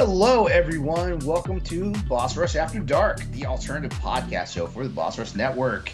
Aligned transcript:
Hello, 0.00 0.46
everyone. 0.46 1.18
Welcome 1.18 1.60
to 1.60 1.92
Boss 2.08 2.34
Rush 2.34 2.56
After 2.56 2.80
Dark, 2.80 3.20
the 3.32 3.44
alternative 3.44 3.92
podcast 3.98 4.54
show 4.54 4.66
for 4.66 4.82
the 4.82 4.88
Boss 4.88 5.18
Rush 5.18 5.34
Network. 5.34 5.92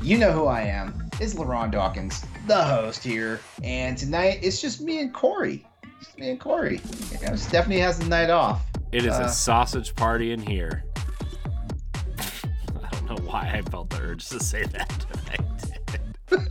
You 0.00 0.16
know 0.16 0.32
who 0.32 0.46
I 0.46 0.62
am. 0.62 1.10
It's 1.20 1.34
LeRon 1.34 1.70
Dawkins, 1.70 2.24
the 2.46 2.64
host 2.64 3.04
here. 3.04 3.40
And 3.62 3.98
tonight 3.98 4.38
it's 4.40 4.62
just 4.62 4.80
me 4.80 5.00
and 5.00 5.12
Corey. 5.12 5.66
Just 6.00 6.18
me 6.18 6.30
and 6.30 6.40
Corey. 6.40 6.80
You 7.20 7.28
know, 7.28 7.36
Stephanie 7.36 7.80
has 7.80 7.98
the 7.98 8.06
night 8.06 8.30
off. 8.30 8.62
It 8.92 9.04
is 9.04 9.12
Uh, 9.12 9.24
a 9.24 9.28
sausage 9.28 9.94
party 9.94 10.32
in 10.32 10.40
here. 10.40 10.84
I 12.18 12.88
don't 12.92 13.10
know 13.10 13.22
why 13.30 13.42
I 13.52 13.60
felt 13.70 13.90
the 13.90 14.00
urge 14.00 14.26
to 14.30 14.40
say 14.40 14.62
that. 14.64 15.06
but 15.10 15.20
I 15.30 16.38
did. 16.38 16.48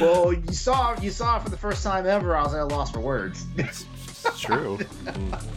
Well, 0.00 0.32
you 0.32 0.52
saw 0.52 0.96
you 1.00 1.10
saw 1.10 1.38
it 1.38 1.42
for 1.42 1.50
the 1.50 1.56
first 1.58 1.82
time 1.82 2.06
ever. 2.06 2.36
I 2.36 2.42
was 2.44 2.54
at 2.54 2.60
a 2.60 2.64
loss 2.66 2.92
for 2.92 3.00
words. 3.00 3.44
It's, 3.56 3.84
it's 4.24 4.40
true. 4.40 4.78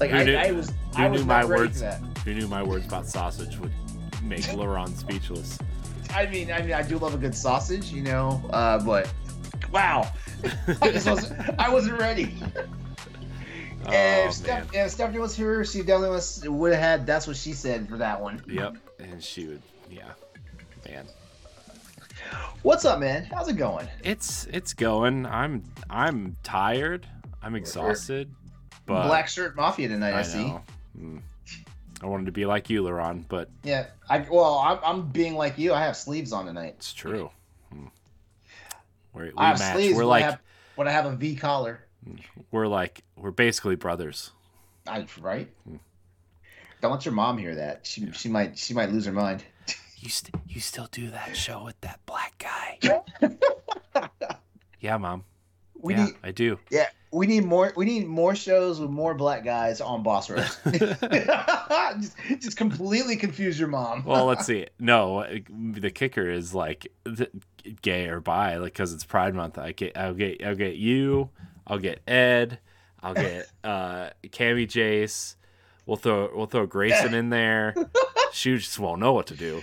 Like 0.00 0.12
I, 0.12 0.24
knew- 0.24 0.36
I 0.36 0.52
was, 0.52 0.70
Who 0.96 1.02
I 1.02 1.08
was 1.08 1.24
my 1.24 1.44
words? 1.44 1.82
Who 2.24 2.34
knew 2.34 2.48
my 2.48 2.62
words 2.62 2.86
about 2.86 3.06
sausage 3.06 3.58
would 3.58 3.72
make 4.22 4.42
LeRon 4.44 4.96
speechless? 4.96 5.58
I 6.14 6.26
mean, 6.26 6.50
I 6.52 6.62
mean, 6.62 6.72
I 6.72 6.82
do 6.82 6.98
love 6.98 7.14
a 7.14 7.18
good 7.18 7.34
sausage, 7.34 7.90
you 7.90 8.02
know. 8.02 8.42
Uh, 8.50 8.78
but 8.84 9.12
wow, 9.72 10.10
I 10.82 10.92
just 10.92 11.08
wasn't. 11.08 11.58
I 11.58 11.68
wasn't 11.68 11.98
ready. 11.98 12.34
Oh, 13.86 13.90
if. 13.90 14.32
Steph, 14.32 14.72
if 14.72 14.90
Stephanie 14.90 15.18
was 15.18 15.36
here, 15.36 15.64
she 15.64 15.80
definitely 15.80 16.10
was, 16.10 16.44
would 16.46 16.72
have 16.72 16.80
had. 16.80 17.06
That's 17.06 17.26
what 17.26 17.36
she 17.36 17.52
said 17.52 17.88
for 17.88 17.96
that 17.96 18.20
one. 18.20 18.42
Yep. 18.48 18.76
And 19.00 19.22
she 19.22 19.46
would. 19.46 19.62
Yeah. 19.90 20.12
Man. 20.88 21.06
What's 22.62 22.84
up, 22.84 23.00
man? 23.00 23.24
How's 23.24 23.48
it 23.48 23.56
going? 23.56 23.88
It's 24.02 24.46
it's 24.46 24.72
going. 24.72 25.26
I'm 25.26 25.64
I'm 25.90 26.36
tired. 26.42 27.06
I'm 27.42 27.54
exhausted. 27.54 28.30
But 28.86 29.06
Black 29.06 29.28
shirt 29.28 29.56
mafia 29.56 29.88
tonight. 29.88 30.12
I, 30.12 30.18
I 30.20 30.22
see. 30.22 30.54
Mm. 30.98 31.20
I 32.02 32.06
wanted 32.06 32.26
to 32.26 32.32
be 32.32 32.44
like 32.44 32.68
you, 32.68 32.82
LeRon, 32.82 33.24
but 33.28 33.48
Yeah. 33.62 33.86
I 34.10 34.18
well, 34.30 34.58
I'm, 34.58 34.78
I'm 34.84 35.06
being 35.08 35.34
like 35.36 35.56
you. 35.58 35.72
I 35.72 35.80
have 35.84 35.96
sleeves 35.96 36.32
on 36.32 36.44
tonight. 36.46 36.74
it's 36.76 36.92
true. 36.92 37.30
Mm. 37.74 37.90
We're, 39.14 39.24
we 39.26 39.32
I 39.36 39.48
have 39.48 39.58
match. 39.58 39.74
sleeves. 39.74 39.96
We're 39.96 40.02
but 40.02 40.08
like 40.08 40.22
I 40.22 40.26
have, 40.30 40.40
but 40.76 40.88
I 40.88 40.92
have 40.92 41.06
a 41.06 41.16
V 41.16 41.36
collar. 41.36 41.80
we're 42.50 42.66
like 42.66 43.02
we're 43.16 43.30
basically 43.30 43.76
brothers. 43.76 44.32
I, 44.86 45.06
right? 45.20 45.48
Hmm. 45.66 45.76
Don't 46.82 46.92
let 46.92 47.06
your 47.06 47.14
mom 47.14 47.38
hear 47.38 47.54
that. 47.54 47.86
She 47.86 48.10
she 48.12 48.28
might 48.28 48.58
she 48.58 48.74
might 48.74 48.90
lose 48.92 49.06
her 49.06 49.12
mind. 49.12 49.42
You 49.96 50.10
st- 50.10 50.34
you 50.46 50.60
still 50.60 50.86
do 50.92 51.08
that 51.12 51.34
show 51.34 51.64
with 51.64 51.80
that 51.80 51.98
black 52.04 52.34
guy? 52.36 52.78
yeah, 54.80 54.98
mom. 54.98 55.24
We 55.80 55.94
yeah, 55.94 56.04
need 56.04 56.14
I 56.22 56.30
do. 56.30 56.58
yeah 56.68 56.88
we 57.14 57.28
need 57.28 57.44
more 57.44 57.72
we 57.76 57.84
need 57.84 58.08
more 58.08 58.34
shows 58.34 58.80
with 58.80 58.90
more 58.90 59.14
black 59.14 59.44
guys 59.44 59.80
on 59.80 60.02
Boss 60.02 60.28
Rush. 60.28 60.52
just, 60.64 62.16
just 62.40 62.56
completely 62.56 63.16
confuse 63.16 63.58
your 63.58 63.68
mom. 63.68 64.04
Well, 64.04 64.26
let's 64.26 64.44
see. 64.46 64.66
No, 64.80 65.24
the 65.48 65.92
kicker 65.92 66.28
is 66.28 66.54
like 66.54 66.88
gay 67.82 68.08
or 68.08 68.20
bi, 68.20 68.56
like 68.56 68.72
because 68.72 68.92
it's 68.92 69.04
Pride 69.04 69.34
Month. 69.34 69.58
I 69.58 69.72
get, 69.72 69.96
I'll 69.96 70.14
get, 70.14 70.44
I'll 70.44 70.56
get 70.56 70.74
you. 70.74 71.30
I'll 71.66 71.78
get 71.78 72.00
Ed. 72.08 72.58
I'll 73.00 73.14
get 73.14 73.48
uh 73.62 74.10
Cammy 74.24 74.66
Jace. 74.66 75.36
We'll 75.86 75.98
throw, 75.98 76.30
we'll 76.34 76.46
throw 76.46 76.66
Grayson 76.66 77.14
in 77.14 77.30
there. 77.30 77.74
She 78.32 78.56
just 78.56 78.78
won't 78.78 79.00
know 79.00 79.12
what 79.12 79.28
to 79.28 79.34
do. 79.34 79.62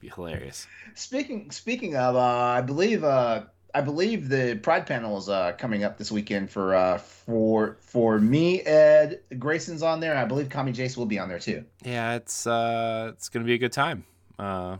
Be 0.00 0.08
hilarious. 0.14 0.68
speaking 0.94 1.50
speaking 1.50 1.96
of, 1.96 2.14
uh, 2.14 2.20
I 2.20 2.60
believe 2.60 3.02
uh, 3.02 3.44
I 3.76 3.82
believe 3.82 4.30
the 4.30 4.58
Pride 4.62 4.86
panel 4.86 5.18
is 5.18 5.28
uh, 5.28 5.52
coming 5.58 5.84
up 5.84 5.98
this 5.98 6.10
weekend 6.10 6.48
for 6.50 6.74
uh, 6.74 6.96
for 6.96 7.76
for 7.80 8.18
me, 8.18 8.62
Ed, 8.62 9.20
Grayson's 9.38 9.82
on 9.82 10.00
there. 10.00 10.16
I 10.16 10.24
believe 10.24 10.48
Kami 10.48 10.72
Jace 10.72 10.96
will 10.96 11.04
be 11.04 11.18
on 11.18 11.28
there 11.28 11.38
too. 11.38 11.62
Yeah, 11.84 12.14
it's 12.14 12.46
uh, 12.46 13.12
it's 13.12 13.28
gonna 13.28 13.44
be 13.44 13.52
a 13.52 13.58
good 13.58 13.72
time. 13.72 14.06
Uh, 14.38 14.78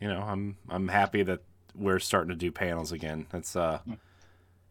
you 0.00 0.08
know, 0.08 0.22
I'm 0.22 0.56
I'm 0.70 0.88
happy 0.88 1.22
that 1.24 1.40
we're 1.74 1.98
starting 1.98 2.30
to 2.30 2.34
do 2.34 2.50
panels 2.50 2.92
again. 2.92 3.26
It's 3.34 3.54
uh, 3.54 3.80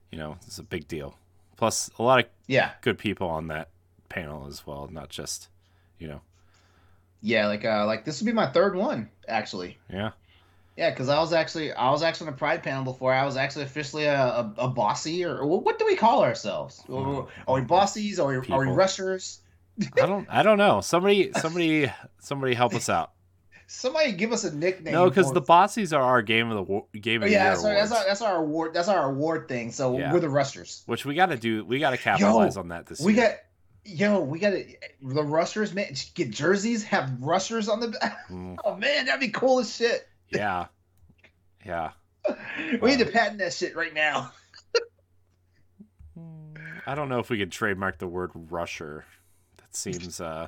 you 0.09 0.17
know, 0.17 0.37
it's 0.47 0.57
a 0.57 0.63
big 0.63 0.87
deal. 0.87 1.15
Plus, 1.57 1.91
a 1.99 2.03
lot 2.03 2.19
of 2.19 2.25
Yeah, 2.47 2.71
good 2.81 2.97
people 2.97 3.29
on 3.29 3.49
that 3.49 3.69
panel 4.09 4.47
as 4.47 4.65
well, 4.65 4.89
not 4.91 5.09
just, 5.09 5.47
you 5.99 6.07
know, 6.07 6.21
yeah, 7.21 7.45
like 7.45 7.65
uh, 7.65 7.85
like 7.85 8.03
this 8.03 8.19
will 8.19 8.25
be 8.25 8.33
my 8.33 8.47
third 8.47 8.75
one 8.75 9.09
actually. 9.27 9.77
yeah, 9.93 10.11
Yeah, 10.77 10.89
because 10.89 11.07
I 11.09 11.19
was 11.19 11.31
actually 11.31 11.71
I 11.71 11.89
was 11.91 12.03
actually 12.03 12.27
on 12.27 12.33
the 12.33 12.37
Pride 12.37 12.61
panel 12.63 12.83
before. 12.83 13.13
I 13.13 13.23
was 13.25 13.37
actually 13.37 13.63
officially 13.63 14.05
a, 14.05 14.19
a, 14.21 14.53
a 14.57 14.67
bossy, 14.67 15.23
or, 15.23 15.37
or 15.37 15.59
what 15.61 15.79
do 15.79 15.85
we 15.85 15.95
call 15.95 16.21
ourselves? 16.23 16.83
Are 16.89 17.25
we 17.53 17.61
bossies? 17.61 18.19
Are 18.19 18.27
we, 18.27 18.35
are 18.53 18.59
we 18.59 18.67
rushers? 18.67 19.39
I 20.01 20.05
don't, 20.05 20.27
I 20.29 20.43
don't 20.43 20.57
know. 20.57 20.81
Somebody, 20.83 21.31
somebody, 21.33 21.91
somebody 22.19 22.53
help 22.53 22.73
us 22.73 22.89
out. 22.89 23.11
Somebody 23.67 24.11
give 24.11 24.31
us 24.31 24.43
a 24.43 24.55
nickname. 24.55 24.93
No, 24.93 25.09
because 25.09 25.31
the 25.33 25.41
Bossies 25.41 25.91
are 25.97 26.01
our 26.01 26.21
game 26.21 26.51
of 26.51 26.67
the 26.93 26.99
game 26.99 27.21
Oh, 27.21 27.25
of 27.25 27.29
the 27.29 27.33
yeah, 27.33 27.43
year 27.45 27.51
that's 27.53 27.63
our, 27.65 27.73
that's 27.73 27.91
our 27.91 28.05
that's 28.05 28.21
our 28.21 28.35
award. 28.37 28.73
That's 28.75 28.87
our 28.89 29.09
award 29.09 29.47
thing. 29.47 29.71
So 29.71 29.97
Yeah. 29.97 30.13
we're 30.13 30.19
the 30.19 30.29
rushers. 30.29 30.83
which 30.85 31.03
we 31.03 31.15
got 31.15 31.27
to 31.27 31.37
do. 31.37 31.65
We 31.65 31.79
got 31.79 31.89
to 31.91 31.97
capitalize 31.97 32.57
on 32.57 32.67
that 32.67 32.85
this 32.85 32.99
We 33.01 33.15
year. 33.15 33.29
got, 33.29 33.37
yo, 33.91 34.19
we 34.19 34.37
got 34.39 34.51
to 34.51 34.65
the 35.01 35.23
rushers, 35.23 35.73
man. 35.73 35.93
Get 36.13 36.29
jerseys, 36.29 36.83
have 36.83 37.11
rushers 37.21 37.67
on 37.67 37.79
the 37.79 37.87
back. 37.87 38.27
Mm, 38.29 38.57
Oh 38.63 38.75
man, 38.75 39.05
that'd 39.07 39.19
be 39.19 39.29
cool 39.29 39.59
as 39.59 39.75
shit. 39.75 40.07
Yeah, 40.35 40.65
yeah. 41.65 41.91
We 42.81 42.91
need 42.91 42.99
to 42.99 43.05
patent 43.05 43.39
that 43.39 43.53
shit 43.53 43.75
right 43.75 43.93
now. 43.93 44.31
I 46.87 46.95
don't 46.95 47.09
know 47.09 47.19
if 47.19 47.29
we 47.29 47.37
could 47.37 47.51
trademark 47.51 47.97
the 47.97 48.07
word 48.07 48.31
rusher. 48.33 49.05
That 49.57 49.75
seems 49.75 50.21
uh 50.21 50.47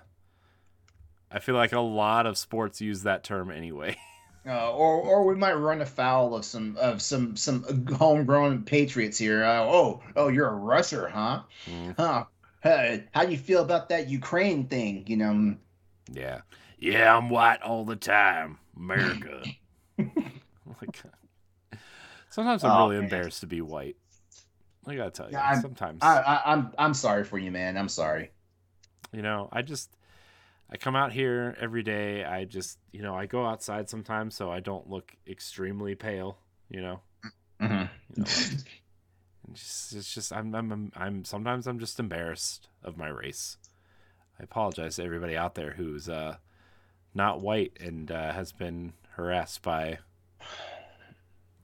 I 1.31 1.39
feel 1.39 1.55
like 1.55 1.73
a 1.73 1.79
lot 1.79 2.25
of 2.25 2.37
sports 2.37 2.79
use 2.79 3.03
that 3.03 3.23
term 3.23 3.51
anyway. 3.51 3.97
Uh, 4.49 4.71
or, 4.71 5.01
or 5.01 5.25
we 5.25 5.35
might 5.35 5.51
run 5.55 5.81
afoul 5.81 6.33
of 6.33 6.45
some 6.45 6.77
of 6.77 7.01
some 7.01 7.35
some 7.35 7.85
homegrown 7.87 8.63
patriots 8.63 9.17
here. 9.17 9.43
Uh, 9.43 9.59
oh, 9.63 10.01
oh, 10.15 10.29
you're 10.29 10.47
a 10.47 10.55
rusher, 10.55 11.09
huh? 11.09 11.41
Mm, 11.65 11.95
Huh? 11.97 12.23
Hey, 12.63 13.03
how 13.13 13.25
do 13.25 13.31
you 13.33 13.37
feel 13.37 13.61
about 13.61 13.89
that 13.89 14.07
Ukraine 14.07 14.67
thing? 14.67 15.03
You 15.07 15.17
know, 15.17 15.55
yeah. 16.13 16.41
Yeah, 16.79 17.17
I'm 17.17 17.29
white 17.29 17.61
all 17.61 17.83
the 17.83 17.97
time. 17.97 18.57
America. 18.77 19.43
like 20.81 21.79
Sometimes 22.29 22.63
I'm 22.63 22.71
Oh, 22.71 22.85
really 22.89 22.95
man. 22.95 23.03
embarrassed 23.05 23.41
to 23.41 23.47
be 23.47 23.61
white. 23.61 23.95
I 24.85 24.95
gotta 24.95 25.11
tell 25.11 25.27
you. 25.27 25.33
Yeah, 25.33 25.43
I'm- 25.43 25.61
sometimes 25.61 25.99
I, 26.01 26.17
I, 26.19 26.51
I'm 26.53 26.71
I'm 26.77 26.93
sorry 26.93 27.23
for 27.23 27.38
you, 27.38 27.51
man. 27.51 27.77
I'm 27.77 27.89
sorry. 27.89 28.31
you 29.11 29.21
know, 29.21 29.49
I 29.51 29.61
just 29.61 29.91
I 30.69 30.77
come 30.77 30.95
out 30.95 31.11
here 31.11 31.55
every 31.59 31.83
day. 31.83 32.23
I 32.23 32.45
just 32.45 32.77
you 32.91 33.01
know, 33.01 33.15
I 33.15 33.25
go 33.25 33.45
outside 33.45 33.89
sometimes 33.89 34.35
so 34.35 34.51
I 34.51 34.59
don't 34.59 34.89
look 34.89 35.15
extremely 35.27 35.95
pale, 35.95 36.38
you 36.69 36.81
know. 36.81 37.01
Mm-hmm. 37.61 37.73
You 37.73 38.23
know, 38.23 38.23
like, 38.23 38.81
just, 39.53 39.94
it's 39.95 40.13
just 40.13 40.31
I'm, 40.33 40.53
I'm 40.55 40.71
I'm 40.71 40.91
I'm 40.95 41.25
sometimes 41.25 41.67
I'm 41.67 41.79
just 41.79 41.99
embarrassed 41.99 42.67
of 42.83 42.97
my 42.97 43.07
race. 43.07 43.57
I 44.39 44.44
apologize 44.44 44.97
to 44.97 45.03
everybody 45.03 45.35
out 45.35 45.55
there 45.55 45.71
who's 45.71 46.07
uh 46.07 46.38
not 47.13 47.41
white 47.41 47.74
and 47.81 48.12
uh, 48.12 48.31
has 48.33 48.51
been 48.51 48.94
harassed 49.15 49.63
by 49.63 49.97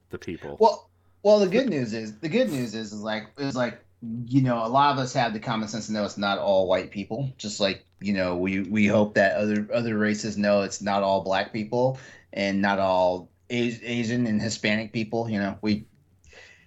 the 0.10 0.18
people. 0.18 0.58
Well, 0.60 0.90
well, 1.24 1.40
the 1.40 1.48
good 1.48 1.70
news 1.70 1.94
is 1.94 2.20
the 2.20 2.30
good 2.30 2.50
news 2.50 2.76
is 2.76 2.94
is 2.94 3.02
like 3.02 3.28
is 3.38 3.56
like 3.56 3.80
you 4.28 4.42
know 4.42 4.66
a 4.66 4.68
lot 4.68 4.92
of 4.94 5.00
us 5.00 5.14
have 5.14 5.34
the 5.34 5.40
common 5.40 5.68
sense 5.68 5.88
to 5.88 5.94
know 5.94 6.04
it's 6.04 6.18
not 6.18 6.38
all 6.38 6.68
white 6.68 6.92
people. 6.92 7.32
Just 7.38 7.60
like 7.60 7.86
you 8.02 8.14
know 8.14 8.36
we 8.36 8.62
we 8.62 8.88
hope 8.88 9.16
that 9.16 9.36
other 9.38 9.68
other 9.74 9.98
races 9.98 10.38
know 10.38 10.62
it's 10.62 10.82
not 10.82 11.04
all 11.04 11.22
black 11.24 11.54
people 11.54 11.98
and 12.34 12.62
not 12.62 12.80
all 12.80 13.30
Asian 13.50 14.28
and 14.28 14.42
Hispanic 14.42 14.92
people. 14.94 15.30
You 15.30 15.40
know 15.40 15.58
we. 15.62 15.86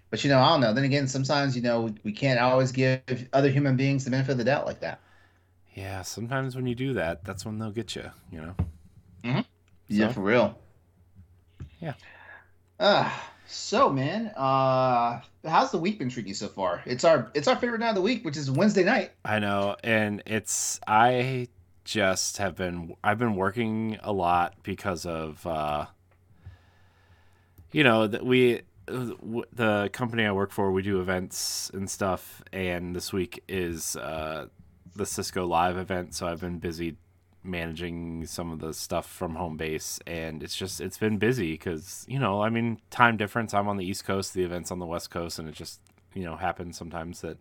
But 0.09 0.23
you 0.23 0.31
know, 0.31 0.39
I 0.39 0.51
don't 0.51 0.61
know. 0.61 0.73
Then 0.73 0.85
again, 0.85 1.09
sometimes 1.09 1.57
you 1.57 1.63
know 1.63 1.93
we 2.05 2.13
can't 2.13 2.39
always 2.39 2.71
give 2.73 3.03
other 3.33 3.51
human 3.51 3.77
beings 3.77 4.05
the 4.05 4.11
benefit 4.11 4.33
of 4.33 4.39
the 4.39 4.45
doubt 4.45 4.65
like 4.65 4.81
that. 4.81 5.01
yeah, 5.75 6.03
sometimes 6.03 6.55
when 6.55 6.65
you 6.67 6.77
do 6.77 6.95
that, 6.95 7.25
that's 7.25 7.45
when 7.45 7.59
they'll 7.59 7.73
get 7.73 7.97
you. 7.97 8.09
You 8.31 8.41
know. 8.41 8.55
Mm-hmm. 9.25 9.41
Yeah, 9.89 10.07
So? 10.09 10.15
for 10.15 10.21
real. 10.21 10.59
Yeah. 11.81 11.95
Ah, 12.81 13.33
so 13.47 13.91
man, 13.91 14.33
uh, 14.37 15.21
how's 15.45 15.71
the 15.71 15.79
week 15.79 15.99
been 15.99 16.09
treating 16.09 16.29
you 16.29 16.35
so 16.35 16.49
far? 16.49 16.83
It's 16.85 17.05
our 17.05 17.31
it's 17.35 17.49
our 17.49 17.57
favorite 17.57 17.81
night 17.81 17.91
of 17.91 17.95
the 17.95 18.03
week, 18.03 18.25
which 18.25 18.37
is 18.37 18.51
Wednesday 18.51 18.85
night. 18.85 19.13
I 19.25 19.39
know, 19.39 19.77
and 19.83 20.23
it's 20.27 20.81
I 20.87 21.49
just 21.85 22.39
have 22.39 22.57
been 22.57 22.97
I've 23.05 23.19
been 23.19 23.37
working 23.37 23.99
a 24.03 24.13
lot 24.13 24.55
because 24.65 25.07
of 25.07 25.47
uh 25.47 25.87
you 27.71 27.85
know 27.85 28.09
that 28.09 28.27
we 28.27 28.63
the 28.87 29.89
company 29.93 30.25
I 30.25 30.33
work 30.33 30.51
for 30.51 30.73
we 30.73 30.83
do 30.83 31.01
events 31.01 31.71
and 31.73 31.89
stuff 31.89 32.43
and 32.53 32.95
this 32.95 33.13
week 33.13 33.43
is 33.49 33.97
uh 33.97 34.47
the 34.97 35.07
Cisco 35.07 35.47
live 35.47 35.77
event 35.77 36.15
so 36.15 36.27
I've 36.27 36.41
been 36.41 36.59
busy 36.59 36.97
managing 37.47 38.27
some 38.27 38.51
of 38.51 38.59
the 38.59 38.75
stuff 38.75 39.07
from 39.11 39.37
home 39.37 39.57
base 39.57 39.99
and 40.07 40.43
it's 40.43 40.57
just 40.57 40.81
it's 40.81 40.99
been 40.99 41.17
busy 41.17 41.53
because 41.53 42.05
you 42.09 42.19
know 42.19 42.43
i 42.43 42.51
mean 42.51 42.79
time 42.91 43.17
difference 43.17 43.55
i'm 43.55 43.69
on 43.69 43.77
the 43.77 43.85
east 43.85 44.05
coast 44.05 44.35
the 44.35 44.43
event's 44.43 44.71
on 44.71 44.79
the 44.79 44.87
west 44.87 45.11
coast 45.11 45.39
and 45.39 45.49
it 45.49 45.55
just 45.55 45.81
you 46.15 46.25
know 46.25 46.37
happens 46.37 46.77
sometimes 46.77 47.21
that 47.21 47.39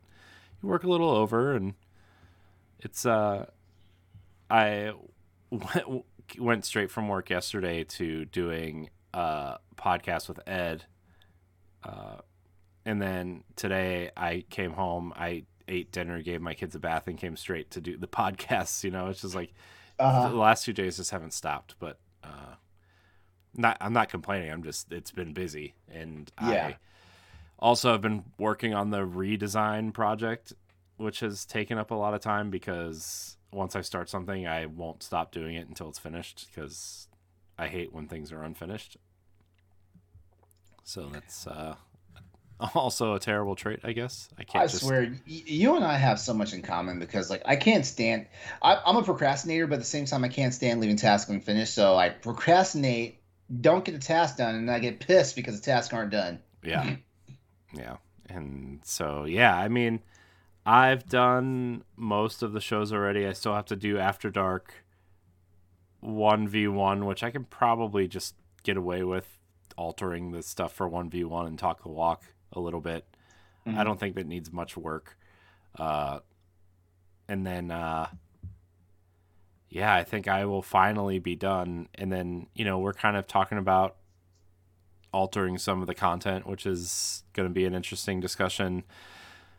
you 0.61 0.69
work 0.69 0.83
a 0.83 0.89
little 0.89 1.09
over, 1.09 1.55
and 1.55 1.73
it's 2.79 3.05
uh, 3.05 3.45
I 4.49 4.93
went, 5.49 6.05
went 6.39 6.65
straight 6.65 6.91
from 6.91 7.07
work 7.07 7.29
yesterday 7.29 7.83
to 7.83 8.25
doing 8.25 8.89
a 9.13 9.57
podcast 9.75 10.27
with 10.27 10.39
Ed. 10.47 10.85
Uh, 11.83 12.17
and 12.85 13.01
then 13.01 13.43
today 13.55 14.11
I 14.15 14.43
came 14.49 14.71
home, 14.71 15.13
I 15.15 15.43
ate 15.67 15.91
dinner, 15.91 16.21
gave 16.21 16.41
my 16.41 16.53
kids 16.53 16.75
a 16.75 16.79
bath, 16.79 17.07
and 17.07 17.17
came 17.17 17.35
straight 17.35 17.71
to 17.71 17.81
do 17.81 17.97
the 17.97 18.07
podcasts. 18.07 18.83
You 18.83 18.91
know, 18.91 19.07
it's 19.07 19.21
just 19.21 19.35
like 19.35 19.53
uh-huh. 19.99 20.29
the 20.29 20.35
last 20.35 20.65
two 20.65 20.73
days 20.73 20.97
just 20.97 21.11
haven't 21.11 21.33
stopped. 21.33 21.75
But 21.79 21.99
uh, 22.23 22.55
not, 23.55 23.77
I'm 23.81 23.93
not 23.93 24.09
complaining. 24.09 24.51
I'm 24.51 24.63
just 24.63 24.91
it's 24.91 25.11
been 25.11 25.33
busy, 25.33 25.75
and 25.91 26.31
yeah. 26.41 26.67
I 26.67 26.77
also 27.59 27.91
have 27.91 28.01
been 28.01 28.25
working 28.37 28.73
on 28.73 28.89
the 28.89 29.05
redesign 29.05 29.93
project, 29.93 30.53
which 30.97 31.21
has 31.21 31.45
taken 31.45 31.77
up 31.77 31.91
a 31.91 31.95
lot 31.95 32.13
of 32.13 32.21
time 32.21 32.49
because 32.49 33.37
once 33.51 33.75
I 33.75 33.81
start 33.81 34.09
something, 34.09 34.47
I 34.47 34.65
won't 34.65 35.01
stop 35.01 35.31
doing 35.31 35.55
it 35.55 35.67
until 35.67 35.89
it's 35.89 35.99
finished 35.99 36.47
because 36.49 37.07
I 37.57 37.67
hate 37.67 37.93
when 37.93 38.07
things 38.07 38.31
are 38.31 38.43
unfinished. 38.43 38.97
So 40.83 41.09
that's 41.11 41.47
uh, 41.47 41.75
also 42.73 43.13
a 43.15 43.19
terrible 43.19 43.55
trait, 43.55 43.79
I 43.83 43.91
guess. 43.91 44.29
I 44.37 44.43
can't. 44.43 44.63
I 44.63 44.67
just... 44.67 44.83
swear, 44.83 45.13
you 45.25 45.75
and 45.75 45.83
I 45.83 45.97
have 45.97 46.19
so 46.19 46.33
much 46.33 46.53
in 46.53 46.61
common 46.61 46.99
because, 46.99 47.29
like, 47.29 47.41
I 47.45 47.55
can't 47.57 47.85
stand. 47.85 48.27
I, 48.61 48.79
am 48.85 48.95
a 48.95 49.03
procrastinator, 49.03 49.67
but 49.67 49.75
at 49.75 49.79
the 49.79 49.85
same 49.85 50.05
time, 50.05 50.23
I 50.23 50.29
can't 50.29 50.53
stand 50.53 50.79
leaving 50.79 50.95
tasks 50.95 51.29
unfinished. 51.29 51.73
So 51.73 51.95
I 51.95 52.09
procrastinate, 52.09 53.19
don't 53.61 53.83
get 53.83 53.91
the 53.91 53.99
task 53.99 54.37
done, 54.37 54.55
and 54.55 54.71
I 54.71 54.79
get 54.79 55.01
pissed 55.01 55.35
because 55.35 55.59
the 55.59 55.65
tasks 55.65 55.93
aren't 55.93 56.11
done. 56.11 56.39
Yeah, 56.63 56.95
yeah, 57.73 57.97
and 58.29 58.79
so 58.83 59.25
yeah, 59.25 59.55
I 59.55 59.67
mean, 59.67 60.01
I've 60.65 61.09
done 61.09 61.83
most 61.97 62.41
of 62.41 62.53
the 62.53 62.61
shows 62.61 62.93
already. 62.93 63.27
I 63.27 63.33
still 63.33 63.53
have 63.53 63.65
to 63.65 63.75
do 63.75 63.97
After 63.97 64.29
Dark 64.29 64.85
one 65.99 66.47
v 66.47 66.69
one, 66.69 67.05
which 67.05 67.21
I 67.21 67.31
can 67.31 67.43
probably 67.43 68.07
just 68.07 68.35
get 68.63 68.77
away 68.77 69.03
with 69.03 69.27
altering 69.75 70.31
the 70.31 70.41
stuff 70.41 70.71
for 70.73 70.87
one 70.87 71.09
v 71.09 71.25
one 71.25 71.47
and 71.47 71.59
talk 71.59 71.83
the 71.83 71.89
walk 71.89 72.23
a 72.55 72.59
little 72.59 72.81
bit. 72.81 73.05
Mm-hmm. 73.67 73.79
I 73.79 73.83
don't 73.83 73.99
think 73.99 74.15
that 74.15 74.27
needs 74.27 74.51
much 74.51 74.77
work. 74.77 75.17
Uh, 75.77 76.19
and 77.27 77.45
then, 77.45 77.71
uh, 77.71 78.07
yeah, 79.69 79.93
I 79.93 80.03
think 80.03 80.27
I 80.27 80.45
will 80.45 80.61
finally 80.61 81.19
be 81.19 81.35
done. 81.35 81.87
And 81.95 82.11
then, 82.11 82.47
you 82.53 82.63
know, 82.63 82.79
we're 82.79 82.93
kind 82.93 83.17
of 83.17 83.27
talking 83.27 83.57
about 83.57 83.95
altering 85.11 85.57
some 85.57 85.81
of 85.81 85.87
the 85.87 85.95
content, 85.95 86.45
which 86.45 86.65
is 86.65 87.23
going 87.33 87.47
to 87.47 87.53
be 87.53 87.65
an 87.65 87.73
interesting 87.73 88.19
discussion. 88.19 88.83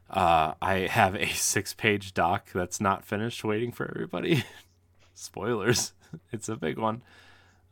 Uh, 0.08 0.54
I 0.62 0.87
have 0.90 1.14
a 1.14 1.26
six 1.34 1.75
page 1.75 2.14
doc 2.14 2.50
that's 2.52 2.81
not 2.81 3.04
finished 3.04 3.43
waiting 3.43 3.72
for 3.72 3.90
everybody. 3.90 4.44
Spoilers. 5.14 5.93
it's 6.32 6.48
a 6.48 6.56
big 6.56 6.78
one. 6.78 7.02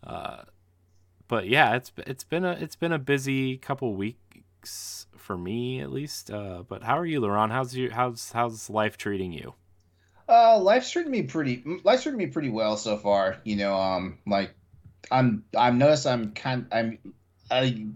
Uh, 0.03 0.43
but 1.29 1.47
yeah, 1.49 1.75
it's 1.75 1.93
it's 1.99 2.25
been 2.25 2.45
a 2.45 2.53
it's 2.53 2.77
been 2.77 2.93
a 2.93 2.99
busy 2.99 3.57
couple 3.57 3.95
weeks 3.95 5.07
for 5.25 5.37
me 5.37 5.81
at 5.81 5.91
least. 5.91 6.31
Uh, 6.31 6.63
but 6.69 6.83
how 6.83 6.99
are 6.99 7.07
you, 7.07 7.21
LeRon? 7.21 7.51
How's 7.51 7.75
you 7.75 7.91
how's 7.91 8.31
how's 8.33 8.69
life 8.69 8.97
treating 8.97 9.33
you? 9.33 9.55
Uh, 10.29 10.59
life's 10.59 10.91
treating 10.91 11.11
me 11.11 11.23
pretty. 11.23 11.63
Life's 11.83 12.03
treating 12.03 12.19
me 12.19 12.27
pretty 12.27 12.51
well 12.51 12.77
so 12.77 12.97
far. 12.97 13.39
You 13.45 13.57
know, 13.57 13.75
um, 13.75 14.19
like 14.27 14.55
I'm 15.11 15.45
I've 15.57 15.75
noticed 15.75 16.07
I'm 16.07 16.33
kind 16.33 16.67
I'm 16.71 16.99
I 17.51 17.87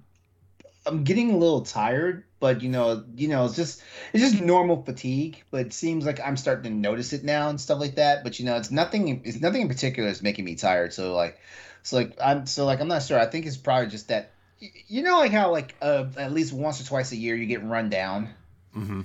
I'm 0.87 1.05
getting 1.05 1.31
a 1.31 1.37
little 1.37 1.63
tired, 1.63 2.25
but 2.41 2.63
you 2.63 2.71
know, 2.71 3.05
you 3.15 3.29
know, 3.29 3.45
it's 3.45 3.57
just 3.57 3.83
it's 4.13 4.23
just 4.23 4.43
normal 4.43 4.83
fatigue. 4.83 5.43
But 5.51 5.67
it 5.67 5.73
seems 5.73 6.07
like 6.07 6.21
I'm 6.21 6.37
starting 6.37 6.65
to 6.73 6.79
notice 6.79 7.13
it 7.13 7.25
now 7.25 7.51
and 7.51 7.61
stuff 7.61 7.79
like 7.79 7.97
that. 7.97 8.25
But 8.25 8.39
you 8.39 8.47
know, 8.47 8.57
it's 8.57 8.71
nothing. 8.71 9.23
It's 9.25 9.41
nothing 9.41 9.63
in 9.63 9.69
particular 9.69 10.09
that's 10.09 10.23
making 10.23 10.45
me 10.45 10.55
tired. 10.55 10.93
So 10.95 11.15
like, 11.15 11.39
so 11.83 11.97
like 11.97 12.17
I'm 12.23 12.47
so 12.47 12.65
like 12.65 12.81
I'm 12.81 12.89
not 12.89 13.03
sure. 13.03 13.19
I 13.19 13.27
think 13.27 13.47
it's 13.47 13.59
probably 13.59 13.89
just 13.89 14.09
that. 14.09 14.33
You 14.61 15.03
know, 15.03 15.19
like 15.19 15.33
how 15.33 15.53
like 15.53 15.75
uh, 15.81 16.07
at 16.17 16.33
least 16.33 16.53
once 16.53 16.81
or 16.81 16.85
twice 16.85 17.13
a 17.13 17.17
year 17.17 17.37
you 17.37 17.47
get 17.47 17.65
run 17.65 17.91
down. 17.91 18.31
Mm-hmm. 18.77 19.03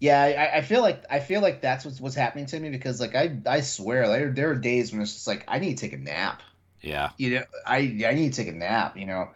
Yeah, 0.00 0.22
I, 0.22 0.58
I, 0.58 0.60
feel 0.62 0.82
like 0.82 1.04
I 1.08 1.20
feel 1.20 1.40
like 1.40 1.60
that's 1.60 1.84
what's 1.84 2.00
what's 2.00 2.14
happening 2.14 2.46
to 2.46 2.60
me 2.60 2.70
because 2.70 3.00
like 3.00 3.14
I 3.14 3.38
I 3.46 3.60
swear 3.60 4.08
there 4.08 4.30
there 4.30 4.50
are 4.50 4.54
days 4.54 4.92
when 4.92 5.00
it's 5.00 5.12
just 5.12 5.26
like 5.26 5.44
I 5.48 5.58
need 5.58 5.78
to 5.78 5.80
take 5.88 5.92
a 5.92 6.02
nap. 6.02 6.42
Yeah. 6.80 7.10
You 7.16 7.36
know, 7.36 7.44
I 7.66 7.78
I 8.06 8.14
need 8.14 8.32
to 8.32 8.44
take 8.44 8.52
a 8.52 8.56
nap. 8.56 8.96
You 8.96 9.06
know, 9.06 9.30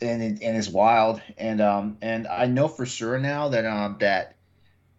and 0.00 0.22
it, 0.22 0.42
and 0.42 0.56
it's 0.56 0.68
wild. 0.68 1.20
And 1.36 1.60
um 1.60 1.98
and 2.02 2.26
I 2.26 2.46
know 2.46 2.68
for 2.68 2.86
sure 2.86 3.18
now 3.18 3.48
that 3.48 3.64
um 3.64 3.96
that 4.00 4.36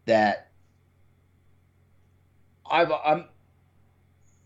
that 0.06 0.50
I've 2.69 2.92
I'm 2.92 3.25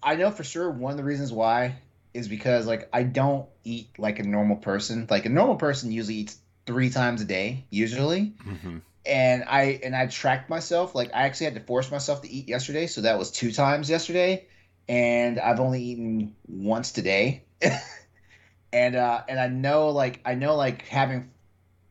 I 0.03 0.15
know 0.15 0.31
for 0.31 0.43
sure 0.43 0.69
one 0.69 0.91
of 0.91 0.97
the 0.97 1.03
reasons 1.03 1.31
why 1.31 1.75
is 2.13 2.27
because 2.27 2.67
like 2.67 2.89
I 2.93 3.03
don't 3.03 3.47
eat 3.63 3.89
like 3.97 4.19
a 4.19 4.23
normal 4.23 4.57
person. 4.57 5.07
Like 5.09 5.25
a 5.25 5.29
normal 5.29 5.55
person 5.55 5.91
usually 5.91 6.15
eats 6.15 6.37
three 6.65 6.89
times 6.89 7.21
a 7.21 7.25
day, 7.25 7.65
usually. 7.69 8.33
Mm-hmm. 8.45 8.77
And 9.05 9.43
I 9.47 9.79
and 9.83 9.95
I 9.95 10.07
tracked 10.07 10.49
myself. 10.49 10.93
Like 10.93 11.09
I 11.13 11.23
actually 11.23 11.45
had 11.45 11.55
to 11.55 11.61
force 11.61 11.89
myself 11.89 12.21
to 12.21 12.29
eat 12.29 12.47
yesterday, 12.47 12.87
so 12.87 13.01
that 13.01 13.17
was 13.17 13.31
two 13.31 13.51
times 13.51 13.89
yesterday. 13.89 14.45
And 14.87 15.39
I've 15.39 15.59
only 15.59 15.81
eaten 15.81 16.35
once 16.47 16.91
today. 16.91 17.43
and 18.73 18.95
uh 18.95 19.21
and 19.27 19.39
I 19.39 19.47
know 19.47 19.89
like 19.89 20.21
I 20.25 20.35
know 20.35 20.55
like 20.55 20.87
having 20.87 21.31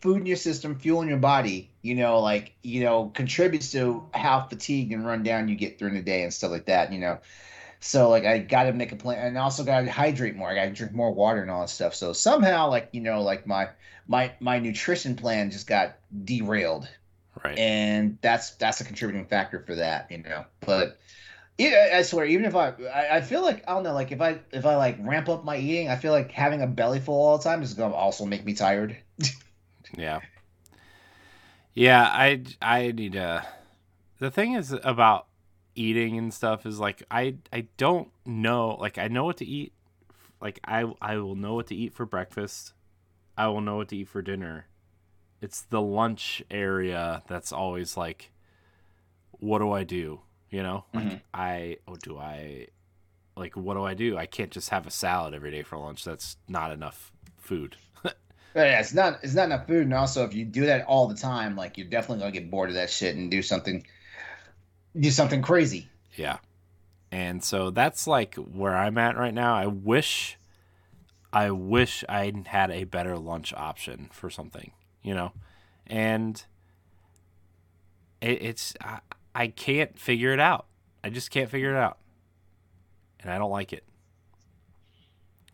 food 0.01 0.21
in 0.21 0.27
your 0.27 0.37
system, 0.37 0.79
fuel 0.79 1.03
in 1.03 1.09
your 1.09 1.19
body, 1.19 1.71
you 1.83 1.95
know, 1.95 2.21
like 2.21 2.53
you 2.63 2.83
know, 2.83 3.11
contributes 3.15 3.73
to 3.73 4.09
how 4.15 4.47
fatigued 4.49 4.93
and 4.93 5.07
run 5.07 5.23
down 5.23 5.49
you 5.49 5.57
get 5.57 5.79
during 5.79 5.95
the 5.95 6.03
day 6.03 6.23
and 6.23 6.33
stuff 6.33 6.51
like 6.51 6.67
that, 6.67 6.93
you 6.93 6.99
know. 6.99 7.19
So 7.81 8.11
like 8.11 8.25
I 8.25 8.39
got 8.39 8.65
to 8.65 8.73
make 8.73 8.93
a 8.93 8.97
plan, 8.97 9.27
and 9.27 9.39
also 9.39 9.65
got 9.65 9.81
to 9.81 9.91
hydrate 9.91 10.37
more. 10.37 10.51
I 10.51 10.55
got 10.55 10.65
to 10.65 10.71
drink 10.71 10.93
more 10.93 11.13
water 11.13 11.41
and 11.41 11.51
all 11.51 11.63
that 11.63 11.71
stuff. 11.71 11.95
So 11.95 12.13
somehow, 12.13 12.69
like 12.69 12.91
you 12.93 13.01
know, 13.01 13.23
like 13.23 13.47
my 13.47 13.71
my 14.07 14.33
my 14.39 14.59
nutrition 14.59 15.17
plan 15.17 15.51
just 15.51 15.67
got 15.67 15.97
derailed, 16.25 16.89
right? 17.43 17.59
And 17.59 18.19
that's 18.21 18.51
that's 18.57 18.81
a 18.81 18.85
contributing 18.85 19.27
factor 19.27 19.61
for 19.67 19.77
that, 19.77 20.11
you 20.11 20.19
know. 20.19 20.45
But 20.61 20.99
yeah, 21.57 21.95
I 21.95 22.03
swear, 22.03 22.27
even 22.27 22.45
if 22.45 22.55
I, 22.55 22.73
I, 22.93 23.17
I 23.17 23.21
feel 23.23 23.43
like 23.43 23.63
I 23.69 23.75
don't 23.75 23.83
know, 23.83 23.95
like 23.95 24.13
if 24.13 24.21
I 24.21 24.41
if 24.53 24.67
I 24.67 24.77
like 24.77 24.99
ramp 25.01 25.29
up 25.29 25.45
my 25.45 25.57
eating, 25.57 25.89
I 25.89 25.97
feel 25.97 26.13
like 26.13 26.33
having 26.33 26.61
a 26.61 26.67
belly 26.67 27.01
full 27.01 27.15
all 27.15 27.39
the 27.39 27.45
time 27.45 27.63
is 27.63 27.75
gonna 27.75 27.95
also 27.95 28.27
make 28.27 28.45
me 28.45 28.53
tired. 28.53 28.97
yeah. 29.97 30.21
Yeah, 31.73 32.03
I 32.03 32.43
I 32.61 32.93
need 32.93 33.13
to. 33.13 33.47
The 34.19 34.31
thing 34.31 34.53
is 34.53 34.73
about 34.85 35.29
eating 35.75 36.19
and 36.19 36.33
stuff 36.33 36.67
is 36.67 36.79
like 36.79 37.03
I 37.11 37.37
I 37.53 37.67
don't 37.77 38.09
know 38.27 38.77
like 38.81 38.99
I 38.99 39.09
know 39.09 39.25
what 39.25 39.39
to 39.39 39.47
eat 39.47 39.73
like 40.41 40.61
I 40.65 40.85
I 41.01 41.17
will 41.17 41.35
know 41.35 41.55
what 41.55 41.67
to 41.69 41.75
eat 41.75 41.95
for 41.95 42.07
breakfast. 42.07 42.73
I 43.37 43.49
will 43.49 43.61
know 43.61 43.77
what 43.77 43.89
to 43.89 43.97
eat 43.97 44.09
for 44.09 44.23
dinner. 44.23 44.67
It's 45.41 45.63
the 45.63 45.81
lunch 45.81 46.43
area 46.51 47.23
that's 47.29 47.53
always 47.53 47.97
like 47.97 48.33
what 49.33 49.59
do 49.59 49.73
I 49.73 49.85
do? 49.85 50.21
You 50.51 50.63
know? 50.63 50.85
Like 50.95 51.05
mm-hmm. 51.05 51.17
I 51.33 51.77
oh 51.87 51.97
do 51.97 52.19
I 52.19 52.69
like 53.37 53.57
what 53.57 53.75
do 53.75 53.85
I 53.85 53.95
do? 53.95 54.17
I 54.17 54.27
can't 54.27 54.51
just 54.51 54.71
have 54.71 54.87
a 54.87 54.91
salad 54.91 55.35
every 55.35 55.51
day 55.51 55.63
for 55.63 55.79
lunch. 55.79 56.05
That's 56.05 56.37
not 56.49 56.73
enough 56.73 57.13
food. 57.39 57.77
yeah, 58.55 58.81
it's 58.81 58.95
not 58.95 59.21
it's 59.23 59.35
not 59.35 59.47
enough 59.47 59.67
food 59.67 59.83
and 59.83 59.95
also 59.95 60.25
if 60.25 60.35
you 60.35 60.45
do 60.45 60.67
that 60.67 60.87
all 60.87 61.07
the 61.07 61.17
time, 61.17 61.55
like 61.55 61.77
you're 61.77 61.87
definitely 61.87 62.21
gonna 62.21 62.33
get 62.33 62.51
bored 62.51 62.71
of 62.71 62.77
that 62.77 62.91
shit 62.91 63.15
and 63.15 63.31
do 63.31 63.43
something 63.43 63.85
do 64.99 65.11
something 65.11 65.43
crazy. 65.43 65.89
Yeah. 66.15 66.39
And 67.13 67.43
so 67.43 67.71
that's 67.71 68.07
like 68.07 68.35
where 68.37 68.77
I'm 68.77 68.99
at 68.99 69.17
right 69.17 69.35
now. 69.35 69.55
I 69.55 69.67
wish 69.67 70.39
I 71.33 71.51
wish 71.51 72.05
I 72.09 72.33
had 72.47 72.71
a 72.71 72.85
better 72.85 73.17
lunch 73.19 73.53
option 73.55 74.09
for 74.13 74.31
something, 74.31 74.73
you 75.03 75.15
know. 75.15 75.33
And 75.87 76.43
it, 78.21 78.43
it's 78.43 78.75
I, 78.81 79.01
I 79.35 79.49
can't 79.49 79.99
figure 79.99 80.33
it 80.33 80.41
out. 80.41 80.67
I 81.03 81.11
just 81.11 81.31
can't 81.31 81.51
figure 81.51 81.71
it 81.71 81.77
out. 81.77 81.99
And 83.21 83.31
I 83.31 83.39
don't 83.39 83.51
like 83.51 83.73
it. 83.73 83.85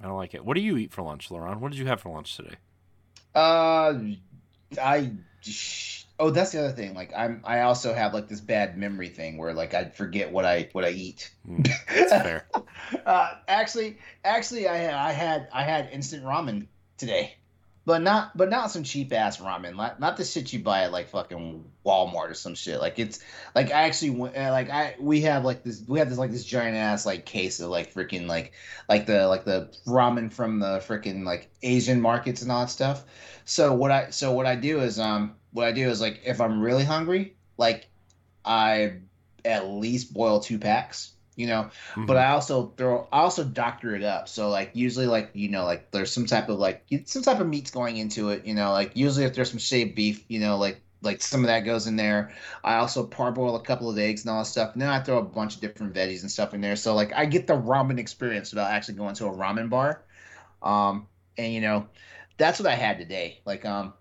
I 0.00 0.04
don't 0.06 0.16
like 0.16 0.34
it. 0.34 0.44
What 0.44 0.54
do 0.54 0.60
you 0.60 0.76
eat 0.76 0.92
for 0.92 1.02
lunch, 1.02 1.30
LeRon? 1.30 1.58
What 1.58 1.72
did 1.72 1.78
you 1.78 1.86
have 1.86 2.00
for 2.00 2.10
lunch 2.10 2.36
today? 2.36 2.56
Uh 3.34 3.94
I 4.82 5.12
Oh, 6.18 6.30
that's 6.30 6.52
the 6.52 6.60
other 6.60 6.72
thing. 6.72 6.94
Like 6.94 7.12
I'm, 7.14 7.42
I 7.44 7.60
also 7.60 7.92
have 7.92 8.14
like 8.14 8.28
this 8.28 8.40
bad 8.40 8.78
memory 8.78 9.08
thing 9.08 9.36
where 9.36 9.52
like 9.52 9.74
I 9.74 9.84
forget 9.84 10.32
what 10.32 10.46
I 10.46 10.68
what 10.72 10.84
I 10.84 10.90
eat. 10.90 11.30
Mm, 11.48 11.68
that's 11.88 12.10
fair. 12.10 12.46
uh, 13.06 13.34
actually, 13.48 13.98
actually, 14.24 14.66
I 14.66 14.76
had 14.76 14.94
I 14.94 15.12
had 15.12 15.48
I 15.52 15.62
had 15.62 15.90
instant 15.92 16.24
ramen 16.24 16.68
today, 16.96 17.36
but 17.84 18.00
not 18.00 18.34
but 18.34 18.48
not 18.48 18.70
some 18.70 18.82
cheap 18.82 19.12
ass 19.12 19.38
ramen. 19.38 19.76
Not 19.76 20.00
not 20.00 20.16
the 20.16 20.24
shit 20.24 20.50
you 20.54 20.60
buy 20.60 20.84
at 20.84 20.92
like 20.92 21.08
fucking 21.08 21.64
Walmart 21.84 22.30
or 22.30 22.34
some 22.34 22.54
shit. 22.54 22.80
Like 22.80 22.98
it's 22.98 23.20
like 23.54 23.70
I 23.70 23.82
actually 23.82 24.18
uh, 24.34 24.50
like 24.52 24.70
I 24.70 24.96
we 24.98 25.20
have 25.20 25.44
like 25.44 25.64
this 25.64 25.82
we 25.86 25.98
have 25.98 26.08
this 26.08 26.18
like 26.18 26.30
this 26.30 26.44
giant 26.44 26.76
ass 26.76 27.04
like 27.04 27.26
case 27.26 27.60
of 27.60 27.68
like 27.68 27.92
freaking 27.92 28.26
like 28.26 28.52
like 28.88 29.04
the 29.04 29.28
like 29.28 29.44
the 29.44 29.70
ramen 29.86 30.32
from 30.32 30.60
the 30.60 30.78
freaking 30.78 31.24
like 31.24 31.50
Asian 31.62 32.00
markets 32.00 32.40
and 32.40 32.50
all 32.50 32.60
that 32.60 32.70
stuff. 32.70 33.04
So 33.44 33.74
what 33.74 33.90
I 33.90 34.10
so 34.10 34.32
what 34.32 34.46
I 34.46 34.56
do 34.56 34.80
is 34.80 34.98
um 34.98 35.34
what 35.56 35.66
I 35.66 35.72
do 35.72 35.88
is 35.88 36.02
like 36.02 36.20
if 36.26 36.38
I'm 36.38 36.60
really 36.60 36.84
hungry, 36.84 37.34
like 37.56 37.88
I 38.44 38.98
at 39.42 39.66
least 39.68 40.12
boil 40.12 40.40
two 40.40 40.58
packs. 40.58 41.12
You 41.34 41.46
know, 41.46 41.70
Mhm. 41.94 42.06
but 42.06 42.16
I 42.16 42.28
also 42.28 42.72
throw 42.78 43.08
I 43.12 43.20
also 43.20 43.44
doctor 43.44 43.94
it 43.94 44.02
up. 44.02 44.26
So 44.26 44.48
like 44.48 44.70
usually 44.72 45.06
like 45.06 45.30
you 45.34 45.50
know 45.50 45.64
like 45.64 45.90
there's 45.90 46.10
some 46.10 46.24
type 46.24 46.48
of 46.48 46.58
like 46.58 46.84
some 47.04 47.22
type 47.22 47.40
of 47.40 47.46
meats 47.46 47.70
going 47.70 47.96
into 47.96 48.30
it. 48.30 48.46
You 48.46 48.54
know, 48.54 48.72
like 48.72 48.92
usually 48.96 49.24
if 49.26 49.34
there's 49.34 49.50
some 49.50 49.58
shaved 49.58 49.94
beef, 49.94 50.24
you 50.28 50.40
know, 50.40 50.56
like 50.58 50.80
like 51.02 51.22
some 51.22 51.40
of 51.42 51.48
that 51.48 51.60
goes 51.60 51.86
in 51.86 51.96
there. 51.96 52.32
I 52.64 52.76
also 52.76 53.06
parboil 53.06 53.56
a 53.56 53.62
couple 53.62 53.90
of 53.90 53.98
eggs 53.98 54.24
and 54.24 54.30
all 54.30 54.40
that 54.40 54.46
stuff. 54.46 54.72
And 54.72 54.80
then 54.82 54.88
I 54.88 55.00
throw 55.00 55.18
a 55.18 55.22
bunch 55.22 55.54
of 55.54 55.60
different 55.60 55.94
veggies 55.94 56.22
and 56.22 56.30
stuff 56.30 56.54
in 56.54 56.60
there. 56.60 56.76
So 56.76 56.94
like 56.94 57.12
I 57.14 57.26
get 57.26 57.46
the 57.46 57.54
ramen 57.54 57.98
experience 57.98 58.50
without 58.50 58.70
actually 58.70 58.94
going 58.94 59.14
to 59.16 59.26
a 59.26 59.30
ramen 59.30 59.68
bar. 59.70 60.04
Um, 60.62 61.06
and 61.36 61.52
you 61.52 61.60
know, 61.60 61.86
that's 62.38 62.58
what 62.58 62.66
I 62.66 62.74
had 62.74 62.98
today. 62.98 63.40
Like 63.44 63.64
um, 63.64 63.92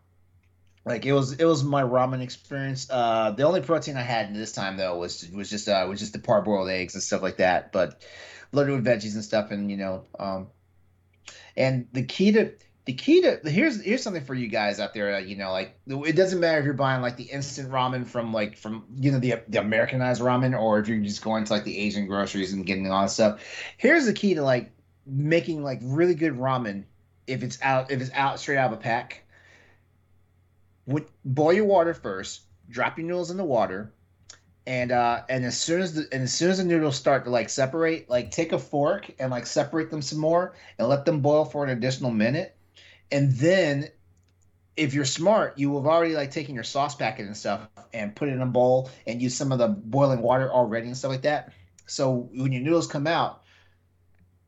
like 0.86 1.06
it 1.06 1.13
was 1.13 1.34
it 1.34 1.46
was 1.46 1.63
my 1.63 1.82
ramen 1.82 2.22
experience. 2.22 2.88
Uh, 2.89 3.32
the 3.32 3.44
only 3.44 3.62
protein 3.62 3.98
I 3.98 4.04
had 4.04 4.34
this 4.36 4.51
time 4.51 4.77
though 4.77 4.98
was 4.98 5.27
was 5.32 5.50
just 5.50 5.68
uh 5.68 5.86
was 5.89 6.00
just 6.00 6.13
the 6.13 6.20
parboiled 6.20 6.72
eggs 6.72 6.94
and 6.94 7.01
stuff 7.01 7.24
like 7.24 7.38
that. 7.38 7.72
But 7.72 8.04
loaded 8.51 8.74
with 8.74 8.86
veggies 8.86 9.15
and 9.15 9.24
stuff, 9.24 9.51
and 9.51 9.72
you 9.72 9.77
know, 9.77 10.04
um, 10.20 10.48
and 11.58 11.88
the 11.92 12.04
key 12.04 12.32
to 12.34 12.54
the 12.86 12.94
key 12.94 13.22
to 13.22 13.39
here's 13.46 13.84
here's 13.84 14.04
something 14.04 14.24
for 14.24 14.36
you 14.36 14.48
guys 14.48 14.80
out 14.80 14.94
there. 14.94 15.15
Uh, 15.15 15.20
you 15.20 15.36
know, 15.36 15.51
like 15.51 15.80
it 15.88 16.15
doesn't 16.15 16.39
matter 16.39 16.60
if 16.60 16.65
you're 16.65 16.75
buying 16.75 17.01
like 17.01 17.18
the 17.18 17.24
instant 17.24 17.72
ramen 17.72 18.06
from 18.06 18.32
like 18.32 18.56
from 18.56 18.86
you 18.96 19.12
know 19.12 19.20
the 19.20 19.42
the 19.48 19.60
Americanized 19.60 20.22
ramen, 20.22 20.58
or 20.58 20.80
if 20.80 20.88
you're 20.88 21.00
just 21.00 21.24
going 21.24 21.46
to 21.46 21.54
like 21.54 21.63
the 21.63 21.80
Asian 21.80 22.06
groceries 22.06 22.54
and 22.54 22.65
getting 22.65 22.89
all 22.92 23.01
that 23.01 23.10
stuff. 23.10 23.44
Here's 23.77 24.06
the 24.06 24.13
key 24.13 24.36
to 24.36 24.44
like 24.44 24.72
making 25.08 25.63
like 25.63 25.80
really 25.82 26.15
good 26.15 26.34
ramen 26.34 26.84
if 27.25 27.42
it's 27.42 27.60
out 27.63 27.89
if 27.89 28.01
it's 28.01 28.12
out 28.13 28.39
straight 28.39 28.58
out 28.58 28.72
of 28.72 28.77
a 28.77 28.82
pack. 28.82 29.25
Would 30.88 31.06
boil 31.24 31.54
your 31.54 31.65
water 31.65 31.94
first, 31.94 32.42
drop 32.70 32.98
your 32.98 33.08
noodles 33.08 33.32
in 33.32 33.38
the 33.38 33.44
water, 33.44 33.94
and 34.68 34.92
uh 34.92 35.24
and 35.30 35.46
as 35.46 35.60
soon 35.60 35.82
as 35.82 35.94
the 35.94 36.08
and 36.12 36.24
as 36.24 36.34
soon 36.34 36.50
as 36.50 36.58
the 36.58 36.63
noodles 36.63 36.96
start 36.96 37.24
to 37.25 37.30
like 37.30 37.50
separate, 37.50 38.10
like 38.10 38.32
take 38.32 38.51
a 38.51 38.60
fork 38.60 39.10
and 39.20 39.32
like 39.32 39.46
separate 39.46 39.92
them 39.92 40.01
some 40.01 40.20
more 40.20 40.54
and 40.77 40.88
let 40.88 41.06
them 41.06 41.22
boil 41.22 41.46
for 41.46 41.63
an 41.63 41.70
additional 41.72 42.12
minute. 42.12 42.56
And 43.12 43.32
then 43.34 43.89
if 44.77 44.94
you're 44.94 45.06
smart, 45.06 45.58
you 45.58 45.75
have 45.75 45.86
already 45.86 46.15
like 46.15 46.32
taken 46.32 46.54
your 46.54 46.63
sauce 46.63 46.96
packet 46.96 47.25
and 47.25 47.38
stuff 47.38 47.68
and 47.94 48.15
put 48.15 48.30
it 48.30 48.34
in 48.34 48.42
a 48.42 48.46
bowl 48.46 48.89
and 49.08 49.22
use 49.22 49.36
some 49.36 49.51
of 49.51 49.60
the 49.60 49.68
boiling 49.68 50.22
water 50.22 50.51
already 50.51 50.88
and 50.88 50.98
stuff 50.98 51.12
like 51.12 51.22
that. 51.22 51.54
So 51.88 52.30
when 52.34 52.51
your 52.51 52.62
noodles 52.62 52.88
come 52.88 53.08
out, 53.08 53.44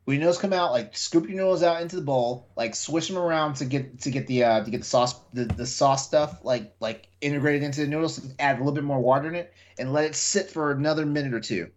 when 0.08 0.14
your 0.14 0.20
noodles 0.22 0.38
come 0.38 0.54
out, 0.54 0.72
like 0.72 0.96
scoop 0.96 1.28
your 1.28 1.36
noodles 1.36 1.62
out 1.62 1.82
into 1.82 1.94
the 1.96 2.00
bowl, 2.00 2.48
like 2.56 2.74
swish 2.74 3.08
them 3.08 3.18
around 3.18 3.56
to 3.56 3.66
get 3.66 4.00
to 4.00 4.10
get 4.10 4.26
the 4.26 4.42
uh 4.42 4.64
to 4.64 4.70
get 4.70 4.78
the 4.78 4.86
sauce 4.86 5.14
the, 5.34 5.44
the 5.44 5.66
sauce 5.66 6.06
stuff 6.06 6.42
like 6.42 6.74
like 6.80 7.08
integrated 7.20 7.62
into 7.62 7.82
the 7.82 7.86
noodles, 7.88 8.26
add 8.38 8.56
a 8.56 8.58
little 8.60 8.72
bit 8.72 8.84
more 8.84 9.00
water 9.00 9.28
in 9.28 9.34
it, 9.34 9.52
and 9.78 9.92
let 9.92 10.06
it 10.06 10.14
sit 10.14 10.50
for 10.50 10.70
another 10.70 11.04
minute 11.04 11.34
or 11.34 11.40
two. 11.40 11.70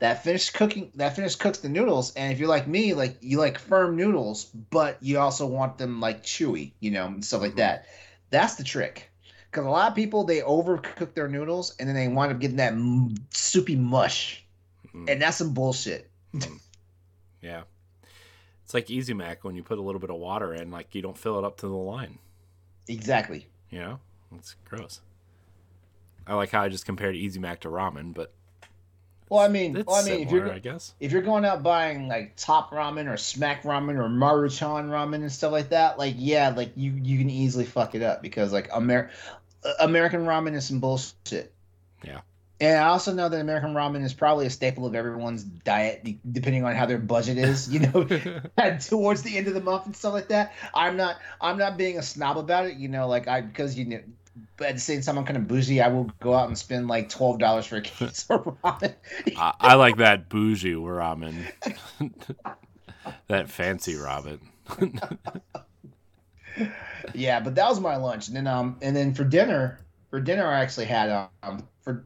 That 0.00 0.24
finished 0.24 0.52
cooking 0.52 0.90
that 0.96 1.14
finished 1.14 1.38
cooks 1.38 1.58
the 1.58 1.68
noodles, 1.68 2.12
and 2.14 2.32
if 2.32 2.40
you're 2.40 2.48
like 2.48 2.66
me, 2.66 2.92
like 2.92 3.18
you 3.20 3.38
like 3.38 3.56
firm 3.56 3.94
noodles, 3.94 4.46
but 4.46 5.00
you 5.00 5.20
also 5.20 5.46
want 5.46 5.78
them 5.78 6.00
like 6.00 6.24
chewy, 6.24 6.72
you 6.80 6.90
know, 6.90 7.06
and 7.06 7.24
stuff 7.24 7.40
like 7.40 7.54
that. 7.54 7.86
That's 8.30 8.56
the 8.56 8.64
trick. 8.64 9.12
Because 9.48 9.64
a 9.64 9.70
lot 9.70 9.88
of 9.90 9.94
people 9.94 10.24
they 10.24 10.40
overcook 10.40 11.14
their 11.14 11.28
noodles 11.28 11.76
and 11.78 11.88
then 11.88 11.94
they 11.94 12.08
wind 12.08 12.32
up 12.32 12.40
getting 12.40 12.56
that 12.56 12.72
m- 12.72 13.14
soupy 13.30 13.76
mush, 13.76 14.44
Mm. 14.92 15.08
and 15.08 15.22
that's 15.22 15.36
some 15.36 15.54
bullshit. 15.54 16.10
Yeah. 17.42 17.62
It's 18.64 18.74
like 18.74 18.90
Easy 18.90 19.14
Mac 19.14 19.42
when 19.44 19.56
you 19.56 19.62
put 19.62 19.78
a 19.78 19.82
little 19.82 20.00
bit 20.00 20.10
of 20.10 20.16
water 20.16 20.54
in, 20.54 20.70
like 20.70 20.94
you 20.94 21.02
don't 21.02 21.18
fill 21.18 21.38
it 21.38 21.44
up 21.44 21.56
to 21.58 21.66
the 21.66 21.74
line. 21.74 22.18
Exactly. 22.88 23.46
You 23.70 23.80
know? 23.80 24.00
It's 24.36 24.54
gross. 24.68 25.00
I 26.26 26.34
like 26.34 26.50
how 26.50 26.62
I 26.62 26.68
just 26.68 26.86
compared 26.86 27.16
Easy 27.16 27.40
Mac 27.40 27.60
to 27.60 27.68
ramen, 27.68 28.14
but 28.14 28.32
Well, 29.28 29.40
I 29.40 29.48
mean, 29.48 29.82
well, 29.86 29.96
I 29.96 30.04
mean, 30.04 30.20
if 30.20 30.30
you're 30.30 30.52
I 30.52 30.60
guess. 30.60 30.94
if 31.00 31.10
you're 31.10 31.22
going 31.22 31.44
out 31.44 31.62
buying 31.64 32.06
like 32.06 32.36
top 32.36 32.70
ramen 32.70 33.12
or 33.12 33.16
smack 33.16 33.64
ramen 33.64 33.96
or 33.96 34.08
maruchan 34.08 34.88
ramen 34.90 35.16
and 35.16 35.32
stuff 35.32 35.50
like 35.50 35.70
that, 35.70 35.98
like 35.98 36.14
yeah, 36.18 36.50
like 36.50 36.72
you 36.76 36.92
you 36.92 37.18
can 37.18 37.30
easily 37.30 37.64
fuck 37.64 37.96
it 37.96 38.02
up 38.02 38.22
because 38.22 38.52
like 38.52 38.70
Amer- 38.72 39.10
American 39.80 40.24
ramen 40.26 40.54
is 40.54 40.66
some 40.66 40.78
bullshit. 40.78 41.52
Yeah. 42.04 42.20
And 42.60 42.76
I 42.76 42.88
also 42.88 43.14
know 43.14 43.28
that 43.30 43.40
American 43.40 43.72
ramen 43.72 44.04
is 44.04 44.12
probably 44.12 44.44
a 44.44 44.50
staple 44.50 44.84
of 44.84 44.94
everyone's 44.94 45.44
diet, 45.44 46.06
depending 46.30 46.62
on 46.64 46.74
how 46.74 46.84
their 46.84 46.98
budget 46.98 47.38
is. 47.38 47.72
You 47.72 47.80
know, 47.80 48.04
towards 48.80 49.22
the 49.22 49.38
end 49.38 49.48
of 49.48 49.54
the 49.54 49.62
month 49.62 49.86
and 49.86 49.96
stuff 49.96 50.12
like 50.12 50.28
that. 50.28 50.52
I'm 50.74 50.96
not 50.96 51.16
I'm 51.40 51.56
not 51.56 51.78
being 51.78 51.98
a 51.98 52.02
snob 52.02 52.36
about 52.36 52.66
it. 52.66 52.76
You 52.76 52.88
know, 52.88 53.08
like 53.08 53.28
I 53.28 53.40
because 53.40 53.78
you 53.78 53.86
know. 53.86 54.00
But 54.56 54.68
at 54.68 54.74
the 54.74 54.80
same 54.80 55.00
time, 55.00 55.18
I'm 55.18 55.24
kind 55.24 55.36
of 55.36 55.48
bougie. 55.48 55.80
I 55.80 55.88
will 55.88 56.10
go 56.20 56.34
out 56.34 56.48
and 56.48 56.56
spend 56.56 56.86
like 56.86 57.08
twelve 57.08 57.38
dollars 57.38 57.66
for 57.66 57.76
a 57.76 57.82
case 57.82 58.26
of 58.28 58.44
ramen. 58.64 58.94
I, 59.36 59.54
I 59.58 59.74
like 59.74 59.96
that 59.96 60.28
bougie 60.28 60.74
ramen. 60.74 61.50
that 63.28 63.50
fancy 63.50 63.94
ramen. 63.94 64.38
yeah, 67.14 67.40
but 67.40 67.54
that 67.54 67.68
was 67.68 67.80
my 67.80 67.96
lunch, 67.96 68.28
and 68.28 68.36
then 68.36 68.46
um, 68.46 68.76
and 68.82 68.94
then 68.94 69.14
for 69.14 69.24
dinner, 69.24 69.80
for 70.10 70.20
dinner 70.20 70.46
I 70.46 70.60
actually 70.60 70.86
had 70.86 71.28
um 71.42 71.66
for 71.82 72.04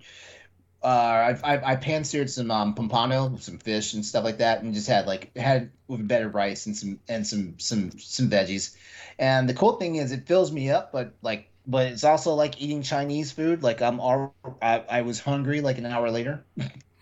uh 0.84 1.34
I 1.44 1.54
I, 1.54 1.72
I 1.72 1.76
pan 1.76 2.04
seared 2.04 2.30
some 2.30 2.50
um 2.50 2.74
pompano, 2.74 3.36
some 3.38 3.58
fish 3.58 3.94
and 3.94 4.04
stuff 4.04 4.24
like 4.24 4.38
that, 4.38 4.62
and 4.62 4.74
just 4.74 4.88
had 4.88 5.06
like 5.06 5.36
had 5.36 5.70
with 5.88 6.06
better 6.06 6.28
rice 6.28 6.66
and 6.66 6.76
some 6.76 7.00
and 7.08 7.26
some 7.26 7.58
some 7.58 7.90
some 7.98 8.30
veggies, 8.30 8.76
and 9.18 9.48
the 9.48 9.54
cool 9.54 9.74
thing 9.74 9.96
is 9.96 10.12
it 10.12 10.26
fills 10.26 10.52
me 10.52 10.70
up, 10.70 10.92
but 10.92 11.14
like 11.22 11.50
but 11.66 11.86
it's 11.88 12.04
also 12.04 12.34
like 12.34 12.60
eating 12.60 12.82
Chinese 12.82 13.32
food. 13.32 13.62
Like 13.62 13.82
I'm 13.82 14.00
all 14.00 14.34
I, 14.62 14.84
I 14.90 15.02
was 15.02 15.20
hungry 15.20 15.60
like 15.62 15.78
an 15.78 15.86
hour 15.86 16.10
later. 16.10 16.44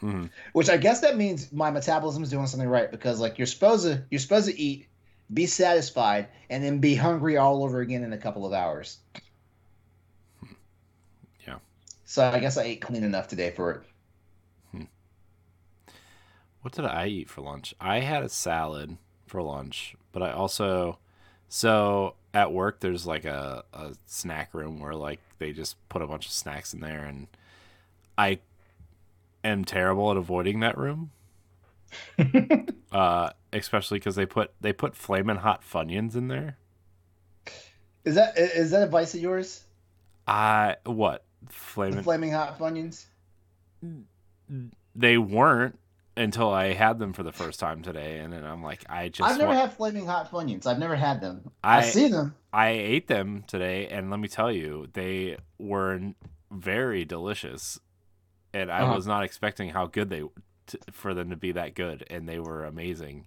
Mhm. 0.03 0.31
Which 0.53 0.71
I 0.71 0.77
guess 0.77 1.01
that 1.01 1.17
means 1.17 1.53
my 1.53 1.71
metabolism 1.71 2.23
is 2.23 2.31
doing 2.31 2.47
something 2.47 2.69
right 2.69 2.91
because 2.91 3.21
like 3.21 3.39
you're 3.39 3.47
supposed 3.47 3.85
to 3.85 4.05
you're 4.11 4.21
supposed 4.21 4.47
to 4.49 4.59
eat, 4.59 4.89
be 5.33 5.47
satisfied, 5.47 6.29
and 6.51 6.63
then 6.65 6.79
be 6.79 6.95
hungry 6.95 7.37
all 7.37 7.65
over 7.65 7.81
again 7.81 8.05
in 8.05 8.13
a 8.13 8.19
couple 8.19 8.47
of 8.47 8.53
hours. 8.53 8.99
So 12.13 12.23
I 12.29 12.41
guess 12.41 12.59
I 12.59 12.65
ate 12.65 12.83
clean 12.83 13.05
enough 13.05 13.27
today 13.27 13.53
for 13.53 13.71
it. 13.71 13.81
What 16.61 16.75
did 16.75 16.85
I 16.85 17.07
eat 17.07 17.31
for 17.31 17.41
lunch? 17.41 17.75
I 17.81 18.01
had 18.01 18.23
a 18.23 18.29
salad 18.29 18.99
for 19.27 19.41
lunch, 19.41 19.97
but 20.13 20.23
I 20.23 20.31
also 20.31 20.99
so 21.49 22.17
at 22.35 22.53
work 22.53 22.81
there's 22.81 23.07
like 23.07 23.25
a, 23.25 23.65
a 23.73 23.95
snack 24.05 24.53
room 24.53 24.79
where 24.79 24.95
like 24.95 25.21
they 25.39 25.53
just 25.53 25.77
put 25.89 26.03
a 26.03 26.07
bunch 26.07 26.27
of 26.27 26.33
snacks 26.33 26.75
in 26.75 26.81
there 26.81 27.03
and 27.03 27.29
I 28.19 28.41
am 29.43 29.65
terrible 29.65 30.11
at 30.11 30.19
avoiding 30.19 30.61
that 30.61 30.77
room. 30.77 31.13
uh 32.93 33.31
especially 33.55 33.99
because 34.01 34.17
they 34.17 34.27
put 34.27 34.51
they 34.61 34.75
put 34.75 34.95
flamin' 34.95 35.39
hot 35.39 35.63
funyuns 35.63 36.15
in 36.15 36.29
there. 36.29 36.59
Is 38.05 38.17
that 38.17 38.37
is 38.37 38.71
that 38.73 38.83
advice 38.83 39.15
of 39.15 39.21
yours? 39.21 39.65
I 40.27 40.77
what 40.85 41.25
The 41.49 42.03
flaming 42.03 42.33
hot 42.33 42.59
funyuns. 42.59 43.05
they 44.95 45.19
weren't 45.19 45.79
until 46.17 46.51
I 46.51 46.75
had 46.75 46.99
them 46.99 47.13
for 47.15 47.23
the 47.23 47.33
first 47.33 47.59
time 47.59 47.83
today, 47.83 48.19
and 48.19 48.33
then 48.33 48.45
I'm 48.45 48.63
like, 48.63 48.85
I 48.89 49.09
just 49.09 49.29
I've 49.31 49.39
never 49.39 49.49
want- 49.49 49.61
had 49.61 49.73
flaming 49.77 50.07
hot 50.07 50.31
funyuns. 50.31 50.67
I've 50.67 50.79
never 50.79 50.97
had 50.97 51.21
them. 51.21 51.51
I, 51.65 51.79
I 51.79 51.83
see 51.83 52.09
them. 52.09 52.35
I 52.53 52.69
ate 52.69 53.09
them 53.09 53.45
today, 53.47 53.89
and 53.89 54.11
let 54.11 54.21
me 54.21 54.29
tell 54.29 54.53
you, 54.53 54.89
they 54.93 55.39
were 55.59 56.13
very 56.51 57.05
delicious, 57.07 57.81
and 58.53 58.71
I 58.71 58.81
Uh-huh. 58.83 58.95
was 58.95 59.07
not 59.07 59.25
expecting 59.25 59.71
how 59.71 59.87
good 59.87 60.11
they 60.11 60.23
t- 60.67 60.79
for 60.91 61.15
them 61.15 61.31
to 61.31 61.37
be 61.37 61.53
that 61.53 61.75
good, 61.75 62.05
and 62.11 62.29
they 62.29 62.39
were 62.39 62.65
amazing. 62.65 63.27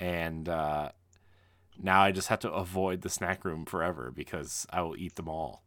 And 0.00 0.48
uh, 0.48 0.90
now 1.80 2.02
I 2.02 2.10
just 2.10 2.26
have 2.26 2.40
to 2.40 2.50
avoid 2.52 3.02
the 3.02 3.08
snack 3.08 3.44
room 3.44 3.64
forever 3.64 4.10
because 4.12 4.66
I 4.70 4.82
will 4.82 4.96
eat 4.96 5.14
them 5.14 5.28
all, 5.28 5.62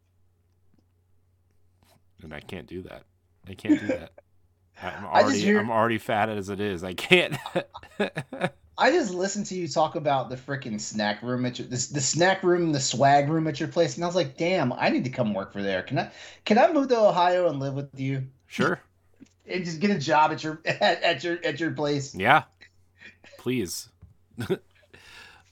and 2.22 2.34
I 2.34 2.40
can't 2.40 2.66
do 2.66 2.82
that. 2.82 3.04
I 3.48 3.54
can't 3.54 3.80
do 3.80 3.86
that. 3.88 4.12
I'm 4.82 5.04
already 5.04 5.40
hear- 5.40 5.58
I'm 5.58 5.70
already 5.70 5.98
fat 5.98 6.28
as 6.28 6.48
it 6.48 6.60
is. 6.60 6.84
I 6.84 6.94
can't. 6.94 7.36
I 8.78 8.92
just 8.92 9.12
listened 9.12 9.46
to 9.46 9.56
you 9.56 9.66
talk 9.66 9.96
about 9.96 10.30
the 10.30 10.36
freaking 10.36 10.80
snack 10.80 11.20
room 11.22 11.44
at 11.46 11.58
your 11.58 11.66
this 11.66 11.88
the 11.88 12.00
snack 12.00 12.44
room, 12.44 12.70
the 12.70 12.78
swag 12.78 13.28
room 13.28 13.48
at 13.48 13.58
your 13.58 13.68
place, 13.68 13.96
and 13.96 14.04
I 14.04 14.06
was 14.06 14.14
like, 14.14 14.36
damn, 14.36 14.72
I 14.72 14.90
need 14.90 15.02
to 15.04 15.10
come 15.10 15.34
work 15.34 15.52
for 15.52 15.62
there. 15.62 15.82
Can 15.82 15.98
I 15.98 16.10
can 16.44 16.58
I 16.58 16.72
move 16.72 16.88
to 16.88 16.98
Ohio 17.00 17.48
and 17.48 17.58
live 17.58 17.74
with 17.74 17.90
you 17.98 18.28
sure. 18.46 18.80
and 19.48 19.64
just 19.64 19.80
get 19.80 19.90
a 19.90 19.98
job 19.98 20.30
at 20.30 20.44
your 20.44 20.60
at, 20.64 21.02
at 21.02 21.24
your 21.24 21.38
at 21.44 21.58
your 21.58 21.72
place? 21.72 22.14
Yeah. 22.14 22.44
Please. 23.38 23.88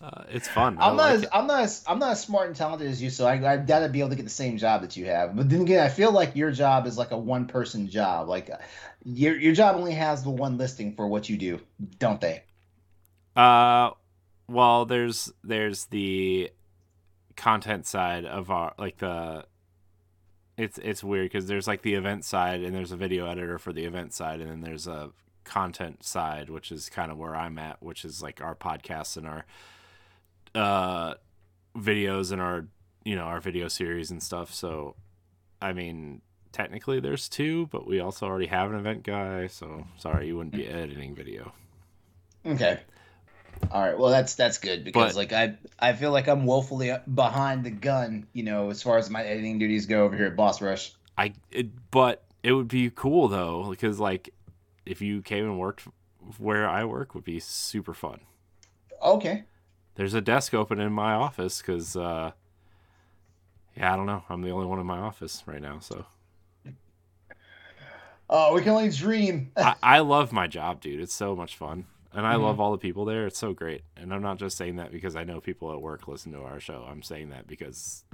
Uh, 0.01 0.25
it's 0.29 0.47
fun. 0.47 0.77
I'm 0.79 0.97
not 0.97 1.05
like 1.05 1.15
as 1.15 1.23
it. 1.23 1.29
I'm 1.33 1.47
not 1.47 1.61
as 1.63 1.85
I'm 1.87 1.99
not 1.99 2.13
as 2.13 2.23
smart 2.23 2.49
and 2.49 2.57
talented 2.57 2.89
as 2.89 3.03
you, 3.03 3.09
so 3.09 3.27
I 3.27 3.55
I 3.55 3.57
gotta 3.57 3.89
be 3.89 4.01
able 4.01 4.11
to 4.11 4.17
get 4.17 4.25
the 4.25 4.31
same 4.31 4.59
job 4.59 4.83
that 4.83 4.97
you 4.97 5.07
have. 5.07 5.35
But 5.35 5.49
then 5.49 5.63
again, 5.63 5.83
I 5.83 5.89
feel 5.89 6.13
like 6.13 6.37
your 6.37 6.51
job 6.51 6.87
is 6.87 6.99
like 6.99 7.13
a 7.13 7.19
one 7.19 7.47
person 7.47 7.89
job. 7.89 8.29
Like 8.29 8.51
your 9.05 9.39
your 9.39 9.55
job 9.55 9.77
only 9.77 9.93
has 9.93 10.23
the 10.23 10.31
one 10.31 10.59
listing 10.59 10.95
for 10.95 11.07
what 11.07 11.29
you 11.29 11.39
do, 11.39 11.61
don't 11.99 12.21
they? 12.21 12.43
Uh, 13.35 13.91
well, 14.49 14.85
there's 14.85 15.33
there's 15.43 15.87
the 15.87 16.51
content 17.37 17.87
side 17.87 18.25
of 18.27 18.51
our 18.51 18.75
like 18.79 18.99
the 18.99 19.45
it's 20.59 20.79
it's 20.79 21.05
weird 21.05 21.27
because 21.27 21.47
there's 21.47 21.67
like 21.67 21.83
the 21.83 21.95
event 21.95 22.25
side 22.25 22.63
and 22.63 22.75
there's 22.75 22.93
a 22.93 22.97
video 22.97 23.27
editor 23.27 23.59
for 23.59 23.73
the 23.73 23.85
event 23.85 24.15
side 24.15 24.41
and 24.41 24.51
then 24.51 24.61
there's 24.63 24.87
a 24.87 25.11
content 25.45 26.03
side 26.03 26.49
which 26.51 26.73
is 26.73 26.89
kind 26.89 27.13
of 27.13 27.19
where 27.19 27.37
i'm 27.37 27.59
at 27.59 27.81
which 27.83 28.05
is 28.05 28.23
like 28.23 28.41
our 28.41 28.55
podcasts 28.55 29.17
and 29.17 29.27
our 29.27 29.45
uh 30.57 31.15
videos 31.77 32.33
in 32.33 32.41
our 32.41 32.67
you 33.05 33.15
know 33.15 33.23
our 33.25 33.41
video 33.41 33.69
series 33.69 34.11
and 34.11 34.23
stuff 34.23 34.53
so 34.53 34.97
i 35.61 35.73
mean 35.73 36.21
technically 36.53 36.99
there's 37.01 37.29
two 37.29 37.67
but 37.67 37.87
we 37.87 38.01
also 38.01 38.27
already 38.27 38.47
have 38.47 38.71
an 38.73 38.79
event 38.79 39.03
guy 39.03 39.47
so 39.47 39.87
sorry 39.99 40.27
you 40.27 40.37
wouldn't 40.37 40.55
be 40.55 40.67
editing 40.67 41.15
video 41.15 41.53
Okay. 42.47 42.79
All 43.71 43.83
right. 43.83 43.99
Well, 43.99 44.11
that's 44.11 44.35
that's 44.35 44.59
good 44.59 44.85
because 44.85 45.15
But- 45.15 45.17
like 45.17 45.33
I 45.33 45.57
I 45.79 45.95
feel 45.95 46.13
like 46.13 46.29
I'm 46.29 46.45
woefully 46.45 46.93
behind 47.13 47.65
the 47.65 47.71
gun, 47.71 48.27
you 48.33 48.43
know, 48.45 48.71
as 48.71 48.83
far 48.83 48.99
as 48.99 49.11
my 49.11 49.25
editing 49.25 49.59
duties 49.59 49.87
go 49.87 50.05
over 50.05 50.17
here 50.17 50.27
at 50.27 50.37
Boss 50.37 50.61
Rush. 50.63 50.93
I 51.19 51.33
it, 51.51 51.69
but 51.91 52.23
it 52.43 52.53
would 52.53 52.69
be 52.69 52.91
cool 52.95 53.29
though 53.29 53.69
because 53.69 53.99
like 53.99 54.33
if 54.85 55.01
you 55.01 55.23
came 55.23 55.45
and 55.45 55.59
worked 55.59 55.89
where 56.39 56.69
I 56.69 56.85
work 56.85 57.15
would 57.15 57.25
be 57.25 57.41
super 57.41 57.95
fun. 57.95 58.21
Okay. 59.03 59.45
There's 59.97 60.15
a 60.15 60.21
desk 60.21 60.55
open 60.55 60.79
in 60.79 60.93
my 60.93 61.15
office 61.15 61.61
because 61.61 61.97
uh, 61.97 62.33
yeah, 63.77 63.93
I 63.93 63.97
don't 63.97 64.07
know. 64.07 64.25
I'm 64.29 64.43
the 64.43 64.51
only 64.51 64.67
one 64.67 64.79
in 64.79 64.87
my 64.87 64.99
office 64.99 65.43
right 65.47 65.61
now, 65.61 65.79
so 65.81 66.07
Oh, 68.29 68.55
we 68.55 68.61
can 68.61 68.71
only 68.71 68.91
dream. 68.91 69.53
I, 69.57 69.75
I 69.83 69.99
love 70.01 70.33
my 70.33 70.47
job, 70.47 70.81
dude. 70.81 71.01
It's 71.01 71.15
so 71.15 71.37
much 71.37 71.57
fun, 71.57 71.87
and 72.13 72.27
I 72.27 72.35
Mhm. 72.35 72.43
love 72.43 72.61
all 72.61 72.73
the 72.73 72.79
people 72.79 73.05
there. 73.05 73.27
It's 73.27 73.39
so 73.39 73.53
great, 73.53 73.83
and 73.97 74.13
I'm 74.13 74.23
not 74.23 74.39
just 74.39 74.57
saying 74.57 74.77
that 74.77 74.91
because 74.93 75.17
I 75.17 75.25
know 75.25 75.41
people 75.41 75.73
at 75.73 75.81
work 75.81 76.09
listen 76.09 76.33
to 76.33 76.43
our 76.43 76.61
show. 76.61 76.85
I'm 76.89 77.03
saying 77.03 77.31
that 77.31 77.47
because 77.47 78.05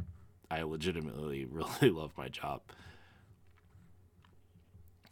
I 0.51 0.63
legitimately 0.63 1.45
really 1.51 1.91
love 1.91 2.13
my 2.17 2.29
job. 2.29 2.61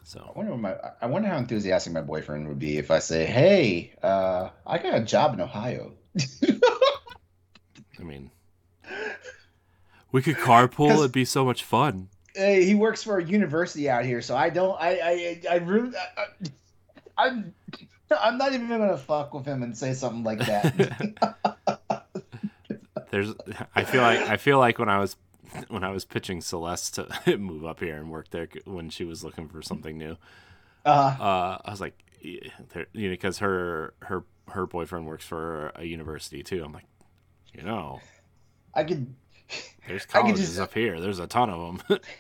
So 0.05 0.21
I 0.35 0.37
wonder 0.37 0.53
what 0.53 0.61
my 0.61 0.77
I 1.01 1.07
wonder 1.07 1.29
how 1.29 1.39
enthusiastic 1.39 1.93
my 1.93 2.01
boyfriend 2.03 2.47
would 2.49 2.59
be 2.59 2.79
if 2.79 2.91
I 2.91 2.99
say, 2.99 3.25
"Hey, 3.27 3.95
uh, 4.03 4.51
I 4.67 4.79
got 4.79 4.95
a 4.95 5.01
job 5.05 5.35
in 5.35 5.41
Ohio." 5.41 5.93
I 6.19 8.03
mean, 8.03 8.31
we 10.13 10.23
could 10.23 10.37
carpool. 10.37 10.91
It'd 10.99 11.13
be 11.13 11.25
so 11.25 11.45
much 11.45 11.63
fun. 11.65 12.09
Hey, 12.35 12.65
he 12.65 12.75
works 12.75 13.03
for 13.03 13.19
a 13.19 13.25
university 13.25 13.91
out 13.91 14.05
here, 14.05 14.23
so 14.23 14.37
I 14.37 14.51
don't. 14.51 14.77
I 14.81 14.91
I 15.01 15.41
I 15.51 15.55
really. 15.57 15.97
I, 15.97 16.23
I, 17.19 17.27
I'm. 17.27 17.55
I'm 18.21 18.39
not 18.39 18.53
even 18.53 18.69
gonna 18.69 18.97
fuck 18.99 19.33
with 19.35 19.47
him 19.47 19.63
and 19.63 19.77
say 19.77 19.93
something 19.95 20.25
like 20.25 20.39
that. 20.41 22.05
There's, 23.11 23.33
I 23.75 23.85
feel 23.85 24.03
like 24.03 24.21
I 24.21 24.37
feel 24.37 24.59
like 24.59 24.79
when 24.79 24.89
I 24.89 24.99
was 24.99 25.17
when 25.69 25.83
I 25.85 25.91
was 25.91 26.05
pitching 26.05 26.41
Celeste 26.41 26.95
to 27.25 27.37
move 27.39 27.65
up 27.65 27.81
here 27.81 27.97
and 27.97 28.11
work 28.11 28.31
there 28.31 28.49
when 28.65 28.89
she 28.91 29.05
was 29.05 29.25
looking 29.25 29.49
for 29.49 29.63
something 29.63 29.99
new. 29.99 30.17
uh, 30.87 30.89
Uh, 31.21 31.59
I 31.65 31.71
was 31.71 31.81
like, 31.81 31.99
you 32.21 32.41
know, 32.75 32.85
because 32.93 33.39
her 33.39 33.95
her 34.01 34.25
her 34.49 34.67
boyfriend 34.67 35.07
works 35.07 35.25
for 35.25 35.73
a 35.75 35.85
university 35.85 36.43
too. 36.43 36.63
I'm 36.65 36.73
like, 36.73 36.87
you 37.55 37.63
know, 37.63 38.01
I 38.75 38.85
could. 38.85 39.15
there's 39.87 40.07
colleges 40.07 40.49
just- 40.49 40.61
up 40.61 40.75
here. 40.75 41.01
There's 41.01 41.19
a 41.19 41.27
ton 41.27 41.51
of 41.51 41.87
them. 41.89 41.99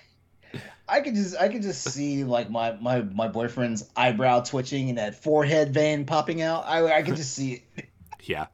I 0.88 1.01
could 1.01 1.14
just 1.14 1.37
I 1.37 1.48
could 1.48 1.62
just 1.62 1.83
see 1.83 2.25
like 2.25 2.51
my 2.51 2.72
my 2.72 3.03
my 3.03 3.29
boyfriend's 3.29 3.88
eyebrow 3.96 4.40
twitching 4.40 4.88
and 4.88 4.98
that 4.98 5.14
forehead 5.22 5.72
vein 5.72 6.05
popping 6.05 6.42
out. 6.42 6.64
I 6.66 6.98
I 6.98 7.03
could 7.03 7.14
just 7.14 7.35
see 7.35 7.62
it, 7.77 7.88
yeah. 8.25 8.46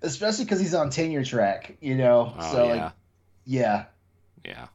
especially 0.00 0.44
because 0.44 0.58
he's 0.60 0.72
on 0.72 0.88
tenure 0.88 1.24
track, 1.24 1.76
you 1.82 1.94
know. 1.94 2.34
Oh 2.38 2.52
so 2.52 2.64
yeah. 2.68 2.84
like 2.84 2.92
yeah, 3.44 3.84
Yeah. 4.46 4.66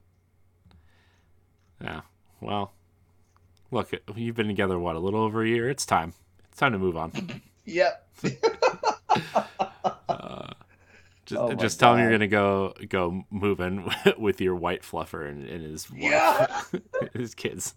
Yeah. 1.84 2.02
Well, 2.40 2.72
look, 3.72 3.92
you've 4.16 4.36
been 4.36 4.48
together 4.48 4.78
what 4.78 4.96
a 4.96 5.00
little 5.00 5.22
over 5.22 5.42
a 5.44 5.48
year. 5.48 5.70
It's 5.70 5.86
time. 5.86 6.14
It's 6.50 6.60
time 6.60 6.74
to 6.74 6.80
move 6.80 6.96
on. 6.98 7.42
yep. 7.66 8.08
Uh, 10.08 10.54
just 11.26 11.42
Oh 11.42 11.54
just 11.54 11.80
tell 11.80 11.96
him 11.96 12.02
you're 12.02 12.12
gonna 12.12 12.28
go 12.28 12.74
go 12.90 13.24
moving 13.30 13.90
with 14.18 14.40
your 14.42 14.56
white 14.56 14.82
fluffer 14.84 15.28
and, 15.28 15.48
and 15.48 15.64
his 15.64 15.90
wife, 15.90 16.02
Yeah. 16.02 16.62
his 17.14 17.34
kids. 17.36 17.74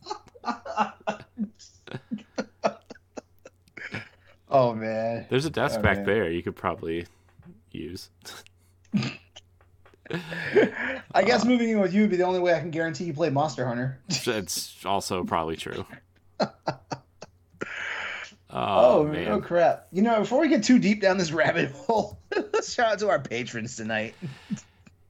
oh 4.48 4.74
man. 4.74 5.26
There's 5.28 5.44
a 5.44 5.50
desk 5.50 5.78
Oh, 5.78 5.82
back 5.82 5.98
man. 5.98 6.06
there 6.06 6.30
you 6.30 6.42
could 6.42 6.56
probably 6.56 7.06
use. 7.70 8.10
I 11.14 11.22
guess 11.24 11.44
moving 11.44 11.70
in 11.70 11.80
with 11.80 11.94
you 11.94 12.02
would 12.02 12.10
be 12.10 12.16
the 12.16 12.24
only 12.24 12.40
way 12.40 12.54
I 12.54 12.60
can 12.60 12.70
guarantee 12.70 13.04
you 13.04 13.14
play 13.14 13.30
Monster 13.30 13.66
Hunter. 13.66 13.98
it's 14.08 14.84
also 14.84 15.24
probably 15.24 15.56
true. 15.56 15.84
Oh, 18.56 19.00
Oh, 19.00 19.04
man. 19.04 19.12
man. 19.24 19.28
oh 19.32 19.40
crap! 19.40 19.88
You 19.90 20.02
know, 20.02 20.20
before 20.20 20.38
we 20.40 20.48
get 20.48 20.62
too 20.62 20.78
deep 20.78 21.00
down 21.00 21.18
this 21.18 21.32
rabbit 21.32 21.72
hole, 21.72 22.20
let's 22.52 22.72
shout 22.72 22.92
out 22.92 22.98
to 23.00 23.08
our 23.08 23.18
patrons 23.18 23.74
tonight. 23.76 24.14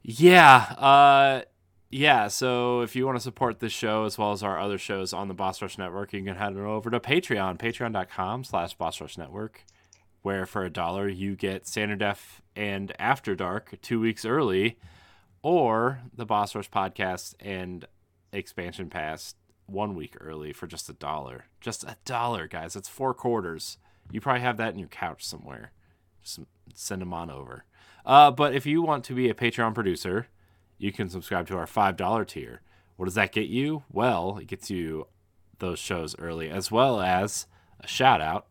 Yeah, 0.02 0.56
uh 0.78 1.42
yeah, 1.90 2.28
so 2.28 2.80
if 2.80 2.96
you 2.96 3.04
want 3.06 3.16
to 3.18 3.22
support 3.22 3.60
this 3.60 3.70
show 3.72 4.04
as 4.04 4.16
well 4.18 4.32
as 4.32 4.42
our 4.42 4.58
other 4.58 4.78
shows 4.78 5.12
on 5.12 5.28
the 5.28 5.34
Boss 5.34 5.60
Rush 5.62 5.76
Network, 5.78 6.12
you 6.12 6.24
can 6.24 6.36
head 6.36 6.56
on 6.56 6.66
over 6.66 6.90
to 6.90 6.98
Patreon, 6.98 7.58
patreon.com 7.58 8.44
slash 8.44 8.74
Boss 8.74 9.00
Rush 9.00 9.16
Network, 9.18 9.64
where 10.22 10.44
for 10.46 10.64
a 10.64 10.70
dollar 10.70 11.06
you 11.08 11.36
get 11.36 11.66
Standard 11.68 11.98
Def 12.00 12.40
and 12.56 12.92
After 12.98 13.34
Dark 13.34 13.74
two 13.82 14.00
weeks 14.00 14.24
early, 14.24 14.78
or 15.42 16.00
the 16.14 16.24
Boss 16.24 16.54
Rush 16.54 16.70
podcast 16.70 17.34
and 17.40 17.86
Expansion 18.32 18.88
Pass 18.88 19.34
one 19.66 19.94
week 19.94 20.16
early 20.20 20.52
for 20.52 20.66
just 20.66 20.88
a 20.88 20.94
dollar. 20.94 21.46
Just 21.60 21.84
a 21.84 21.96
dollar, 22.04 22.46
guys. 22.46 22.76
It's 22.76 22.88
four 22.88 23.14
quarters. 23.14 23.78
You 24.10 24.20
probably 24.20 24.42
have 24.42 24.56
that 24.58 24.72
in 24.72 24.78
your 24.78 24.88
couch 24.88 25.24
somewhere. 25.24 25.72
Just 26.22 26.40
send 26.74 27.02
them 27.02 27.12
on 27.12 27.30
over. 27.30 27.64
Uh, 28.04 28.30
but 28.30 28.54
if 28.54 28.66
you 28.66 28.82
want 28.82 29.04
to 29.04 29.14
be 29.14 29.28
a 29.28 29.34
Patreon 29.34 29.74
producer, 29.74 30.28
you 30.78 30.92
can 30.92 31.08
subscribe 31.08 31.46
to 31.48 31.56
our 31.56 31.66
$5 31.66 32.26
tier. 32.26 32.60
What 32.96 33.06
does 33.06 33.14
that 33.14 33.32
get 33.32 33.48
you? 33.48 33.84
Well, 33.90 34.38
it 34.38 34.46
gets 34.46 34.70
you 34.70 35.08
those 35.58 35.78
shows 35.78 36.16
early, 36.18 36.50
as 36.50 36.70
well 36.70 37.00
as 37.00 37.46
a 37.80 37.86
shout 37.86 38.20
out 38.20 38.46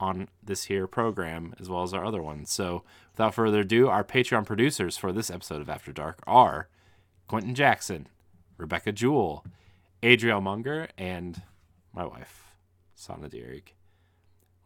on 0.00 0.28
this 0.42 0.64
here 0.64 0.86
program, 0.86 1.54
as 1.60 1.68
well 1.68 1.82
as 1.82 1.94
our 1.94 2.04
other 2.04 2.22
ones. 2.22 2.50
So, 2.50 2.82
without 3.12 3.34
further 3.34 3.60
ado, 3.60 3.88
our 3.88 4.04
Patreon 4.04 4.44
producers 4.46 4.96
for 4.96 5.12
this 5.12 5.30
episode 5.30 5.60
of 5.60 5.70
After 5.70 5.92
Dark 5.92 6.20
are 6.26 6.68
Quentin 7.28 7.54
Jackson, 7.54 8.08
Rebecca 8.56 8.92
Jewell, 8.92 9.44
Adriel 10.02 10.40
Munger, 10.40 10.88
and 10.98 11.42
my 11.94 12.04
wife, 12.04 12.44
Sana 12.94 13.28
Dierig. 13.28 13.72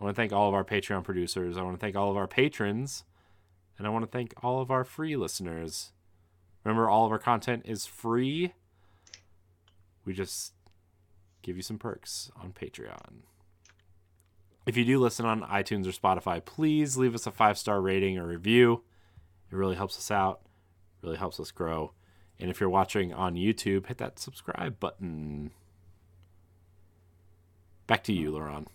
I 0.01 0.05
want 0.05 0.15
to 0.15 0.21
thank 0.21 0.33
all 0.33 0.49
of 0.49 0.55
our 0.55 0.65
Patreon 0.65 1.05
producers. 1.05 1.57
I 1.57 1.63
want 1.63 1.77
to 1.77 1.81
thank 1.81 1.97
all 1.97 2.11
of 2.11 2.17
our 2.17 2.29
patrons. 2.29 3.05
And 3.77 3.87
I 3.87 3.91
want 3.91 4.05
to 4.05 4.11
thank 4.11 4.35
all 4.43 4.61
of 4.61 4.71
our 4.71 4.85
free 4.85 5.17
listeners. 5.17 5.93
Remember, 6.65 6.89
all 6.89 7.07
of 7.07 7.13
our 7.13 7.19
content 7.19 7.63
is 7.65 7.87
free. 7.87 8.53
We 10.05 10.13
just 10.13 10.53
give 11.43 11.57
you 11.57 11.63
some 11.63 11.79
perks 11.79 12.31
on 12.41 12.53
Patreon. 12.53 13.23
If 14.69 14.77
you 14.77 14.85
do 14.85 15.01
listen 15.01 15.25
on 15.25 15.41
iTunes 15.45 15.87
or 15.87 15.99
Spotify, 15.99 16.45
please 16.45 16.99
leave 16.99 17.15
us 17.15 17.27
a 17.27 17.31
five 17.31 17.57
star 17.57 17.81
rating 17.81 18.19
or 18.19 18.27
review. 18.27 18.83
It 19.51 19.57
really 19.57 19.77
helps 19.77 19.97
us 19.97 20.11
out, 20.11 20.43
really 21.01 21.17
helps 21.17 21.41
us 21.41 21.51
grow. 21.51 21.93
And 22.39 22.51
if 22.51 22.61
you're 22.61 22.69
watching 22.69 23.15
on 23.15 23.35
YouTube, 23.35 23.87
hit 23.87 23.97
that 23.97 24.19
subscribe 24.19 24.79
button. 24.79 25.53
Back 27.87 28.05
to 28.05 28.13
you, 28.13 28.31
LeRon. 28.31 28.67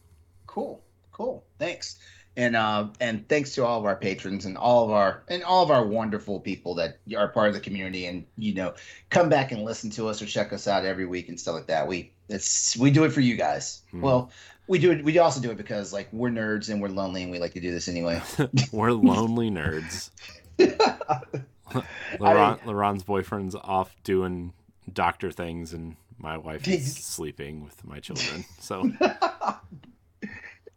Cool, 0.47 0.83
cool. 1.11 1.45
Thanks, 1.59 1.99
and 2.35 2.55
uh, 2.55 2.87
and 2.99 3.29
thanks 3.29 3.53
to 3.53 3.63
all 3.63 3.77
of 3.77 3.85
our 3.85 3.95
patrons 3.95 4.45
and 4.45 4.57
all 4.57 4.85
of 4.85 4.89
our 4.89 5.21
and 5.27 5.43
all 5.43 5.63
of 5.63 5.69
our 5.69 5.85
wonderful 5.85 6.39
people 6.39 6.73
that 6.75 6.97
are 7.15 7.27
part 7.27 7.49
of 7.49 7.53
the 7.53 7.59
community 7.59 8.07
and 8.07 8.25
you 8.35 8.55
know 8.55 8.73
come 9.11 9.29
back 9.29 9.51
and 9.51 9.61
listen 9.61 9.91
to 9.91 10.07
us 10.07 10.23
or 10.23 10.25
check 10.25 10.53
us 10.53 10.67
out 10.67 10.85
every 10.85 11.05
week 11.05 11.29
and 11.29 11.39
stuff 11.39 11.53
like 11.53 11.67
that. 11.67 11.87
We 11.87 12.13
it's 12.33 12.75
we 12.77 12.91
do 12.91 13.03
it 13.05 13.11
for 13.11 13.21
you 13.21 13.35
guys. 13.35 13.81
Mhm. 13.93 14.01
Well, 14.01 14.31
we 14.67 14.79
do 14.79 14.91
it. 14.91 15.03
We 15.03 15.17
also 15.19 15.41
do 15.41 15.51
it 15.51 15.57
because 15.57 15.93
like 15.93 16.07
we're 16.11 16.29
nerds 16.29 16.69
and 16.69 16.81
we're 16.81 16.89
lonely 16.89 17.23
and 17.23 17.31
we 17.31 17.39
like 17.39 17.53
to 17.53 17.59
do 17.59 17.71
this 17.71 17.87
anyway. 17.87 18.21
We're 18.71 18.91
lonely 18.91 19.49
nerds. 19.51 20.09
LeRon, 20.59 22.59
LeRon's 22.61 23.03
boyfriend's 23.03 23.55
off 23.55 23.95
doing 24.03 24.53
doctor 24.91 25.31
things, 25.31 25.73
and 25.73 25.95
my 26.17 26.37
wife 26.37 26.67
is 26.67 26.95
sleeping 26.95 27.63
with 27.63 27.83
my 27.85 27.99
children. 27.99 28.45
So, 28.59 28.89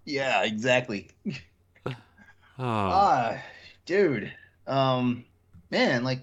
yeah, 0.05 0.45
exactly. 0.45 1.09
oh, 1.87 1.93
Ah, 2.59 3.43
dude. 3.85 4.33
Um, 4.67 5.25
man, 5.71 6.05
like 6.05 6.21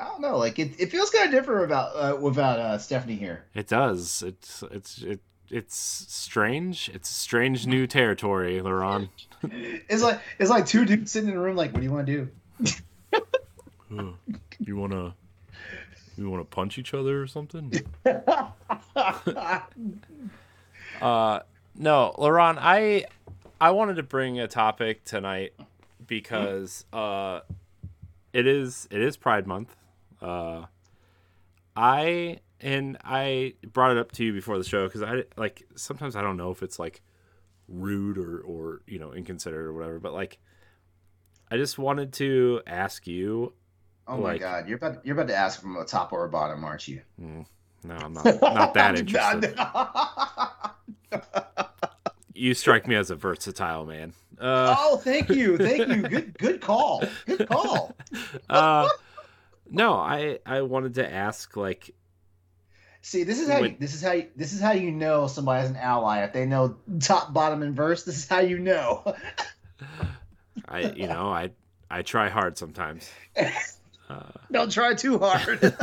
I 0.00 0.04
don't 0.04 0.20
know, 0.22 0.38
like 0.38 0.58
it, 0.58 0.72
it 0.78 0.90
feels 0.90 1.10
kind 1.10 1.26
of 1.26 1.30
different 1.30 1.64
about 1.64 1.94
uh, 1.94 2.16
without 2.16 2.58
uh, 2.58 2.78
Stephanie 2.78 3.16
here. 3.16 3.44
it 3.54 3.66
does. 3.68 4.22
It's 4.26 4.62
it's 4.70 5.02
it, 5.02 5.20
it's 5.50 5.76
strange. 5.76 6.90
It's 6.94 7.08
strange 7.08 7.66
new 7.66 7.86
territory, 7.86 8.60
LeRon. 8.60 9.08
It's 9.88 10.02
like 10.02 10.20
it's 10.38 10.50
like 10.50 10.66
two 10.66 10.84
dudes 10.84 11.12
sitting 11.12 11.30
in 11.30 11.36
a 11.36 11.40
room, 11.40 11.56
like, 11.56 11.72
what 11.72 11.80
do 11.80 11.84
you 11.84 11.92
want 11.92 12.06
to 12.06 12.12
do? 12.12 12.28
you 14.60 14.76
wanna 14.76 15.14
you 16.16 16.24
You 16.24 16.30
want 16.30 16.42
to 16.42 16.54
punch 16.54 16.76
each 16.78 16.92
other 16.92 17.22
or 17.22 17.26
something? 17.26 17.72
uh, 18.04 18.50
no, 21.74 22.14
LeRon, 22.18 22.58
I 22.60 23.06
I 23.60 23.70
wanted 23.70 23.96
to 23.96 24.02
bring 24.02 24.38
a 24.38 24.46
topic 24.46 25.04
tonight 25.04 25.54
because 26.06 26.84
uh, 26.92 27.40
it 28.34 28.46
is 28.46 28.86
it 28.90 29.00
is 29.00 29.16
Pride 29.16 29.46
Month. 29.46 29.74
Uh, 30.20 30.66
I 31.76 32.40
and 32.60 32.98
I 33.04 33.54
brought 33.72 33.92
it 33.92 33.98
up 33.98 34.12
to 34.12 34.24
you 34.24 34.32
before 34.32 34.58
the 34.58 34.64
show 34.64 34.86
because 34.86 35.02
I 35.02 35.24
like 35.36 35.62
sometimes 35.76 36.16
I 36.16 36.22
don't 36.22 36.36
know 36.36 36.50
if 36.50 36.62
it's 36.62 36.78
like 36.78 37.02
rude 37.68 38.18
or 38.18 38.40
or 38.40 38.82
you 38.86 38.98
know 38.98 39.12
inconsiderate 39.12 39.66
or 39.66 39.72
whatever, 39.72 39.98
but 39.98 40.12
like 40.12 40.38
I 41.50 41.56
just 41.56 41.78
wanted 41.78 42.12
to 42.14 42.60
ask 42.66 43.06
you. 43.06 43.54
Oh 44.06 44.16
my 44.16 44.38
god, 44.38 44.68
you're 44.68 44.76
about 44.76 45.04
you're 45.06 45.14
about 45.14 45.28
to 45.28 45.36
ask 45.36 45.60
from 45.60 45.76
a 45.76 45.84
top 45.84 46.12
or 46.12 46.24
a 46.24 46.28
bottom, 46.28 46.64
aren't 46.64 46.88
you? 46.88 47.00
mm, 47.20 47.46
no, 47.84 47.94
I'm 47.94 48.12
not 48.12 48.24
not 48.42 48.74
that 48.74 48.98
interested. 48.98 49.56
you 52.34 52.54
strike 52.54 52.86
me 52.86 52.96
as 52.96 53.10
a 53.10 53.16
versatile 53.16 53.86
man. 53.86 54.12
Uh, 54.38 54.74
oh, 54.78 54.96
thank 54.96 55.28
you, 55.28 55.56
thank 55.58 55.88
you. 55.88 56.02
Good 56.02 56.38
good 56.38 56.60
call. 56.60 57.04
Good 57.26 57.48
call. 57.48 57.94
uh, 58.50 58.88
no, 59.70 59.94
I 59.94 60.38
I 60.44 60.62
wanted 60.62 60.94
to 60.96 61.10
ask 61.12 61.56
like 61.56 61.94
See, 63.02 63.24
this 63.24 63.40
is 63.40 63.48
how 63.48 63.62
When- 63.62 63.70
you, 63.70 63.76
this 63.80 63.94
is 63.94 64.02
how 64.02 64.12
you, 64.12 64.26
this 64.36 64.52
is 64.52 64.60
how 64.60 64.72
you 64.72 64.90
know 64.92 65.26
somebody's 65.26 65.70
an 65.70 65.76
ally. 65.76 66.18
If 66.22 66.34
they 66.34 66.44
know 66.44 66.76
top, 67.00 67.32
bottom, 67.32 67.62
and 67.62 67.74
verse, 67.74 68.02
this 68.04 68.18
is 68.18 68.28
how 68.28 68.40
you 68.40 68.58
know. 68.58 69.14
I 70.68 70.80
you 70.92 71.06
know 71.06 71.30
I 71.30 71.50
I 71.90 72.02
try 72.02 72.28
hard 72.28 72.58
sometimes. 72.58 73.10
Uh, 74.10 74.22
Don't 74.52 74.70
try 74.70 74.92
too 74.94 75.18
hard. 75.18 75.74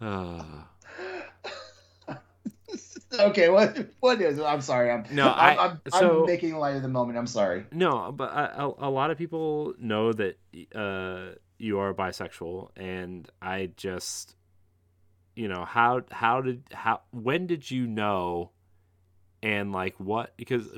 uh, 0.00 0.42
okay, 3.20 3.48
what 3.48 3.86
what 4.00 4.20
is? 4.20 4.40
I'm 4.40 4.60
sorry. 4.62 4.90
I'm 4.90 5.04
No, 5.12 5.28
I'm, 5.28 5.58
I- 5.58 5.62
I'm, 5.64 5.80
so- 5.90 6.20
I'm 6.20 6.26
making 6.26 6.56
light 6.56 6.76
of 6.76 6.82
the 6.82 6.88
moment. 6.88 7.18
I'm 7.18 7.26
sorry. 7.26 7.64
no, 7.72 8.10
but 8.12 8.30
a, 8.32 8.62
a, 8.64 8.88
a 8.88 8.90
lot 8.90 9.10
of 9.10 9.18
people 9.18 9.74
know 9.78 10.12
that 10.12 10.38
uh, 10.74 11.34
you 11.58 11.78
are 11.78 11.94
bisexual, 11.94 12.70
and 12.76 13.28
I 13.40 13.70
just 13.76 14.36
you 15.34 15.48
know 15.48 15.64
how 15.64 16.02
how 16.10 16.40
did 16.40 16.64
how 16.72 17.02
when 17.10 17.46
did 17.46 17.70
you 17.70 17.86
know, 17.86 18.50
and 19.42 19.72
like 19.72 19.94
what 19.98 20.36
because 20.36 20.68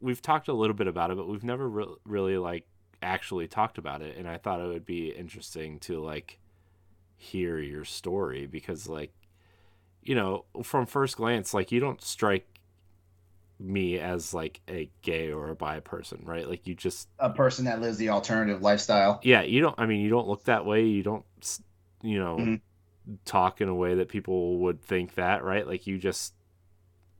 we've 0.00 0.22
talked 0.22 0.48
a 0.48 0.52
little 0.52 0.74
bit 0.74 0.86
about 0.86 1.10
it, 1.10 1.16
but 1.16 1.28
we've 1.28 1.44
never 1.44 1.68
re- 1.68 1.96
really 2.04 2.38
like 2.38 2.66
actually 3.02 3.48
talked 3.48 3.78
about 3.78 4.02
it, 4.02 4.16
and 4.16 4.28
I 4.28 4.38
thought 4.38 4.60
it 4.60 4.66
would 4.66 4.86
be 4.86 5.08
interesting 5.08 5.78
to 5.80 6.02
like 6.02 6.38
hear 7.16 7.58
your 7.58 7.84
story 7.84 8.46
because 8.46 8.88
like 8.88 9.12
you 10.02 10.14
know 10.14 10.44
from 10.62 10.84
first 10.84 11.16
glance 11.16 11.54
like 11.54 11.72
you 11.72 11.80
don't 11.80 12.02
strike 12.02 12.46
me 13.58 13.98
as 13.98 14.34
like 14.34 14.60
a 14.68 14.90
gay 15.02 15.32
or 15.32 15.48
a 15.48 15.54
bi 15.56 15.80
person 15.80 16.20
right 16.24 16.48
like 16.48 16.66
you 16.66 16.74
just 16.74 17.08
A 17.18 17.30
person 17.30 17.64
that 17.64 17.80
lives 17.80 17.96
the 17.96 18.10
alternative 18.10 18.60
lifestyle. 18.62 19.18
yeah 19.22 19.40
you 19.42 19.60
don't 19.62 19.74
i 19.78 19.86
mean 19.86 20.00
you 20.00 20.10
don't 20.10 20.28
look 20.28 20.44
that 20.44 20.66
way 20.66 20.84
you 20.84 21.02
don't 21.02 21.24
you 22.02 22.18
know 22.18 22.36
Mhm. 22.36 22.60
talk 23.24 23.60
in 23.62 23.68
a 23.68 23.74
way 23.74 23.94
that 23.94 24.08
people 24.08 24.58
would 24.58 24.82
think 24.82 25.14
that 25.14 25.42
right 25.42 25.66
like 25.66 25.86
you 25.86 25.96
just 25.96 26.34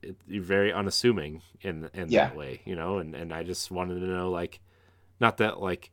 it, 0.03 0.15
you're 0.27 0.43
very 0.43 0.71
unassuming 0.71 1.41
in 1.61 1.89
in 1.95 2.09
Yeah. 2.09 2.27
that 2.27 2.35
way 2.37 2.61
you 2.65 2.75
know 2.75 2.99
and 2.99 3.15
and 3.15 3.33
i 3.33 3.41
just 3.41 3.71
wanted 3.71 3.99
to 4.01 4.05
know 4.05 4.29
like 4.29 4.59
not 5.19 5.37
that 5.37 5.59
like 5.59 5.89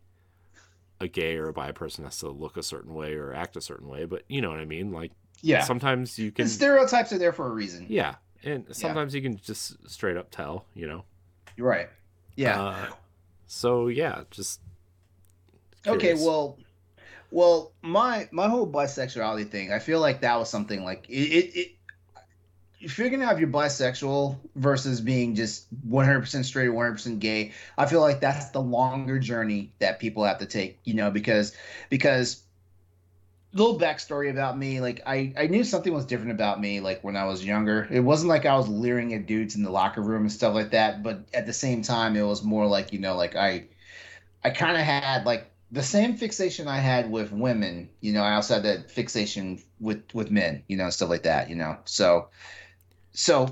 a 1.00 1.09
gay 1.09 1.37
or 1.37 1.48
a 1.48 1.52
bi 1.54 1.72
person 1.72 2.04
has 2.04 2.18
to 2.18 2.28
look 2.28 2.57
a 2.59 2.62
certain 2.62 2.92
way 2.94 3.14
or 3.14 3.33
act 3.33 3.57
a 3.57 3.61
certain 3.62 3.88
way 3.88 4.04
but 4.04 4.22
you 4.28 4.42
know 4.42 4.50
what 4.50 4.61
i 4.61 4.64
mean 4.66 4.92
like 4.92 5.12
Yeah. 5.40 5.64
sometimes 5.64 6.18
you 6.18 6.30
can 6.33 6.42
And 6.42 6.50
stereotypes 6.50 7.12
are 7.12 7.18
there 7.18 7.33
for 7.33 7.46
a 7.46 7.50
reason. 7.50 7.87
yeah 7.88 8.16
and 8.44 8.64
sometimes 8.72 9.14
you 9.14 9.22
can 9.22 9.37
just 9.38 9.88
straight 9.88 10.16
up 10.16 10.30
tell 10.30 10.66
you 10.74 10.87
know 10.87 11.04
You're 11.57 11.68
right. 11.68 11.88
Yeah. 12.37 12.62
Uh, 12.62 12.87
so 13.46 13.88
yeah 13.88 14.22
just 14.30 14.61
okay. 15.87 16.14
Well, 16.14 16.59
well, 17.30 17.72
my 17.83 18.28
my 18.30 18.48
whole 18.48 18.70
bisexuality 18.70 19.48
thing. 19.48 19.72
I 19.72 19.80
feel 19.80 20.00
like 20.00 20.20
that 20.20 20.38
was 20.38 20.48
something 20.48 20.85
like 20.85 21.09
it. 21.09 21.14
it, 21.14 21.57
it 21.57 21.68
if 22.80 22.98
you're 22.98 23.09
gonna 23.09 23.26
have 23.26 23.40
your 23.40 23.48
bisexual 23.48 24.37
versus 24.57 25.00
being 25.00 25.35
just 25.35 25.66
100% 25.88 26.44
straight 26.44 26.68
or 26.68 26.72
100% 26.72 27.18
gay, 27.18 27.52
I 27.78 27.87
feel 27.87 28.00
like 28.00 28.20
that's 28.20 28.50
the 28.50 28.61
longer 28.61 29.18
journey 29.18 29.72
that 29.78 29.98
people 29.98 30.22
have 30.24 30.38
to 30.38 30.46
take. 30.46 30.78
You 30.85 30.94
know, 30.94 31.11
because 31.11 31.57
because 31.88 32.43
little 33.55 33.79
backstory 33.79 34.31
about 34.31 34.59
me 34.59 34.81
like 34.81 35.01
I, 35.07 35.33
I 35.38 35.47
knew 35.47 35.62
something 35.62 35.95
was 35.95 36.05
different 36.05 36.33
about 36.33 36.61
me 36.61 36.81
like 36.81 37.05
when 37.05 37.17
i 37.17 37.25
was 37.25 37.45
younger. 37.45 37.88
It 37.90 38.01
wasn't 38.01 38.29
like 38.29 38.45
i 38.45 38.57
was 38.57 38.69
leering 38.69 39.14
at 39.14 39.27
dudes 39.27 39.55
in 39.55 39.62
the 39.62 39.71
locker 39.71 40.03
room 40.03 40.23
and 40.23 40.33
stuff 40.33 40.55
like 40.55 40.73
that 40.73 41.03
but 41.03 41.21
at 41.33 41.47
the 41.47 41.53
same 41.53 41.83
time 41.83 42.17
it 42.17 42.23
was 42.23 42.43
more 42.43 42.67
like 42.67 42.93
you 42.93 42.99
know 42.99 43.17
like 43.17 43.37
i 43.37 43.64
i 44.43 44.51
kind 44.51 44.77
of 44.77 44.83
had 44.83 45.25
like 45.25 45.51
the 45.71 45.83
same 45.83 46.17
fixation 46.17 46.69
i 46.69 46.79
had 46.79 47.11
with 47.11 47.33
women 47.33 47.88
you 48.01 48.12
know 48.12 48.23
i 48.23 48.35
also 48.35 48.55
had 48.55 48.64
that 48.64 48.90
fixation 48.90 49.61
with 49.81 50.03
with 50.12 50.31
men 50.31 50.62
you 50.69 50.77
know 50.77 50.90
stuff 50.90 51.09
like 51.09 51.23
that 51.23 51.49
you 51.49 51.57
know 51.57 51.77
so 51.85 52.29
so 53.12 53.47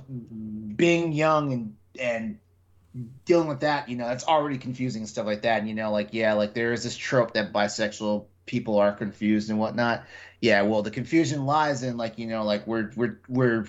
being 0.76 1.12
young 1.12 1.52
and 1.52 1.76
and 2.00 2.38
dealing 3.24 3.48
with 3.48 3.60
that 3.60 3.88
you 3.88 3.96
know 3.96 4.06
that's 4.06 4.24
already 4.24 4.58
confusing 4.58 5.02
and 5.02 5.08
stuff 5.08 5.26
like 5.26 5.42
that 5.42 5.60
and 5.60 5.68
you 5.68 5.74
know 5.74 5.90
like 5.90 6.08
yeah 6.12 6.34
like 6.34 6.54
there 6.54 6.72
is 6.72 6.82
this 6.84 6.96
trope 6.96 7.32
that 7.34 7.52
bisexual 7.52 8.26
people 8.46 8.78
are 8.78 8.92
confused 8.92 9.50
and 9.50 9.58
whatnot. 9.58 10.04
Yeah 10.40 10.62
well 10.62 10.82
the 10.82 10.90
confusion 10.90 11.46
lies 11.46 11.82
in 11.82 11.96
like 11.96 12.18
you 12.18 12.26
know 12.26 12.44
like 12.44 12.66
we're 12.66 12.90
we're 12.96 13.20
we're 13.28 13.66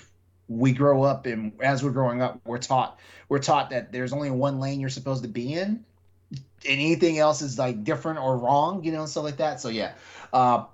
we 0.48 0.72
grow 0.74 1.04
up 1.04 1.26
and 1.26 1.54
as 1.62 1.84
we're 1.84 1.92
growing 1.92 2.22
up 2.22 2.40
we're 2.46 2.58
taught 2.58 3.00
we're 3.30 3.40
taught 3.40 3.70
that 3.70 3.92
there's 3.92 4.14
only 4.14 4.30
one 4.30 4.60
lane 4.60 4.80
you're 4.80 4.90
supposed 4.90 5.24
to 5.24 5.30
be 5.30 5.54
in 5.54 5.84
and 6.32 6.80
anything 6.80 7.18
else 7.18 7.42
is 7.42 7.58
like 7.58 7.84
different 7.84 8.20
or 8.20 8.38
wrong 8.38 8.84
you 8.84 8.92
know 8.92 9.02
and 9.02 9.10
stuff 9.10 9.24
like 9.24 9.38
that. 9.38 9.62
So 9.62 9.70
yeah. 9.70 9.94
Uh 10.32 10.66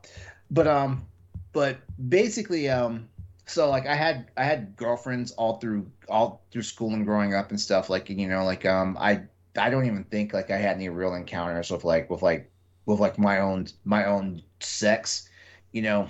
but 0.51 0.67
um 0.67 1.05
but 1.51 1.77
basically 2.09 2.69
um 2.69 3.07
so 3.45 3.69
like 3.69 3.85
i 3.85 3.95
had 3.95 4.29
i 4.37 4.43
had 4.43 4.75
girlfriends 4.75 5.31
all 5.33 5.57
through 5.57 5.89
all 6.07 6.41
through 6.51 6.61
school 6.61 6.93
and 6.93 7.05
growing 7.05 7.33
up 7.33 7.49
and 7.49 7.59
stuff 7.59 7.89
like 7.89 8.09
you 8.09 8.27
know 8.27 8.43
like 8.45 8.65
um 8.65 8.97
i 8.99 9.21
i 9.57 9.69
don't 9.69 9.85
even 9.85 10.03
think 10.05 10.33
like 10.33 10.51
i 10.51 10.57
had 10.57 10.75
any 10.75 10.89
real 10.89 11.13
encounters 11.13 11.71
with 11.71 11.83
like 11.83 12.09
with 12.09 12.21
like 12.21 12.48
with 12.89 12.99
like 12.99 13.17
my 13.17 13.39
own 13.39 13.67
my 13.85 14.05
own 14.05 14.41
sex 14.59 15.29
you 15.71 15.81
know 15.81 16.09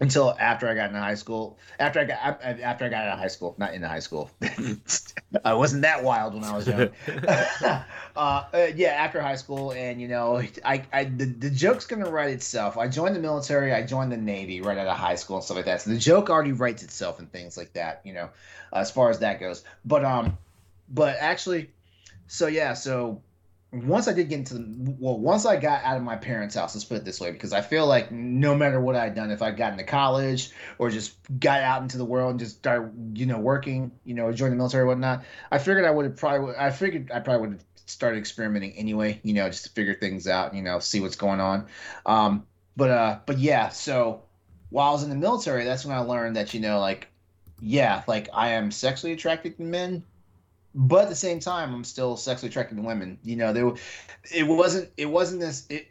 until 0.00 0.36
after 0.38 0.68
i 0.68 0.74
got 0.74 0.88
into 0.88 1.00
high 1.00 1.14
school 1.14 1.58
after 1.78 2.00
i 2.00 2.04
got 2.04 2.18
after 2.42 2.84
i 2.84 2.88
got 2.88 3.06
out 3.06 3.14
of 3.14 3.18
high 3.18 3.28
school 3.28 3.54
not 3.56 3.72
into 3.72 3.88
high 3.88 4.00
school 4.00 4.30
i 5.44 5.54
wasn't 5.54 5.80
that 5.80 6.02
wild 6.02 6.34
when 6.34 6.44
i 6.44 6.54
was 6.54 6.66
young 6.66 6.90
uh, 8.16 8.44
uh, 8.52 8.68
yeah, 8.74 8.88
after 8.88 9.20
high 9.20 9.36
school, 9.36 9.72
and 9.72 10.00
you 10.00 10.08
know, 10.08 10.42
I, 10.64 10.82
I 10.92 11.04
the, 11.04 11.26
the 11.26 11.50
joke's 11.50 11.86
gonna 11.86 12.10
write 12.10 12.30
itself. 12.30 12.78
I 12.78 12.88
joined 12.88 13.14
the 13.14 13.20
military, 13.20 13.74
I 13.74 13.82
joined 13.82 14.10
the 14.10 14.16
Navy 14.16 14.62
right 14.62 14.78
out 14.78 14.86
of 14.86 14.96
high 14.96 15.16
school 15.16 15.36
and 15.36 15.44
stuff 15.44 15.56
like 15.56 15.66
that. 15.66 15.82
So 15.82 15.90
the 15.90 15.98
joke 15.98 16.30
already 16.30 16.52
writes 16.52 16.82
itself 16.82 17.18
and 17.18 17.30
things 17.30 17.56
like 17.56 17.74
that, 17.74 18.00
you 18.04 18.14
know, 18.14 18.30
as 18.72 18.90
far 18.90 19.10
as 19.10 19.18
that 19.18 19.38
goes. 19.38 19.64
But 19.84 20.04
um, 20.04 20.38
but 20.88 21.16
actually, 21.18 21.70
so 22.26 22.46
yeah, 22.46 22.72
so 22.72 23.20
once 23.72 24.06
I 24.08 24.12
did 24.12 24.28
get 24.28 24.38
into 24.38 24.54
the 24.54 24.96
well, 24.98 25.18
once 25.18 25.44
I 25.44 25.56
got 25.56 25.84
out 25.84 25.96
of 25.96 26.02
my 26.02 26.16
parents' 26.16 26.54
house, 26.54 26.74
let's 26.74 26.84
put 26.84 26.96
it 26.96 27.04
this 27.04 27.20
way, 27.20 27.32
because 27.32 27.52
I 27.52 27.60
feel 27.60 27.86
like 27.86 28.12
no 28.12 28.54
matter 28.54 28.80
what 28.80 28.96
I'd 28.96 29.14
done, 29.14 29.30
if 29.30 29.42
I 29.42 29.50
got 29.50 29.72
into 29.72 29.84
college 29.84 30.50
or 30.78 30.90
just 30.90 31.16
got 31.40 31.60
out 31.60 31.82
into 31.82 31.98
the 31.98 32.04
world 32.04 32.30
and 32.30 32.40
just 32.40 32.56
started, 32.56 32.92
you 33.14 33.26
know, 33.26 33.38
working, 33.38 33.90
you 34.04 34.14
know, 34.14 34.32
join 34.32 34.50
the 34.50 34.56
military 34.56 34.84
or 34.84 34.86
whatnot, 34.86 35.24
I 35.50 35.58
figured 35.58 35.84
I 35.84 35.90
would 35.90 36.04
have 36.04 36.16
probably, 36.16 36.54
I 36.56 36.70
figured 36.70 37.10
I 37.12 37.20
probably 37.20 37.48
would 37.48 37.56
have 37.56 37.64
started 37.86 38.18
experimenting 38.18 38.72
anyway, 38.72 39.20
you 39.22 39.34
know, 39.34 39.48
just 39.48 39.64
to 39.64 39.70
figure 39.70 39.94
things 39.94 40.26
out, 40.26 40.54
you 40.54 40.62
know, 40.62 40.78
see 40.78 41.00
what's 41.00 41.16
going 41.16 41.40
on. 41.40 41.66
Um, 42.04 42.46
but 42.76 42.90
uh, 42.90 43.18
but 43.26 43.38
yeah, 43.38 43.70
so 43.70 44.22
while 44.70 44.90
I 44.90 44.92
was 44.92 45.02
in 45.02 45.10
the 45.10 45.16
military, 45.16 45.64
that's 45.64 45.84
when 45.84 45.96
I 45.96 46.00
learned 46.00 46.36
that 46.36 46.54
you 46.54 46.60
know, 46.60 46.80
like, 46.80 47.08
yeah, 47.60 48.02
like 48.06 48.28
I 48.32 48.50
am 48.50 48.70
sexually 48.70 49.12
attracted 49.12 49.56
to 49.56 49.62
men, 49.62 50.04
but 50.76 51.04
at 51.04 51.08
the 51.08 51.16
same 51.16 51.40
time, 51.40 51.74
I'm 51.74 51.84
still 51.84 52.16
sexually 52.16 52.50
attracted 52.50 52.76
to 52.76 52.82
women. 52.82 53.18
You 53.24 53.36
know, 53.36 53.52
there, 53.52 53.72
it 54.32 54.46
wasn't, 54.46 54.90
it 54.96 55.06
wasn't 55.06 55.40
this. 55.40 55.66
It, 55.70 55.88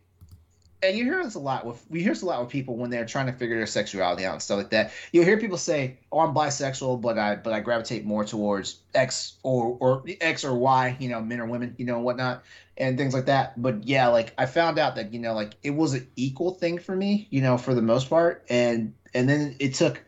and 0.83 0.95
you 0.95 1.03
hear 1.05 1.23
this 1.23 1.33
a 1.33 1.39
lot 1.39 1.65
with 1.65 1.83
we 1.89 2.03
hear 2.03 2.13
this 2.13 2.21
a 2.21 2.25
lot 2.25 2.39
with 2.41 2.49
people 2.49 2.77
when 2.77 2.91
they're 2.91 3.05
trying 3.05 3.25
to 3.25 3.31
figure 3.31 3.57
their 3.57 3.65
sexuality 3.65 4.25
out 4.25 4.33
and 4.33 4.41
stuff 4.41 4.57
like 4.57 4.69
that. 4.69 4.91
You'll 5.11 5.25
hear 5.25 5.37
people 5.37 5.57
say, 5.57 5.97
"Oh, 6.11 6.19
I'm 6.19 6.35
bisexual, 6.35 7.01
but 7.01 7.17
I 7.17 7.35
but 7.37 7.53
I 7.53 7.59
gravitate 7.59 8.05
more 8.05 8.23
towards 8.23 8.81
X 8.93 9.37
or 9.41 9.77
or 9.79 10.03
X 10.21 10.45
or 10.45 10.53
Y, 10.53 10.95
you 10.99 11.09
know, 11.09 11.21
men 11.21 11.39
or 11.39 11.47
women, 11.47 11.73
you 11.77 11.85
know, 11.85 11.99
whatnot, 11.99 12.43
and 12.77 12.97
things 12.97 13.15
like 13.15 13.25
that." 13.25 13.59
But 13.59 13.87
yeah, 13.87 14.07
like 14.09 14.33
I 14.37 14.45
found 14.45 14.77
out 14.77 14.95
that 14.95 15.11
you 15.13 15.19
know, 15.19 15.33
like 15.33 15.53
it 15.63 15.71
was 15.71 15.93
an 15.93 16.07
equal 16.15 16.51
thing 16.51 16.77
for 16.77 16.95
me, 16.95 17.27
you 17.31 17.41
know, 17.41 17.57
for 17.57 17.73
the 17.73 17.81
most 17.81 18.09
part, 18.09 18.45
and 18.49 18.93
and 19.15 19.27
then 19.27 19.55
it 19.59 19.73
took 19.73 20.03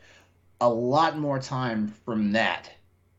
a 0.62 0.70
lot 0.70 1.18
more 1.18 1.40
time 1.40 1.88
from 1.88 2.34
that 2.34 2.70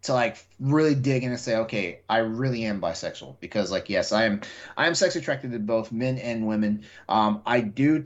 to 0.02 0.12
like 0.12 0.44
really 0.60 0.94
dig 0.94 1.24
in 1.24 1.30
and 1.30 1.40
say, 1.40 1.56
okay, 1.56 2.00
I 2.08 2.18
really 2.18 2.64
am 2.64 2.80
bisexual 2.80 3.36
because 3.40 3.70
like 3.70 3.88
yes, 3.88 4.12
I 4.12 4.24
am 4.24 4.40
I 4.76 4.86
am 4.86 4.94
sex 4.94 5.16
attracted 5.16 5.52
to 5.52 5.58
both 5.58 5.92
men 5.92 6.18
and 6.18 6.46
women. 6.46 6.84
Um, 7.08 7.42
I 7.46 7.60
do 7.60 8.04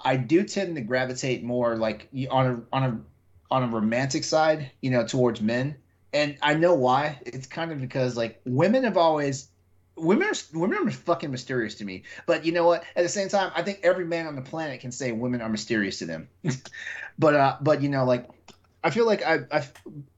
I 0.00 0.16
do 0.16 0.44
tend 0.44 0.76
to 0.76 0.82
gravitate 0.82 1.44
more 1.44 1.76
like 1.76 2.08
on 2.30 2.46
a 2.46 2.76
on 2.76 2.82
a 2.82 3.00
on 3.52 3.62
a 3.62 3.66
romantic 3.68 4.24
side, 4.24 4.70
you 4.80 4.90
know, 4.90 5.06
towards 5.06 5.40
men. 5.40 5.76
And 6.14 6.36
I 6.42 6.54
know 6.54 6.74
why. 6.74 7.20
It's 7.24 7.46
kind 7.46 7.72
of 7.72 7.80
because 7.80 8.16
like 8.16 8.40
women 8.44 8.84
have 8.84 8.96
always 8.96 9.48
women 9.96 10.28
are 10.28 10.58
women 10.58 10.88
are 10.88 10.90
fucking 10.90 11.30
mysterious 11.30 11.76
to 11.76 11.84
me. 11.84 12.02
But 12.26 12.44
you 12.44 12.52
know 12.52 12.66
what? 12.66 12.84
At 12.96 13.02
the 13.02 13.08
same 13.08 13.28
time, 13.28 13.52
I 13.54 13.62
think 13.62 13.80
every 13.82 14.04
man 14.04 14.26
on 14.26 14.36
the 14.36 14.42
planet 14.42 14.80
can 14.80 14.92
say 14.92 15.12
women 15.12 15.40
are 15.40 15.48
mysterious 15.48 15.98
to 16.00 16.06
them. 16.06 16.28
but 17.18 17.34
uh, 17.34 17.56
but 17.60 17.82
you 17.82 17.88
know, 17.88 18.04
like 18.04 18.28
I 18.82 18.90
feel 18.90 19.06
like 19.06 19.22
I 19.24 19.40
I've 19.50 19.72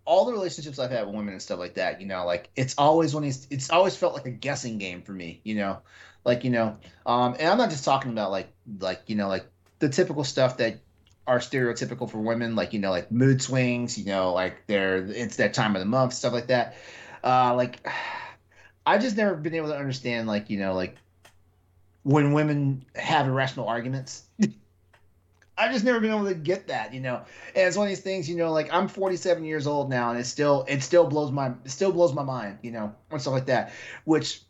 all 0.06 0.24
the 0.24 0.32
relationships 0.32 0.78
I've 0.78 0.90
had 0.90 1.06
with 1.06 1.14
women 1.14 1.32
and 1.32 1.42
stuff 1.42 1.58
like 1.58 1.74
that, 1.74 2.00
you 2.00 2.06
know, 2.06 2.26
like 2.26 2.50
it's 2.56 2.74
always 2.76 3.14
when 3.14 3.24
he's 3.24 3.46
it's 3.50 3.70
always 3.70 3.96
felt 3.96 4.14
like 4.14 4.26
a 4.26 4.30
guessing 4.30 4.78
game 4.78 5.02
for 5.02 5.12
me, 5.12 5.40
you 5.44 5.54
know, 5.54 5.78
like 6.24 6.44
you 6.44 6.50
know, 6.50 6.76
um, 7.06 7.34
and 7.38 7.48
I'm 7.48 7.58
not 7.58 7.70
just 7.70 7.84
talking 7.84 8.12
about 8.12 8.30
like 8.30 8.48
like 8.80 9.02
you 9.06 9.16
know 9.16 9.28
like 9.28 9.46
the 9.78 9.88
typical 9.88 10.24
stuff 10.24 10.58
that 10.58 10.80
are 11.26 11.38
stereotypical 11.38 12.10
for 12.10 12.18
women, 12.18 12.54
like 12.54 12.72
you 12.72 12.80
know 12.80 12.90
like 12.90 13.10
mood 13.10 13.40
swings, 13.40 13.98
you 13.98 14.04
know, 14.04 14.32
like 14.32 14.66
they're 14.66 15.04
it's 15.06 15.36
that 15.36 15.54
time 15.54 15.74
of 15.74 15.80
the 15.80 15.86
month, 15.86 16.12
stuff 16.12 16.32
like 16.32 16.48
that. 16.48 16.76
Uh, 17.22 17.54
like 17.54 17.86
I've 18.86 19.00
just 19.00 19.16
never 19.16 19.34
been 19.34 19.54
able 19.54 19.68
to 19.68 19.76
understand 19.76 20.26
like 20.26 20.50
you 20.50 20.58
know 20.58 20.74
like 20.74 20.96
when 22.02 22.32
women 22.32 22.84
have 22.94 23.26
irrational 23.26 23.68
arguments. 23.68 24.24
I've 25.56 25.72
just 25.72 25.84
never 25.84 26.00
been 26.00 26.10
able 26.10 26.26
to 26.26 26.34
get 26.34 26.66
that, 26.68 26.92
you 26.92 27.00
know. 27.00 27.22
And 27.54 27.68
it's 27.68 27.76
one 27.76 27.86
of 27.86 27.88
these 27.88 28.00
things, 28.00 28.28
you 28.28 28.36
know, 28.36 28.52
like 28.52 28.72
I'm 28.72 28.88
47 28.88 29.44
years 29.44 29.66
old 29.66 29.88
now, 29.88 30.10
and 30.10 30.18
it 30.18 30.24
still 30.24 30.64
it 30.68 30.82
still 30.82 31.06
blows 31.06 31.30
my 31.30 31.48
it 31.64 31.70
still 31.70 31.92
blows 31.92 32.12
my 32.12 32.24
mind, 32.24 32.58
you 32.62 32.72
know, 32.72 32.94
and 33.10 33.20
stuff 33.20 33.34
like 33.34 33.46
that. 33.46 33.72
Which 34.04 34.40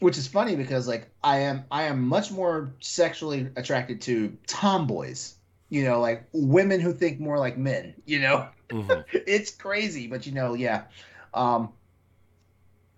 which 0.00 0.18
is 0.18 0.26
funny 0.26 0.56
because 0.56 0.86
like 0.86 1.08
I 1.22 1.38
am 1.38 1.64
I 1.70 1.84
am 1.84 2.06
much 2.06 2.30
more 2.30 2.74
sexually 2.80 3.48
attracted 3.56 4.02
to 4.02 4.36
tomboys, 4.46 5.34
you 5.70 5.84
know, 5.84 6.00
like 6.00 6.24
women 6.32 6.80
who 6.80 6.92
think 6.92 7.18
more 7.18 7.38
like 7.38 7.56
men, 7.56 7.94
you 8.04 8.20
know. 8.20 8.48
Mm-hmm. 8.68 9.02
it's 9.26 9.50
crazy, 9.52 10.08
but 10.08 10.26
you 10.26 10.32
know, 10.32 10.54
yeah. 10.54 10.82
Um 11.32 11.70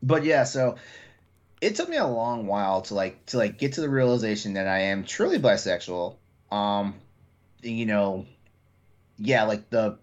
but 0.03 0.25
yeah, 0.25 0.45
so 0.45 0.77
it 1.61 1.77
took 1.77 1.89
me 1.89 1.97
a 1.97 2.07
long 2.07 2.47
while 2.47 2.83
to 2.83 2.95
like 2.95 3.25
to 3.27 3.37
like 3.37 3.59
get 3.59 3.75
to 3.75 3.83
the 3.83 3.89
realization 3.89 4.55
that 4.55 4.67
I 4.67 4.81
am 4.81 5.05
truly 5.05 5.39
bisexual. 5.39 6.17
Um 6.51 6.95
you 7.65 7.87
know, 7.87 8.27
yeah, 9.19 9.45
like 9.45 9.71
the 9.71 9.99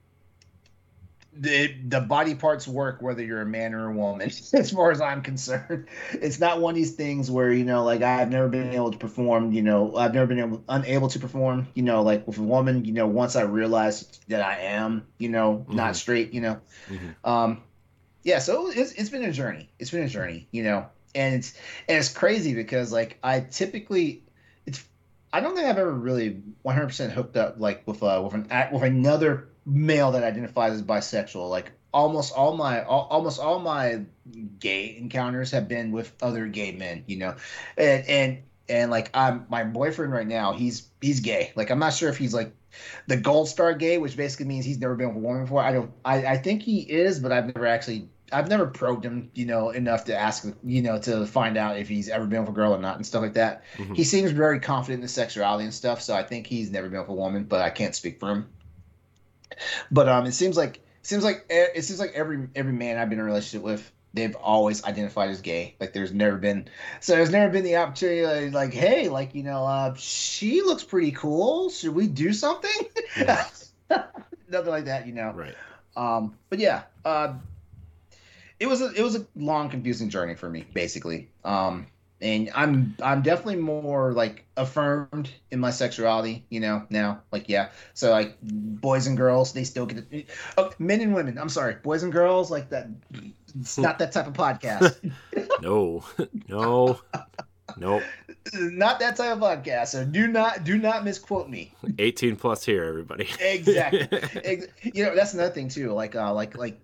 the 1.33 1.73
the 1.87 2.01
body 2.01 2.35
parts 2.35 2.67
work 2.67 3.01
whether 3.01 3.23
you're 3.23 3.41
a 3.41 3.45
man 3.45 3.73
or 3.73 3.89
a 3.89 3.93
woman 3.93 4.27
as 4.53 4.71
far 4.71 4.91
as 4.91 4.99
i'm 4.99 5.21
concerned 5.21 5.87
it's 6.13 6.39
not 6.39 6.59
one 6.59 6.71
of 6.71 6.75
these 6.75 6.93
things 6.93 7.31
where 7.31 7.51
you 7.53 7.63
know 7.63 7.85
like 7.85 8.01
i've 8.01 8.29
never 8.29 8.49
been 8.49 8.71
able 8.73 8.91
to 8.91 8.97
perform 8.97 9.53
you 9.53 9.61
know 9.61 9.95
i've 9.95 10.13
never 10.13 10.27
been 10.27 10.39
able, 10.39 10.63
unable 10.67 11.07
to 11.07 11.19
perform 11.19 11.67
you 11.73 11.83
know 11.83 12.01
like 12.01 12.27
with 12.27 12.37
a 12.37 12.41
woman 12.41 12.83
you 12.83 12.91
know 12.91 13.07
once 13.07 13.37
i 13.37 13.41
realized 13.41 14.23
that 14.27 14.41
i 14.41 14.57
am 14.57 15.05
you 15.19 15.29
know 15.29 15.59
mm-hmm. 15.59 15.75
not 15.75 15.95
straight 15.95 16.33
you 16.33 16.41
know 16.41 16.59
mm-hmm. 16.89 17.29
um 17.29 17.61
yeah 18.23 18.39
so 18.39 18.69
it's, 18.69 18.91
it's 18.93 19.09
been 19.09 19.23
a 19.23 19.31
journey 19.31 19.69
it's 19.79 19.91
been 19.91 20.03
a 20.03 20.09
journey 20.09 20.47
you 20.51 20.63
know 20.63 20.85
and 21.15 21.35
it's 21.35 21.53
and 21.87 21.97
it's 21.97 22.11
crazy 22.11 22.53
because 22.53 22.91
like 22.91 23.17
i 23.23 23.39
typically 23.39 24.21
I 25.33 25.39
don't 25.39 25.55
think 25.55 25.67
I've 25.67 25.77
ever 25.77 25.93
really 25.93 26.41
100% 26.65 27.11
hooked 27.11 27.37
up 27.37 27.55
like 27.59 27.87
with 27.87 28.03
uh, 28.03 28.21
with 28.23 28.33
an 28.33 28.47
with 28.71 28.83
another 28.83 29.49
male 29.65 30.11
that 30.11 30.23
identifies 30.23 30.73
as 30.73 30.83
bisexual. 30.83 31.49
Like 31.49 31.71
almost 31.93 32.33
all 32.33 32.55
my 32.55 32.83
all, 32.83 33.07
almost 33.09 33.39
all 33.39 33.59
my 33.59 34.01
gay 34.59 34.97
encounters 34.97 35.51
have 35.51 35.67
been 35.67 35.91
with 35.91 36.13
other 36.21 36.47
gay 36.47 36.73
men, 36.73 37.03
you 37.07 37.17
know, 37.17 37.35
and 37.77 38.05
and 38.07 38.43
and 38.67 38.91
like 38.91 39.09
I'm 39.13 39.45
my 39.49 39.63
boyfriend 39.63 40.11
right 40.11 40.27
now. 40.27 40.53
He's 40.53 40.89
he's 41.01 41.19
gay. 41.21 41.53
Like 41.55 41.69
I'm 41.69 41.79
not 41.79 41.93
sure 41.93 42.09
if 42.09 42.17
he's 42.17 42.33
like 42.33 42.53
the 43.07 43.17
gold 43.17 43.47
star 43.47 43.73
gay, 43.73 43.97
which 43.97 44.17
basically 44.17 44.45
means 44.45 44.65
he's 44.65 44.79
never 44.79 44.95
been 44.95 45.09
with 45.09 45.17
a 45.17 45.19
woman 45.19 45.43
before. 45.43 45.61
I 45.61 45.71
don't. 45.71 45.91
I 46.03 46.25
I 46.25 46.37
think 46.37 46.61
he 46.61 46.81
is, 46.81 47.19
but 47.19 47.31
I've 47.31 47.45
never 47.45 47.65
actually 47.65 48.09
I've 48.31 48.47
never 48.47 48.67
probed 48.67 49.05
him, 49.05 49.29
you 49.33 49.45
know, 49.45 49.69
enough 49.69 50.05
to 50.05 50.15
ask, 50.17 50.47
you 50.63 50.81
know, 50.81 50.99
to 50.99 51.25
find 51.25 51.57
out 51.57 51.77
if 51.77 51.87
he's 51.87 52.09
ever 52.09 52.25
been 52.25 52.41
with 52.41 52.49
a 52.49 52.53
girl 52.53 52.73
or 52.73 52.79
not 52.79 52.95
and 52.95 53.05
stuff 53.05 53.21
like 53.21 53.33
that. 53.33 53.63
Mm-hmm. 53.77 53.93
He 53.93 54.03
seems 54.03 54.31
very 54.31 54.59
confident 54.59 54.99
in 54.99 55.01
his 55.03 55.13
sexuality 55.13 55.65
and 55.65 55.73
stuff, 55.73 56.01
so 56.01 56.15
I 56.15 56.23
think 56.23 56.47
he's 56.47 56.71
never 56.71 56.89
been 56.89 56.99
with 56.99 57.09
a 57.09 57.13
woman, 57.13 57.43
but 57.43 57.61
I 57.61 57.69
can't 57.69 57.95
speak 57.95 58.19
for 58.19 58.29
him. 58.29 58.49
But 59.91 60.07
um, 60.07 60.25
it 60.25 60.31
seems 60.33 60.57
like 60.57 60.77
it 60.77 61.07
seems 61.07 61.23
like 61.23 61.45
it 61.49 61.83
seems 61.83 61.99
like 61.99 62.13
every 62.13 62.47
every 62.55 62.73
man 62.73 62.97
I've 62.97 63.09
been 63.09 63.19
in 63.19 63.23
a 63.23 63.27
relationship 63.27 63.63
with, 63.63 63.91
they've 64.13 64.35
always 64.35 64.83
identified 64.83 65.29
as 65.29 65.41
gay. 65.41 65.75
Like 65.79 65.93
there's 65.93 66.13
never 66.13 66.37
been, 66.37 66.67
so 66.99 67.15
there's 67.15 67.31
never 67.31 67.51
been 67.51 67.63
the 67.63 67.77
opportunity 67.77 68.51
like, 68.51 68.53
like 68.53 68.73
hey, 68.73 69.09
like 69.09 69.35
you 69.35 69.43
know, 69.43 69.65
uh, 69.65 69.93
she 69.95 70.61
looks 70.61 70.83
pretty 70.83 71.11
cool. 71.11 71.69
Should 71.69 71.95
we 71.95 72.07
do 72.07 72.33
something? 72.33 72.71
Yeah. 73.17 73.45
Nothing 74.49 74.69
like 74.69 74.85
that, 74.85 75.07
you 75.07 75.13
know. 75.13 75.31
Right. 75.31 75.55
Um, 75.95 76.37
but 76.49 76.59
yeah, 76.59 76.83
uh, 77.03 77.33
it 78.61 78.69
was 78.69 78.79
a 78.79 78.93
it 78.93 79.01
was 79.01 79.15
a 79.15 79.25
long, 79.35 79.69
confusing 79.69 80.07
journey 80.07 80.35
for 80.35 80.47
me, 80.47 80.65
basically. 80.71 81.29
Um, 81.43 81.87
and 82.21 82.51
I'm 82.53 82.95
I'm 83.01 83.23
definitely 83.23 83.55
more 83.55 84.13
like 84.13 84.45
affirmed 84.55 85.31
in 85.49 85.59
my 85.59 85.71
sexuality, 85.71 86.45
you 86.49 86.59
know, 86.59 86.85
now. 86.91 87.23
Like 87.31 87.49
yeah. 87.49 87.69
So 87.95 88.11
like 88.11 88.37
boys 88.43 89.07
and 89.07 89.17
girls, 89.17 89.51
they 89.53 89.63
still 89.63 89.87
get 89.87 90.05
it. 90.11 90.29
Oh, 90.59 90.71
men 90.77 91.01
and 91.01 91.15
women. 91.15 91.39
I'm 91.39 91.49
sorry, 91.49 91.77
boys 91.81 92.03
and 92.03 92.13
girls, 92.13 92.51
like 92.51 92.69
that. 92.69 92.87
It's 93.59 93.79
not 93.79 93.97
that 93.97 94.11
type 94.11 94.27
of 94.27 94.33
podcast. 94.33 95.11
no, 95.63 96.05
no, 96.47 96.99
nope. 97.77 98.03
Not 98.53 98.99
that 98.99 99.15
type 99.15 99.37
of 99.37 99.39
podcast. 99.39 99.87
So 99.87 100.05
do 100.05 100.27
not 100.27 100.63
do 100.63 100.77
not 100.77 101.03
misquote 101.03 101.49
me. 101.49 101.73
18 101.97 102.35
plus 102.35 102.63
here, 102.63 102.83
everybody. 102.83 103.27
exactly. 103.39 104.07
you 104.83 105.03
know 105.03 105.15
that's 105.15 105.33
another 105.33 105.51
thing 105.51 105.67
too. 105.67 105.93
Like 105.93 106.15
uh, 106.15 106.31
like 106.31 106.55
like 106.55 106.79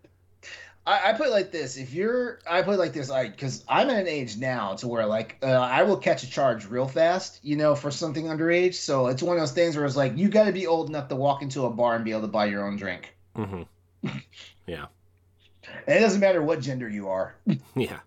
I, 0.87 1.09
I 1.09 1.13
put 1.13 1.29
like 1.29 1.51
this: 1.51 1.75
if 1.75 1.93
you're, 1.93 2.39
I 2.49 2.61
put 2.61 2.79
like 2.79 2.93
this, 2.93 3.09
like 3.09 3.31
because 3.31 3.63
I'm 3.67 3.89
at 3.89 3.99
an 3.99 4.07
age 4.07 4.37
now 4.37 4.73
to 4.75 4.87
where 4.87 5.05
like 5.05 5.37
uh, 5.43 5.47
I 5.47 5.83
will 5.83 5.97
catch 5.97 6.23
a 6.23 6.29
charge 6.29 6.65
real 6.65 6.87
fast, 6.87 7.39
you 7.43 7.57
know, 7.57 7.75
for 7.75 7.91
something 7.91 8.25
underage. 8.25 8.75
So 8.75 9.07
it's 9.07 9.21
one 9.21 9.35
of 9.35 9.41
those 9.41 9.51
things 9.51 9.75
where 9.75 9.85
it's 9.85 9.97
like 9.97 10.17
you 10.17 10.29
got 10.29 10.45
to 10.45 10.53
be 10.53 10.65
old 10.65 10.87
enough 10.87 11.09
to 11.09 11.15
walk 11.15 11.41
into 11.41 11.65
a 11.65 11.69
bar 11.69 11.95
and 11.95 12.05
be 12.05 12.11
able 12.11 12.21
to 12.21 12.27
buy 12.27 12.45
your 12.45 12.65
own 12.65 12.77
drink. 12.77 13.13
Mm-hmm. 13.35 13.63
Yeah. 14.65 14.87
and 15.87 15.95
it 15.95 16.01
doesn't 16.01 16.19
matter 16.19 16.41
what 16.41 16.59
gender 16.59 16.89
you 16.89 17.07
are. 17.07 17.35
yeah. 17.75 17.99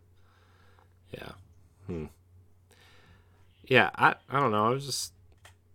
Yeah. 1.11 1.33
Hmm. 1.87 2.05
Yeah, 3.65 3.91
I 3.95 4.15
I 4.29 4.41
don't 4.41 4.53
know. 4.53 4.67
I 4.67 4.71
was 4.71 4.85
just 4.85 5.13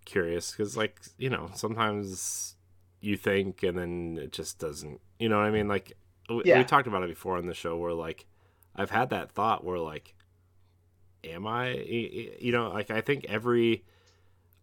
curious 0.05 0.51
because 0.51 0.77
like 0.77 1.01
you 1.17 1.29
know 1.29 1.49
sometimes 1.55 2.55
you 3.01 3.17
think 3.17 3.63
and 3.63 3.77
then 3.77 4.19
it 4.21 4.31
just 4.31 4.59
doesn't. 4.59 5.01
You 5.19 5.29
know 5.29 5.37
what 5.37 5.45
I 5.45 5.51
mean? 5.51 5.67
Like 5.67 5.93
yeah. 6.29 6.57
we 6.57 6.63
talked 6.63 6.87
about 6.87 7.03
it 7.03 7.09
before 7.09 7.37
on 7.37 7.45
the 7.45 7.53
show 7.53 7.77
where 7.77 7.93
like 7.93 8.25
I've 8.75 8.91
had 8.91 9.09
that 9.11 9.31
thought 9.31 9.63
where 9.63 9.79
like 9.79 10.13
am 11.23 11.47
I 11.47 11.71
you 11.71 12.51
know 12.51 12.69
like 12.69 12.91
I 12.91 13.01
think 13.01 13.25
every 13.25 13.83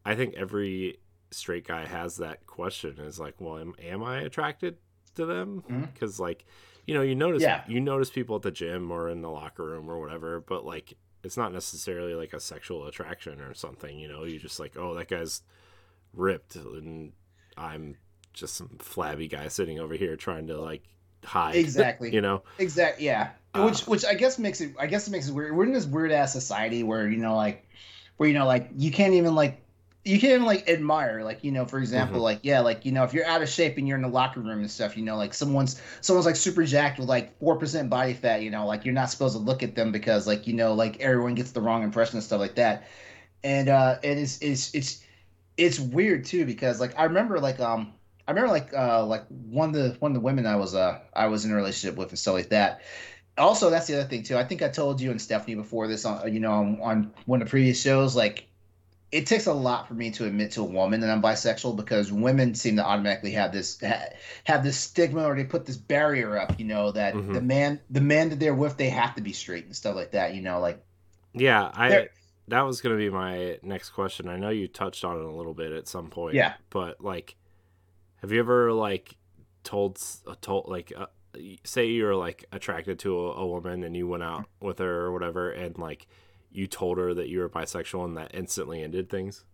I 0.05 0.14
think 0.14 0.35
every 0.35 0.98
straight 1.31 1.66
guy 1.66 1.87
has 1.87 2.16
that 2.18 2.46
question 2.46 2.98
is 2.98 3.18
like 3.18 3.35
well 3.40 3.59
am, 3.59 3.75
am 3.83 4.03
I 4.03 4.20
attracted 4.20 4.77
to 5.14 5.27
them 5.27 5.62
because 5.92 6.14
mm-hmm. 6.14 6.22
like 6.22 6.44
you 6.87 6.94
know 6.94 7.03
you 7.03 7.14
notice 7.14 7.42
yeah. 7.42 7.62
you 7.66 7.81
notice 7.81 8.11
people 8.11 8.37
at 8.37 8.42
the 8.42 8.51
gym 8.51 8.90
or 8.90 9.09
in 9.09 9.22
the 9.22 9.31
locker 9.31 9.64
room 9.64 9.90
or 9.90 10.01
whatever 10.01 10.40
but 10.40 10.64
like 10.64 10.94
it's 11.22 11.37
not 11.37 11.53
necessarily 11.53 12.14
like 12.14 12.33
a 12.33 12.40
sexual 12.40 12.87
attraction 12.87 13.40
or 13.40 13.55
something 13.55 13.98
you 13.98 14.09
know 14.09 14.25
you 14.25 14.38
just 14.38 14.59
like 14.59 14.77
oh 14.77 14.94
that 14.94 15.09
guy's 15.09 15.42
ripped 16.12 16.57
and 16.57 17.12
I'm 17.57 17.96
just 18.33 18.55
some 18.55 18.79
flabby 18.79 19.29
guy 19.29 19.48
sitting 19.48 19.79
over 19.79 19.94
here 19.94 20.16
trying 20.16 20.46
to 20.48 20.61
like 20.61 20.83
hide. 21.25 21.55
Exactly. 21.63 22.13
you 22.13 22.21
know. 22.21 22.43
Exactly. 22.59 23.07
Yeah. 23.07 23.31
Uh, 23.55 23.65
which 23.65 23.87
which 23.87 24.05
I 24.05 24.15
guess 24.15 24.39
makes 24.39 24.61
it 24.61 24.75
I 24.79 24.87
guess 24.87 25.07
it 25.07 25.11
makes 25.11 25.29
it 25.29 25.35
weird. 25.35 25.55
We're 25.55 25.65
in 25.65 25.73
this 25.73 25.87
weird 25.87 26.13
ass 26.13 26.33
society 26.33 26.83
where 26.83 27.09
you 27.09 27.19
know 27.19 27.37
like 27.37 27.67
where 28.17 28.29
you 28.29 28.35
know 28.35 28.47
like 28.47 28.71
you 28.77 28.91
can't 28.91 29.15
even 29.15 29.35
like 29.35 29.63
you 30.05 30.19
can't 30.19 30.33
even 30.33 30.47
like 30.47 30.69
admire 30.69 31.23
like 31.23 31.45
you 31.45 31.53
know 31.53 31.65
for 31.65 31.79
example 31.79 32.17
mm-hmm. 32.17 32.25
like 32.25 32.41
yeah 32.43 32.61
like 32.61 32.85
you 32.85 32.91
know 32.91 33.05
if 33.05 33.15
you're 33.15 33.27
out 33.27 33.41
of 33.41 33.49
shape 33.49 33.77
and 33.79 33.87
you're 33.87 33.97
in 33.97 34.03
the 34.03 34.09
locker 34.09 34.41
room 34.41 34.59
and 34.59 34.71
stuff 34.71 34.97
you 34.97 35.05
know 35.05 35.17
like 35.17 35.33
someone's 35.33 35.81
someone's 36.01 36.27
like 36.27 36.35
super 36.35 36.65
jacked 36.65 36.99
with 36.99 37.09
like 37.09 37.39
4% 37.39 37.89
body 37.89 38.13
fat 38.13 38.43
you 38.43 38.51
know 38.51 38.67
like 38.67 38.85
you're 38.85 38.95
not 38.95 39.11
supposed 39.11 39.37
to 39.37 39.41
look 39.41 39.63
at 39.63 39.77
them 39.77 39.93
because 39.93 40.27
like 40.27 40.47
you 40.47 40.55
know 40.55 40.75
like 40.75 41.01
everyone 41.01 41.35
gets 41.35 41.53
the 41.53 41.61
wrong 41.61 41.85
impression 41.85 42.17
and 42.17 42.25
stuff 42.25 42.41
like 42.41 42.57
that 42.57 42.89
and 43.45 43.69
uh 43.69 43.99
and 44.03 44.19
it's 44.19 44.39
it's 44.43 44.75
it's 44.75 45.05
it's 45.57 45.79
weird 45.79 46.25
too 46.25 46.45
because 46.47 46.81
like 46.81 46.99
i 46.99 47.05
remember 47.05 47.39
like 47.39 47.61
um 47.61 47.93
I 48.27 48.31
remember 48.31 48.51
like 48.51 48.73
uh 48.75 49.05
like 49.05 49.25
one 49.29 49.71
of 49.71 49.75
the 49.75 49.97
one 49.99 50.13
of 50.13 50.15
the 50.15 50.21
women 50.21 50.47
I 50.47 50.57
was 50.57 50.75
uh 50.75 51.01
I 51.13 51.27
was 51.27 51.45
in 51.45 51.53
a 51.53 51.55
relationship 51.55 51.97
with 51.97 52.11
and 52.11 52.19
stuff 52.19 52.35
like 52.35 52.51
that. 52.51 52.83
Also, 53.39 53.71
that's 53.71 53.87
the 53.87 53.99
other 53.99 54.09
thing 54.09 54.23
too. 54.23 54.37
I 54.37 54.45
think 54.45 54.63
I 54.63 54.69
told 54.69 55.01
you 55.01 55.11
and 55.11 55.21
Stephanie 55.21 55.55
before 55.55 55.89
this 55.89 56.05
on 56.05 56.33
you 56.33 56.41
know 56.41 56.53
on, 56.53 56.81
on 56.81 57.13
one 57.27 57.43
of 57.43 57.49
the 57.49 57.51
previous 57.51 57.81
shows 57.81 58.15
like 58.15 58.47
it 59.11 59.27
takes 59.27 59.47
a 59.47 59.53
lot 59.53 59.87
for 59.87 59.93
me 59.93 60.11
to 60.11 60.25
admit 60.25 60.53
to 60.53 60.63
a 60.63 60.65
woman 60.65 61.01
that 61.01 61.11
I'm 61.11 61.21
bisexual 61.21 61.77
because 61.77 62.11
women 62.11 62.55
seem 62.55 62.77
to 62.77 62.85
automatically 62.85 63.33
have 63.33 63.53
this 63.53 63.79
have 64.45 64.65
this 64.65 64.79
stigma 64.79 65.25
or 65.25 65.37
they 65.37 65.45
put 65.45 65.67
this 65.67 65.77
barrier 65.77 66.39
up, 66.39 66.59
you 66.59 66.65
know, 66.65 66.93
that 66.93 67.15
mm-hmm. 67.15 67.35
the 67.35 67.43
man 67.43 67.81
the 67.91 68.01
man 68.01 68.31
that 68.31 68.41
they're 68.41 68.55
with 68.55 68.79
they 68.79 68.89
have 68.89 69.15
to 69.17 69.21
be 69.21 69.33
straight 69.33 69.67
and 69.67 69.77
stuff 69.77 69.95
like 69.95 70.13
that, 70.13 70.35
you 70.35 70.41
know, 70.41 70.61
like 70.61 70.83
yeah, 71.35 71.71
I 71.75 72.09
that 72.49 72.63
was 72.63 72.81
gonna 72.81 72.97
be 72.97 73.11
my 73.11 73.59
next 73.63 73.91
question. 73.91 74.29
I 74.29 74.37
know 74.37 74.51
you 74.51 74.69
touched 74.69 75.05
on 75.05 75.19
it 75.19 75.25
a 75.25 75.31
little 75.31 75.55
bit 75.55 75.73
at 75.73 75.89
some 75.89 76.09
point. 76.09 76.35
Yeah. 76.35 76.55
But 76.71 77.03
like, 77.03 77.37
have 78.23 78.33
you 78.33 78.39
ever 78.39 78.73
like 78.73 79.17
told 79.65 80.01
told 80.41 80.69
like 80.69 80.93
uh, 80.97 81.07
say 81.65 81.87
you're 81.87 82.15
like 82.15 82.45
attracted 82.53 82.99
to 83.01 83.19
a, 83.19 83.33
a 83.33 83.47
woman 83.47 83.83
and 83.83 83.97
you 83.97 84.07
went 84.07 84.23
out 84.23 84.47
with 84.61 84.79
her 84.79 85.03
or 85.03 85.13
whatever 85.13 85.51
and 85.51 85.77
like 85.77 86.07
you 86.51 86.67
told 86.67 86.99
her 86.99 87.15
that 87.15 87.29
you 87.29 87.41
were 87.41 87.49
bisexual 87.49 88.05
and 88.05 88.17
that 88.17 88.31
instantly 88.35 88.83
ended 88.83 89.09
things? 89.11 89.45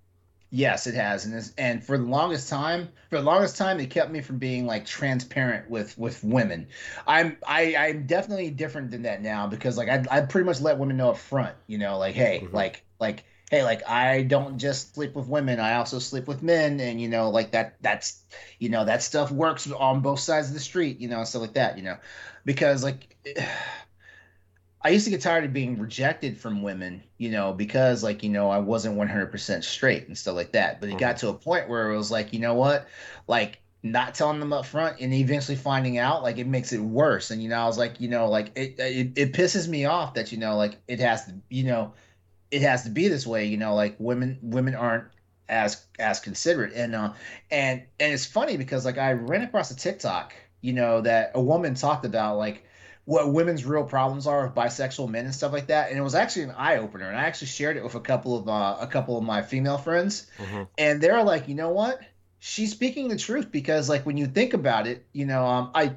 Yes, 0.51 0.87
it 0.87 0.95
has, 0.95 1.27
and 1.27 1.53
and 1.59 1.85
for 1.85 1.99
the 1.99 2.05
longest 2.05 2.49
time, 2.49 2.89
for 3.11 3.17
the 3.19 3.23
longest 3.23 3.59
time, 3.59 3.79
it 3.81 3.91
kept 3.91 4.11
me 4.11 4.23
from 4.23 4.39
being 4.39 4.65
like 4.65 4.87
transparent 4.87 5.69
with 5.69 5.97
with 5.99 6.25
women. 6.25 6.69
I'm 7.07 7.37
I 7.47 7.77
I'm 7.77 8.07
definitely 8.07 8.51
different 8.51 8.91
than 8.91 9.03
that 9.03 9.21
now 9.21 9.47
because 9.47 9.77
like 9.77 9.91
I 9.91 10.05
I 10.11 10.23
pretty 10.23 10.47
much 10.47 10.63
let 10.63 10.79
women 10.79 10.97
know 10.97 11.11
up 11.11 11.19
front, 11.19 11.55
you 11.67 11.77
know, 11.77 11.99
like 11.99 12.15
hey, 12.15 12.41
mm-hmm. 12.43 12.57
like 12.57 12.83
like 12.99 13.25
hey, 13.51 13.65
like 13.65 13.89
I 13.89 14.23
don't 14.23 14.59
just 14.59 14.95
sleep 14.95 15.15
with 15.15 15.27
women, 15.27 15.61
I 15.61 15.75
also 15.75 15.99
sleep 15.99 16.27
with 16.27 16.43
men, 16.43 16.81
and 16.81 17.01
you 17.01 17.09
know, 17.09 17.31
like 17.31 17.53
that 17.53 17.77
that's 17.81 18.23
you 18.59 18.69
know 18.69 18.85
that 18.85 19.03
stuff 19.03 19.31
works 19.31 19.71
on 19.71 20.01
both 20.01 20.21
sides 20.21 20.49
of 20.49 20.55
the 20.55 20.61
street, 20.61 21.01
you 21.01 21.09
know, 21.09 21.19
and 21.19 21.29
stuff 21.29 21.43
like 21.43 21.55
that, 21.55 21.77
you 21.77 21.85
know, 21.85 21.97
because 22.45 22.83
like. 22.83 23.17
I 24.81 24.91
used 24.91 25.07
to 25.07 25.11
get 25.11 25.23
tired 25.23 25.43
of 25.43 25.53
being 25.53 25.77
rejected 25.77 26.39
from 26.39 26.63
women, 26.63 27.03
you 27.19 27.31
know, 27.31 27.53
because 27.53 28.05
like, 28.05 28.23
you 28.23 28.31
know, 28.31 28.49
I 28.49 28.59
wasn't 28.59 28.97
100% 28.97 29.65
straight 29.65 30.07
and 30.07 30.17
stuff 30.17 30.37
like 30.37 30.53
that. 30.53 30.79
But 30.79 30.89
it 30.89 30.93
mm-hmm. 30.93 31.01
got 31.01 31.17
to 31.19 31.29
a 31.31 31.35
point 31.35 31.69
where 31.69 31.91
it 31.91 31.97
was 31.97 32.13
like, 32.13 32.33
you 32.33 32.39
know 32.39 32.55
what? 32.55 32.87
Like 33.27 33.61
not 33.83 34.15
telling 34.15 34.41
them 34.41 34.53
up 34.53 34.67
front 34.67 35.01
and 35.01 35.13
eventually 35.13 35.57
finding 35.57 35.99
out, 35.99 36.23
like 36.23 36.39
it 36.39 36.47
makes 36.47 36.73
it 36.73 36.81
worse. 36.81 37.31
And 37.31 37.43
you 37.43 37.49
know, 37.49 37.59
I 37.59 37.67
was 37.67 37.79
like, 37.79 38.01
you 38.01 38.09
know, 38.09 38.29
like 38.29 38.53
it 38.57 38.79
it, 38.79 39.13
it 39.17 39.33
pisses 39.33 39.69
me 39.69 39.85
off 39.85 40.15
that 40.15 40.33
you 40.33 40.39
know, 40.39 40.57
like 40.57 40.79
it 40.89 41.01
has 41.01 41.27
to, 41.27 41.35
you 41.49 41.65
know, 41.65 41.93
it 42.51 42.63
has 42.63 42.85
to 42.85 42.91
be 42.91 43.09
this 43.09 43.27
way, 43.27 43.47
you 43.47 43.57
know, 43.57 43.75
like 43.75 43.97
women 43.99 44.39
women 44.43 44.75
aren't 44.75 45.05
as 45.49 45.85
as 45.99 46.21
considerate 46.21 46.75
and 46.75 46.95
uh 46.95 47.13
and 47.51 47.83
and 47.99 48.13
it's 48.13 48.27
funny 48.27 48.57
because 48.57 48.85
like 48.85 48.99
I 48.99 49.13
ran 49.13 49.43
across 49.43 49.71
a 49.71 49.77
TikTok, 49.77 50.35
you 50.61 50.73
know, 50.73 51.01
that 51.03 51.33
a 51.35 51.41
woman 51.41 51.75
talked 51.75 52.05
about 52.05 52.37
like 52.37 52.65
what 53.09 53.33
women's 53.33 53.65
real 53.65 53.85
problems 53.85 54.27
are 54.27 54.45
with 54.45 54.55
bisexual 54.55 55.09
men 55.09 55.25
and 55.25 55.35
stuff 55.35 55.51
like 55.51 55.69
that. 55.69 55.89
And 55.89 55.99
it 55.99 56.03
was 56.03 56.15
actually 56.15 56.43
an 56.43 56.51
eye 56.51 56.77
opener. 56.77 57.09
And 57.09 57.17
I 57.17 57.23
actually 57.23 57.47
shared 57.47 57.79
it 57.79 57.83
with 57.83 57.95
a 57.95 58.01
couple 58.01 58.37
of 58.37 58.47
uh, 58.49 58.77
a 58.81 58.87
couple 58.87 59.17
of 59.17 59.25
my 59.25 59.41
female 59.41 59.79
friends, 59.79 60.27
mm-hmm. 60.37 60.65
and 60.77 61.01
they're 61.01 61.23
like, 61.23 61.49
you 61.49 61.55
know 61.55 61.71
what? 61.71 62.01
She's 62.39 62.71
speaking 62.71 63.09
the 63.09 63.17
truth 63.17 63.51
because 63.51 63.89
like 63.89 64.05
when 64.05 64.19
you 64.19 64.27
think 64.27 64.53
about 64.53 64.87
it, 64.87 65.07
you 65.13 65.25
know, 65.25 65.47
um, 65.47 65.71
I. 65.75 65.95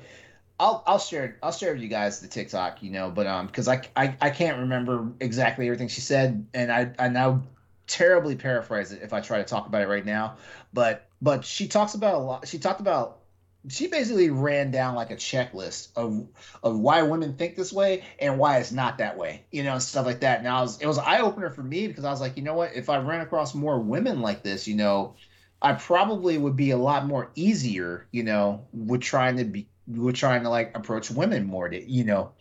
I'll, 0.62 0.84
I'll 0.86 1.00
share 1.00 1.40
I'll 1.42 1.52
share 1.52 1.74
with 1.74 1.82
you 1.82 1.88
guys 1.88 2.20
the 2.20 2.28
TikTok, 2.28 2.84
you 2.84 2.92
know, 2.92 3.10
but 3.10 3.26
um, 3.26 3.48
because 3.48 3.68
I, 3.68 3.82
I 3.96 4.16
I 4.22 4.30
can't 4.30 4.60
remember 4.60 5.12
exactly 5.20 5.66
everything 5.66 5.88
she 5.88 6.02
said, 6.02 6.46
and 6.54 6.72
I 6.72 6.94
I 7.00 7.10
now 7.10 7.42
terribly 7.88 8.36
paraphrase 8.36 8.92
it 8.92 9.02
if 9.02 9.12
I 9.12 9.22
try 9.22 9.40
to 9.40 9.44
talk 9.44 9.66
about 9.66 9.82
it 9.82 9.88
right 9.88 10.06
now, 10.06 10.38
but 10.72 11.08
but 11.20 11.44
she 11.44 11.68
talks 11.68 11.96
about 11.96 12.14
a 12.14 12.20
lot. 12.20 12.48
She 12.48 12.60
talked 12.60 12.80
about 12.80 13.22
she 13.70 13.88
basically 13.88 14.30
ran 14.30 14.70
down 14.70 14.94
like 14.94 15.10
a 15.10 15.16
checklist 15.16 15.90
of 15.96 16.28
of 16.62 16.78
why 16.78 17.02
women 17.02 17.36
think 17.38 17.56
this 17.56 17.74
way 17.74 18.04
and 18.20 18.38
why 18.38 18.60
it's 18.60 18.72
not 18.72 19.00
that 19.00 19.18
way, 19.18 19.44
you 19.52 19.64
know, 19.64 19.80
stuff 19.80 20.06
like 20.06 20.20
that. 20.20 20.44
Now 20.44 20.64
it 20.64 20.86
was 20.86 21.00
eye 21.00 21.22
opener 21.22 21.50
for 21.50 21.64
me 21.64 21.88
because 21.88 22.06
I 22.06 22.12
was 22.12 22.22
like, 22.22 22.38
you 22.38 22.44
know 22.44 22.54
what, 22.54 22.76
if 22.76 22.88
I 22.88 22.98
ran 23.00 23.22
across 23.22 23.56
more 23.56 23.80
women 23.80 24.22
like 24.22 24.44
this, 24.44 24.68
you 24.68 24.76
know, 24.76 25.16
I 25.60 25.74
probably 25.74 26.38
would 26.38 26.56
be 26.56 26.70
a 26.70 26.78
lot 26.78 27.08
more 27.08 27.32
easier, 27.34 28.06
you 28.12 28.22
know, 28.22 28.68
with 28.74 29.02
trying 29.02 29.38
to 29.38 29.44
be 29.44 29.68
with 29.88 30.16
trying 30.16 30.44
to 30.44 30.50
like 30.50 30.76
approach 30.76 31.12
women 31.12 31.46
more 31.46 31.70
to, 31.70 31.92
you 31.92 32.04
know, 32.04 32.32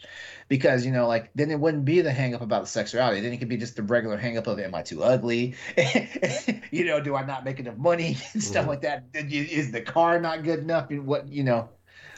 because 0.50 0.84
you 0.84 0.92
know 0.92 1.06
like 1.06 1.30
then 1.34 1.50
it 1.50 1.58
wouldn't 1.58 1.84
be 1.84 2.00
the 2.00 2.12
hang 2.12 2.34
up 2.34 2.42
about 2.42 2.68
sexuality. 2.68 3.20
Then 3.20 3.32
it 3.32 3.38
could 3.38 3.48
be 3.48 3.56
just 3.56 3.76
the 3.76 3.82
regular 3.82 4.18
hang 4.18 4.36
up 4.36 4.46
of 4.46 4.58
am 4.58 4.74
i 4.74 4.82
too 4.82 5.02
ugly? 5.02 5.54
You 6.72 6.84
know 6.84 7.00
do 7.00 7.16
i 7.16 7.24
not 7.24 7.44
make 7.44 7.58
enough 7.58 7.76
money? 7.76 8.18
And 8.32 8.42
stuff 8.42 8.62
mm-hmm. 8.62 8.70
like 8.70 8.82
that. 8.82 9.04
Is 9.14 9.72
the 9.72 9.80
car 9.80 10.20
not 10.20 10.44
good 10.44 10.58
enough? 10.58 10.90
And 10.90 11.06
what 11.06 11.28
you 11.28 11.44
know. 11.44 11.70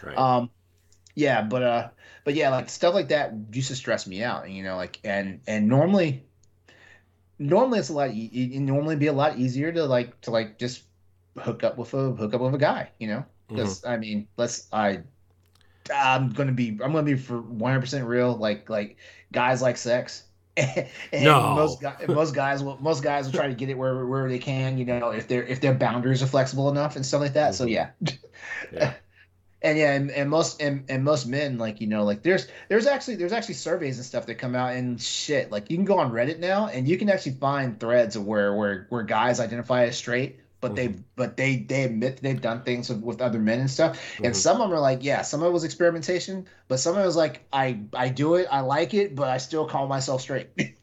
Right. 0.02 0.18
um 0.18 0.50
yeah 1.14 1.42
but 1.42 1.62
uh 1.62 1.88
but 2.24 2.34
yeah 2.34 2.48
like 2.50 2.68
stuff 2.68 2.92
like 2.92 3.08
that 3.10 3.32
used 3.52 3.68
to 3.68 3.76
stress 3.76 4.04
me 4.04 4.24
out 4.24 4.50
you 4.50 4.64
know 4.64 4.74
like 4.74 4.98
and 5.04 5.40
and 5.46 5.68
normally 5.68 6.24
normally 7.38 7.78
it's 7.78 7.88
a 7.88 7.92
lot 7.92 8.10
it 8.12 8.60
normally 8.60 8.96
be 8.96 9.06
a 9.06 9.12
lot 9.12 9.38
easier 9.38 9.70
to 9.70 9.84
like 9.84 10.20
to 10.22 10.32
like 10.32 10.58
just 10.58 10.82
hook 11.38 11.62
up 11.62 11.78
with 11.78 11.94
a 11.94 12.10
hook 12.12 12.34
up 12.34 12.40
with 12.40 12.54
a 12.54 12.58
guy 12.58 12.90
you 12.98 13.06
know? 13.06 13.24
Because 13.48 13.82
mm-hmm. 13.82 13.92
i 13.92 13.96
mean 13.96 14.26
let's 14.36 14.66
i 14.72 15.02
I'm 15.94 16.30
gonna 16.30 16.52
be 16.52 16.68
I'm 16.68 16.92
gonna 16.92 17.02
be 17.02 17.16
for 17.16 17.40
100 17.40 17.80
percent 17.80 18.06
real. 18.06 18.36
Like 18.36 18.68
like 18.68 18.96
guys 19.32 19.62
like 19.62 19.76
sex. 19.76 20.24
and 20.56 20.88
no. 21.12 21.54
most 21.54 21.80
guys 21.80 22.06
most 22.08 22.34
guys 22.34 22.62
will 22.62 22.76
most 22.80 23.02
guys 23.02 23.24
will 23.24 23.32
try 23.32 23.48
to 23.48 23.54
get 23.54 23.70
it 23.70 23.78
wherever 23.78 24.06
wherever 24.06 24.28
they 24.28 24.38
can. 24.38 24.76
You 24.78 24.84
know 24.84 25.10
if 25.10 25.26
their 25.28 25.42
if 25.44 25.60
their 25.60 25.74
boundaries 25.74 26.22
are 26.22 26.26
flexible 26.26 26.68
enough 26.70 26.96
and 26.96 27.06
stuff 27.06 27.20
like 27.20 27.34
that. 27.34 27.52
Mm-hmm. 27.52 27.64
So 27.64 27.66
yeah. 27.66 27.90
yeah. 28.72 28.94
and 29.62 29.78
yeah, 29.78 29.92
and, 29.92 30.10
and 30.10 30.28
most 30.28 30.60
and, 30.60 30.84
and 30.88 31.04
most 31.04 31.26
men 31.26 31.56
like 31.56 31.80
you 31.80 31.86
know 31.86 32.04
like 32.04 32.22
there's 32.22 32.48
there's 32.68 32.86
actually 32.86 33.16
there's 33.16 33.32
actually 33.32 33.54
surveys 33.54 33.96
and 33.96 34.04
stuff 34.04 34.26
that 34.26 34.34
come 34.34 34.54
out 34.54 34.74
and 34.74 35.00
shit 35.00 35.50
like 35.50 35.70
you 35.70 35.76
can 35.76 35.84
go 35.84 35.98
on 35.98 36.12
Reddit 36.12 36.38
now 36.38 36.66
and 36.66 36.86
you 36.86 36.98
can 36.98 37.08
actually 37.08 37.32
find 37.32 37.78
threads 37.78 38.16
of 38.16 38.26
where 38.26 38.54
where 38.54 38.86
where 38.90 39.02
guys 39.02 39.40
identify 39.40 39.84
as 39.84 39.96
straight 39.96 40.40
but 40.62 40.74
mm-hmm. 40.74 40.94
they 40.94 41.02
but 41.16 41.36
they 41.36 41.56
they 41.56 41.82
admit 41.82 42.22
they've 42.22 42.40
done 42.40 42.62
things 42.62 42.88
with, 42.88 43.02
with 43.02 43.20
other 43.20 43.38
men 43.38 43.60
and 43.60 43.70
stuff. 43.70 43.98
Mm-hmm. 43.98 44.26
And 44.26 44.36
some 44.36 44.62
of 44.62 44.70
them 44.70 44.78
are 44.78 44.80
like, 44.80 45.04
yeah, 45.04 45.20
some 45.20 45.42
of 45.42 45.48
it 45.48 45.52
was 45.52 45.64
experimentation, 45.64 46.46
but 46.68 46.78
some 46.78 46.96
of 46.96 47.02
it 47.02 47.06
was 47.06 47.16
like, 47.16 47.44
I 47.52 47.80
I 47.92 48.08
do 48.08 48.36
it, 48.36 48.46
I 48.50 48.60
like 48.60 48.94
it, 48.94 49.14
but 49.14 49.28
I 49.28 49.36
still 49.36 49.66
call 49.66 49.86
myself 49.88 50.22
straight. 50.22 50.48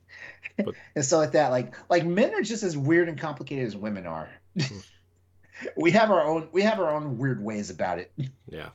but, 0.57 0.75
and 0.95 1.03
stuff 1.03 1.19
like 1.19 1.31
that. 1.31 1.49
Like 1.49 1.73
like 1.89 2.05
men 2.05 2.35
are 2.35 2.43
just 2.43 2.61
as 2.61 2.77
weird 2.77 3.09
and 3.09 3.17
complicated 3.17 3.65
as 3.65 3.75
women 3.75 4.05
are. 4.05 4.29
Mm-hmm. 4.55 4.77
we 5.81 5.91
have 5.91 6.11
our 6.11 6.23
own 6.23 6.49
we 6.51 6.61
have 6.61 6.79
our 6.79 6.93
own 6.93 7.17
weird 7.17 7.43
ways 7.43 7.71
about 7.71 7.97
it. 7.97 8.11
Yeah 8.47 8.69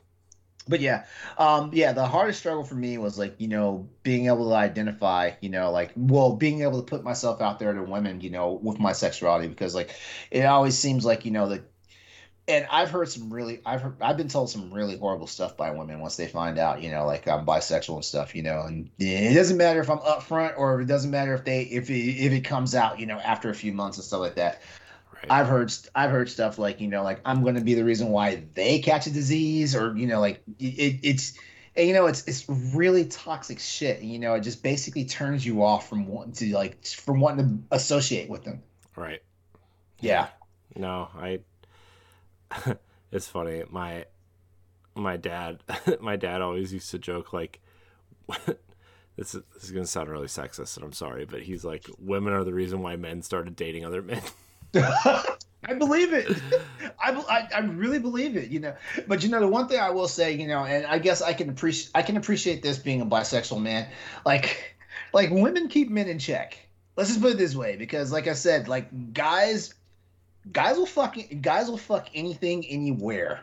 but 0.68 0.80
yeah 0.80 1.04
um 1.38 1.70
yeah 1.72 1.92
the 1.92 2.06
hardest 2.06 2.38
struggle 2.38 2.64
for 2.64 2.74
me 2.74 2.96
was 2.98 3.18
like 3.18 3.34
you 3.38 3.48
know 3.48 3.88
being 4.02 4.26
able 4.26 4.48
to 4.48 4.54
identify 4.54 5.30
you 5.40 5.48
know 5.48 5.70
like 5.70 5.92
well 5.96 6.34
being 6.34 6.62
able 6.62 6.80
to 6.80 6.86
put 6.86 7.04
myself 7.04 7.40
out 7.40 7.58
there 7.58 7.72
to 7.72 7.82
women 7.82 8.20
you 8.20 8.30
know 8.30 8.52
with 8.62 8.78
my 8.78 8.92
sexuality 8.92 9.46
because 9.48 9.74
like 9.74 9.94
it 10.30 10.44
always 10.44 10.76
seems 10.76 11.04
like 11.04 11.24
you 11.24 11.30
know 11.30 11.48
that 11.48 11.62
and 12.46 12.66
I've 12.70 12.90
heard 12.90 13.08
some 13.08 13.32
really 13.32 13.60
I've 13.64 13.80
heard, 13.80 13.96
I've 14.00 14.16
been 14.16 14.28
told 14.28 14.50
some 14.50 14.72
really 14.72 14.96
horrible 14.96 15.26
stuff 15.26 15.56
by 15.56 15.70
women 15.70 16.00
once 16.00 16.16
they 16.16 16.28
find 16.28 16.58
out, 16.58 16.82
you 16.82 16.90
know, 16.90 17.06
like 17.06 17.26
I'm 17.26 17.46
bisexual 17.46 17.96
and 17.96 18.04
stuff, 18.04 18.34
you 18.34 18.42
know, 18.42 18.62
and 18.62 18.90
it 18.98 19.34
doesn't 19.34 19.56
matter 19.56 19.80
if 19.80 19.88
I'm 19.88 19.98
upfront 19.98 20.58
or 20.58 20.80
it 20.82 20.86
doesn't 20.86 21.10
matter 21.10 21.34
if 21.34 21.44
they 21.44 21.62
if 21.62 21.88
it, 21.88 21.94
if 21.94 22.32
it 22.32 22.42
comes 22.42 22.74
out, 22.74 23.00
you 23.00 23.06
know, 23.06 23.18
after 23.18 23.48
a 23.48 23.54
few 23.54 23.72
months 23.72 23.96
and 23.96 24.04
stuff 24.04 24.20
like 24.20 24.34
that. 24.34 24.60
Right. 25.30 25.40
I've 25.40 25.46
heard 25.46 25.72
I've 25.94 26.10
heard 26.10 26.28
stuff 26.28 26.58
like 26.58 26.80
you 26.80 26.88
know 26.88 27.02
like 27.02 27.20
I'm 27.24 27.42
going 27.42 27.54
to 27.54 27.62
be 27.62 27.74
the 27.74 27.84
reason 27.84 28.08
why 28.08 28.42
they 28.54 28.78
catch 28.80 29.06
a 29.06 29.10
disease 29.10 29.74
or 29.74 29.96
you 29.96 30.06
know 30.06 30.20
like 30.20 30.42
it, 30.58 31.00
it's 31.02 31.38
and, 31.76 31.88
you 31.88 31.94
know 31.94 32.06
it's 32.06 32.26
it's 32.28 32.46
really 32.48 33.06
toxic 33.06 33.58
shit. 33.58 34.02
You 34.02 34.18
know 34.18 34.34
it 34.34 34.40
just 34.40 34.62
basically 34.62 35.06
turns 35.06 35.44
you 35.46 35.62
off 35.62 35.88
from 35.88 36.06
wanting 36.06 36.34
to 36.34 36.54
like 36.54 36.84
from 36.84 37.20
wanting 37.20 37.46
to 37.46 37.76
associate 37.76 38.28
with 38.28 38.44
them. 38.44 38.62
Right. 38.96 39.22
Yeah. 40.00 40.28
No, 40.76 41.08
I. 41.16 41.40
it's 43.12 43.28
funny. 43.28 43.62
My 43.70 44.04
my 44.94 45.16
dad 45.16 45.62
my 46.00 46.16
dad 46.16 46.42
always 46.42 46.72
used 46.72 46.90
to 46.90 46.98
joke 46.98 47.32
like. 47.32 47.60
this 49.16 49.34
is, 49.34 49.42
this 49.54 49.64
is 49.64 49.70
gonna 49.70 49.86
sound 49.86 50.10
really 50.10 50.26
sexist, 50.26 50.76
and 50.76 50.84
I'm 50.84 50.92
sorry, 50.92 51.24
but 51.24 51.42
he's 51.42 51.64
like, 51.64 51.86
women 51.98 52.32
are 52.32 52.44
the 52.44 52.54
reason 52.54 52.80
why 52.80 52.96
men 52.96 53.22
started 53.22 53.56
dating 53.56 53.84
other 53.84 54.02
men. 54.02 54.22
I 54.76 55.74
believe 55.78 56.12
it. 56.12 56.30
I, 57.02 57.10
I, 57.12 57.48
I 57.54 57.60
really 57.60 57.98
believe 57.98 58.36
it. 58.36 58.50
You 58.50 58.60
know, 58.60 58.74
but 59.06 59.22
you 59.22 59.28
know 59.28 59.40
the 59.40 59.48
one 59.48 59.68
thing 59.68 59.80
I 59.80 59.90
will 59.90 60.08
say, 60.08 60.32
you 60.32 60.46
know, 60.46 60.64
and 60.64 60.86
I 60.86 60.98
guess 60.98 61.22
I 61.22 61.32
can 61.32 61.48
appreciate 61.48 61.90
I 61.94 62.02
can 62.02 62.16
appreciate 62.16 62.62
this 62.62 62.78
being 62.78 63.00
a 63.00 63.06
bisexual 63.06 63.62
man. 63.62 63.88
Like, 64.24 64.76
like 65.12 65.30
women 65.30 65.68
keep 65.68 65.90
men 65.90 66.08
in 66.08 66.18
check. 66.18 66.58
Let's 66.96 67.10
just 67.10 67.20
put 67.20 67.32
it 67.32 67.38
this 67.38 67.56
way, 67.56 67.76
because 67.76 68.12
like 68.12 68.28
I 68.28 68.34
said, 68.34 68.68
like 68.68 69.12
guys, 69.12 69.74
guys 70.52 70.76
will 70.76 70.86
fuck 70.86 71.16
guys 71.40 71.68
will 71.68 71.78
fuck 71.78 72.08
anything 72.14 72.64
anywhere 72.66 73.40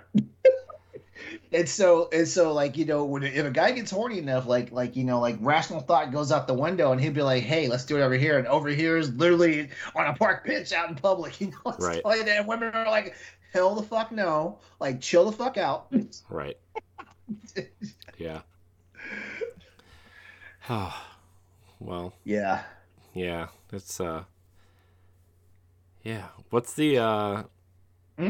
and 1.51 1.67
so 1.67 2.09
and 2.11 2.27
so 2.27 2.53
like 2.53 2.77
you 2.77 2.85
know 2.85 3.05
when 3.05 3.23
if 3.23 3.45
a 3.45 3.51
guy 3.51 3.71
gets 3.71 3.91
horny 3.91 4.19
enough 4.19 4.45
like 4.47 4.71
like 4.71 4.95
you 4.95 5.03
know 5.03 5.19
like 5.19 5.37
rational 5.39 5.81
thought 5.81 6.11
goes 6.11 6.31
out 6.31 6.47
the 6.47 6.53
window 6.53 6.91
and 6.91 7.01
he'll 7.01 7.13
be 7.13 7.21
like 7.21 7.43
hey 7.43 7.67
let's 7.67 7.85
do 7.85 7.97
it 7.97 8.01
over 8.01 8.15
here. 8.15 8.37
And 8.37 8.47
over 8.47 8.69
here 8.69 8.97
is 8.97 9.13
literally 9.13 9.69
on 9.95 10.07
a 10.07 10.13
park 10.13 10.45
bench 10.45 10.71
out 10.71 10.89
in 10.89 10.95
public 10.95 11.39
you 11.41 11.47
know 11.47 11.75
right. 11.79 12.03
like 12.05 12.25
that 12.25 12.47
women 12.47 12.73
are 12.73 12.85
like 12.85 13.15
hell 13.53 13.75
the 13.75 13.83
fuck 13.83 14.11
no. 14.11 14.59
Like 14.79 15.01
chill 15.01 15.29
the 15.29 15.35
fuck 15.35 15.57
out. 15.57 15.87
Right. 16.29 16.57
Yeah. 18.17 18.41
Well. 21.79 22.13
Yeah. 22.23 22.61
Yeah 23.15 23.47
it's 23.71 23.99
uh 23.99 24.23
yeah. 26.03 26.27
What's 26.49 26.73
the 26.73 26.97
uh 26.97 27.43
hmm? 28.17 28.29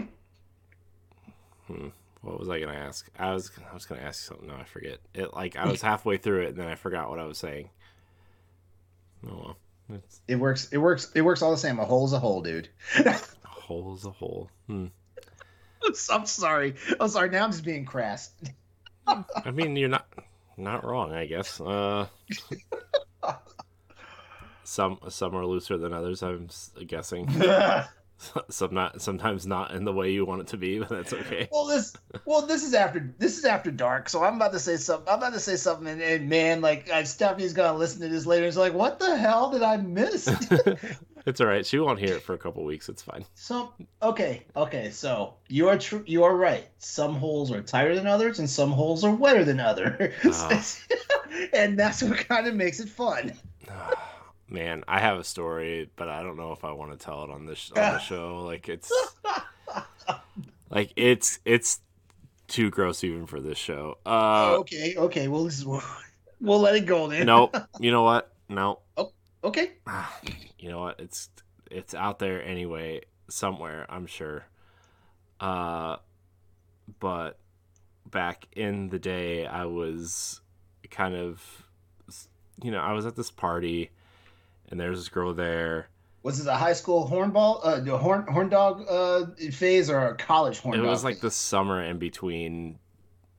hmm 1.67 1.87
what 2.21 2.39
was 2.39 2.49
I 2.49 2.59
gonna 2.59 2.73
ask? 2.77 3.09
I 3.17 3.33
was 3.33 3.51
I 3.69 3.73
was 3.73 3.85
gonna 3.85 4.01
ask 4.01 4.23
something. 4.23 4.47
No, 4.47 4.55
I 4.55 4.63
forget. 4.63 4.99
It 5.13 5.33
like 5.33 5.55
I 5.55 5.67
was 5.67 5.81
halfway 5.81 6.17
through 6.17 6.41
it 6.43 6.49
and 6.49 6.57
then 6.57 6.67
I 6.67 6.75
forgot 6.75 7.09
what 7.09 7.19
I 7.19 7.25
was 7.25 7.37
saying. 7.37 7.69
Oh 9.27 9.55
well, 9.89 9.97
It's, 9.97 10.21
It 10.27 10.35
works. 10.35 10.69
It 10.71 10.77
works. 10.77 11.11
It 11.15 11.21
works 11.21 11.41
all 11.41 11.51
the 11.51 11.57
same. 11.57 11.79
A 11.79 11.85
hole's 11.85 12.13
a 12.13 12.19
hole, 12.19 12.41
dude. 12.41 12.69
a 13.05 13.17
hole's 13.43 14.05
a 14.05 14.11
hole. 14.11 14.49
Hmm. 14.67 14.87
I'm 16.11 16.25
sorry. 16.25 16.75
I'm 16.99 17.09
sorry. 17.09 17.29
Now 17.29 17.43
I'm 17.43 17.51
just 17.51 17.63
being 17.63 17.85
crass. 17.85 18.31
I 19.07 19.51
mean, 19.51 19.75
you're 19.75 19.89
not 19.89 20.07
not 20.57 20.85
wrong, 20.85 21.11
I 21.11 21.25
guess. 21.25 21.59
Uh, 21.59 22.07
some 24.63 24.99
some 25.09 25.35
are 25.35 25.45
looser 25.45 25.77
than 25.77 25.91
others. 25.91 26.21
I'm 26.21 26.49
guessing. 26.85 27.27
Some 28.49 28.73
not 28.73 29.01
sometimes 29.01 29.47
not 29.47 29.71
in 29.71 29.83
the 29.83 29.93
way 29.93 30.11
you 30.11 30.25
want 30.25 30.41
it 30.41 30.47
to 30.47 30.57
be, 30.57 30.79
but 30.79 30.89
that's 30.89 31.13
okay. 31.13 31.49
Well, 31.51 31.65
this 31.65 31.93
well, 32.25 32.41
this 32.45 32.63
is 32.63 32.73
after 32.73 33.13
this 33.17 33.37
is 33.37 33.45
after 33.45 33.71
dark, 33.71 34.09
so 34.09 34.23
I'm 34.23 34.35
about 34.35 34.51
to 34.53 34.59
say 34.59 34.77
something. 34.77 35.07
I'm 35.11 35.17
about 35.19 35.33
to 35.33 35.39
say 35.39 35.55
something, 35.55 35.87
and, 35.87 36.01
and 36.01 36.29
man, 36.29 36.61
like 36.61 36.89
Stephanie's 37.05 37.53
gonna 37.53 37.77
listen 37.77 38.01
to 38.01 38.09
this 38.09 38.25
later. 38.25 38.45
It's 38.45 38.57
like, 38.57 38.73
what 38.73 38.99
the 38.99 39.17
hell 39.17 39.49
did 39.51 39.63
I 39.63 39.77
miss? 39.77 40.27
it's 41.25 41.41
all 41.41 41.47
right. 41.47 41.65
She 41.65 41.79
won't 41.79 41.99
hear 41.99 42.15
it 42.15 42.21
for 42.21 42.33
a 42.33 42.37
couple 42.37 42.63
weeks. 42.63 42.89
It's 42.89 43.01
fine. 43.01 43.25
so 43.35 43.73
okay, 44.01 44.43
okay, 44.55 44.91
so 44.91 45.35
you 45.47 45.69
are 45.69 45.77
true. 45.77 46.03
You 46.05 46.23
are 46.23 46.35
right. 46.35 46.67
Some 46.77 47.15
holes 47.15 47.51
are 47.51 47.61
tighter 47.61 47.95
than 47.95 48.07
others, 48.07 48.39
and 48.39 48.49
some 48.49 48.71
holes 48.71 49.03
are 49.03 49.15
wetter 49.15 49.43
than 49.43 49.59
others, 49.59 50.13
Ah. 50.25 50.65
and 51.53 51.77
that's 51.79 52.03
what 52.03 52.27
kind 52.27 52.45
of 52.45 52.55
makes 52.55 52.79
it 52.79 52.89
fun. 52.89 53.33
Man, 54.51 54.83
I 54.85 54.99
have 54.99 55.17
a 55.17 55.23
story, 55.23 55.89
but 55.95 56.09
I 56.09 56.23
don't 56.23 56.35
know 56.35 56.51
if 56.51 56.65
I 56.65 56.73
want 56.73 56.91
to 56.91 56.97
tell 56.97 57.23
it 57.23 57.29
on 57.29 57.45
this 57.45 57.71
on 57.73 57.93
the 57.93 57.99
show. 58.11 58.43
Like 58.43 58.67
it's 58.67 58.91
like 60.69 60.91
it's 60.97 61.39
it's 61.45 61.79
too 62.49 62.69
gross 62.69 63.01
even 63.05 63.25
for 63.27 63.39
this 63.39 63.57
show. 63.57 63.97
Uh, 64.05 64.57
okay, 64.57 64.95
okay. 64.97 65.27
Well, 65.29 65.45
this 65.45 65.57
is 65.57 65.65
we'll 66.41 66.59
let 66.59 66.75
it 66.75 66.85
go 66.85 67.07
then. 67.07 67.25
nope. 67.25 67.55
You 67.79 67.91
know 67.91 68.03
what? 68.03 68.33
No. 68.49 68.79
Okay. 69.43 69.71
You 70.59 70.69
know 70.69 70.79
what? 70.81 70.99
It's 70.99 71.29
it's 71.71 71.95
out 71.95 72.19
there 72.19 72.43
anyway 72.43 73.01
somewhere. 73.29 73.87
I'm 73.89 74.05
sure. 74.05 74.45
Uh, 75.39 75.95
but 76.99 77.39
back 78.05 78.47
in 78.51 78.89
the 78.89 78.99
day, 78.99 79.47
I 79.47 79.65
was 79.65 80.39
kind 80.91 81.15
of, 81.15 81.41
you 82.61 82.69
know, 82.69 82.77
I 82.79 82.91
was 82.93 83.07
at 83.07 83.15
this 83.15 83.31
party, 83.31 83.89
and 84.71 84.79
there's 84.79 84.97
this 84.97 85.09
girl 85.09 85.33
there. 85.33 85.87
Was 86.23 86.39
it 86.39 86.47
a 86.47 86.53
high 86.55 86.73
school 86.73 87.07
hornball, 87.09 87.59
uh, 87.63 87.79
the 87.79 87.97
horn 87.97 88.25
horn 88.27 88.49
dog 88.49 88.85
uh, 88.89 89.25
phase, 89.51 89.89
or 89.89 89.99
a 90.07 90.15
college 90.15 90.59
horn 90.59 90.79
it 90.79 90.83
was 90.83 91.03
like 91.03 91.19
the 91.19 91.31
summer 91.31 91.81
in 91.83 91.97
between 91.97 92.77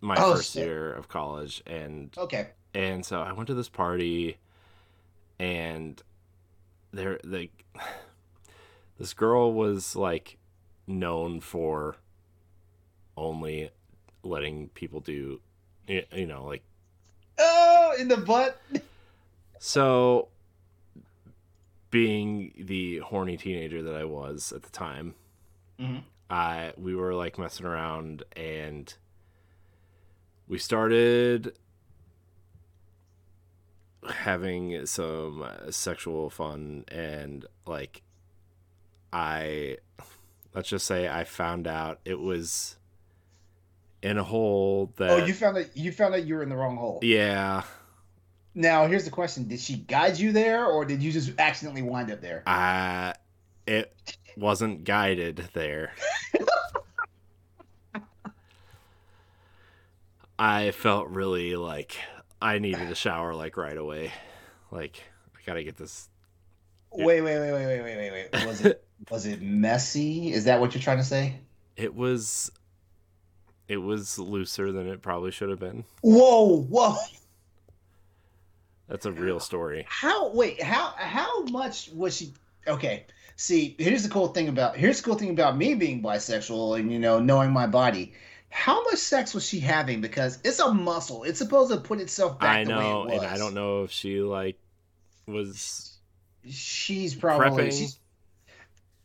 my 0.01 0.17
Oh, 0.19 0.35
first 0.35 0.53
shit. 0.53 0.65
year 0.67 0.93
of 0.93 1.09
college 1.09 1.63
and 1.67 2.13
Okay. 2.19 2.49
and 2.75 3.07
so 3.07 3.21
I 3.21 3.33
went 3.33 3.47
to 3.47 3.55
this 3.55 3.69
party 3.69 4.37
and 5.39 6.03
there 6.93 7.21
like 7.23 7.53
this 8.99 9.15
girl 9.15 9.53
was 9.53 9.95
like 9.95 10.39
known 10.89 11.41
for 11.41 11.97
only 13.17 13.71
letting 14.25 14.69
people 14.71 14.99
do 14.99 15.41
you 15.87 16.27
know 16.27 16.45
like 16.45 16.63
Oh, 17.39 17.95
in 17.99 18.09
the 18.09 18.17
butt. 18.17 18.61
so 19.61 20.29
being 21.93 22.53
the 22.59 22.99
horny 22.99 23.37
teenager 23.37 23.83
that 23.83 23.95
I 23.95 24.05
was 24.05 24.51
at 24.51 24.63
the 24.65 24.71
time 24.71 25.15
Mhm. 25.79 26.03
I 26.29 26.73
we 26.77 26.97
were 26.97 27.15
like 27.15 27.39
messing 27.39 27.67
around 27.67 28.25
and 28.35 28.93
we 30.49 30.59
started 30.59 31.55
having 34.11 34.85
some 34.87 35.43
uh, 35.43 35.71
sexual 35.71 36.29
fun 36.31 36.85
and 36.89 37.47
like 37.67 38.03
I 39.13 39.77
let's 40.55 40.69
just 40.69 40.87
say 40.87 41.09
I 41.09 41.25
found 41.25 41.67
out 41.69 42.01
it 42.05 42.19
was 42.19 42.77
in 44.03 44.19
a 44.19 44.25
hole 44.25 44.93
that 44.97 45.11
Oh, 45.11 45.25
you 45.25 45.35
found 45.35 45.57
that 45.57 45.77
you 45.77 45.93
found 45.93 46.15
out 46.15 46.25
you 46.25 46.35
were 46.35 46.43
in 46.43 46.49
the 46.49 46.57
wrong 46.57 46.77
hole. 46.77 46.99
yeah 47.03 47.63
Now, 48.55 48.87
here's 48.87 49.05
the 49.05 49.11
question: 49.11 49.49
Did 49.49 49.61
she 49.61 49.77
guide 49.77 50.19
you 50.19 50.33
there, 50.33 50.67
or 50.67 50.85
did 50.85 51.03
you 51.03 51.11
just 51.13 51.33
accidentally 51.39 51.83
wind 51.83 52.11
up 52.11 52.21
there? 52.21 52.43
I 52.47 53.15
it 53.67 53.95
wasn't 54.37 54.85
guided 54.85 55.49
there. 55.53 55.93
I 60.39 60.73
felt 60.73 61.09
really 61.09 61.55
like 61.57 61.97
I 62.41 62.59
needed 62.59 62.91
a 62.91 62.95
shower 62.95 63.35
like 63.35 63.57
right 63.57 63.77
away. 63.77 64.13
Like 64.71 65.03
I 65.35 65.39
gotta 65.47 65.63
get 65.63 65.77
this. 65.77 66.09
Wait, 66.91 67.23
wait, 67.23 67.39
wait, 67.39 67.53
wait, 67.53 67.67
wait, 67.67 67.83
wait, 67.83 67.97
wait, 67.97 68.29
wait. 68.33 68.47
Was 68.47 68.65
it 68.65 68.85
was 69.11 69.27
it 69.27 69.41
messy? 69.41 70.33
Is 70.33 70.45
that 70.45 70.61
what 70.61 70.75
you're 70.75 70.83
trying 70.83 70.99
to 70.99 71.05
say? 71.05 71.37
It 71.77 71.95
was, 71.95 72.51
it 73.67 73.79
was 73.79 74.19
looser 74.19 74.73
than 74.73 74.87
it 74.87 75.01
probably 75.01 75.31
should 75.31 75.49
have 75.49 75.59
been. 75.59 75.85
Whoa, 76.03 76.63
whoa! 76.65 76.97
That's 78.93 79.07
a 79.07 79.13
real 79.13 79.41
story. 79.41 79.87
How? 79.89 80.29
Wait, 80.33 80.63
how? 80.63 80.93
How 80.99 81.45
much 81.45 81.89
was 81.95 82.15
she? 82.15 82.35
Okay. 82.69 83.07
See, 83.37 83.75
here's 83.79 84.03
the 84.03 84.11
cool 84.11 84.29
thing 84.29 84.49
about 84.49 84.77
here's 84.77 84.99
the 85.01 85.05
cool 85.07 85.15
thing 85.15 85.31
about 85.31 85.57
me 85.57 85.73
being 85.73 86.03
bisexual 86.03 86.79
and 86.79 86.93
you 86.93 86.99
know 86.99 87.19
knowing 87.19 87.53
my 87.53 87.67
body. 87.67 88.13
How 88.51 88.85
much 88.85 88.99
sex 88.99 89.33
was 89.33 89.49
she 89.49 89.61
having? 89.61 90.03
Because 90.03 90.41
it's 90.45 90.59
a 90.59 90.75
muscle. 90.75 91.25
It's 91.25 91.39
supposed 91.39 91.73
to 91.73 91.79
put 91.81 92.01
itself 92.01 92.39
back 92.39 92.59
I 92.59 92.65
the 92.65 92.71
know, 92.71 93.05
way 93.07 93.15
it 93.15 93.17
was. 93.17 93.23
and 93.23 93.33
I 93.33 93.39
don't 93.39 93.55
know 93.55 93.85
if 93.85 93.91
she 93.91 94.21
like 94.21 94.59
was 95.27 95.97
She's 96.47 97.15
probably 97.15 97.69
prepping 97.69 97.79
she's, 97.79 97.99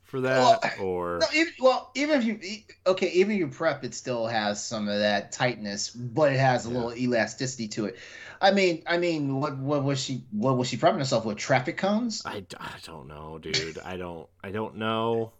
for 0.08 0.22
that 0.22 0.40
Well, 0.40 0.60
or 0.82 1.20
no, 1.22 1.28
even, 1.34 1.54
well, 1.60 1.92
even 1.96 2.22
if 2.22 2.26
you 2.26 2.62
okay, 2.86 3.12
even 3.12 3.34
if 3.34 3.40
you 3.40 3.48
prep, 3.48 3.84
it 3.84 3.94
still 3.94 4.26
has 4.28 4.64
some 4.64 4.88
of 4.88 5.00
that 5.00 5.32
tightness, 5.32 5.90
but 5.90 6.32
it 6.34 6.40
has 6.40 6.66
a 6.66 6.70
Yeah. 6.70 6.76
little 6.76 6.94
elasticity 6.96 7.68
to 7.70 7.86
it. 7.86 7.98
I 8.42 8.52
mean, 8.52 8.84
I 8.88 8.98
mean, 8.98 9.36
what 9.40 9.58
what 9.58 9.84
was 9.84 10.00
she? 10.02 10.24
What 10.32 10.58
was 10.58 10.68
she 10.70 10.78
prepping 10.78 11.00
herself 11.00 11.26
with? 11.26 11.38
Traffic 11.38 11.78
cones? 11.78 12.24
I, 12.26 12.46
I 12.60 12.72
don't 12.86 13.08
know, 13.08 13.38
dude. 13.40 13.80
I 13.80 13.98
don't 13.98 14.28
I 14.44 14.52
don't 14.52 14.78
know. 14.78 15.32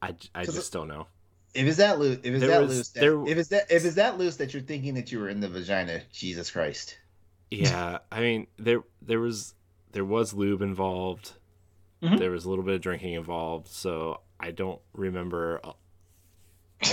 i 0.00 0.12
the- 0.12 0.52
just 0.52 0.72
don't 0.72 0.88
know. 0.88 1.06
If 1.54 1.66
it's 1.66 1.78
that 1.78 1.98
loose, 1.98 2.18
if 2.22 2.26
it's 2.26 2.40
There 2.40 2.50
that 2.50 2.60
was- 2.60 2.76
loose, 2.76 2.88
that, 2.90 3.00
there- 3.00 3.26
if 3.26 3.38
it's 3.38 3.48
that 3.48 3.70
if 3.70 3.84
it's 3.84 3.94
that 3.96 4.18
loose 4.18 4.36
that 4.36 4.52
you're 4.52 4.62
thinking 4.62 4.94
that 4.94 5.10
you 5.10 5.18
were 5.18 5.28
in 5.28 5.40
the 5.40 5.48
vagina, 5.48 6.02
Jesus 6.12 6.50
Christ. 6.50 6.98
Yeah, 7.50 7.98
I 8.12 8.20
mean 8.20 8.46
there 8.58 8.82
there 9.02 9.18
was 9.18 9.54
there 9.92 10.04
was 10.04 10.34
lube 10.34 10.60
involved. 10.62 11.32
Mhm. 12.02 12.18
There 12.18 12.30
was 12.30 12.44
a 12.44 12.48
little 12.50 12.64
bit 12.64 12.74
of 12.76 12.80
drinking 12.80 13.14
involved, 13.14 13.68
so 13.68 14.20
I 14.38 14.50
don't 14.52 14.80
remember 14.92 15.60
uh, 15.64 15.72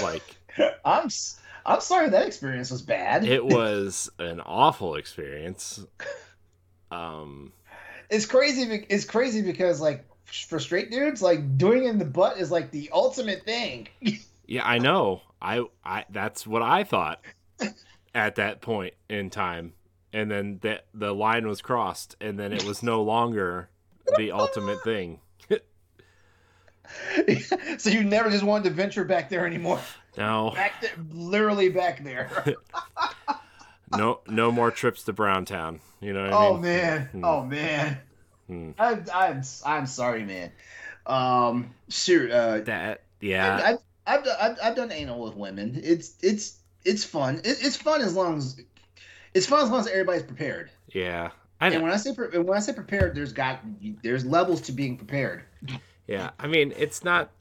like 0.02 0.24
I'm 0.86 1.06
s- 1.06 1.40
I'm 1.66 1.82
sorry 1.82 2.10
that 2.10 2.28
experience 2.28 2.72
was 2.72 2.82
bad. 2.82 3.24
it 3.26 3.46
was 3.46 4.10
an 4.20 4.40
awful 4.42 4.96
experience. 4.96 5.86
Um 6.92 7.52
it's 8.10 8.26
crazy. 8.28 8.66
be- 8.66 8.86
It's 8.90 9.06
crazy 9.06 9.42
because 9.42 9.82
like 9.82 10.06
for 10.26 10.60
straight 10.60 10.92
dudes, 10.92 11.22
like 11.22 11.58
doing 11.58 11.86
it 11.86 11.90
in 11.90 11.98
the 11.98 12.06
butt 12.06 12.38
is 12.38 12.52
like 12.52 12.70
the 12.72 12.90
ultimate 12.94 13.44
thing. 13.44 13.88
yeah, 14.46 14.66
I 14.66 14.78
know. 14.78 15.22
I 15.42 15.64
I 15.84 16.06
that's 16.12 16.46
what 16.46 16.62
I 16.62 16.84
thought 16.84 17.22
at 18.14 18.36
that 18.36 18.62
point 18.62 18.94
in 19.10 19.30
time. 19.32 19.74
And 20.14 20.30
then 20.30 20.60
the 20.62 20.82
the 20.94 21.14
line 21.14 21.48
was 21.48 21.62
crossed 21.62 22.16
and 22.22 22.40
then 22.40 22.54
it 22.54 22.64
was 22.64 22.84
no 22.84 23.02
longer 23.02 23.70
the 24.18 24.32
ultimate 24.32 24.82
thing. 24.84 25.20
so 27.78 27.90
you 27.90 28.04
never 28.04 28.30
just 28.30 28.44
wanted 28.44 28.66
to 28.66 28.70
venture 28.76 29.04
back 29.04 29.30
there 29.30 29.46
anymore. 29.46 29.80
No. 30.18 30.52
Back 30.56 30.82
there, 30.82 30.92
literally 31.12 31.70
back 31.70 32.04
there. 32.04 32.30
No 33.96 34.20
no 34.28 34.52
more 34.52 34.72
trips 34.72 35.04
to 35.04 35.14
Browntown. 35.14 35.80
You 36.02 36.12
know 36.12 36.24
what 36.24 36.34
I 36.34 36.36
oh 36.48 36.54
mean? 36.54 36.62
man, 36.64 37.02
Hmm. 37.12 37.24
oh 37.24 37.44
man. 37.46 37.98
Hmm. 38.48 38.72
I'm, 38.80 39.06
I'm, 39.14 39.42
I'm 39.64 39.86
sorry, 39.86 40.24
man. 40.26 40.52
Um, 41.06 41.70
shoot. 41.88 42.32
Uh, 42.32 42.62
That 42.62 43.04
yeah. 43.22 43.56
I, 43.56 43.70
I've, 43.72 43.78
I've, 44.08 44.24
done- 44.26 44.38
I've, 44.42 44.58
I've 44.64 44.76
done 44.76 44.92
anal 44.92 45.22
with 45.22 45.36
women. 45.36 45.80
It's, 45.84 46.16
it's, 46.24 46.58
it's 46.84 47.04
fun. 47.04 47.38
It, 47.44 47.64
it's 47.64 47.78
fun 47.78 48.02
as 48.02 48.16
long 48.16 48.38
as, 48.38 48.60
it's 49.36 49.46
fun 49.46 49.64
as 49.64 49.70
long 49.70 49.82
as 49.82 49.88
everybody's 49.88 50.24
prepared. 50.24 50.72
Yeah. 50.90 51.30
I 51.60 51.70
And 51.70 51.84
when 51.84 51.92
I 51.92 51.98
say, 51.98 52.14
pre- 52.14 52.38
when 52.38 52.58
I 52.58 52.60
say 52.60 52.74
prepared, 52.74 53.16
there's 53.16 53.34
got, 53.34 53.62
there's 54.04 54.26
levels 54.26 54.62
to 54.62 54.72
being 54.72 54.98
prepared. 54.98 55.44
Yeah. 56.08 56.32
I 56.38 56.48
mean, 56.48 56.74
it's 56.78 57.04
not 57.04 57.32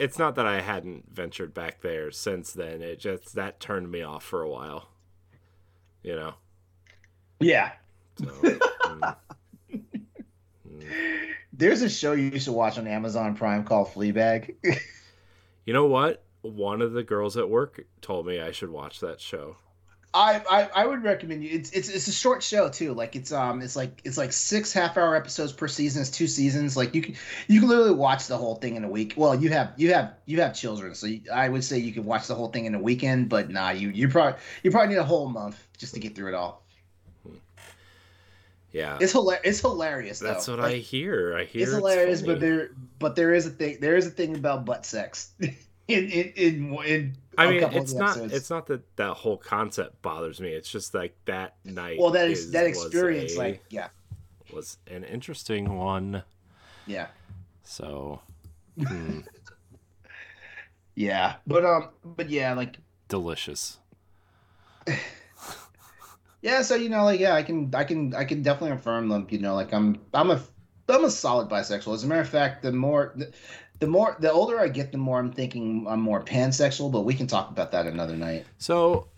it's 0.00 0.18
not 0.18 0.34
that 0.36 0.46
I 0.46 0.62
hadn't 0.62 1.04
ventured 1.14 1.52
back 1.52 1.82
there 1.82 2.10
since 2.10 2.52
then. 2.54 2.80
It 2.80 2.98
just 2.98 3.34
that 3.34 3.60
turned 3.60 3.90
me 3.90 4.02
off 4.02 4.24
for 4.24 4.42
a 4.42 4.48
while. 4.48 4.88
You 6.02 6.16
know. 6.16 6.34
Yeah. 7.38 7.72
So 8.18 8.24
mm. 8.24 9.16
Mm. 9.70 11.28
There's 11.52 11.82
a 11.82 11.90
show 11.90 12.12
you 12.12 12.38
should 12.40 12.54
watch 12.54 12.78
on 12.78 12.86
Amazon 12.86 13.36
Prime 13.36 13.64
called 13.64 13.88
Fleabag. 13.88 14.56
You 15.66 15.74
know 15.74 15.86
what? 15.86 16.24
One 16.40 16.82
of 16.82 16.94
the 16.94 17.04
girls 17.04 17.36
at 17.36 17.48
work 17.48 17.84
told 18.00 18.26
me 18.26 18.40
I 18.40 18.50
should 18.50 18.70
watch 18.70 18.98
that 19.00 19.20
show. 19.20 19.56
I, 20.12 20.42
I 20.50 20.68
I 20.74 20.86
would 20.86 21.04
recommend 21.04 21.44
you. 21.44 21.50
It's 21.52 21.70
it's 21.70 21.88
it's 21.88 22.08
a 22.08 22.12
short 22.12 22.42
show 22.42 22.68
too. 22.68 22.94
Like 22.94 23.14
it's 23.14 23.30
um 23.30 23.62
it's 23.62 23.76
like 23.76 24.00
it's 24.04 24.18
like 24.18 24.32
six 24.32 24.72
half 24.72 24.96
hour 24.96 25.14
episodes 25.14 25.52
per 25.52 25.68
season. 25.68 26.02
It's 26.02 26.10
two 26.10 26.26
seasons. 26.26 26.76
Like 26.76 26.94
you 26.96 27.02
can 27.02 27.14
you 27.46 27.60
can 27.60 27.68
literally 27.68 27.94
watch 27.94 28.26
the 28.26 28.36
whole 28.36 28.56
thing 28.56 28.74
in 28.74 28.82
a 28.82 28.88
week. 28.88 29.14
Well, 29.16 29.36
you 29.36 29.50
have 29.50 29.72
you 29.76 29.92
have 29.92 30.14
you 30.26 30.40
have 30.40 30.54
children, 30.54 30.96
so 30.96 31.06
you, 31.06 31.20
I 31.32 31.48
would 31.48 31.62
say 31.62 31.78
you 31.78 31.92
can 31.92 32.04
watch 32.04 32.26
the 32.26 32.34
whole 32.34 32.48
thing 32.48 32.64
in 32.64 32.74
a 32.74 32.80
weekend. 32.80 33.28
But 33.28 33.50
nah, 33.50 33.70
you 33.70 33.90
you 33.90 34.08
probably 34.08 34.40
you 34.64 34.72
probably 34.72 34.94
need 34.94 35.00
a 35.00 35.04
whole 35.04 35.28
month 35.28 35.64
just 35.78 35.94
to 35.94 36.00
get 36.00 36.16
through 36.16 36.28
it 36.28 36.34
all. 36.34 36.64
Yeah, 38.72 38.98
It's 39.00 39.12
hilarious. 39.12 39.42
It's 39.44 39.60
hilarious. 39.60 40.18
that's 40.20 40.46
though. 40.46 40.52
what 40.52 40.62
Like, 40.62 40.74
I 40.74 40.78
hear. 40.78 41.36
I 41.36 41.44
hear 41.44 41.62
It's 41.62 41.72
hilarious, 41.72 42.22
but 42.22 42.38
there 42.38 42.70
but 42.98 43.16
there 43.16 43.34
is 43.34 43.46
a 43.46 43.50
thing 43.50 43.78
there 43.80 43.96
is 43.96 44.06
a 44.06 44.10
thing 44.10 44.36
about 44.36 44.64
butt 44.64 44.86
sex 44.86 45.32
in 45.90 46.10
in 46.10 46.32
in, 46.36 46.74
in 46.84 47.16
I 47.38 47.50
mean, 47.50 47.62
it's 47.62 47.94
not. 47.94 48.10
episodes. 48.10 48.32
It's 48.34 48.50
not 48.50 48.66
that 48.66 48.96
that 48.96 49.14
whole 49.14 49.36
concept 49.36 50.02
bothers 50.02 50.40
me. 50.40 50.50
It's 50.50 50.70
just 50.70 50.94
like 50.94 51.14
that 51.26 51.56
night. 51.64 51.98
well 51.98 52.10
that 52.10 52.28
is 52.30 52.46
is, 52.46 52.50
that 52.52 52.66
experience 52.66 53.36
a- 53.36 53.38
like 53.38 53.64
yeah 53.70 53.88
was 54.52 54.78
an 54.88 55.04
interesting 55.04 55.76
one. 55.76 56.22
yeah 56.86 57.06
So, 57.62 58.20
hmm, 58.76 59.20
yeah 60.94 61.36
but 61.46 61.64
um 61.64 61.90
but 62.04 62.28
yeah 62.30 62.54
like 62.54 62.76
delicious. 63.08 63.78
Yeah, 66.42 66.62
so 66.62 66.74
you 66.74 66.88
know, 66.88 67.04
like, 67.04 67.20
yeah, 67.20 67.34
I 67.34 67.42
can, 67.42 67.70
I 67.74 67.84
can, 67.84 68.14
I 68.14 68.24
can 68.24 68.42
definitely 68.42 68.74
affirm 68.74 69.08
them. 69.10 69.26
You 69.28 69.40
know, 69.40 69.54
like, 69.54 69.74
I'm, 69.74 70.00
I'm 70.14 70.30
a, 70.30 70.40
I'm 70.88 71.04
a 71.04 71.10
solid 71.10 71.50
bisexual. 71.50 71.92
As 71.92 72.02
a 72.02 72.06
matter 72.06 72.22
of 72.22 72.30
fact, 72.30 72.62
the 72.62 72.72
more, 72.72 73.12
the, 73.14 73.30
the 73.80 73.86
more, 73.86 74.16
the 74.20 74.30
older 74.30 74.60
I 74.60 74.68
get, 74.68 74.92
the 74.92 74.98
more 74.98 75.18
I'm 75.18 75.32
thinking 75.32 75.86
I'm 75.88 76.00
more 76.00 76.22
pansexual. 76.22 76.92
But 76.92 77.00
we 77.02 77.14
can 77.14 77.26
talk 77.26 77.50
about 77.50 77.72
that 77.72 77.86
another 77.86 78.16
night. 78.16 78.46
So, 78.58 79.08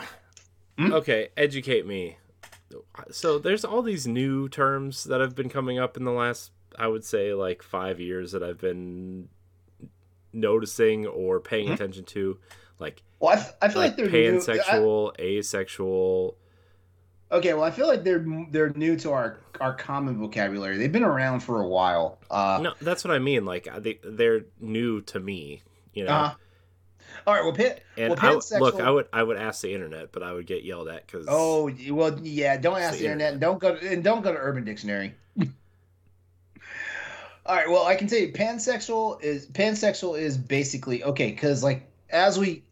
Hmm? 0.79 0.93
okay, 0.93 1.29
educate 1.37 1.87
me. 1.87 2.17
So 3.11 3.39
there's 3.39 3.65
all 3.65 3.83
these 3.83 4.07
new 4.07 4.49
terms 4.49 5.05
that 5.05 5.21
have 5.21 5.35
been 5.35 5.51
coming 5.51 5.79
up 5.79 5.97
in 5.99 6.05
the 6.05 6.13
last, 6.13 6.51
I 6.79 6.87
would 6.87 7.05
say, 7.05 7.35
like 7.35 7.63
five 7.63 8.01
years 8.01 8.33
that 8.33 8.43
I've 8.43 8.59
been 8.59 9.29
noticing 10.33 11.07
or 11.07 11.41
paying 11.41 11.67
Hmm? 11.67 11.75
attention 11.75 12.05
to, 12.05 12.39
like 12.79 13.03
Well, 13.21 13.37
I, 13.37 13.41
f- 13.41 13.55
I 13.61 13.69
feel 13.69 13.83
like, 13.83 13.91
like 13.91 13.97
they're 13.99 14.07
new. 14.11 14.39
pansexual, 14.39 15.19
asexual. 15.21 16.37
I- 17.33 17.37
okay, 17.37 17.55
well, 17.55 17.65
I 17.65 17.71
feel 17.71 17.87
like 17.89 18.05
they're 18.05 18.25
they're 18.51 18.71
new 18.71 18.97
to 18.99 19.13
our 19.13 19.41
our 19.61 19.75
common 19.75 20.19
vocabulary. 20.19 20.77
They've 20.77 20.93
been 20.93 21.03
around 21.05 21.41
for 21.41 21.61
a 21.63 21.67
while. 21.67 22.19
Uh, 22.31 22.61
No, 22.63 22.75
that's 22.81 23.05
what 23.05 23.13
I 23.13 23.19
mean. 23.19 23.45
Like 23.45 23.69
they, 23.79 23.99
they're 24.05 24.43
new 24.61 25.01
to 25.03 25.21
me. 25.21 25.63
You 25.95 26.05
know. 26.05 26.13
uh 26.13 26.35
all 27.27 27.35
right. 27.35 27.45
Well, 27.45 27.53
pan, 27.53 27.77
And 27.99 28.11
well, 28.11 28.19
I, 28.21 28.35
pansexual. 28.35 28.61
look, 28.61 28.81
I 28.81 28.91
would 28.91 29.07
I 29.13 29.23
would 29.23 29.37
ask 29.37 29.61
the 29.61 29.73
internet, 29.75 30.11
but 30.13 30.23
I 30.23 30.33
would 30.33 30.47
get 30.47 30.65
yelled 30.65 30.89
at 30.89 31.07
because 31.07 31.27
Oh 31.29 31.71
well, 31.91 32.19
yeah. 32.23 32.57
Don't 32.57 32.79
ask 32.81 32.95
the 32.95 33.01
the 33.01 33.07
internet. 33.07 33.33
and 33.33 33.41
Don't 33.41 33.59
go 33.61 33.77
to, 33.77 33.89
and 33.93 34.03
don't 34.03 34.23
go 34.23 34.33
to 34.33 34.39
Urban 34.39 34.65
Dictionary. 34.65 35.15
All 37.45 37.57
right. 37.57 37.69
Well, 37.69 37.85
I 37.85 37.97
can 37.97 38.07
tell 38.09 38.19
you, 38.19 38.33
pansexual 38.33 39.23
is 39.23 39.47
pansexual 39.47 40.19
is 40.19 40.39
basically 40.39 41.05
okay 41.05 41.31
because 41.31 41.63
like 41.63 41.89
as 42.11 42.39
we 42.39 42.65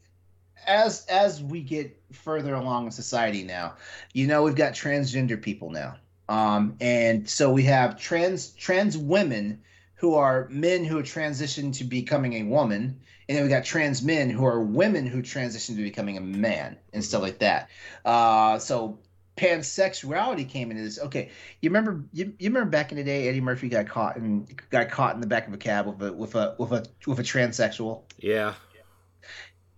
as 0.66 1.04
as 1.06 1.42
we 1.42 1.60
get 1.60 1.99
further 2.12 2.54
along 2.54 2.86
in 2.86 2.92
society 2.92 3.42
now, 3.42 3.74
you 4.12 4.26
know 4.26 4.42
we've 4.42 4.54
got 4.54 4.72
transgender 4.72 5.40
people 5.40 5.70
now, 5.70 5.96
um, 6.28 6.76
and 6.80 7.28
so 7.28 7.52
we 7.52 7.64
have 7.64 7.98
trans 7.98 8.50
trans 8.50 8.96
women 8.96 9.62
who 9.96 10.14
are 10.14 10.48
men 10.50 10.84
who 10.84 10.96
have 10.96 11.06
transitioned 11.06 11.76
to 11.76 11.84
becoming 11.84 12.32
a 12.34 12.42
woman, 12.44 13.00
and 13.28 13.36
then 13.36 13.44
we 13.44 13.50
got 13.50 13.64
trans 13.64 14.02
men 14.02 14.30
who 14.30 14.46
are 14.46 14.60
women 14.60 15.06
who 15.06 15.22
transition 15.22 15.76
to 15.76 15.82
becoming 15.82 16.16
a 16.16 16.22
man 16.22 16.76
and 16.92 17.04
stuff 17.04 17.20
like 17.20 17.38
that. 17.40 17.68
Uh, 18.04 18.58
so 18.58 18.98
pansexuality 19.36 20.48
came 20.48 20.70
into 20.70 20.82
this. 20.82 20.98
Okay, 20.98 21.30
you 21.60 21.70
remember 21.70 22.04
you, 22.12 22.32
you 22.38 22.48
remember 22.50 22.70
back 22.70 22.92
in 22.92 22.98
the 22.98 23.04
day, 23.04 23.28
Eddie 23.28 23.40
Murphy 23.40 23.68
got 23.68 23.88
caught 23.88 24.16
and 24.16 24.60
got 24.70 24.90
caught 24.90 25.14
in 25.14 25.20
the 25.20 25.26
back 25.26 25.48
of 25.48 25.54
a 25.54 25.58
cab 25.58 25.86
with 25.86 26.02
a 26.02 26.12
with 26.12 26.34
a 26.34 26.54
with 26.58 26.72
a 26.72 26.86
with 27.06 27.18
a 27.18 27.22
transsexual. 27.22 28.02
yeah, 28.18 28.54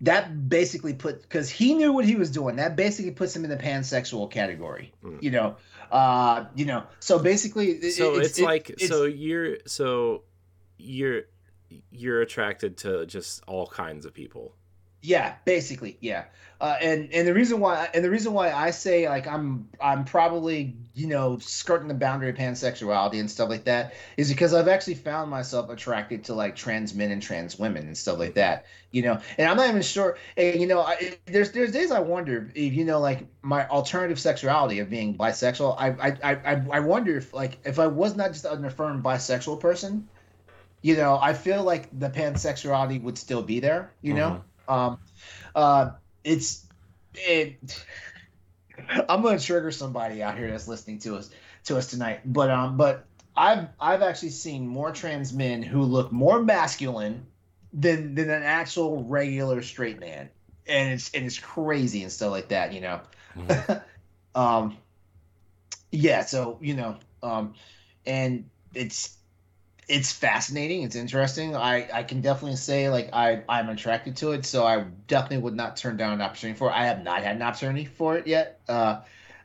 That 0.03 0.49
basically 0.49 0.93
put 0.93 1.21
because 1.21 1.49
he 1.49 1.73
knew 1.73 1.91
what 1.93 2.05
he 2.05 2.15
was 2.15 2.29
doing. 2.29 2.57
That 2.57 2.75
basically 2.75 3.11
puts 3.11 3.35
him 3.35 3.43
in 3.45 3.49
the 3.49 3.57
pansexual 3.57 4.29
category. 4.29 4.91
Mm. 5.03 5.23
You 5.23 5.31
know, 5.31 5.55
uh, 5.91 6.45
you 6.55 6.65
know. 6.65 6.83
So 6.99 7.19
basically, 7.19 7.81
so 7.91 8.15
it's, 8.15 8.37
it- 8.37 8.43
like 8.43 8.69
it's- 8.69 8.89
so 8.89 9.05
you're 9.05 9.57
so 9.65 10.23
you're 10.77 11.21
you're 11.89 12.21
attracted 12.21 12.77
to 12.77 13.05
just 13.05 13.43
all 13.47 13.65
kinds 13.67 14.05
of 14.05 14.13
people. 14.13 14.53
Yeah, 15.03 15.35
basically, 15.43 15.97
yeah. 15.99 16.23
Uh, 16.61 16.77
and 16.79 17.11
and 17.11 17.27
the 17.27 17.33
reason 17.33 17.59
why 17.59 17.89
and 17.93 18.05
the 18.05 18.09
reason 18.09 18.31
why 18.31 18.49
I 18.49 18.71
say 18.71 19.09
like 19.09 19.27
I'm 19.27 19.67
I'm 19.81 20.05
probably 20.05 20.77
you 20.93 21.07
know 21.07 21.37
skirting 21.39 21.89
the 21.89 21.93
boundary 21.93 22.29
of 22.29 22.37
pansexuality 22.37 23.19
and 23.19 23.29
stuff 23.29 23.49
like 23.49 23.65
that 23.65 23.95
is 24.15 24.29
because 24.29 24.53
I've 24.53 24.69
actually 24.69 24.93
found 24.93 25.29
myself 25.29 25.69
attracted 25.69 26.23
to 26.25 26.33
like 26.33 26.55
trans 26.55 26.93
men 26.93 27.11
and 27.11 27.21
trans 27.21 27.59
women 27.59 27.85
and 27.85 27.97
stuff 27.97 28.17
like 28.17 28.35
that. 28.35 28.65
You 28.91 29.01
know, 29.01 29.19
and 29.37 29.49
I'm 29.49 29.57
not 29.57 29.67
even 29.67 29.81
sure. 29.81 30.17
And 30.37 30.61
you 30.61 30.67
know, 30.67 30.79
I, 30.79 31.17
there's 31.25 31.51
there's 31.51 31.73
days 31.73 31.91
I 31.91 31.99
wonder 31.99 32.49
if 32.55 32.71
you 32.71 32.85
know 32.85 33.01
like 33.01 33.27
my 33.41 33.67
alternative 33.67 34.17
sexuality 34.17 34.79
of 34.79 34.89
being 34.89 35.17
bisexual. 35.17 35.75
I 35.77 35.89
I 35.89 36.35
I 36.45 36.61
I 36.71 36.79
wonder 36.79 37.17
if 37.17 37.33
like 37.33 37.57
if 37.65 37.77
I 37.77 37.87
was 37.87 38.15
not 38.15 38.31
just 38.31 38.45
an 38.45 38.63
affirmed 38.63 39.03
bisexual 39.03 39.59
person, 39.59 40.07
you 40.81 40.95
know, 40.95 41.19
I 41.21 41.33
feel 41.33 41.61
like 41.61 41.89
the 41.99 42.09
pansexuality 42.09 43.01
would 43.03 43.17
still 43.17 43.43
be 43.43 43.59
there. 43.59 43.91
You 44.01 44.13
know. 44.13 44.43
Um, 44.67 44.99
uh, 45.55 45.91
it's 46.23 46.65
it. 47.15 47.85
I'm 49.09 49.21
gonna 49.21 49.39
trigger 49.39 49.71
somebody 49.71 50.23
out 50.23 50.37
here 50.37 50.49
that's 50.49 50.67
listening 50.67 50.99
to 50.99 51.15
us 51.15 51.29
to 51.65 51.77
us 51.77 51.87
tonight, 51.87 52.21
but 52.25 52.49
um, 52.49 52.77
but 52.77 53.05
I've 53.35 53.67
I've 53.79 54.01
actually 54.01 54.29
seen 54.29 54.67
more 54.67 54.91
trans 54.91 55.33
men 55.33 55.63
who 55.63 55.83
look 55.83 56.11
more 56.11 56.41
masculine 56.41 57.25
than 57.73 58.15
than 58.15 58.29
an 58.29 58.43
actual 58.43 59.03
regular 59.03 59.61
straight 59.61 59.99
man, 59.99 60.29
and 60.67 60.93
it's 60.93 61.13
and 61.13 61.25
it's 61.25 61.39
crazy 61.39 62.03
and 62.03 62.11
stuff 62.11 62.31
like 62.31 62.49
that, 62.49 62.73
you 62.73 62.81
know. 62.81 63.01
Mhm. 63.35 63.83
um, 64.35 64.77
yeah, 65.91 66.23
so 66.25 66.57
you 66.61 66.75
know, 66.75 66.97
um, 67.21 67.53
and 68.05 68.49
it's 68.73 69.17
it's 69.87 70.11
fascinating. 70.11 70.83
It's 70.83 70.95
interesting. 70.95 71.55
I 71.55 71.87
I 71.93 72.03
can 72.03 72.21
definitely 72.21 72.57
say 72.57 72.89
like 72.89 73.09
I 73.13 73.43
I'm 73.49 73.69
attracted 73.69 74.17
to 74.17 74.31
it. 74.31 74.45
So 74.45 74.65
I 74.65 74.85
definitely 75.07 75.39
would 75.39 75.55
not 75.55 75.77
turn 75.77 75.97
down 75.97 76.13
an 76.13 76.21
opportunity 76.21 76.57
for 76.57 76.69
it. 76.69 76.73
I 76.73 76.85
have 76.85 77.03
not 77.03 77.23
had 77.23 77.35
an 77.35 77.41
opportunity 77.41 77.85
for 77.85 78.17
it 78.17 78.27
yet. 78.27 78.59
Uh, 78.67 79.01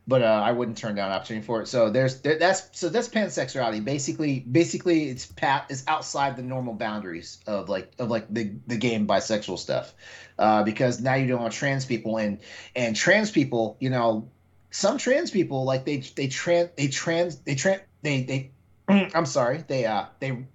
but 0.08 0.22
uh, 0.22 0.42
I 0.42 0.52
wouldn't 0.52 0.78
turn 0.78 0.94
down 0.94 1.10
an 1.10 1.16
opportunity 1.16 1.44
for 1.44 1.60
it. 1.60 1.68
So 1.68 1.90
there's 1.90 2.22
there, 2.22 2.38
that's 2.38 2.70
so 2.72 2.88
that's 2.88 3.10
pansexuality. 3.10 3.84
Basically, 3.84 4.40
basically 4.40 5.10
it's 5.10 5.26
pat 5.26 5.66
is 5.68 5.84
outside 5.86 6.36
the 6.36 6.42
normal 6.42 6.72
boundaries 6.72 7.40
of 7.46 7.68
like 7.68 7.92
of 7.98 8.10
like 8.10 8.32
the 8.32 8.54
the 8.66 8.78
game 8.78 9.06
bisexual 9.06 9.58
stuff, 9.58 9.92
uh, 10.38 10.62
because 10.62 11.02
now 11.02 11.14
you 11.14 11.26
don't 11.28 11.42
have 11.42 11.52
trans 11.52 11.84
people 11.84 12.16
and 12.16 12.38
and 12.74 12.96
trans 12.96 13.30
people, 13.30 13.76
you 13.80 13.90
know, 13.90 14.30
some 14.70 14.96
trans 14.96 15.30
people 15.30 15.64
like 15.64 15.84
they 15.84 15.98
they 15.98 16.28
trans 16.28 16.70
they 16.76 16.88
trans 16.88 17.36
they 17.40 17.54
trans 17.54 17.82
they 18.00 18.22
they 18.22 18.50
I'm 19.14 19.26
sorry 19.26 19.64
they 19.66 19.84
uh 19.84 20.06
they 20.20 20.46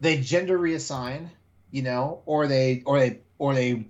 they 0.00 0.20
gender 0.20 0.58
reassign, 0.58 1.30
you 1.70 1.82
know, 1.82 2.22
or 2.26 2.46
they 2.46 2.82
or 2.86 2.98
they 2.98 3.20
or 3.38 3.54
they 3.54 3.86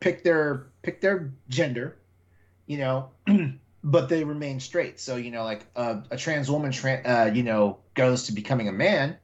pick 0.00 0.24
their 0.24 0.68
pick 0.82 1.00
their 1.00 1.32
gender, 1.48 1.98
you 2.66 2.78
know, 2.78 3.10
but 3.84 4.08
they 4.08 4.24
remain 4.24 4.60
straight. 4.60 4.98
So 4.98 5.16
you 5.16 5.30
know, 5.30 5.44
like 5.44 5.66
uh, 5.76 6.00
a 6.10 6.16
trans 6.16 6.50
woman, 6.50 6.72
tra- 6.72 7.02
uh, 7.04 7.30
you 7.32 7.42
know, 7.42 7.78
goes 7.94 8.24
to 8.24 8.32
becoming 8.32 8.68
a 8.68 8.72
man, 8.72 9.18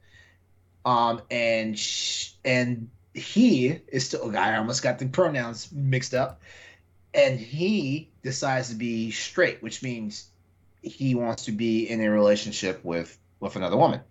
um, 0.85 1.21
and 1.31 1.77
sh- 1.77 2.33
and 2.45 2.89
he 3.13 3.79
is 3.87 4.05
still. 4.05 4.33
a 4.35 4.37
I 4.37 4.57
almost 4.57 4.83
got 4.83 4.99
the 4.99 5.07
pronouns 5.07 5.71
mixed 5.71 6.13
up, 6.13 6.41
and 7.13 7.39
he 7.39 8.11
decides 8.21 8.69
to 8.69 8.75
be 8.75 9.11
straight, 9.11 9.61
which 9.63 9.81
means 9.81 10.29
he 10.81 11.15
wants 11.15 11.45
to 11.45 11.51
be 11.51 11.89
in 11.89 12.01
a 12.01 12.09
relationship 12.09 12.83
with 12.83 13.17
with 13.39 13.55
another 13.55 13.77
woman 13.77 14.01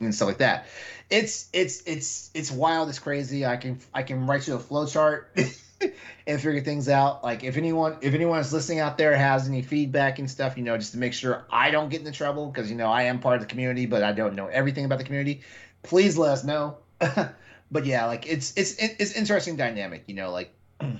and 0.00 0.14
stuff 0.14 0.28
like 0.28 0.38
that. 0.38 0.66
It's 1.10 1.48
it's 1.52 1.82
it's 1.86 2.30
it's 2.34 2.50
wild. 2.50 2.88
It's 2.88 2.98
crazy. 2.98 3.46
I 3.46 3.56
can 3.56 3.78
I 3.94 4.02
can 4.02 4.26
write 4.26 4.46
you 4.46 4.54
a 4.54 4.58
flow 4.58 4.86
chart 4.86 5.32
and 6.26 6.40
figure 6.40 6.60
things 6.60 6.88
out. 6.88 7.22
Like 7.24 7.44
if 7.44 7.56
anyone 7.56 7.96
if 8.00 8.14
anyone 8.14 8.38
is 8.38 8.52
listening 8.52 8.80
out 8.80 8.98
there 8.98 9.16
has 9.16 9.48
any 9.48 9.62
feedback 9.62 10.18
and 10.18 10.30
stuff, 10.30 10.56
you 10.56 10.64
know, 10.64 10.76
just 10.76 10.92
to 10.92 10.98
make 10.98 11.12
sure 11.12 11.46
I 11.50 11.70
don't 11.70 11.88
get 11.88 12.00
into 12.00 12.12
trouble 12.12 12.48
because 12.48 12.70
you 12.70 12.76
know 12.76 12.88
I 12.88 13.02
am 13.02 13.20
part 13.20 13.36
of 13.36 13.42
the 13.42 13.48
community, 13.48 13.86
but 13.86 14.02
I 14.02 14.12
don't 14.12 14.34
know 14.34 14.46
everything 14.46 14.84
about 14.84 14.98
the 14.98 15.04
community. 15.04 15.42
Please 15.82 16.18
let 16.18 16.32
us 16.32 16.44
know. 16.44 16.78
but 17.70 17.84
yeah, 17.84 18.06
like 18.06 18.26
it's 18.26 18.52
it's 18.56 18.74
it's 18.78 19.12
interesting 19.12 19.56
dynamic. 19.56 20.04
You 20.06 20.14
know, 20.14 20.30
like. 20.30 20.52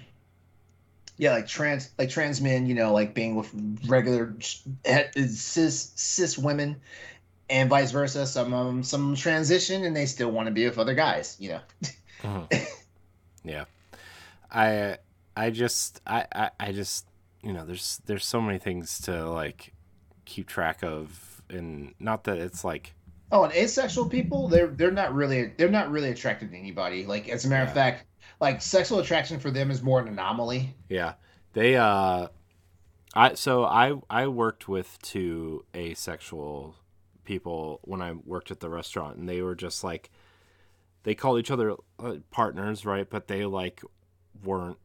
Yeah, 1.19 1.33
like 1.33 1.47
trans, 1.47 1.91
like 1.99 2.11
trans 2.11 2.41
men, 2.41 2.67
you 2.67 2.75
know, 2.75 2.93
like 2.93 3.15
being 3.15 3.37
with 3.37 3.51
regular 3.87 4.35
cis 4.41 5.93
cis 5.95 6.39
women, 6.39 6.77
and 7.49 7.71
vice 7.71 7.91
versa. 7.91 8.27
Some 8.27 8.53
of 8.53 8.67
them, 8.67 8.83
some 8.83 9.15
transition 9.15 9.85
and 9.85 9.97
they 9.97 10.07
still 10.07 10.31
want 10.31 10.47
to 10.49 10.53
be 10.53 10.67
with 10.67 10.79
other 10.79 10.95
guys. 10.95 11.37
You 11.39 11.49
know. 11.51 11.61
Mhm. 12.23 12.67
yeah, 13.45 13.65
I 14.51 14.99
I 15.37 15.51
just 15.51 16.01
I, 16.07 16.27
I 16.35 16.51
I 16.61 16.73
just 16.73 17.07
you 17.43 17.53
know, 17.53 17.65
there's 17.65 18.01
there's 18.07 18.27
so 18.27 18.41
many 18.41 18.59
things 18.59 19.01
to 19.03 19.29
like 19.31 19.73
keep 20.25 20.49
track 20.49 20.83
of, 20.83 21.41
and 21.49 21.95
not 22.01 22.25
that 22.25 22.39
it's 22.39 22.65
like 22.65 22.93
Oh, 23.33 23.43
and 23.45 23.53
asexual 23.55 24.09
people, 24.09 24.49
they're 24.49 24.69
they're 24.69 24.91
not 24.91 25.15
really 25.15 25.53
they're 25.57 25.69
not 25.71 25.91
really 25.91 26.11
attracted 26.11 26.51
to 26.51 26.57
anybody. 26.57 27.07
Like 27.07 27.29
as 27.29 27.45
a 27.45 27.49
matter 27.49 27.65
Yeah. 27.65 27.69
of 27.69 27.75
fact, 27.75 28.05
like 28.41 28.61
sexual 28.61 28.99
attraction 28.99 29.39
for 29.41 29.51
them 29.51 29.71
is 29.71 29.83
more 29.83 30.01
an 30.01 30.09
anomaly. 30.09 30.75
Yeah. 30.89 31.15
They 31.53 31.77
uh 31.77 32.29
I 33.15 33.35
so 33.35 33.65
I 33.65 33.95
I 34.11 34.27
worked 34.27 34.69
with 34.69 34.99
two 35.03 35.65
asexual 35.75 36.77
people 37.25 37.81
when 37.83 38.01
I 38.03 38.13
worked 38.13 38.51
at 38.51 38.61
the 38.61 38.69
restaurant 38.69 39.17
and 39.17 39.29
they 39.29 39.43
were 39.43 39.55
just 39.55 39.83
like 39.83 40.11
they 41.03 41.15
called 41.15 41.39
each 41.39 41.51
other 41.51 41.77
uh, 41.99 42.17
partners, 42.31 42.85
right? 42.85 43.09
But 43.09 43.29
they 43.29 43.45
like 43.47 43.83
weren't 44.45 44.79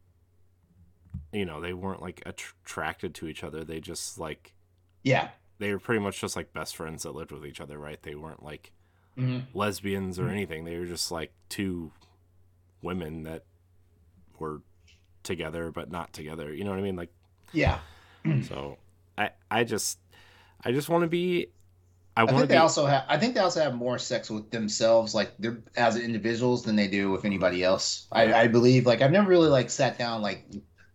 you 1.32 1.44
know, 1.44 1.60
they 1.60 1.72
weren't 1.72 2.02
like 2.02 2.22
attracted 2.26 3.14
to 3.16 3.26
each 3.28 3.42
other. 3.44 3.64
They 3.64 3.80
just 3.80 4.18
like 4.18 4.54
Yeah. 5.02 5.28
they 5.58 5.70
were 5.72 5.78
pretty 5.78 6.00
much 6.00 6.20
just 6.20 6.36
like 6.36 6.52
best 6.52 6.74
friends 6.76 7.02
that 7.02 7.12
lived 7.14 7.32
with 7.32 7.44
each 7.46 7.60
other, 7.60 7.78
right? 7.78 8.02
They 8.02 8.14
weren't 8.14 8.42
like 8.42 8.72
hmm 9.14 9.40
lesbians 9.52 10.18
or 10.18 10.28
anything. 10.28 10.64
They 10.64 10.78
were 10.78 10.86
just 10.86 11.10
like 11.12 11.32
two 11.50 11.92
women 12.82 13.22
that 13.22 13.44
were 14.38 14.60
together 15.22 15.70
but 15.70 15.90
not 15.90 16.12
together. 16.12 16.52
You 16.52 16.64
know 16.64 16.70
what 16.70 16.78
I 16.78 16.82
mean? 16.82 16.96
Like 16.96 17.12
Yeah. 17.52 17.78
so 18.48 18.78
I 19.16 19.30
I 19.50 19.64
just 19.64 19.98
I 20.64 20.72
just 20.72 20.88
want 20.88 21.02
to 21.02 21.08
be 21.08 21.48
I 22.16 22.24
I 22.24 22.26
think 22.26 22.40
be 22.42 22.46
they 22.48 22.56
also 22.56 22.86
have 22.86 23.04
I 23.08 23.16
think 23.18 23.34
they 23.34 23.40
also 23.40 23.60
have 23.62 23.74
more 23.74 23.98
sex 23.98 24.30
with 24.30 24.50
themselves, 24.50 25.14
like 25.14 25.32
they're 25.38 25.62
as 25.76 25.96
individuals 25.96 26.62
than 26.62 26.76
they 26.76 26.88
do 26.88 27.10
with 27.10 27.24
anybody 27.24 27.64
else. 27.64 28.06
I, 28.12 28.32
I 28.34 28.46
believe. 28.48 28.84
Like 28.84 29.00
I've 29.00 29.12
never 29.12 29.28
really 29.28 29.48
like 29.48 29.70
sat 29.70 29.98
down 29.98 30.20
like 30.22 30.44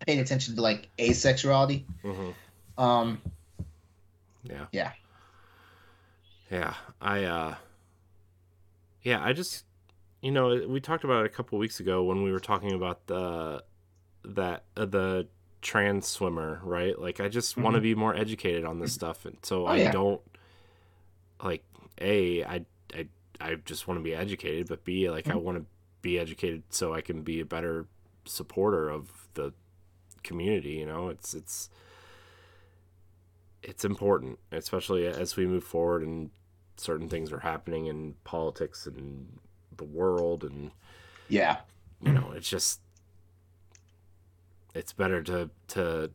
paid 0.05 0.19
attention 0.19 0.55
to 0.55 0.61
like 0.61 0.89
asexuality. 0.97 1.85
Mhm. 2.03 2.33
Um 2.77 3.21
yeah. 4.43 4.65
Yeah. 4.71 4.91
Yeah. 6.51 6.73
I 7.01 7.23
uh 7.23 7.55
Yeah, 9.03 9.23
I 9.23 9.33
just 9.33 9.63
you 10.21 10.31
know, 10.31 10.65
we 10.67 10.79
talked 10.79 11.03
about 11.03 11.25
it 11.25 11.31
a 11.31 11.35
couple 11.35 11.57
weeks 11.59 11.79
ago 11.79 12.03
when 12.03 12.23
we 12.23 12.31
were 12.31 12.39
talking 12.39 12.73
about 12.73 13.07
the 13.07 13.63
that 14.25 14.63
uh, 14.75 14.85
the 14.85 15.27
trans 15.61 16.07
swimmer, 16.07 16.59
right? 16.63 16.99
Like 16.99 17.19
I 17.19 17.29
just 17.29 17.57
want 17.57 17.75
to 17.75 17.81
be 17.81 17.95
more 17.95 18.15
educated 18.15 18.65
on 18.65 18.79
this 18.79 18.91
stuff 18.91 19.25
and 19.25 19.37
so 19.43 19.65
Oh, 19.65 19.69
I 19.71 19.77
yeah. 19.77 19.91
don't 19.91 20.21
like 21.43 21.63
a 22.01 22.43
I 22.43 22.65
I 22.93 23.07
I 23.39 23.55
just 23.55 23.87
want 23.87 23.99
to 23.99 24.03
be 24.03 24.15
educated, 24.15 24.67
but 24.67 24.83
b 24.83 25.09
like 25.09 25.29
I 25.29 25.33
Mhm. 25.33 25.41
want 25.41 25.57
to 25.59 25.65
be 26.01 26.19
educated 26.19 26.63
so 26.69 26.93
I 26.93 27.01
can 27.01 27.21
be 27.21 27.39
a 27.39 27.45
better 27.45 27.85
supporter 28.25 28.89
of 28.89 29.27
the 29.35 29.53
community, 30.23 30.71
you 30.73 30.85
know? 30.85 31.09
It's 31.09 31.33
it's 31.33 31.69
it's 33.63 33.83
important, 33.83 34.39
especially 34.51 35.05
as 35.05 35.35
we 35.35 35.45
move 35.45 35.63
forward 35.63 36.03
and 36.03 36.29
certain 36.77 37.09
things 37.09 37.31
are 37.31 37.39
happening 37.39 37.87
in 37.87 38.13
politics 38.23 38.85
and 38.85 39.39
the 39.77 39.83
world 39.83 40.43
and 40.43 40.71
yeah. 41.29 41.57
you 42.01 42.11
know 42.11 42.31
it's 42.35 42.49
just 42.49 42.79
it's 44.73 44.93
better 44.93 45.21
to 45.23 45.49
to 45.67 46.11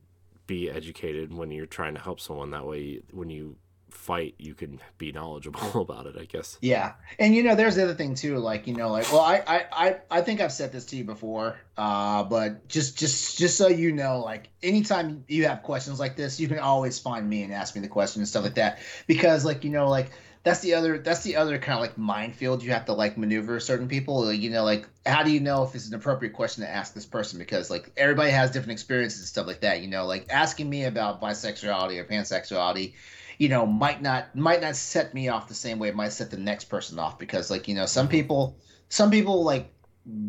be 0.46 0.70
educated 0.70 1.32
when 1.32 1.50
you're 1.50 1.66
trying 1.66 1.94
to 1.94 2.00
help 2.00 2.20
someone 2.20 2.50
that 2.50 2.66
way 2.66 3.00
when 3.12 3.30
you 3.30 3.56
fight 3.90 4.34
you 4.38 4.54
can 4.54 4.80
be 4.98 5.12
knowledgeable 5.12 5.80
about 5.80 6.06
it 6.06 6.16
i 6.18 6.24
guess 6.24 6.58
Yeah, 6.60 6.94
and 7.18 7.34
you 7.34 7.42
know, 7.42 7.54
there's 7.54 7.76
the 7.76 7.84
other 7.84 7.94
thing 7.94 8.14
too. 8.14 8.38
Like 8.38 8.66
you 8.66 8.74
know, 8.74 8.90
like 8.90 9.12
well, 9.12 9.20
I 9.20 9.42
I 9.46 9.64
I, 9.72 9.96
I 10.10 10.20
think 10.22 10.40
I've 10.40 10.52
said 10.52 10.72
this 10.72 10.86
to 10.86 10.96
you 10.96 11.04
before, 11.04 11.56
uh, 11.76 12.22
but 12.24 12.66
just 12.68 12.98
just 12.98 13.38
just 13.38 13.56
so 13.58 13.68
you 13.68 13.92
know, 13.92 14.20
like 14.20 14.48
anytime 14.62 15.24
you 15.28 15.46
have 15.46 15.62
questions 15.62 16.00
like 16.00 16.16
this, 16.16 16.40
you 16.40 16.48
can 16.48 16.58
always 16.58 16.98
find 16.98 17.28
me 17.28 17.42
and 17.42 17.52
ask 17.52 17.74
me 17.74 17.82
the 17.82 17.88
question 17.88 18.22
and 18.22 18.28
stuff 18.28 18.44
like 18.44 18.54
that. 18.54 18.78
Because 19.06 19.44
like 19.44 19.64
you 19.64 19.70
know, 19.70 19.88
like 19.88 20.10
that's 20.44 20.60
the 20.60 20.74
other 20.74 20.98
that's 20.98 21.22
the 21.22 21.36
other 21.36 21.58
kind 21.58 21.74
of 21.74 21.80
like 21.80 21.96
minefield 21.96 22.62
you 22.62 22.72
have 22.72 22.86
to 22.86 22.92
like 22.92 23.16
maneuver 23.16 23.60
certain 23.60 23.88
people. 23.88 24.24
Like, 24.24 24.40
you 24.40 24.50
know, 24.50 24.64
like 24.64 24.88
how 25.06 25.22
do 25.22 25.30
you 25.30 25.40
know 25.40 25.62
if 25.62 25.74
it's 25.74 25.88
an 25.88 25.94
appropriate 25.94 26.32
question 26.32 26.64
to 26.64 26.70
ask 26.70 26.94
this 26.94 27.06
person? 27.06 27.38
Because 27.38 27.70
like 27.70 27.92
everybody 27.96 28.30
has 28.30 28.50
different 28.50 28.72
experiences 28.72 29.20
and 29.20 29.28
stuff 29.28 29.46
like 29.46 29.60
that. 29.60 29.82
You 29.82 29.88
know, 29.88 30.06
like 30.06 30.26
asking 30.30 30.68
me 30.68 30.84
about 30.84 31.20
bisexuality 31.20 31.98
or 31.98 32.04
pansexuality 32.04 32.94
you 33.38 33.48
know 33.48 33.66
might 33.66 34.02
not 34.02 34.36
might 34.36 34.60
not 34.60 34.76
set 34.76 35.14
me 35.14 35.28
off 35.28 35.48
the 35.48 35.54
same 35.54 35.78
way 35.78 35.88
it 35.88 35.96
might 35.96 36.12
set 36.12 36.30
the 36.30 36.36
next 36.36 36.64
person 36.64 36.98
off 36.98 37.18
because 37.18 37.50
like 37.50 37.66
you 37.66 37.74
know 37.74 37.86
some 37.86 38.06
people 38.06 38.58
some 38.88 39.10
people 39.10 39.42
like 39.42 39.72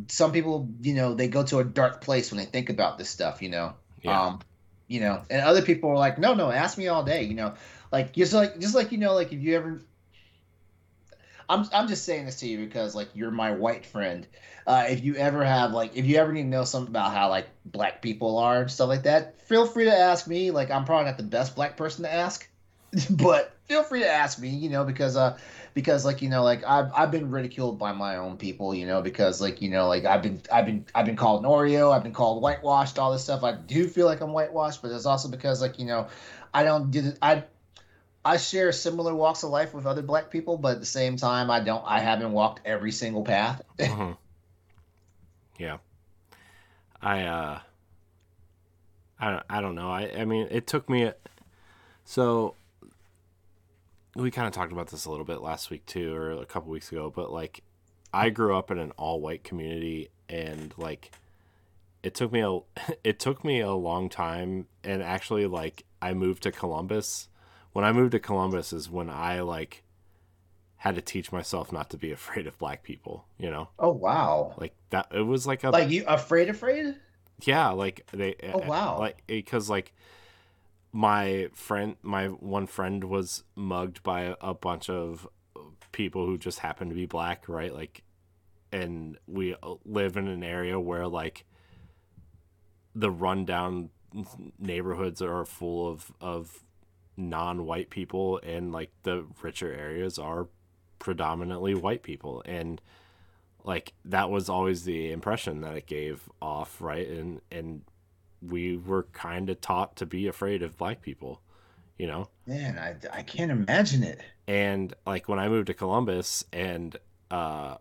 some 0.07 0.31
people 0.31 0.69
you 0.81 0.93
know 0.93 1.13
they 1.13 1.27
go 1.27 1.43
to 1.43 1.59
a 1.59 1.63
dark 1.63 2.01
place 2.01 2.31
when 2.31 2.39
they 2.39 2.45
think 2.45 2.69
about 2.69 2.97
this 2.97 3.09
stuff 3.09 3.41
you 3.41 3.49
know 3.49 3.73
Yeah. 4.01 4.27
um 4.27 4.39
you 4.87 4.99
know 5.01 5.21
and 5.29 5.41
other 5.41 5.61
people 5.61 5.89
are 5.89 5.97
like 5.97 6.17
no 6.17 6.33
no 6.33 6.49
ask 6.49 6.77
me 6.77 6.87
all 6.87 7.03
day 7.03 7.23
you 7.23 7.33
know 7.33 7.55
like 7.91 8.13
just 8.13 8.33
like 8.33 8.59
just 8.59 8.73
like 8.73 8.91
you 8.91 8.97
know 8.97 9.13
like 9.13 9.33
if 9.33 9.41
you 9.41 9.55
ever 9.55 9.81
I'm 11.53 11.69
I'm 11.71 11.87
just 11.87 12.03
saying 12.03 12.25
this 12.25 12.37
to 12.37 12.47
you 12.47 12.57
because 12.57 12.95
like 12.95 13.09
you're 13.13 13.31
my 13.31 13.51
white 13.51 13.85
friend. 13.85 14.25
Uh, 14.65 14.85
if 14.87 15.03
you 15.03 15.15
ever 15.15 15.45
have 15.45 15.71
like 15.71 15.95
if 15.95 16.05
you 16.05 16.17
ever 16.17 16.31
need 16.31 16.43
to 16.43 16.47
know 16.47 16.63
something 16.63 16.91
about 16.91 17.13
how 17.13 17.29
like 17.29 17.47
black 17.65 18.01
people 18.01 18.39
are 18.39 18.61
and 18.61 18.71
stuff 18.71 18.89
like 18.89 19.03
that, 19.03 19.39
feel 19.41 19.67
free 19.67 19.85
to 19.85 19.95
ask 19.95 20.27
me. 20.27 20.49
Like 20.49 20.71
I'm 20.71 20.83
probably 20.83 21.05
not 21.05 21.17
the 21.17 21.23
best 21.23 21.55
black 21.55 21.77
person 21.77 22.05
to 22.05 22.11
ask, 22.11 22.49
but 23.11 23.55
feel 23.65 23.83
free 23.83 23.99
to 23.99 24.09
ask 24.09 24.39
me. 24.39 24.49
You 24.49 24.69
know 24.71 24.83
because 24.83 25.15
uh 25.15 25.37
because 25.75 26.05
like 26.05 26.23
you 26.23 26.29
know 26.29 26.43
like 26.43 26.63
I've 26.65 26.91
I've 26.95 27.11
been 27.11 27.29
ridiculed 27.29 27.77
by 27.77 27.91
my 27.91 28.15
own 28.15 28.37
people. 28.37 28.73
You 28.73 28.87
know 28.87 29.03
because 29.03 29.39
like 29.39 29.61
you 29.61 29.69
know 29.69 29.87
like 29.87 30.05
I've 30.05 30.23
been 30.23 30.41
I've 30.51 30.65
been 30.65 30.85
I've 30.95 31.05
been 31.05 31.17
called 31.17 31.43
an 31.43 31.49
Oreo. 31.51 31.93
I've 31.93 32.03
been 32.03 32.13
called 32.13 32.41
whitewashed. 32.41 32.97
All 32.97 33.11
this 33.11 33.23
stuff. 33.23 33.43
I 33.43 33.51
do 33.51 33.87
feel 33.87 34.07
like 34.07 34.21
I'm 34.21 34.33
whitewashed, 34.33 34.81
but 34.81 34.91
it's 34.91 35.05
also 35.05 35.29
because 35.29 35.61
like 35.61 35.77
you 35.77 35.85
know 35.85 36.07
I 36.51 36.63
don't 36.63 36.89
do 36.89 37.13
I 37.21 37.43
I 38.25 38.37
share 38.37 38.71
similar 38.71 39.13
walks 39.13 39.43
of 39.43 39.49
life 39.49 39.73
with 39.73 39.85
other 39.85 40.01
black 40.01 40.29
people, 40.31 40.57
but 40.57 40.75
at 40.75 40.79
the 40.79 40.85
same 40.85 41.17
time, 41.17 41.51
I 41.51 41.59
don't. 41.59 41.83
I 41.85 41.99
haven't 41.99 42.31
walked 42.31 42.61
every 42.65 42.91
single 42.91 43.23
path. 43.23 43.61
Mhm. 43.79 44.17
yeah 45.59 45.77
i 47.01 47.23
uh 47.23 47.59
i 49.19 49.29
don't, 49.31 49.43
I 49.49 49.61
don't 49.61 49.75
know 49.75 49.89
i 49.89 50.09
i 50.17 50.25
mean 50.25 50.47
it 50.49 50.65
took 50.67 50.89
me 50.89 51.03
a, 51.03 51.15
so 52.05 52.55
we 54.15 54.31
kind 54.31 54.47
of 54.47 54.53
talked 54.53 54.71
about 54.71 54.87
this 54.87 55.05
a 55.05 55.09
little 55.11 55.25
bit 55.25 55.41
last 55.41 55.69
week 55.69 55.85
too 55.85 56.15
or 56.15 56.31
a 56.31 56.45
couple 56.45 56.71
weeks 56.71 56.91
ago 56.91 57.11
but 57.13 57.31
like 57.31 57.61
i 58.13 58.29
grew 58.29 58.55
up 58.55 58.71
in 58.71 58.77
an 58.79 58.91
all 58.91 59.19
white 59.19 59.43
community 59.43 60.09
and 60.29 60.73
like 60.77 61.11
it 62.03 62.15
took 62.15 62.31
me 62.31 62.41
a 62.41 62.59
it 63.03 63.19
took 63.19 63.43
me 63.43 63.59
a 63.59 63.73
long 63.73 64.07
time 64.09 64.67
and 64.83 65.03
actually 65.03 65.45
like 65.45 65.83
i 66.01 66.13
moved 66.13 66.43
to 66.43 66.51
columbus 66.51 67.27
when 67.73 67.83
i 67.85 67.91
moved 67.91 68.11
to 68.11 68.19
columbus 68.19 68.71
is 68.73 68.89
when 68.89 69.09
i 69.09 69.41
like 69.41 69.83
had 70.77 70.95
to 70.95 71.01
teach 71.01 71.31
myself 71.31 71.71
not 71.71 71.89
to 71.89 71.97
be 71.97 72.11
afraid 72.19 72.47
of 72.47 72.57
black 72.57 72.83
people 72.83 73.25
you 73.37 73.49
know 73.49 73.69
Oh 73.79 73.91
wow! 73.91 74.53
like 74.57 74.75
that 74.89 75.07
it 75.13 75.21
was 75.21 75.45
like 75.47 75.63
a 75.63 75.69
Like 75.69 75.89
you 75.89 76.05
afraid, 76.07 76.49
afraid? 76.49 76.95
yeah 77.45 77.69
like 77.69 78.05
they 78.11 78.35
eh, 78.41 78.51
Oh, 78.53 78.59
eh, 78.59 78.67
wow. 78.67 78.99
like 78.99 79.17
eh, 79.29 79.35
because 79.35 79.69
like 79.69 79.93
my 80.91 81.49
friend 81.53 81.95
my 82.03 82.27
one 82.27 82.67
friend 82.67 83.03
was 83.05 83.43
mugged 83.55 84.03
by 84.03 84.21
a, 84.21 84.35
a 84.41 84.53
bunch 84.53 84.89
of 84.89 85.27
people 85.91 86.25
who 86.25 86.37
just 86.37 86.59
happened 86.59 86.91
to 86.91 86.95
be 86.95 87.05
black 87.05 87.47
right 87.49 87.73
like 87.73 88.03
and 88.71 89.17
we 89.27 89.55
uh, 89.63 89.75
live 89.85 90.17
in 90.17 90.27
an 90.27 90.43
area 90.43 90.79
where 90.79 91.07
like 91.07 91.45
the 92.95 93.09
rundown 93.09 93.89
neighborhoods 94.59 95.21
are 95.21 95.45
full 95.45 95.89
of 95.89 96.11
of 96.21 96.63
non-white 97.17 97.89
people 97.89 98.37
in 98.39 98.71
like 98.71 98.91
the 99.03 99.25
richer 99.41 99.71
areas 99.71 100.17
are 100.17 100.47
predominantly 100.99 101.75
white 101.75 102.03
people. 102.03 102.41
And 102.45 102.81
like 103.63 103.93
that 104.05 104.29
was 104.29 104.49
always 104.49 104.83
the 104.83 105.11
impression 105.11 105.61
that 105.61 105.75
it 105.75 105.85
gave 105.87 106.29
off 106.41 106.81
right? 106.81 107.07
And 107.07 107.41
and 107.51 107.81
we 108.41 108.75
were 108.77 109.03
kind 109.13 109.49
of 109.49 109.61
taught 109.61 109.95
to 109.97 110.05
be 110.05 110.27
afraid 110.27 110.61
of 110.63 110.77
black 110.77 111.01
people 111.01 111.41
you 111.97 112.07
know? 112.07 112.27
Man, 112.47 112.77
I, 112.79 113.19
I 113.19 113.21
can't 113.21 113.51
imagine 113.51 114.03
it. 114.03 114.19
and 114.47 114.93
like 115.05 115.29
when 115.29 115.39
i 115.39 115.47
moved 115.47 115.67
to 115.67 115.73
columbus 115.73 116.43
and 116.51 116.97
uh 117.31 117.77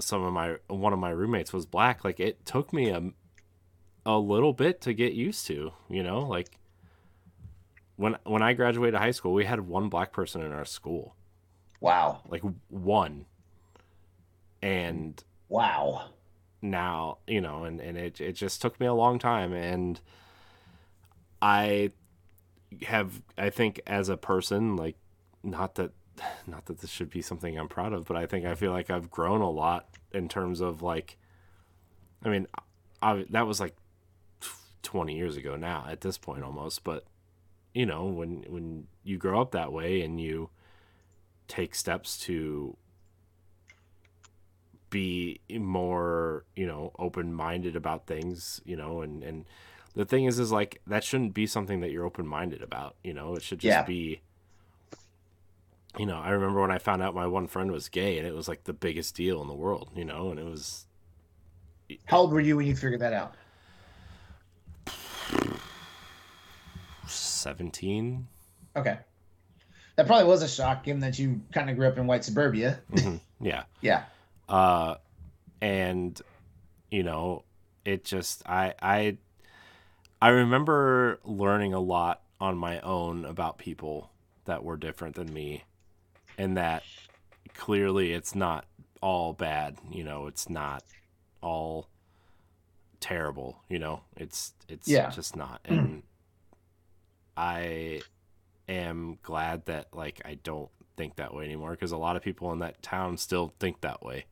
some 0.00 0.22
of 0.22 0.32
my 0.32 0.56
one 0.68 0.92
of 0.92 0.98
my 0.98 1.10
roommates 1.10 1.52
was 1.52 1.66
black 1.66 2.04
like 2.04 2.20
it 2.20 2.46
took 2.46 2.72
me 2.72 2.88
a 2.90 3.10
a 4.06 4.16
little 4.16 4.52
bit 4.54 4.80
to 4.80 4.94
get 4.94 5.12
used 5.12 5.46
to 5.48 5.72
you 5.90 6.02
know? 6.02 6.20
Like 6.20 6.56
when 7.98 8.16
when 8.24 8.42
i 8.42 8.54
graduated 8.54 8.98
high 8.98 9.10
school 9.10 9.34
we 9.34 9.44
had 9.44 9.60
one 9.60 9.88
black 9.88 10.12
person 10.12 10.40
in 10.40 10.52
our 10.52 10.64
school. 10.64 11.14
Wow, 11.80 12.22
like 12.28 12.42
one. 12.68 13.26
And 14.60 15.22
wow. 15.48 16.10
now 16.60 17.18
you 17.26 17.40
know 17.40 17.64
and, 17.64 17.80
and 17.80 17.98
it, 17.98 18.20
it 18.20 18.32
just 18.32 18.62
took 18.62 18.80
me 18.80 18.86
a 18.86 18.94
long 18.94 19.18
time. 19.18 19.52
And 19.52 20.00
i 21.40 21.92
have 22.82 23.22
i 23.36 23.48
think 23.50 23.80
as 23.86 24.08
a 24.08 24.16
person 24.16 24.76
like 24.76 24.96
not 25.42 25.76
that 25.76 25.90
not 26.46 26.66
that 26.66 26.80
this 26.80 26.90
should 26.90 27.10
be 27.10 27.22
something 27.22 27.58
i'm 27.58 27.68
proud 27.68 27.92
of 27.92 28.04
but 28.04 28.16
i 28.16 28.26
think 28.26 28.44
i 28.44 28.54
feel 28.54 28.72
like 28.72 28.90
i've 28.90 29.10
grown 29.10 29.40
a 29.40 29.50
lot 29.50 29.88
in 30.12 30.28
terms 30.28 30.60
of 30.60 30.82
like 30.82 31.16
i 32.24 32.28
mean 32.28 32.46
I, 33.00 33.24
that 33.30 33.46
was 33.46 33.60
like 33.60 33.76
20 34.82 35.16
years 35.16 35.36
ago 35.36 35.56
now 35.56 35.86
at 35.88 36.00
this 36.00 36.18
point 36.18 36.42
almost 36.42 36.82
but 36.84 37.04
you 37.74 37.86
know 37.86 38.06
when 38.06 38.44
when 38.48 38.86
you 39.04 39.16
grow 39.18 39.40
up 39.40 39.52
that 39.52 39.72
way 39.72 40.02
and 40.02 40.20
you 40.20 40.50
take 41.46 41.74
steps 41.74 42.18
to 42.18 42.76
be 44.90 45.40
more 45.50 46.44
you 46.56 46.66
know 46.66 46.92
open-minded 46.98 47.76
about 47.76 48.06
things 48.06 48.60
you 48.64 48.76
know 48.76 49.02
and 49.02 49.22
and 49.22 49.44
the 49.94 50.04
thing 50.04 50.24
is 50.24 50.38
is 50.38 50.50
like 50.52 50.80
that 50.86 51.04
shouldn't 51.04 51.34
be 51.34 51.46
something 51.46 51.80
that 51.80 51.90
you're 51.90 52.04
open-minded 52.06 52.62
about 52.62 52.96
you 53.04 53.12
know 53.12 53.34
it 53.34 53.42
should 53.42 53.58
just 53.58 53.80
Yeah. 53.80 53.82
be 53.82 54.20
you 55.98 56.06
know 56.06 56.18
i 56.18 56.30
remember 56.30 56.60
when 56.60 56.70
i 56.70 56.78
found 56.78 57.02
out 57.02 57.14
my 57.14 57.26
one 57.26 57.46
friend 57.46 57.70
was 57.70 57.88
gay 57.88 58.18
and 58.18 58.26
it 58.26 58.34
was 58.34 58.48
like 58.48 58.64
the 58.64 58.72
biggest 58.72 59.14
deal 59.14 59.42
in 59.42 59.48
the 59.48 59.54
world 59.54 59.90
you 59.94 60.04
know 60.04 60.30
and 60.30 60.38
it 60.38 60.44
was 60.46 60.86
How 62.06 62.18
old 62.18 62.32
were 62.32 62.40
you 62.40 62.56
when 62.56 62.66
you 62.66 62.74
figured 62.76 63.00
that 63.00 63.12
out? 63.12 63.34
17 67.38 68.26
Okay. 68.76 68.98
That 69.96 70.06
probably 70.06 70.26
was 70.26 70.42
a 70.42 70.48
shock, 70.48 70.84
given 70.84 71.00
that 71.00 71.18
you 71.18 71.40
kind 71.52 71.68
of 71.70 71.76
grew 71.76 71.88
up 71.88 71.98
in 71.98 72.06
white 72.06 72.24
suburbia. 72.24 72.80
Mhm. 72.92 73.20
yeah 73.40 73.64
Yeah. 73.80 74.04
uh 74.48 74.96
and 75.60 76.20
you 76.90 77.02
know 77.02 77.42
it 77.84 78.04
just 78.04 78.42
i 78.48 78.74
i 78.80 79.16
i 80.22 80.28
remember 80.28 81.18
learning 81.24 81.74
a 81.74 81.80
lot 81.80 82.22
on 82.40 82.56
my 82.56 82.80
own 82.80 83.24
about 83.24 83.58
people 83.58 84.10
that 84.44 84.62
were 84.64 84.76
different 84.76 85.16
than 85.16 85.32
me 85.32 85.64
and 86.38 86.56
that 86.56 86.82
clearly 87.54 88.12
it's 88.12 88.34
not 88.34 88.64
all 89.02 89.32
bad 89.32 89.76
you 89.90 90.04
know 90.04 90.26
it's 90.28 90.48
not 90.48 90.82
all 91.42 91.88
terrible 93.00 93.62
you 93.68 93.78
know 93.78 94.00
it's 94.16 94.52
it's 94.68 94.88
Yeah. 94.88 95.10
just 95.10 95.36
not 95.36 95.60
and 95.64 96.02
i 97.38 98.02
am 98.68 99.18
glad 99.22 99.64
that 99.66 99.86
like 99.94 100.20
i 100.24 100.34
don't 100.42 100.70
think 100.96 101.16
that 101.16 101.32
way 101.32 101.44
anymore 101.44 101.70
because 101.70 101.92
a 101.92 101.96
lot 101.96 102.16
of 102.16 102.22
people 102.22 102.52
in 102.52 102.58
that 102.58 102.82
town 102.82 103.16
still 103.16 103.54
think 103.60 103.80
that 103.80 104.02
way 104.02 104.24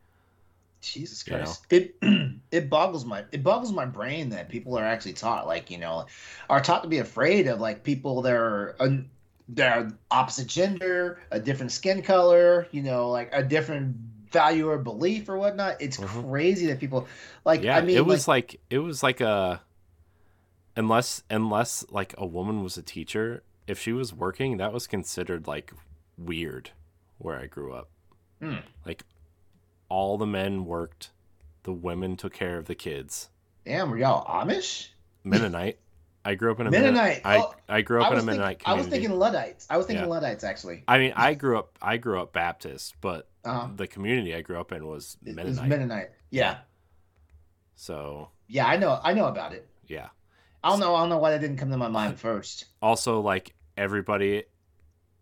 Jesus 0.83 1.27
You 1.27 1.33
know? 1.33 1.39
Christ. 1.45 1.67
It 1.71 1.97
it 2.51 2.71
boggles 2.71 3.05
my 3.05 3.25
it 3.33 3.43
boggles 3.43 3.73
my 3.73 3.87
brain 3.87 4.31
that 4.31 4.49
people 4.49 4.79
are 4.79 4.85
actually 4.85 5.15
taught 5.15 5.47
like 5.47 5.71
you 5.71 5.79
know 5.79 6.07
are 6.49 6.61
taught 6.61 6.83
to 6.83 6.89
be 6.89 6.99
afraid 6.99 7.47
of 7.49 7.61
like 7.61 7.83
people 7.83 8.23
that 8.23 8.35
are 8.35 8.77
un, 8.79 9.11
that 9.51 9.77
are 9.79 9.93
opposite 10.11 10.47
gender, 10.47 11.19
a 11.31 11.41
different 11.41 11.73
skin 11.73 12.03
color, 12.03 12.67
you 12.73 12.83
know, 12.83 13.11
like 13.11 13.31
a 13.33 13.43
different 13.43 13.97
value 14.31 14.69
or 14.69 14.79
belief 14.79 15.29
or 15.29 15.37
whatnot. 15.39 15.81
It's 15.81 15.97
Mhm. 15.97 16.29
crazy 16.29 16.67
that 16.67 16.79
people 16.81 17.07
like. 17.45 17.63
yeah 17.63 17.77
I 17.77 17.81
mean, 17.81 17.97
it 17.97 18.05
was 18.07 18.29
like, 18.29 18.61
it 18.71 18.79
was 18.79 19.03
like 19.03 19.21
a 19.21 19.63
unless 20.77 21.23
unless 21.31 21.85
like 21.91 22.15
a 22.19 22.27
woman 22.27 22.63
was 22.63 22.77
a 22.77 22.83
teacher 22.83 23.43
if 23.67 23.79
she 23.81 23.93
was 23.93 24.13
working 24.15 24.59
that 24.59 24.73
was 24.73 24.87
considered 24.87 25.47
like 25.47 25.73
weird 26.19 26.71
where 27.19 27.39
i 27.39 27.47
grew 27.47 27.73
up 27.73 27.89
Hmm. 28.41 28.57
like 28.85 29.03
all 29.89 30.19
the 30.19 30.27
men 30.27 30.67
worked 30.67 31.11
the 31.63 31.73
women 31.73 32.17
took 32.17 32.35
care 32.35 32.59
of 32.59 32.67
the 32.67 32.75
kids 32.75 33.31
damn, 33.65 33.91
were 33.91 33.99
y'all 33.99 34.25
Amish? 34.27 34.89
mennonite 35.25 35.79
i 36.25 36.35
grew 36.35 36.51
up 36.53 36.61
in 36.61 36.67
a 36.67 36.71
Mennonite. 36.71 37.23
I, 37.25 37.39
Oh, 37.39 37.55
I 37.69 37.81
grew 37.83 38.01
up 38.03 38.07
I 38.07 38.09
in 38.09 38.13
a 38.13 38.17
was, 38.17 38.25
thinking, 38.25 38.39
mennonite 38.41 38.63
I 38.67 38.75
was 38.75 38.87
thinking 38.89 39.11
Luddites. 39.19 39.67
I 39.71 39.77
was 39.77 39.87
thinking 39.87 40.05
Yeah. 40.05 40.11
Luddites 40.11 40.45
actually. 40.45 40.85
i 40.87 40.99
mean 40.99 41.13
i 41.17 41.35
grew 41.35 41.59
up 41.59 41.79
i 41.81 41.97
grew 41.97 42.21
up 42.21 42.33
baptist 42.33 42.95
but 43.01 43.29
Uh-huh. 43.45 43.69
the 43.75 43.87
community 43.87 44.35
i 44.35 44.43
grew 44.43 44.61
up 44.61 44.73
in 44.73 44.87
was 44.87 45.17
It 45.25 45.29
was 45.29 45.37
mennonite 45.37 45.69
Mennonite. 45.69 46.11
Yeah, 46.31 46.59
so 47.75 48.29
yeah, 48.49 48.67
I 48.67 48.77
know, 48.77 49.01
I 49.03 49.15
know 49.15 49.27
about 49.27 49.53
it. 49.53 49.69
yeah 49.87 50.09
I 50.67 50.71
don't 50.71 50.81
know, 50.81 50.97
I 50.97 51.01
don't 51.01 51.11
know 51.11 51.19
why 51.19 51.31
that 51.31 51.41
didn't 51.41 51.59
come 51.59 51.71
to 51.71 51.77
my 51.77 51.89
mind 51.89 52.19
first. 52.27 52.65
also 52.83 53.21
like 53.21 53.55
everybody 53.77 54.45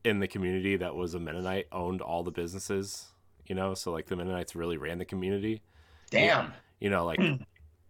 in 0.03 0.21
the 0.21 0.29
community 0.29 0.77
that 0.77 0.95
was 0.95 1.15
a 1.15 1.21
Mennonite 1.21 1.67
owned 1.71 2.01
all 2.01 2.23
the 2.23 2.31
businesses, 2.31 3.07
you 3.47 3.55
know, 3.55 3.75
so 3.75 3.93
like 3.93 4.07
the 4.07 4.17
Mennonites 4.17 4.55
really 4.55 4.77
ran 4.77 4.99
the 4.99 5.05
community. 5.05 5.63
Damn. 6.11 6.53
You 6.81 6.91
know, 6.91 7.05
like 7.05 7.21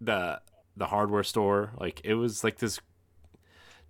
the 0.01 0.41
the 0.77 0.87
hardware 0.87 1.23
store, 1.23 1.71
like 1.79 2.01
it 2.05 2.15
was 2.15 2.43
like 2.43 2.59
this 2.59 2.81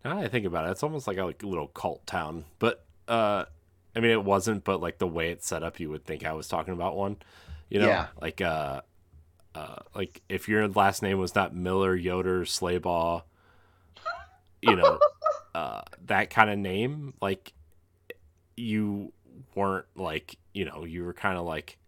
now 0.04 0.16
that 0.16 0.24
I 0.24 0.28
think 0.28 0.44
about 0.44 0.66
it, 0.66 0.72
it's 0.72 0.82
almost 0.82 1.06
like 1.06 1.16
a 1.16 1.24
like, 1.24 1.42
little 1.42 1.68
cult 1.68 2.06
town. 2.06 2.44
But 2.58 2.84
uh 3.08 3.44
I 3.96 4.00
mean 4.00 4.10
it 4.10 4.24
wasn't, 4.24 4.64
but 4.64 4.80
like 4.80 4.98
the 4.98 5.06
way 5.06 5.30
it's 5.30 5.46
set 5.46 5.62
up 5.62 5.80
you 5.80 5.88
would 5.90 6.04
think 6.04 6.24
I 6.26 6.32
was 6.32 6.48
talking 6.48 6.74
about 6.74 6.96
one. 6.96 7.16
You 7.70 7.80
know? 7.80 7.86
Yeah. 7.86 8.08
Like 8.20 8.40
uh 8.42 8.82
uh 9.54 9.76
like 9.94 10.20
if 10.28 10.48
your 10.48 10.68
last 10.68 11.02
name 11.02 11.18
was 11.18 11.34
not 11.34 11.54
Miller, 11.54 11.94
Yoder, 11.94 12.42
Slabaugh, 12.42 13.22
you 14.62 14.76
know, 14.76 14.98
uh, 15.54 15.82
that 16.06 16.30
kind 16.30 16.50
of 16.50 16.58
name, 16.58 17.14
like 17.20 17.52
you 18.56 19.12
weren't 19.54 19.86
like, 19.96 20.36
you 20.52 20.64
know, 20.64 20.84
you 20.84 21.04
were 21.04 21.12
kind 21.12 21.38
of 21.38 21.44
like 21.44 21.78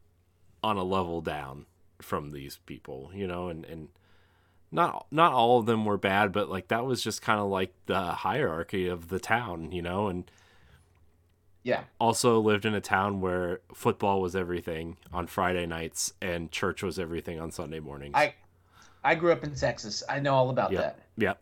on 0.62 0.76
a 0.76 0.84
level 0.84 1.20
down 1.20 1.66
from 2.00 2.30
these 2.30 2.58
people, 2.66 3.10
you 3.14 3.26
know, 3.26 3.48
and 3.48 3.64
and 3.64 3.88
not 4.72 5.06
not 5.10 5.32
all 5.32 5.58
of 5.58 5.66
them 5.66 5.84
were 5.84 5.96
bad, 5.96 6.32
but 6.32 6.50
like 6.50 6.68
that 6.68 6.84
was 6.84 7.02
just 7.02 7.22
kind 7.22 7.40
of 7.40 7.48
like 7.48 7.72
the 7.86 8.00
hierarchy 8.12 8.88
of 8.88 9.08
the 9.08 9.18
town, 9.20 9.72
you 9.72 9.82
know, 9.82 10.08
and 10.08 10.30
Yeah. 11.62 11.84
also 11.98 12.38
lived 12.40 12.64
in 12.64 12.74
a 12.74 12.80
town 12.80 13.20
where 13.20 13.60
football 13.74 14.20
was 14.20 14.36
everything 14.36 14.96
on 15.12 15.26
Friday 15.26 15.66
nights 15.66 16.12
and 16.20 16.50
church 16.50 16.82
was 16.82 16.98
everything 16.98 17.40
on 17.40 17.50
Sunday 17.50 17.80
mornings. 17.80 18.14
I 18.14 18.34
I 19.02 19.14
grew 19.14 19.32
up 19.32 19.44
in 19.44 19.54
Texas. 19.54 20.02
I 20.08 20.20
know 20.20 20.34
all 20.34 20.50
about 20.50 20.72
Yep. 20.72 20.80
that. 20.80 20.98
Yep. 21.18 21.40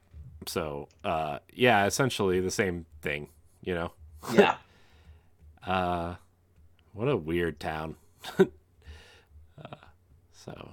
So, 0.49 0.89
uh, 1.05 1.39
yeah, 1.53 1.87
essentially 1.87 2.41
the 2.41 2.51
same 2.51 2.87
thing, 3.03 3.29
you 3.63 3.75
know. 3.75 3.93
Yeah. 4.33 4.57
Uh, 5.67 6.17
what 6.93 7.09
a 7.09 7.17
weird 7.17 7.59
town. 7.59 7.97
uh, 8.39 8.45
so, 10.31 10.71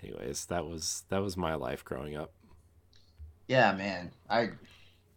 anyways, 0.00 0.46
that 0.46 0.64
was 0.64 1.02
that 1.08 1.20
was 1.20 1.36
my 1.36 1.54
life 1.56 1.84
growing 1.84 2.16
up. 2.16 2.32
yeah, 3.48 3.72
man. 3.72 4.12
I 4.30 4.50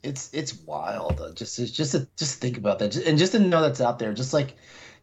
it's 0.04 0.34
it's 0.34 0.56
wild. 0.64 1.22
Just 1.36 1.58
just 1.76 1.92
to 1.92 2.08
just 2.18 2.40
think 2.42 2.58
about 2.58 2.80
that, 2.80 2.96
and 2.96 3.18
just 3.18 3.34
to 3.34 3.40
know 3.40 3.62
that's 3.62 3.82
out 3.82 4.00
there. 4.00 4.14
Just 4.14 4.34
like 4.34 4.56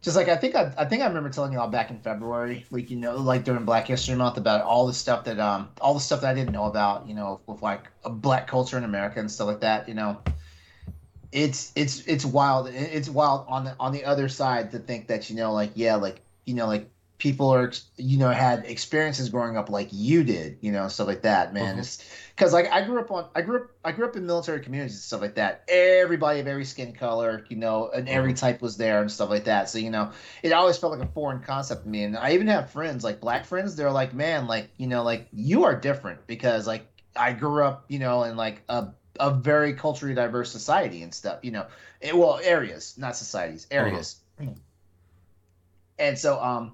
just 0.03 0.17
like 0.17 0.29
I 0.29 0.37
think 0.37 0.55
I, 0.55 0.73
I 0.77 0.85
think 0.85 1.03
I 1.03 1.07
remember 1.07 1.31
telling 1.31 1.53
you 1.53 1.59
all 1.59 1.69
back 1.69 1.91
in 1.91 1.99
February, 1.99 2.65
like 2.71 2.91
you 2.91 2.97
know, 2.97 3.17
like 3.17 3.45
during 3.45 3.65
Black 3.65 3.87
History 3.87 4.15
Month, 4.15 4.37
about 4.37 4.63
all 4.63 4.87
the 4.87 4.93
stuff 4.93 5.25
that 5.25 5.39
um 5.39 5.69
all 5.81 5.95
the 5.95 6.01
stuff 6.01 6.21
that 6.21 6.31
I 6.31 6.35
didn't 6.35 6.53
know 6.53 6.65
about, 6.65 7.09
you 7.09 7.15
know, 7.15 7.41
with 7.47 7.63
like 7.63 7.89
black 8.05 8.47
culture 8.47 8.79
in 8.79 8.85
America 8.85 9.21
and 9.21 9.31
stuff 9.31 9.49
like 9.49 9.61
that. 9.61 9.89
You 9.89 9.95
know, 9.95 10.21
it's 11.33 11.73
it's 11.75 12.01
it's 12.07 12.25
wild. 12.25 12.69
It's 12.69 13.09
wild 13.09 13.47
on 13.49 13.65
the 13.65 13.77
on 13.81 13.93
the 13.93 14.05
other 14.05 14.29
side 14.29 14.71
to 14.73 14.79
think 14.79 15.09
that 15.09 15.29
you 15.31 15.37
know, 15.37 15.53
like 15.53 15.73
yeah, 15.75 15.97
like 15.97 16.21
you 16.45 16.55
know, 16.55 16.67
like 16.67 16.91
people 17.19 17.49
are 17.49 17.73
you 17.97 18.19
know 18.19 18.31
had 18.31 18.65
experiences 18.67 19.31
growing 19.31 19.57
up 19.57 19.71
like 19.71 19.89
you 19.91 20.23
did, 20.23 20.59
you 20.61 20.71
know, 20.71 20.87
stuff 20.89 21.07
like 21.07 21.23
that. 21.23 21.55
Man, 21.55 21.77
Mhm. 21.77 21.79
it's 21.81 22.05
because 22.35 22.53
like 22.53 22.71
I 22.71 22.83
grew 22.83 23.01
up 23.01 23.11
on 23.11 23.27
I 23.35 23.41
grew 23.43 23.57
up 23.57 23.71
I 23.85 23.93
grew 23.93 24.07
up 24.07 24.17
in 24.17 24.27
military 24.27 24.61
communities 24.61 24.95
and 24.95 25.03
stuff 25.03 25.21
like 25.23 25.37
that. 25.37 25.63
Everybody 25.69 26.41
of 26.41 26.47
every 26.47 26.65
skin 26.65 26.93
color, 26.93 27.45
you 27.49 27.57
know, 27.57 27.89
and 27.89 28.09
every 28.09 28.35
type 28.35 28.61
was 28.61 28.77
there 28.77 29.01
and 29.01 29.11
stuff 29.11 29.31
like 29.31 29.45
that. 29.45 29.69
So 29.71 29.79
you 29.79 29.91
know, 29.91 30.11
it 30.43 30.53
always 30.53 30.77
felt 30.77 30.93
like 30.99 31.09
a 31.09 31.13
foreign 31.13 31.41
concept 31.41 31.85
to 31.85 31.89
me. 31.89 32.03
And 32.03 32.17
I 32.17 32.33
even 32.33 32.49
have 32.49 32.71
friends 32.71 33.03
like 33.03 33.21
black 33.21 33.47
friends. 33.47 33.77
They're 33.77 33.91
like, 33.91 34.13
man, 34.13 34.47
like 34.47 34.71
you 34.77 34.87
know, 34.87 35.03
like 35.03 35.27
you 35.33 35.65
are 35.65 35.75
different 35.75 36.27
because 36.27 36.67
like 36.67 36.87
I 37.17 37.33
grew 37.33 37.65
up, 37.65 37.87
you 37.89 37.99
know, 37.99 38.25
in 38.25 38.37
like 38.37 38.63
a 38.69 38.89
a 39.19 39.31
very 39.31 39.73
culturally 39.73 40.15
diverse 40.15 40.51
society 40.53 41.03
and 41.03 41.15
stuff. 41.15 41.39
You 41.43 41.53
know, 41.53 41.67
it, 42.03 42.15
well 42.15 42.39
areas, 42.43 42.95
not 42.99 43.17
societies, 43.17 43.67
areas. 43.71 44.17
And 45.99 46.19
so 46.19 46.39
um, 46.43 46.73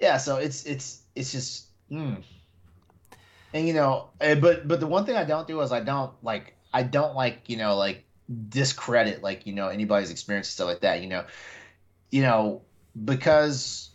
yeah. 0.00 0.16
So 0.16 0.36
it's 0.36 0.64
it's 0.66 1.02
it's 1.14 1.32
just. 1.32 1.66
Mm, 1.90 2.22
and 3.52 3.66
you 3.66 3.74
know 3.74 4.10
eh, 4.20 4.34
but 4.34 4.66
but 4.68 4.80
the 4.80 4.86
one 4.86 5.04
thing 5.04 5.16
i 5.16 5.24
don't 5.24 5.46
do 5.46 5.60
is 5.60 5.72
i 5.72 5.80
don't 5.80 6.12
like 6.22 6.54
i 6.72 6.82
don't 6.82 7.14
like 7.14 7.48
you 7.48 7.56
know 7.56 7.76
like 7.76 8.04
discredit 8.48 9.22
like 9.22 9.46
you 9.46 9.52
know 9.52 9.68
anybody's 9.68 10.10
experience 10.10 10.48
and 10.48 10.52
stuff 10.52 10.66
like 10.66 10.80
that 10.80 11.02
you 11.02 11.08
know 11.08 11.24
you 12.10 12.22
know 12.22 12.62
because 13.04 13.90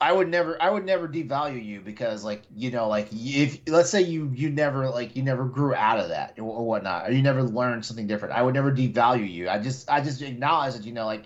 i 0.00 0.12
would 0.12 0.28
never 0.28 0.60
i 0.62 0.68
would 0.70 0.84
never 0.84 1.08
devalue 1.08 1.64
you 1.64 1.80
because 1.80 2.24
like 2.24 2.42
you 2.56 2.70
know 2.70 2.88
like 2.88 3.08
if 3.12 3.60
let's 3.68 3.90
say 3.90 4.02
you 4.02 4.30
you 4.34 4.50
never 4.50 4.88
like 4.90 5.14
you 5.16 5.22
never 5.22 5.44
grew 5.44 5.74
out 5.74 5.98
of 5.98 6.08
that 6.08 6.34
or, 6.38 6.42
or 6.44 6.66
whatnot 6.66 7.08
or 7.08 7.12
you 7.12 7.22
never 7.22 7.42
learned 7.42 7.84
something 7.84 8.06
different 8.06 8.34
i 8.34 8.42
would 8.42 8.54
never 8.54 8.72
devalue 8.72 9.30
you 9.30 9.48
i 9.48 9.58
just 9.58 9.88
i 9.90 10.00
just 10.00 10.22
acknowledge 10.22 10.74
that 10.74 10.84
you 10.84 10.92
know 10.92 11.06
like 11.06 11.24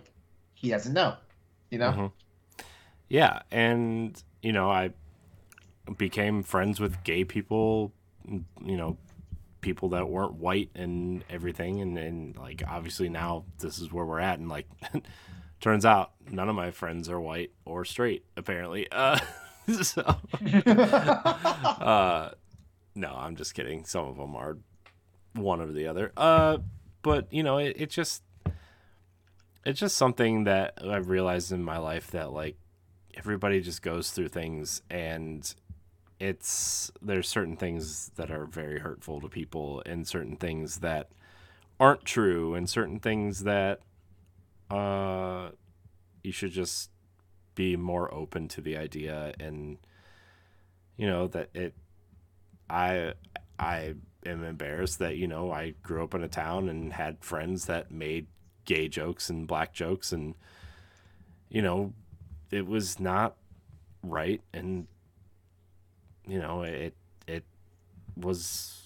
he 0.54 0.68
doesn't 0.70 0.94
know 0.94 1.16
you 1.70 1.78
know 1.78 1.92
Mhm. 1.92 2.12
Yeah, 3.12 3.40
and 3.50 4.20
you 4.40 4.52
know, 4.52 4.70
I 4.70 4.92
became 5.98 6.42
friends 6.42 6.80
with 6.80 7.04
gay 7.04 7.24
people, 7.24 7.92
you 8.24 8.76
know, 8.78 8.96
people 9.60 9.90
that 9.90 10.08
weren't 10.08 10.36
white 10.36 10.70
and 10.74 11.22
everything 11.28 11.82
and 11.82 11.98
and 11.98 12.38
like 12.38 12.62
obviously 12.66 13.10
now 13.10 13.44
this 13.58 13.78
is 13.78 13.92
where 13.92 14.06
we're 14.06 14.18
at 14.18 14.38
and 14.38 14.48
like 14.48 14.66
turns 15.60 15.84
out 15.84 16.12
none 16.30 16.48
of 16.48 16.54
my 16.56 16.70
friends 16.70 17.10
are 17.10 17.20
white 17.20 17.50
or 17.66 17.84
straight 17.84 18.24
apparently. 18.38 18.88
Uh 18.92 19.18
so 19.82 20.02
uh 20.66 22.30
no, 22.94 23.14
I'm 23.14 23.36
just 23.36 23.52
kidding. 23.54 23.84
Some 23.84 24.06
of 24.06 24.16
them 24.16 24.34
are 24.34 24.56
one 25.34 25.60
or 25.60 25.70
the 25.70 25.86
other. 25.86 26.12
Uh, 26.16 26.58
but 27.02 27.30
you 27.30 27.42
know, 27.42 27.58
it, 27.58 27.76
it 27.78 27.90
just 27.90 28.22
it's 29.66 29.78
just 29.78 29.98
something 29.98 30.44
that 30.44 30.78
I've 30.82 31.10
realized 31.10 31.52
in 31.52 31.62
my 31.62 31.76
life 31.76 32.10
that 32.12 32.32
like 32.32 32.56
everybody 33.14 33.60
just 33.60 33.82
goes 33.82 34.10
through 34.10 34.28
things 34.28 34.82
and 34.90 35.54
it's 36.18 36.90
there's 37.02 37.28
certain 37.28 37.56
things 37.56 38.10
that 38.16 38.30
are 38.30 38.46
very 38.46 38.78
hurtful 38.78 39.20
to 39.20 39.28
people 39.28 39.82
and 39.86 40.06
certain 40.06 40.36
things 40.36 40.78
that 40.78 41.08
aren't 41.80 42.04
true 42.04 42.54
and 42.54 42.70
certain 42.70 43.00
things 43.00 43.44
that 43.44 43.80
uh 44.70 45.48
you 46.22 46.32
should 46.32 46.52
just 46.52 46.90
be 47.54 47.76
more 47.76 48.12
open 48.14 48.48
to 48.48 48.60
the 48.60 48.76
idea 48.76 49.34
and 49.40 49.78
you 50.96 51.06
know 51.06 51.26
that 51.26 51.48
it 51.54 51.74
i 52.70 53.12
i 53.58 53.94
am 54.24 54.44
embarrassed 54.44 55.00
that 55.00 55.16
you 55.16 55.26
know 55.26 55.50
i 55.50 55.74
grew 55.82 56.04
up 56.04 56.14
in 56.14 56.22
a 56.22 56.28
town 56.28 56.68
and 56.68 56.92
had 56.92 57.22
friends 57.22 57.66
that 57.66 57.90
made 57.90 58.26
gay 58.64 58.88
jokes 58.88 59.28
and 59.28 59.48
black 59.48 59.72
jokes 59.72 60.12
and 60.12 60.34
you 61.50 61.60
know 61.60 61.92
it 62.52 62.66
was 62.66 63.00
not 63.00 63.34
right 64.04 64.40
and 64.52 64.86
you 66.28 66.38
know 66.38 66.62
it 66.62 66.94
it 67.26 67.42
was 68.16 68.80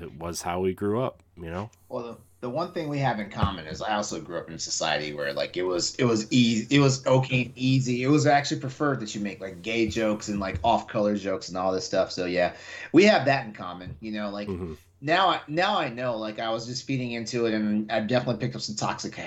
it 0.00 0.12
was 0.14 0.40
how 0.40 0.60
we 0.60 0.72
grew 0.72 1.02
up 1.02 1.22
you 1.36 1.50
know? 1.50 1.70
Well 1.88 2.02
the, 2.02 2.16
the 2.42 2.50
one 2.50 2.72
thing 2.72 2.88
we 2.88 2.98
have 2.98 3.18
in 3.18 3.30
common 3.30 3.66
is 3.66 3.80
i 3.80 3.94
also 3.94 4.20
grew 4.20 4.38
up 4.38 4.48
in 4.48 4.54
a 4.54 4.58
society 4.58 5.14
where 5.14 5.32
like 5.32 5.56
it 5.56 5.62
was 5.62 5.94
it 5.96 6.04
was 6.04 6.30
easy 6.32 6.76
it 6.76 6.80
was 6.80 7.06
okay 7.06 7.52
easy. 7.56 8.02
It 8.02 8.08
was 8.08 8.26
actually 8.26 8.60
preferred 8.60 9.00
that 9.00 9.14
you 9.14 9.20
make 9.20 9.40
like 9.40 9.62
gay 9.62 9.86
jokes 9.88 10.28
and 10.28 10.40
like 10.40 10.58
off 10.62 10.88
color 10.88 11.16
jokes 11.16 11.48
and 11.48 11.56
all 11.56 11.72
this 11.72 11.86
stuff. 11.86 12.12
So 12.12 12.26
yeah 12.26 12.52
we 12.92 13.04
have 13.04 13.24
that 13.26 13.46
in 13.46 13.52
common 13.52 13.96
you 14.00 14.12
know 14.12 14.30
like 14.30 14.48
mm-hmm. 14.48 14.74
now 15.00 15.28
i 15.28 15.40
now 15.48 15.78
i 15.78 15.88
know 15.88 16.16
like 16.18 16.38
i 16.38 16.50
was 16.50 16.66
just 16.66 16.86
feeding 16.86 17.12
into 17.12 17.46
it 17.46 17.54
and 17.54 17.90
i've 17.90 18.08
definitely 18.08 18.40
picked 18.40 18.56
up 18.56 18.62
some 18.62 18.76
toxic 18.76 19.18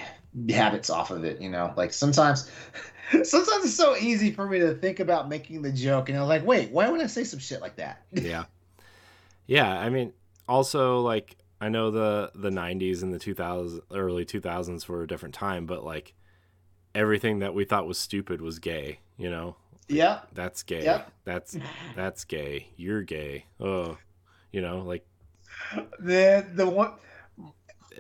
habits 0.50 0.90
off 0.90 1.12
of 1.12 1.24
it 1.24 1.42
you 1.42 1.50
know? 1.50 1.74
Like 1.76 1.94
sometimes 1.94 2.50
sometimes 3.12 3.66
it's 3.66 3.76
so 3.76 3.95
easy 3.95 4.32
for 4.32 4.47
me 4.47 4.60
to 4.60 4.74
think 4.76 4.99
about 4.99 5.30
making 5.30 5.62
the 5.62 5.72
joke 5.72 6.10
and 6.10 6.18
i'm 6.18 6.28
like 6.28 6.45
wait 6.45 6.72
why 6.72 6.89
would 6.89 7.01
i 7.01 7.08
say 7.08 7.24
some 7.24 7.39
shit 7.39 7.62
like 7.62 7.76
that? 7.76 8.01
Yeah. 8.12 8.45
Yeah 9.47 9.80
i 9.80 9.89
mean 9.89 10.14
also 10.47 10.99
like 11.01 11.36
i 11.62 11.70
know 11.70 11.91
the 11.91 12.32
the 12.36 12.49
90s 12.49 13.03
and 13.03 13.14
the 13.14 13.20
2000s 13.20 13.80
early 13.93 14.26
2000s 14.26 14.88
were 14.88 15.03
a 15.03 15.08
different 15.08 15.36
time 15.36 15.66
but 15.66 15.84
like 15.84 16.14
everything 16.93 17.39
that 17.39 17.53
we 17.53 17.66
thought 17.66 17.86
was 17.88 17.97
stupid 17.97 18.41
was 18.41 18.60
gay 18.60 18.99
you 19.18 19.30
know? 19.30 19.56
Yeah. 19.88 20.22
that's 20.34 20.64
gay. 20.64 20.84
Yeah. 20.84 21.03
that's 21.24 21.56
that's 21.95 22.26
gay. 22.26 22.68
You're 22.76 23.03
gay. 23.03 23.45
Oh 23.60 23.97
you 24.51 24.62
know 24.62 24.80
like 24.80 25.06
the 25.99 26.45
the 26.53 26.68
one 26.68 26.93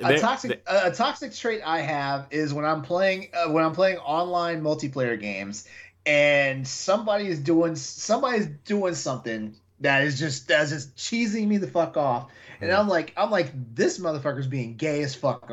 a 0.03 0.19
toxic 0.19 0.61
a 0.67 0.91
toxic 0.91 1.33
trait 1.33 1.61
I 1.65 1.81
have 1.81 2.27
is 2.31 2.53
when 2.53 2.65
I'm 2.65 2.81
playing 2.81 3.29
uh, 3.33 3.51
when 3.51 3.63
I'm 3.63 3.73
playing 3.73 3.97
online 3.97 4.61
multiplayer 4.61 5.19
games 5.19 5.67
and 6.05 6.67
somebody 6.67 7.27
is 7.27 7.39
doing 7.39 7.75
somebody's 7.75 8.47
doing 8.65 8.95
something 8.95 9.55
that 9.79 10.03
is 10.03 10.19
just 10.19 10.47
that's 10.47 10.71
just 10.71 10.95
cheesing 10.95 11.47
me 11.47 11.57
the 11.57 11.67
fuck 11.67 11.97
off. 11.97 12.31
And 12.61 12.71
I'm 12.71 12.87
like, 12.87 13.13
I'm 13.17 13.31
like, 13.31 13.51
this 13.75 13.99
motherfucker's 13.99 14.47
being 14.47 14.75
gay 14.75 15.03
as 15.03 15.15
fuck 15.15 15.49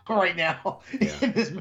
right 0.08 0.36
now. 0.36 0.80
Yeah. 1.00 1.10
it's 1.22 1.52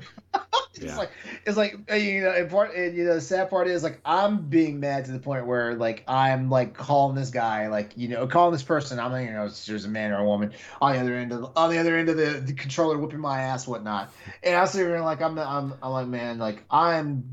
yeah. 0.79 0.97
like, 0.97 1.11
it's 1.45 1.57
like, 1.57 1.77
uh, 1.91 1.95
you 1.95 2.21
know, 2.21 2.31
and 2.31 2.49
part, 2.49 2.75
and, 2.75 2.95
you 2.95 3.05
know, 3.05 3.15
the 3.15 3.21
sad 3.21 3.49
part 3.49 3.67
is 3.67 3.83
like, 3.83 3.99
I'm 4.05 4.47
being 4.47 4.79
mad 4.79 5.05
to 5.05 5.11
the 5.11 5.19
point 5.19 5.47
where 5.47 5.75
like 5.75 6.03
I'm 6.07 6.49
like 6.49 6.73
calling 6.73 7.15
this 7.15 7.29
guy, 7.29 7.67
like, 7.67 7.91
you 7.95 8.07
know, 8.07 8.27
calling 8.27 8.53
this 8.53 8.63
person. 8.63 8.99
I'm 8.99 9.11
like, 9.11 9.27
you 9.27 9.33
know, 9.33 9.47
there's 9.47 9.85
a 9.85 9.89
man 9.89 10.11
or 10.11 10.19
a 10.19 10.25
woman 10.25 10.53
on 10.81 10.93
the 10.93 10.99
other 10.99 11.15
end 11.15 11.31
of 11.31 11.51
on 11.55 11.69
the 11.69 11.77
other 11.77 11.95
end 11.95 12.09
of 12.09 12.17
the, 12.17 12.41
the 12.45 12.53
controller 12.53 12.97
whipping 12.97 13.19
my 13.19 13.41
ass, 13.41 13.67
whatnot. 13.67 14.11
And 14.43 14.55
I 14.55 14.61
was 14.61 14.71
sitting 14.71 14.87
there 14.87 15.01
like, 15.01 15.21
I'm, 15.21 15.37
I'm, 15.37 15.73
I'm 15.81 15.91
like, 15.91 16.07
man, 16.07 16.37
like 16.39 16.63
I'm 16.69 17.23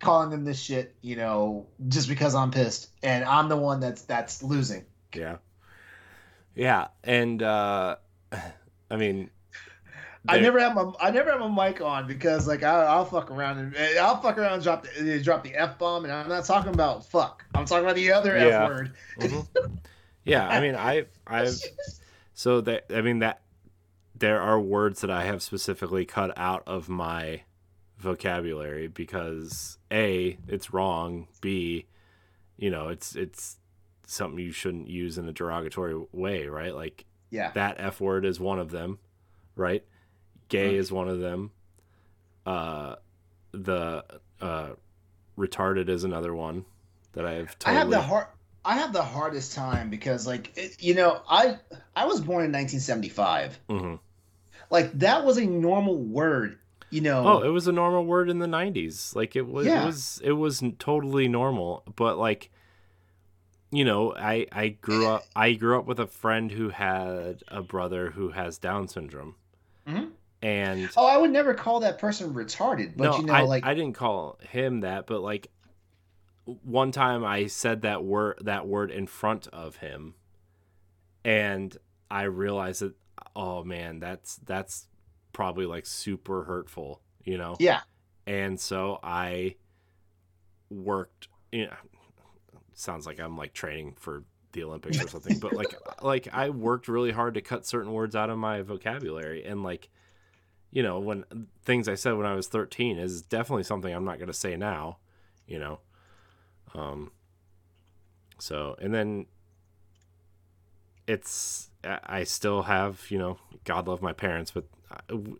calling 0.00 0.30
them 0.30 0.44
this 0.44 0.60
shit, 0.60 0.94
you 1.02 1.16
know, 1.16 1.66
just 1.88 2.08
because 2.08 2.34
I'm 2.34 2.50
pissed, 2.50 2.90
and 3.02 3.24
I'm 3.24 3.48
the 3.48 3.56
one 3.56 3.80
that's 3.80 4.02
that's 4.02 4.42
losing. 4.42 4.84
Yeah, 5.14 5.36
yeah, 6.58 6.88
and 7.04 7.42
uh, 7.42 7.96
I 8.90 8.96
mean, 8.96 9.30
I 10.28 10.40
never 10.40 10.58
have 10.58 10.74
my 10.74 10.92
I 11.00 11.10
never 11.10 11.30
have 11.30 11.40
my 11.40 11.68
mic 11.68 11.80
on 11.80 12.06
because 12.06 12.48
like 12.48 12.62
I, 12.62 12.98
will 12.98 13.04
fuck 13.04 13.30
around 13.30 13.58
and 13.58 13.76
eh, 13.76 13.96
I'll 14.00 14.20
fuck 14.20 14.36
around 14.36 14.54
and 14.54 14.62
drop 14.62 14.84
the 14.98 15.22
drop 15.22 15.44
the 15.44 15.54
f 15.54 15.78
bomb, 15.78 16.04
and 16.04 16.12
I'm 16.12 16.28
not 16.28 16.44
talking 16.44 16.74
about 16.74 17.06
fuck. 17.06 17.44
I'm 17.54 17.64
talking 17.64 17.84
about 17.84 17.96
the 17.96 18.12
other 18.12 18.36
yeah. 18.36 18.64
f 18.64 18.68
word. 18.68 18.92
Mm-hmm. 19.20 19.74
yeah, 20.24 20.48
I 20.48 20.60
mean, 20.60 20.74
I 20.74 21.06
I've 21.26 21.60
so 22.34 22.60
that 22.62 22.86
I 22.92 23.02
mean 23.02 23.20
that 23.20 23.40
there 24.16 24.40
are 24.40 24.58
words 24.58 25.00
that 25.02 25.10
I 25.10 25.24
have 25.24 25.42
specifically 25.42 26.04
cut 26.04 26.36
out 26.36 26.64
of 26.66 26.88
my 26.88 27.42
vocabulary 27.98 28.88
because 28.88 29.78
a 29.90 30.38
it's 30.46 30.72
wrong 30.72 31.26
b 31.40 31.84
you 32.56 32.70
know 32.70 32.88
it's 32.88 33.16
it's 33.16 33.57
something 34.10 34.38
you 34.38 34.52
shouldn't 34.52 34.88
use 34.88 35.18
in 35.18 35.28
a 35.28 35.32
derogatory 35.32 35.94
way 36.12 36.46
right 36.46 36.74
like 36.74 37.04
yeah 37.30 37.50
that 37.52 37.76
f 37.78 38.00
word 38.00 38.24
is 38.24 38.40
one 38.40 38.58
of 38.58 38.70
them 38.70 38.98
right 39.54 39.84
gay 40.48 40.74
mm. 40.74 40.78
is 40.78 40.90
one 40.90 41.08
of 41.08 41.20
them 41.20 41.50
uh 42.46 42.94
the 43.52 44.04
uh 44.40 44.70
retarded 45.36 45.88
is 45.88 46.04
another 46.04 46.34
one 46.34 46.64
that 47.12 47.26
i 47.26 47.32
have 47.34 47.58
totally... 47.58 47.76
i 47.76 47.78
have 47.78 47.90
the 47.90 48.00
hard 48.00 48.26
I 48.64 48.74
have 48.74 48.92
the 48.92 49.02
hardest 49.02 49.54
time 49.54 49.88
because, 49.88 50.26
like, 50.26 50.52
it, 50.58 50.82
you 50.82 50.94
know, 50.94 51.22
I 51.26 51.56
I 51.96 52.04
was 52.04 52.20
born 52.20 52.44
in 52.44 52.52
1975. 52.52 53.58
Mm-hmm. 53.70 53.94
Like 54.68 54.92
that 54.98 55.24
was 55.24 55.38
a 55.38 55.46
normal 55.46 55.96
word 55.96 56.58
you 56.90 57.00
know 57.00 57.26
oh 57.26 57.42
it 57.42 57.48
was 57.48 57.66
a 57.66 57.72
normal 57.72 58.04
word 58.04 58.30
in 58.30 58.38
the 58.38 58.46
90s 58.46 59.14
like 59.14 59.36
it 59.36 59.46
was 59.46 59.66
yeah. 59.66 59.82
it 59.82 59.86
was 59.86 60.20
it 60.24 60.32
was 60.32 60.62
totally 60.78 61.28
normal 61.28 61.82
but 61.96 62.18
like 62.18 62.50
you 63.70 63.84
know 63.84 64.14
i 64.14 64.46
i 64.52 64.68
grew 64.68 65.06
up 65.06 65.24
i 65.36 65.52
grew 65.52 65.78
up 65.78 65.86
with 65.86 66.00
a 66.00 66.06
friend 66.06 66.50
who 66.50 66.70
had 66.70 67.42
a 67.48 67.62
brother 67.62 68.10
who 68.10 68.30
has 68.30 68.58
down 68.58 68.88
syndrome 68.88 69.34
mm-hmm. 69.86 70.06
and 70.42 70.90
oh 70.96 71.06
i 71.06 71.16
would 71.16 71.30
never 71.30 71.54
call 71.54 71.80
that 71.80 71.98
person 71.98 72.32
retarded 72.32 72.92
but 72.96 73.10
no, 73.10 73.16
you 73.18 73.24
know 73.24 73.32
I, 73.32 73.42
like 73.42 73.64
i 73.66 73.74
didn't 73.74 73.94
call 73.94 74.38
him 74.48 74.80
that 74.80 75.06
but 75.06 75.20
like 75.20 75.50
one 76.62 76.92
time 76.92 77.24
i 77.24 77.46
said 77.46 77.82
that 77.82 78.04
word 78.04 78.38
that 78.42 78.66
word 78.66 78.90
in 78.90 79.06
front 79.06 79.48
of 79.48 79.76
him 79.76 80.14
and 81.24 81.76
i 82.10 82.22
realized 82.22 82.80
that 82.80 82.94
oh 83.36 83.62
man 83.64 83.98
that's 83.98 84.36
that's 84.36 84.88
probably 85.38 85.66
like 85.66 85.86
super 85.86 86.42
hurtful, 86.42 87.00
you 87.24 87.38
know? 87.38 87.56
Yeah. 87.60 87.82
And 88.26 88.58
so 88.58 88.98
I 89.04 89.54
worked, 90.68 91.28
you 91.52 91.66
know, 91.66 91.76
sounds 92.78 93.06
like 93.06 93.20
I'm 93.20 93.36
like 93.36 93.52
training 93.52 93.94
for 93.98 94.24
the 94.52 94.64
Olympics 94.64 95.02
or 95.02 95.08
something, 95.08 95.38
but 95.38 95.52
like, 95.52 95.74
like 96.02 96.28
I 96.32 96.50
worked 96.50 96.88
really 96.88 97.12
hard 97.12 97.34
to 97.34 97.40
cut 97.40 97.66
certain 97.66 97.92
words 97.92 98.16
out 98.16 98.30
of 98.30 98.38
my 98.38 98.62
vocabulary. 98.62 99.44
And 99.44 99.62
like, 99.62 99.88
you 100.70 100.82
know, 100.82 100.98
when 100.98 101.24
things 101.62 101.88
I 101.88 101.94
said 101.94 102.14
when 102.14 102.26
I 102.26 102.34
was 102.34 102.46
13 102.48 102.98
is 102.98 103.22
definitely 103.22 103.64
something 103.64 103.92
I'm 103.92 104.04
not 104.04 104.18
going 104.18 104.28
to 104.28 104.34
say 104.34 104.56
now, 104.56 104.98
you 105.46 105.58
know? 105.58 105.80
Um, 106.74 107.10
so, 108.38 108.76
and 108.80 108.94
then 108.94 109.26
it's, 111.06 111.70
I 111.84 112.24
still 112.24 112.62
have, 112.62 113.06
you 113.08 113.18
know, 113.18 113.38
God 113.64 113.88
love 113.88 114.02
my 114.02 114.12
parents, 114.12 114.50
but 114.50 114.64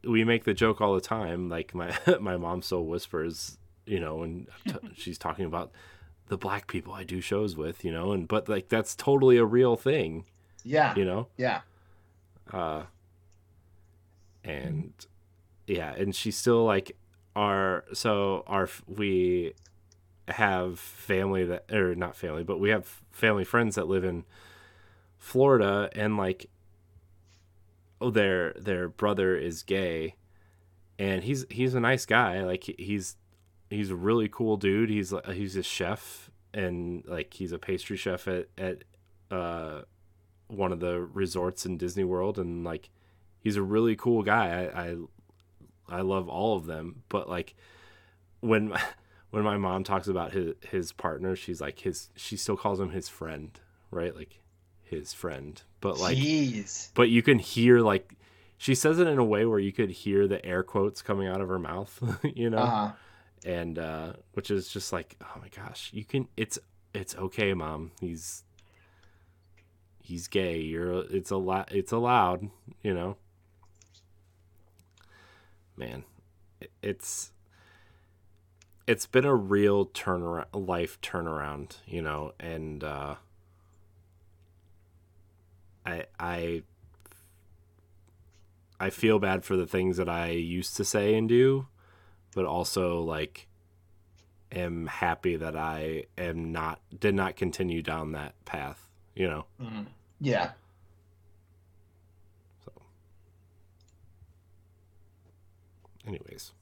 we 0.04 0.24
make 0.24 0.44
the 0.44 0.54
joke 0.54 0.80
all 0.80 0.94
the 0.94 1.00
time. 1.00 1.48
Like 1.48 1.74
my 1.74 1.96
my 2.20 2.36
mom 2.36 2.62
still 2.62 2.84
whispers, 2.84 3.58
you 3.86 4.00
know, 4.00 4.22
and 4.22 4.48
t- 4.68 4.74
she's 4.94 5.18
talking 5.18 5.44
about 5.44 5.72
the 6.28 6.38
black 6.38 6.66
people 6.66 6.92
I 6.92 7.04
do 7.04 7.20
shows 7.20 7.56
with, 7.56 7.84
you 7.84 7.92
know, 7.92 8.12
and 8.12 8.28
but 8.28 8.48
like 8.48 8.68
that's 8.68 8.94
totally 8.94 9.36
a 9.36 9.44
real 9.44 9.76
thing. 9.76 10.24
Yeah. 10.64 10.94
You 10.94 11.04
know. 11.04 11.28
Yeah. 11.36 11.60
Uh. 12.52 12.84
And 14.44 14.92
yeah, 15.66 15.94
and 15.94 16.14
she's 16.14 16.36
still 16.36 16.64
like 16.64 16.96
our 17.36 17.84
so 17.92 18.44
our 18.46 18.68
we 18.86 19.54
have 20.28 20.78
family 20.78 21.44
that 21.44 21.70
or 21.72 21.94
not 21.94 22.16
family, 22.16 22.44
but 22.44 22.58
we 22.58 22.70
have 22.70 23.02
family 23.10 23.44
friends 23.44 23.74
that 23.74 23.88
live 23.88 24.04
in 24.04 24.24
Florida 25.18 25.90
and 25.94 26.16
like 26.16 26.48
oh 28.00 28.10
their 28.10 28.52
their 28.54 28.88
brother 28.88 29.36
is 29.36 29.62
gay 29.62 30.14
and 30.98 31.24
he's 31.24 31.44
he's 31.50 31.74
a 31.74 31.80
nice 31.80 32.06
guy 32.06 32.42
like 32.44 32.64
he's 32.78 33.16
he's 33.70 33.90
a 33.90 33.96
really 33.96 34.28
cool 34.28 34.56
dude 34.56 34.90
he's 34.90 35.12
he's 35.32 35.56
a 35.56 35.62
chef 35.62 36.30
and 36.54 37.04
like 37.06 37.34
he's 37.34 37.52
a 37.52 37.58
pastry 37.58 37.96
chef 37.96 38.26
at 38.28 38.48
at 38.56 38.84
uh 39.30 39.82
one 40.48 40.72
of 40.72 40.80
the 40.80 41.00
resorts 41.00 41.66
in 41.66 41.76
Disney 41.76 42.04
World 42.04 42.38
and 42.38 42.64
like 42.64 42.90
he's 43.38 43.56
a 43.56 43.62
really 43.62 43.96
cool 43.96 44.22
guy 44.22 44.70
I 44.74 44.82
I, 45.94 45.98
I 45.98 46.00
love 46.00 46.28
all 46.28 46.56
of 46.56 46.66
them 46.66 47.02
but 47.08 47.28
like 47.28 47.54
when 48.40 48.72
when 49.30 49.44
my 49.44 49.58
mom 49.58 49.84
talks 49.84 50.08
about 50.08 50.32
his 50.32 50.54
his 50.70 50.92
partner 50.92 51.36
she's 51.36 51.60
like 51.60 51.80
his 51.80 52.10
she 52.16 52.36
still 52.36 52.56
calls 52.56 52.80
him 52.80 52.90
his 52.90 53.08
friend 53.08 53.60
right? 53.90 54.14
Like 54.14 54.40
his 54.82 55.12
friend. 55.12 55.60
But 55.80 55.98
like 55.98 56.16
Jeez. 56.16 56.90
but 56.94 57.08
you 57.08 57.22
can 57.22 57.38
hear 57.38 57.80
like 57.80 58.14
she 58.56 58.74
says 58.74 58.98
it 58.98 59.06
in 59.06 59.18
a 59.18 59.24
way 59.24 59.44
where 59.44 59.58
you 59.58 59.72
could 59.72 59.90
hear 59.90 60.26
the 60.26 60.44
air 60.44 60.62
quotes 60.62 61.02
coming 61.02 61.28
out 61.28 61.40
of 61.40 61.48
her 61.48 61.58
mouth, 61.58 62.02
you 62.34 62.50
know? 62.50 62.58
Uh-huh. 62.58 62.92
And 63.44 63.78
uh 63.78 64.12
which 64.32 64.50
is 64.50 64.68
just 64.68 64.92
like, 64.92 65.16
oh 65.22 65.40
my 65.40 65.48
gosh, 65.48 65.90
you 65.92 66.04
can 66.04 66.28
it's 66.36 66.58
it's 66.94 67.14
okay, 67.16 67.54
mom. 67.54 67.92
He's 68.00 68.44
he's 70.02 70.28
gay. 70.28 70.58
You're 70.58 71.04
it's 71.10 71.30
a 71.30 71.36
lot 71.36 71.70
it's 71.72 71.92
allowed, 71.92 72.50
you 72.82 72.94
know. 72.94 73.16
Man, 75.76 76.04
it's 76.82 77.32
it's 78.86 79.06
been 79.06 79.26
a 79.26 79.34
real 79.34 79.86
turnaround 79.86 80.46
life 80.52 81.00
turnaround, 81.00 81.76
you 81.86 82.02
know, 82.02 82.32
and 82.40 82.82
uh 82.82 83.16
I 85.84 86.04
I 86.18 86.62
I 88.80 88.90
feel 88.90 89.18
bad 89.18 89.44
for 89.44 89.56
the 89.56 89.66
things 89.66 89.96
that 89.96 90.08
I 90.08 90.30
used 90.30 90.76
to 90.76 90.84
say 90.84 91.14
and 91.14 91.28
do, 91.28 91.66
but 92.34 92.44
also 92.44 93.00
like 93.00 93.46
am 94.52 94.86
happy 94.86 95.36
that 95.36 95.56
I 95.56 96.04
am 96.16 96.52
not 96.52 96.80
did 96.98 97.14
not 97.14 97.36
continue 97.36 97.82
down 97.82 98.12
that 98.12 98.34
path, 98.44 98.88
you 99.14 99.28
know. 99.28 99.44
Mhm. 99.60 99.86
Yeah. 100.20 100.52
Anyways. 106.06 106.52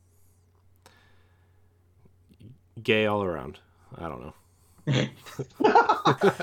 Gay 2.83 3.07
all 3.07 3.23
around. 3.23 3.61
I 3.97 4.09
don't 4.09 4.23
know. 4.23 4.35
Oh. 5.61 6.37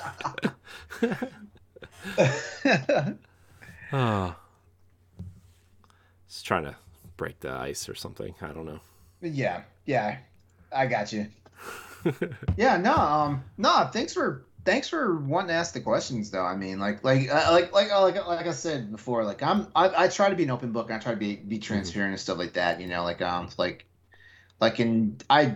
Just 6.28 6.46
trying 6.46 6.64
to 6.64 6.76
break 7.18 7.40
the 7.42 7.52
ice 7.52 7.88
or 7.88 7.96
something. 7.96 8.34
I 8.42 8.48
don't 8.48 8.66
know. 8.66 8.80
Yeah. 9.24 9.64
Yeah. 9.86 10.18
I 10.72 10.88
got 10.88 11.14
you. 11.14 11.28
Yeah, 12.58 12.76
no, 12.76 12.94
um, 12.94 13.44
no. 13.58 13.90
Thanks 13.94 14.14
for 14.14 14.44
thanks 14.66 14.88
for 14.88 15.18
wanting 15.20 15.50
to 15.50 15.54
ask 15.54 15.74
the 15.74 15.82
questions, 15.82 16.32
though. 16.32 16.44
I 16.44 16.56
mean, 16.56 16.80
like, 16.80 17.04
like, 17.04 17.30
uh, 17.30 17.50
like, 17.52 17.74
like, 17.74 17.92
uh, 17.92 18.02
like, 18.02 18.28
like 18.28 18.48
I 18.48 18.52
said 18.52 18.92
before, 18.92 19.24
like, 19.24 19.42
I'm, 19.42 19.68
I, 19.76 20.06
I 20.06 20.08
try 20.08 20.30
to 20.30 20.36
be 20.36 20.44
an 20.44 20.52
open 20.52 20.72
book. 20.72 20.90
And 20.90 20.98
I 20.98 21.00
try 21.00 21.14
to 21.14 21.18
be 21.18 21.36
be 21.36 21.60
transparent 21.60 22.12
and 22.12 22.20
stuff 22.20 22.38
like 22.38 22.54
that. 22.54 22.82
You 22.82 22.88
know, 22.88 23.04
like, 23.04 23.22
um, 23.22 23.50
like, 23.58 23.86
like, 24.60 24.80
and 24.80 25.24
I, 25.30 25.56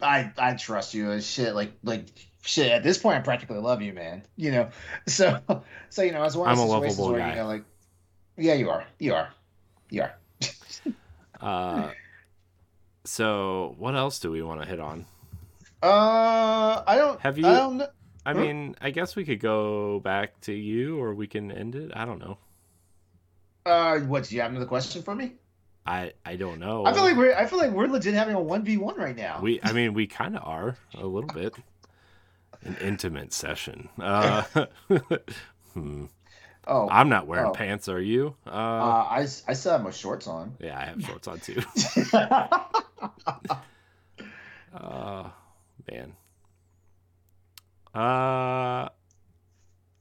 I, 0.00 0.32
I 0.38 0.54
trust 0.54 0.94
you 0.94 1.10
as 1.10 1.26
shit. 1.26 1.54
Like, 1.54 1.72
like, 1.82 2.06
shit. 2.42 2.70
At 2.70 2.82
this 2.82 2.98
point, 2.98 3.18
I 3.18 3.20
practically 3.20 3.58
love 3.58 3.82
you, 3.82 3.92
man. 3.92 4.22
You 4.36 4.52
know, 4.52 4.68
so, 5.06 5.40
so 5.90 6.02
you 6.02 6.12
know, 6.12 6.22
as 6.22 6.36
one 6.36 6.50
of 6.50 6.58
I'm 6.58 6.64
a 6.64 6.68
those 6.68 6.96
situations 6.96 7.10
where 7.10 7.18
guy. 7.18 7.30
you 7.30 7.36
know, 7.36 7.46
like, 7.46 7.64
yeah, 8.36 8.54
you 8.54 8.70
are, 8.70 8.84
you 8.98 9.14
are, 9.14 9.30
you 9.90 10.02
are. 10.02 10.14
Uh, 11.40 11.90
so 13.10 13.74
what 13.78 13.96
else 13.96 14.20
do 14.20 14.30
we 14.30 14.40
want 14.42 14.60
to 14.62 14.66
hit 14.68 14.78
on? 14.78 15.04
Uh, 15.82 16.82
I 16.86 16.94
don't. 16.96 17.20
Have 17.20 17.38
you- 17.38 17.46
I 17.46 17.54
don't. 17.54 17.82
I 18.24 18.34
mean, 18.34 18.76
I 18.80 18.90
guess 18.90 19.16
we 19.16 19.24
could 19.24 19.40
go 19.40 19.98
back 20.00 20.38
to 20.42 20.52
you, 20.52 21.00
or 21.02 21.14
we 21.14 21.26
can 21.26 21.50
end 21.50 21.74
it. 21.74 21.90
I 21.94 22.04
don't 22.04 22.18
know. 22.20 22.38
Uh, 23.66 23.98
what? 24.00 24.24
Do 24.24 24.34
you 24.36 24.42
have 24.42 24.50
another 24.50 24.66
question 24.66 25.02
for 25.02 25.14
me? 25.14 25.32
I 25.86 26.12
I 26.24 26.36
don't 26.36 26.60
know. 26.60 26.84
I 26.84 26.92
feel 26.92 27.02
like 27.02 27.16
we're 27.16 27.34
I 27.34 27.46
feel 27.46 27.58
like 27.58 27.72
we're 27.72 27.86
legit 27.86 28.14
having 28.14 28.34
a 28.36 28.40
one 28.40 28.62
v 28.62 28.76
one 28.76 28.96
right 28.96 29.16
now. 29.16 29.40
we. 29.42 29.58
I 29.62 29.72
mean, 29.72 29.94
we 29.94 30.06
kind 30.06 30.36
of 30.36 30.44
are 30.46 30.76
a 30.94 31.06
little 31.06 31.30
bit. 31.30 31.54
An 32.62 32.76
intimate 32.82 33.32
session. 33.32 33.88
Uh, 33.98 34.42
hmm. 35.72 36.04
oh, 36.68 36.88
I'm 36.90 37.08
not 37.08 37.26
wearing 37.26 37.46
Oh. 37.46 37.52
pants. 37.52 37.88
Are 37.88 38.00
you? 38.00 38.36
Uh, 38.46 38.50
uh, 38.50 39.06
I 39.10 39.20
I 39.48 39.54
still 39.54 39.72
have 39.72 39.82
my 39.82 39.90
shorts 39.90 40.26
on. 40.28 40.54
yeah, 40.60 40.78
I 40.78 40.84
have 40.84 41.02
shorts 41.02 41.26
on 41.26 41.40
too. 41.40 41.62
Uh, 44.72 45.30
man. 45.90 46.12
Uh, 47.94 48.88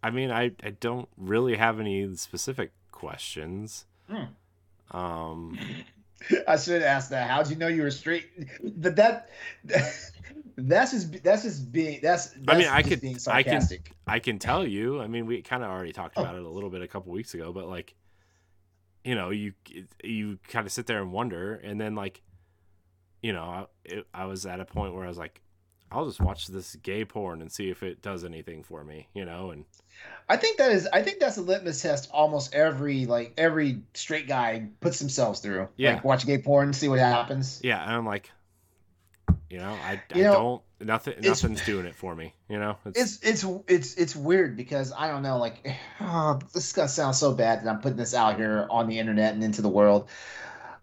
I 0.03 0.11
mean, 0.11 0.31
I 0.31 0.51
I 0.63 0.69
don't 0.79 1.09
really 1.17 1.55
have 1.57 1.79
any 1.79 2.15
specific 2.15 2.71
questions. 2.91 3.85
Hmm. 4.09 4.95
Um, 4.97 5.59
I 6.47 6.57
should 6.57 6.81
ask 6.83 7.09
that. 7.09 7.29
How'd 7.29 7.49
you 7.49 7.55
know 7.55 7.67
you 7.67 7.81
were 7.81 7.91
straight? 7.91 8.27
But 8.63 8.95
that 8.97 9.29
that's 9.63 10.91
just 10.91 11.23
that's 11.23 11.43
just 11.43 11.71
being 11.71 11.99
that's, 12.03 12.27
that's 12.27 12.43
I 12.47 12.57
mean, 12.57 12.67
I 12.67 12.83
could- 12.83 13.01
being 13.01 13.17
I 13.27 13.41
can- 13.43 13.61
I 14.07 14.19
can 14.19 14.37
tell 14.39 14.65
you. 14.67 15.01
I 15.01 15.07
mean, 15.07 15.25
we 15.25 15.41
kind 15.41 15.63
of 15.63 15.69
already 15.69 15.93
talked 15.93 16.15
Oh. 16.17 16.21
about 16.21 16.35
it 16.35 16.43
a 16.43 16.49
little 16.49 16.69
bit 16.69 16.81
a 16.81 16.87
couple 16.87 17.11
weeks 17.11 17.33
ago, 17.33 17.51
but 17.53 17.67
like, 17.67 17.95
you 19.03 19.15
know, 19.15 19.29
you 19.31 19.53
you 20.03 20.37
kind 20.47 20.67
of 20.67 20.71
sit 20.71 20.85
there 20.85 21.01
and 21.01 21.11
wonder, 21.11 21.55
and 21.55 21.79
then 21.81 21.95
like, 21.95 22.21
you 23.21 23.33
know, 23.33 23.43
I, 23.43 23.65
it, 23.85 24.07
I 24.13 24.25
was 24.25 24.45
at 24.45 24.59
a 24.59 24.65
point 24.65 24.93
where 24.93 25.05
I 25.05 25.07
was 25.07 25.17
like, 25.17 25.41
I'll 25.91 26.05
just 26.05 26.19
watch 26.19 26.47
this 26.47 26.75
gay 26.75 27.03
porn 27.03 27.41
and 27.41 27.51
see 27.51 27.69
if 27.69 27.81
it 27.83 28.01
does 28.01 28.23
anything 28.23 28.63
for 28.63 28.83
me, 28.83 29.07
you 29.13 29.25
know, 29.25 29.51
and 29.51 29.65
I 30.27 30.37
think 30.37 30.57
that 30.57 30.71
is 30.71 30.87
I 30.93 31.01
think 31.01 31.19
that's 31.19 31.37
a 31.37 31.41
litmus 31.41 31.81
test 31.81 32.09
almost 32.13 32.53
every 32.53 33.05
like 33.05 33.33
every 33.37 33.81
straight 33.93 34.27
guy 34.27 34.67
puts 34.81 34.99
themselves 34.99 35.39
through. 35.39 35.67
Yeah. 35.77 35.95
Like 35.95 36.03
watch 36.03 36.25
gay 36.25 36.37
porn, 36.37 36.73
see 36.73 36.87
what 36.87 36.99
happens. 36.99 37.59
yeah, 37.63 37.83
and 37.83 37.93
I'm 37.93 38.05
like, 38.05 38.29
you 39.49 39.57
know, 39.57 39.75
I, 39.83 40.01
You 40.13 40.21
I 40.21 40.27
know, 40.27 40.33
don't 40.79 40.87
nothing 40.87 41.15
nothing's 41.21 41.65
doing 41.65 41.87
it 41.87 41.95
for 41.95 42.15
me, 42.15 42.33
you 42.47 42.59
know. 42.59 42.77
It's 42.85 43.19
it's 43.23 43.43
it's 43.67 43.95
it's 43.95 44.15
weird 44.15 44.55
because 44.55 44.93
I 44.95 45.07
don't 45.07 45.23
know 45.23 45.37
like 45.39 45.75
oh, 46.01 46.39
this 46.53 46.67
is 46.67 46.73
gonna 46.73 46.87
sound 46.87 47.15
so 47.15 47.33
bad 47.33 47.63
that 47.63 47.69
I'm 47.69 47.81
putting 47.81 47.97
this 47.97 48.13
out 48.13 48.37
here 48.37 48.67
on 48.69 48.87
the 48.87 48.99
internet 48.99 49.33
and 49.33 49.43
into 49.43 49.63
the 49.63 49.69
world. 49.69 50.07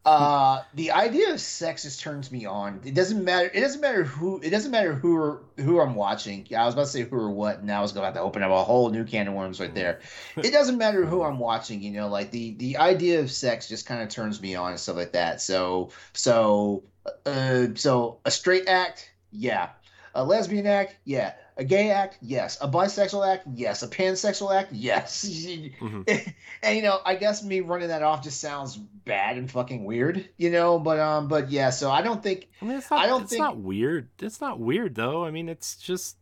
Uh, 0.07 0.63
the 0.75 0.93
idea 0.93 1.33
of 1.33 1.41
sex 1.41 1.83
just 1.83 1.99
turns 1.99 2.31
me 2.31 2.47
on. 2.47 2.81
It 2.85 2.95
doesn't 2.95 3.25
matter. 3.25 3.51
It 3.53 3.61
doesn't 3.61 3.81
matter 3.81 4.05
who. 4.05 4.41
It 4.41 4.51
doesn't 4.51 4.71
matter 4.71 4.95
who 4.95 5.17
or 5.17 5.43
who 5.57 5.81
I'm 5.81 5.97
watching. 5.97 6.47
Yeah, 6.49 6.63
I 6.63 6.67
was 6.67 6.75
about 6.75 6.85
to 6.85 6.91
say 6.91 7.03
who 7.03 7.17
or 7.17 7.31
what. 7.31 7.59
and 7.59 7.67
Now 7.67 7.81
I 7.81 7.83
was 7.83 7.91
going 7.91 8.13
to 8.15 8.21
open 8.21 8.45
up 8.45 8.53
a 8.53 8.63
whole 8.63 8.91
new 8.91 9.05
can 9.05 9.27
of 9.27 9.35
worms 9.35 9.59
right 9.59 9.75
there. 9.75 10.01
It 10.37 10.53
doesn't 10.53 10.79
matter 10.79 11.05
who 11.05 11.25
I'm 11.25 11.41
watching. 11.41 11.83
You 11.83 11.91
know, 11.91 12.07
like 12.09 12.31
the 12.31 12.55
the 12.55 12.77
idea 12.77 13.19
of 13.19 13.33
sex 13.33 13.69
just 13.69 13.85
kind 13.85 14.01
of 14.01 14.09
turns 14.09 14.41
me 14.41 14.55
on 14.55 14.71
and 14.71 14.79
stuff 14.79 14.95
like 14.95 15.13
that. 15.13 15.41
So 15.41 15.91
so 16.13 16.85
uh 17.25 17.67
so 17.75 18.21
a 18.25 18.31
straight 18.31 18.69
act, 18.69 19.11
yeah. 19.33 19.71
A 20.15 20.25
lesbian 20.25 20.69
act, 20.69 20.97
yeah. 21.05 21.33
A 21.59 21.65
gay 21.65 21.91
act, 21.91 22.19
yes. 22.21 22.59
A 22.61 22.69
bisexual 22.69 23.27
act, 23.27 23.47
yes. 23.55 23.83
A 23.83 23.89
pansexual 23.89 24.55
act, 24.55 24.73
yes. 24.73 25.25
Mhm. 25.81 26.35
and 26.63 26.77
you 26.77 26.83
know, 26.83 27.01
I 27.05 27.15
guess 27.15 27.43
me 27.43 27.61
running 27.61 27.89
that 27.89 28.03
off 28.03 28.23
just 28.23 28.41
sounds 28.41 28.77
bad 28.77 29.39
and 29.39 29.51
fucking 29.51 29.85
weird, 29.85 30.29
you 30.37 30.51
know. 30.51 30.79
But 30.79 30.99
um, 31.01 31.29
but 31.29 31.51
yeah. 31.51 31.71
So 31.71 31.91
I 31.91 32.03
don't 32.03 32.23
think 32.23 32.49
I 32.61 32.65
mean, 32.67 32.77
it's 32.77 32.91
not. 32.91 33.01
I 33.03 33.07
don't 33.07 33.23
it's 33.23 33.31
think- 33.31 33.41
not 33.41 33.57
weird. 33.57 34.09
It's 34.21 34.41
not 34.41 34.61
weird 34.61 34.95
though. 34.97 35.25
I 35.25 35.31
mean, 35.31 35.49
it's 35.49 35.77
just, 35.77 36.17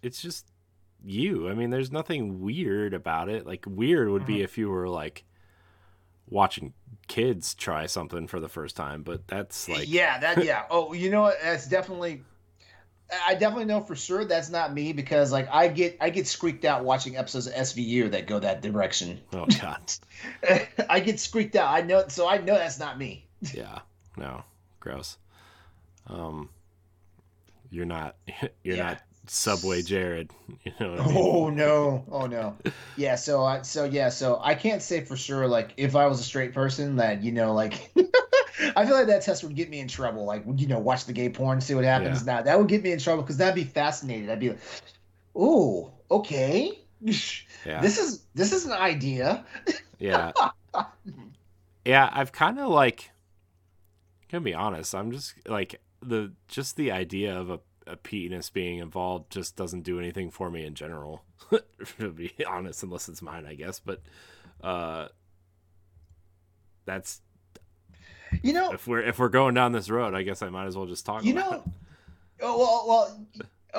it's 0.00 0.22
just 0.22 0.46
you. 1.04 1.48
I 1.48 1.54
mean, 1.54 1.70
there's 1.70 1.90
nothing 1.90 2.40
weird 2.40 2.94
about 2.94 3.28
it. 3.28 3.44
Like 3.44 3.64
weird 3.66 4.10
would 4.10 4.26
be 4.26 4.36
Mhm. 4.38 4.44
if 4.44 4.58
you 4.58 4.68
were 4.70 4.88
like 4.88 5.24
watching 6.28 6.72
kids 7.08 7.54
try 7.54 7.86
something 7.86 8.26
for 8.28 8.38
the 8.38 8.48
first 8.48 8.76
time, 8.76 9.02
but 9.02 9.26
that's 9.26 9.68
like, 9.68 9.88
yeah, 9.88 10.18
that 10.20 10.44
yeah. 10.44 10.62
Oh, 10.70 10.92
you 10.92 11.10
know 11.10 11.22
what? 11.22 11.36
That's 11.42 11.66
definitely. 11.66 12.22
I 13.26 13.34
definitely 13.34 13.66
know 13.66 13.80
for 13.80 13.94
sure 13.94 14.24
that's 14.24 14.48
not 14.50 14.72
me 14.72 14.92
because 14.92 15.32
like 15.32 15.48
I 15.52 15.68
get 15.68 15.98
I 16.00 16.10
get 16.10 16.26
squeaked 16.26 16.64
out 16.64 16.84
watching 16.84 17.16
episodes 17.16 17.46
of 17.46 17.54
SVU 17.54 18.10
that 18.12 18.26
go 18.26 18.38
that 18.38 18.62
direction. 18.62 19.20
oh 19.34 19.46
god, 19.60 19.92
I 20.90 21.00
get 21.00 21.20
squeaked 21.20 21.56
out. 21.56 21.68
I 21.72 21.82
know, 21.82 22.04
so 22.08 22.26
I 22.28 22.38
know 22.38 22.54
that's 22.54 22.78
not 22.78 22.98
me. 22.98 23.26
yeah, 23.54 23.80
no, 24.16 24.42
gross. 24.80 25.18
Um, 26.06 26.48
you're 27.70 27.86
not, 27.86 28.16
you're 28.64 28.76
Yeah. 28.76 28.84
not 28.84 29.02
Subway 29.26 29.82
Jared. 29.82 30.30
You 30.64 30.72
know 30.78 30.94
I 30.94 31.06
mean? 31.06 31.16
Oh 31.16 31.50
no! 31.50 32.04
Oh 32.10 32.26
no! 32.26 32.56
Yeah. 32.96 33.16
So 33.16 33.42
I 33.42 33.62
so 33.62 33.84
yeah. 33.84 34.10
So 34.10 34.38
I 34.40 34.54
can't 34.54 34.80
say 34.80 35.04
for 35.04 35.16
sure. 35.16 35.48
Like 35.48 35.72
if 35.76 35.96
I 35.96 36.06
was 36.06 36.20
a 36.20 36.22
straight 36.22 36.54
person, 36.54 36.96
that 36.96 37.22
you 37.22 37.32
know, 37.32 37.52
like 37.52 37.90
I 38.76 38.86
feel 38.86 38.94
like 38.94 39.08
that 39.08 39.22
test 39.22 39.42
would 39.42 39.56
get 39.56 39.70
me 39.70 39.80
in 39.80 39.88
trouble. 39.88 40.24
Like 40.24 40.44
you 40.56 40.68
know, 40.68 40.78
watch 40.78 41.06
the 41.06 41.12
gay 41.12 41.30
porn, 41.30 41.60
see 41.60 41.74
what 41.74 41.84
happens. 41.84 42.24
Now 42.24 42.42
that 42.42 42.58
would 42.58 42.68
get 42.68 42.82
me 42.84 42.92
in 42.92 43.00
trouble 43.00 43.22
because 43.22 43.38
that'd 43.38 43.56
be 43.56 43.64
fascinated. 43.64 44.30
I'd 44.30 44.38
be 44.38 44.50
like, 44.50 44.60
"Oh, 45.34 45.92
okay, 46.10 46.78
Yeah, 47.00 47.80
this 47.80 47.98
is 47.98 48.24
this 48.34 48.52
is 48.52 48.66
an 48.66 48.72
idea." 48.72 49.44
Yeah. 49.98 50.32
yeah, 51.84 52.10
I've 52.12 52.30
kind 52.32 52.60
of 52.60 52.68
like 52.68 53.10
gonna 54.30 54.42
be 54.42 54.54
honest, 54.54 54.94
I'm 54.94 55.12
just 55.12 55.34
like 55.46 55.80
the 56.00 56.32
just 56.48 56.76
the 56.76 56.90
idea 56.90 57.38
of 57.38 57.50
a, 57.50 57.60
a 57.86 57.96
penis 57.96 58.50
being 58.50 58.78
involved 58.78 59.30
just 59.30 59.56
doesn't 59.56 59.82
do 59.82 59.98
anything 59.98 60.30
for 60.30 60.50
me 60.50 60.64
in 60.64 60.74
general. 60.74 61.22
to 61.98 62.10
be 62.10 62.32
honest, 62.46 62.82
unless 62.82 63.08
it's 63.08 63.22
mine, 63.22 63.46
I 63.46 63.54
guess. 63.54 63.80
But 63.80 64.00
uh 64.62 65.08
that's 66.84 67.20
You 68.42 68.52
know, 68.52 68.72
if 68.72 68.86
we're 68.86 69.02
if 69.02 69.18
we're 69.18 69.28
going 69.28 69.54
down 69.54 69.72
this 69.72 69.90
road, 69.90 70.14
I 70.14 70.22
guess 70.22 70.42
I 70.42 70.48
might 70.48 70.66
as 70.66 70.76
well 70.76 70.86
just 70.86 71.04
talk 71.06 71.24
you 71.24 71.34
know. 71.34 71.52
it. 71.52 71.62
Oh, 72.40 72.58
well, 72.58 72.84
well, 72.88 73.26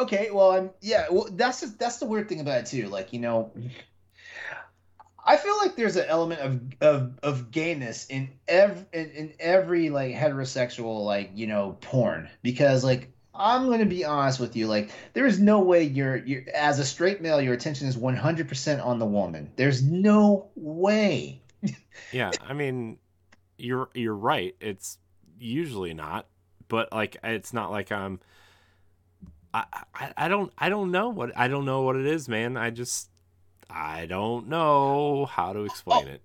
okay, 0.03 0.29
well, 0.31 0.51
I'm 0.51 0.69
yeah. 0.81 1.07
Well, 1.09 1.27
that's 1.31 1.61
just, 1.61 1.77
that's 1.77 1.97
the 1.97 2.05
weird 2.05 2.29
thing 2.29 2.39
about 2.39 2.59
it 2.61 2.65
too. 2.67 2.87
Like 2.87 3.11
you 3.13 3.19
know, 3.19 3.51
I 5.25 5.37
feel 5.37 5.57
like 5.57 5.75
there's 5.75 5.95
an 5.95 6.05
element 6.07 6.41
of 6.41 6.61
of 6.81 7.19
of 7.23 7.51
gayness 7.51 8.05
in 8.07 8.29
every 8.47 8.85
in, 8.91 9.09
in 9.11 9.33
every 9.39 9.89
like 9.89 10.13
heterosexual 10.15 11.05
like 11.05 11.31
you 11.33 11.47
know 11.47 11.77
porn 11.81 12.29
because 12.41 12.83
like 12.83 13.12
I'm 13.35 13.69
gonna 13.69 13.85
be 13.85 14.05
honest 14.05 14.39
with 14.39 14.55
you 14.55 14.67
like 14.67 14.91
there 15.13 15.25
is 15.25 15.39
no 15.39 15.59
way 15.61 15.83
you're 15.83 16.17
you're 16.17 16.43
as 16.53 16.79
a 16.79 16.85
straight 16.85 17.21
male 17.21 17.41
your 17.41 17.53
attention 17.53 17.87
is 17.87 17.97
100 17.97 18.47
percent 18.47 18.81
on 18.81 18.99
the 18.99 19.05
woman. 19.05 19.51
There's 19.55 19.81
no 19.83 20.49
way. 20.55 21.41
yeah, 22.11 22.31
I 22.47 22.53
mean, 22.53 22.99
you're 23.57 23.89
you're 23.93 24.15
right. 24.15 24.55
It's 24.59 24.97
usually 25.39 25.93
not, 25.93 26.27
but 26.67 26.91
like 26.91 27.17
it's 27.23 27.53
not 27.53 27.71
like 27.71 27.91
I'm. 27.91 28.19
I, 29.55 29.65
I, 29.93 30.13
I 30.17 30.27
don't 30.27 30.51
I 30.57 30.69
don't 30.69 30.91
know 30.91 31.09
what 31.09 31.31
I 31.37 31.47
don't 31.47 31.65
know 31.65 31.83
what 31.83 31.95
it 31.95 32.05
is, 32.05 32.27
man. 32.27 32.57
I 32.57 32.69
just 32.71 33.09
I 33.69 34.05
don't 34.05 34.47
know 34.47 35.25
how 35.25 35.53
to 35.53 35.65
explain 35.65 36.05
oh, 36.07 36.11
it. 36.11 36.21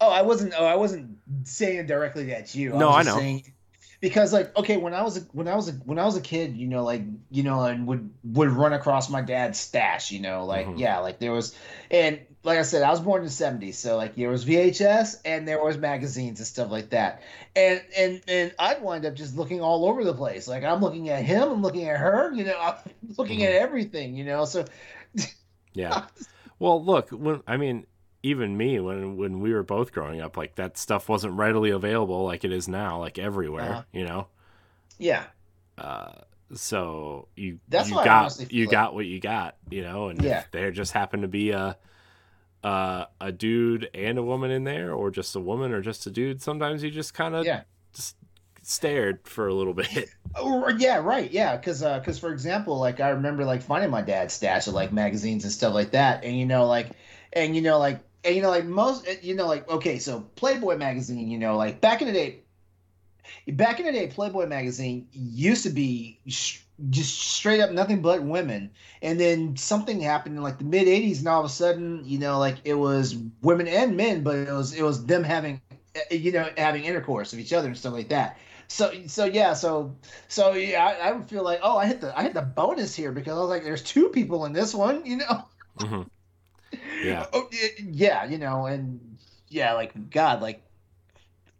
Oh, 0.00 0.10
I 0.10 0.22
wasn't. 0.22 0.54
Oh, 0.56 0.64
I 0.64 0.76
wasn't 0.76 1.18
saying 1.44 1.86
directly 1.86 2.24
that 2.26 2.54
you. 2.54 2.70
No, 2.70 2.88
I, 2.88 3.00
I 3.00 3.02
know. 3.02 3.16
Saying, 3.16 3.52
because 4.00 4.32
like 4.32 4.56
okay 4.56 4.76
when 4.76 4.94
i 4.94 5.02
was 5.02 5.18
a, 5.18 5.20
when 5.32 5.46
i 5.46 5.54
was 5.54 5.68
a, 5.68 5.72
when 5.72 5.98
i 5.98 6.04
was 6.04 6.16
a 6.16 6.20
kid 6.20 6.56
you 6.56 6.66
know 6.66 6.84
like 6.84 7.02
you 7.30 7.42
know 7.42 7.64
and 7.64 7.86
would 7.86 8.10
would 8.24 8.50
run 8.50 8.72
across 8.72 9.10
my 9.10 9.20
dad's 9.20 9.58
stash 9.58 10.10
you 10.10 10.20
know 10.20 10.44
like 10.44 10.66
mm-hmm. 10.66 10.78
yeah 10.78 10.98
like 10.98 11.18
there 11.18 11.32
was 11.32 11.54
and 11.90 12.18
like 12.42 12.58
i 12.58 12.62
said 12.62 12.82
i 12.82 12.90
was 12.90 13.00
born 13.00 13.20
in 13.20 13.26
the 13.26 13.32
70s 13.32 13.74
so 13.74 13.96
like 13.96 14.14
there 14.16 14.30
was 14.30 14.44
vhs 14.44 15.16
and 15.24 15.46
there 15.46 15.62
was 15.62 15.76
magazines 15.76 16.40
and 16.40 16.46
stuff 16.46 16.70
like 16.70 16.90
that 16.90 17.22
and 17.54 17.82
and 17.96 18.22
and 18.26 18.54
i'd 18.58 18.82
wind 18.82 19.04
up 19.04 19.14
just 19.14 19.36
looking 19.36 19.60
all 19.60 19.86
over 19.86 20.02
the 20.02 20.14
place 20.14 20.48
like 20.48 20.64
i'm 20.64 20.80
looking 20.80 21.10
at 21.10 21.24
him 21.24 21.50
i'm 21.50 21.62
looking 21.62 21.88
at 21.88 21.98
her 21.98 22.32
you 22.32 22.44
know 22.44 22.58
i'm 22.58 22.76
looking 23.18 23.40
mm-hmm. 23.40 23.48
at 23.48 23.60
everything 23.60 24.14
you 24.14 24.24
know 24.24 24.44
so 24.44 24.64
yeah 25.74 26.06
well 26.58 26.82
look 26.82 27.10
when 27.10 27.42
i 27.46 27.56
mean 27.56 27.86
even 28.22 28.56
me 28.56 28.78
when 28.80 29.16
when 29.16 29.40
we 29.40 29.52
were 29.52 29.62
both 29.62 29.92
growing 29.92 30.20
up 30.20 30.36
like 30.36 30.54
that 30.56 30.76
stuff 30.76 31.08
wasn't 31.08 31.32
readily 31.34 31.70
available 31.70 32.24
like 32.24 32.44
it 32.44 32.52
is 32.52 32.68
now 32.68 32.98
like 32.98 33.18
everywhere 33.18 33.72
uh-huh. 33.72 33.82
you 33.92 34.04
know? 34.04 34.26
Yeah. 34.98 35.24
Uh 35.78 36.12
so 36.54 37.28
you 37.36 37.60
That's 37.68 37.88
you 37.88 37.94
got 37.94 38.52
you 38.52 38.64
like... 38.66 38.72
got 38.72 38.94
what 38.94 39.06
you 39.06 39.20
got 39.20 39.56
you 39.70 39.82
know? 39.82 40.08
And 40.08 40.22
yeah. 40.22 40.44
there 40.50 40.70
just 40.70 40.92
happened 40.92 41.22
to 41.22 41.28
be 41.28 41.50
a 41.50 41.76
uh, 42.62 43.06
a 43.20 43.32
dude 43.32 43.88
and 43.94 44.18
a 44.18 44.22
woman 44.22 44.50
in 44.50 44.64
there 44.64 44.92
or 44.92 45.10
just 45.10 45.34
a 45.34 45.40
woman 45.40 45.72
or 45.72 45.80
just 45.80 46.06
a 46.06 46.10
dude 46.10 46.42
sometimes 46.42 46.82
you 46.82 46.90
just 46.90 47.14
kind 47.14 47.34
of 47.34 47.46
yeah. 47.46 47.62
just 47.94 48.16
stared 48.62 49.26
for 49.26 49.48
a 49.48 49.54
little 49.54 49.74
bit. 49.74 50.10
Oh, 50.36 50.68
yeah 50.68 50.98
right 50.98 51.28
yeah 51.32 51.56
because 51.56 51.82
uh 51.82 51.98
because 51.98 52.20
for 52.20 52.32
example 52.32 52.78
like 52.78 53.00
i 53.00 53.08
remember 53.08 53.44
like 53.44 53.62
finding 53.62 53.90
my 53.90 54.00
dad's 54.00 54.32
stash 54.32 54.68
of 54.68 54.74
like 54.74 54.92
magazines 54.92 55.42
and 55.42 55.52
stuff 55.52 55.74
like 55.74 55.90
that 55.90 56.22
and 56.22 56.38
you 56.38 56.46
know 56.46 56.66
like 56.66 56.90
and 57.32 57.56
you 57.56 57.62
know 57.62 57.80
like 57.80 57.98
and 58.24 58.36
you 58.36 58.42
know, 58.42 58.50
like 58.50 58.64
most, 58.64 59.06
you 59.22 59.34
know, 59.34 59.46
like 59.46 59.68
okay, 59.68 59.98
so 59.98 60.20
Playboy 60.36 60.76
magazine, 60.76 61.30
you 61.30 61.38
know, 61.38 61.56
like 61.56 61.80
back 61.80 62.02
in 62.02 62.06
the 62.08 62.12
day, 62.12 62.40
back 63.48 63.80
in 63.80 63.86
the 63.86 63.92
day, 63.92 64.06
Playboy 64.08 64.46
magazine 64.46 65.08
used 65.12 65.62
to 65.64 65.70
be 65.70 66.18
sh- 66.26 66.60
just 66.90 67.18
straight 67.18 67.60
up 67.60 67.70
nothing 67.70 68.02
but 68.02 68.22
women, 68.22 68.70
and 69.02 69.18
then 69.18 69.56
something 69.56 70.00
happened 70.00 70.36
in 70.36 70.42
like 70.42 70.58
the 70.58 70.64
mid 70.64 70.86
'80s, 70.86 71.18
and 71.18 71.28
all 71.28 71.40
of 71.40 71.46
a 71.46 71.50
sudden, 71.50 72.02
you 72.04 72.18
know, 72.18 72.38
like 72.38 72.56
it 72.64 72.74
was 72.74 73.16
women 73.42 73.68
and 73.68 73.96
men, 73.96 74.22
but 74.22 74.36
it 74.36 74.52
was 74.52 74.74
it 74.74 74.82
was 74.82 75.06
them 75.06 75.24
having, 75.24 75.60
eh, 75.94 76.14
you 76.14 76.32
know, 76.32 76.48
having 76.56 76.84
intercourse 76.84 77.32
with 77.32 77.40
each 77.40 77.52
other 77.52 77.68
and 77.68 77.76
stuff 77.76 77.94
like 77.94 78.08
that. 78.10 78.38
So 78.68 78.92
so 79.06 79.24
yeah, 79.24 79.54
so 79.54 79.96
so 80.28 80.52
yeah, 80.52 80.84
I, 80.84 81.08
I 81.08 81.12
would 81.12 81.28
feel 81.28 81.42
like 81.42 81.60
oh, 81.62 81.78
I 81.78 81.86
hit 81.86 82.00
the 82.00 82.16
I 82.18 82.22
hit 82.22 82.34
the 82.34 82.42
bonus 82.42 82.94
here 82.94 83.12
because 83.12 83.36
I 83.36 83.40
was 83.40 83.48
like, 83.48 83.64
there's 83.64 83.82
two 83.82 84.10
people 84.10 84.44
in 84.44 84.52
this 84.52 84.74
one, 84.74 85.04
you 85.06 85.16
know. 85.16 85.44
Mm-hmm. 85.78 86.02
Yeah. 87.02 87.26
Oh, 87.32 87.48
yeah, 87.78 88.24
you 88.24 88.38
know, 88.38 88.66
and 88.66 89.00
yeah, 89.48 89.72
like 89.72 90.10
God, 90.10 90.42
like 90.42 90.62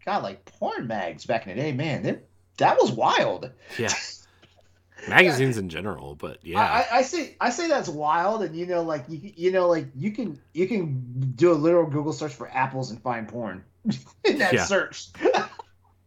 God, 0.04 0.22
like 0.22 0.44
porn 0.44 0.86
mags 0.86 1.24
back 1.26 1.46
in 1.46 1.56
the 1.56 1.62
day, 1.62 1.72
man, 1.72 2.02
they, 2.02 2.18
that 2.58 2.78
was 2.78 2.92
wild. 2.92 3.50
Yeah. 3.78 3.92
Magazines 5.08 5.56
in 5.56 5.70
general, 5.70 6.14
but 6.14 6.38
yeah, 6.42 6.60
I, 6.60 6.98
I, 6.98 7.02
say 7.02 7.34
I 7.40 7.48
say 7.48 7.68
that's 7.68 7.88
wild, 7.88 8.42
and 8.42 8.54
you 8.54 8.66
know, 8.66 8.82
like 8.82 9.04
you 9.08 9.32
you 9.34 9.50
know, 9.50 9.66
like 9.66 9.86
you 9.96 10.10
can 10.10 10.38
you 10.52 10.68
can 10.68 11.32
do 11.36 11.52
a 11.52 11.54
literal 11.54 11.88
Google 11.88 12.12
search 12.12 12.34
for 12.34 12.50
apples 12.50 12.90
and 12.90 13.00
find 13.00 13.26
porn 13.26 13.64
in 14.24 14.36
that 14.38 14.52
yeah. 14.52 14.64
search. 14.66 15.06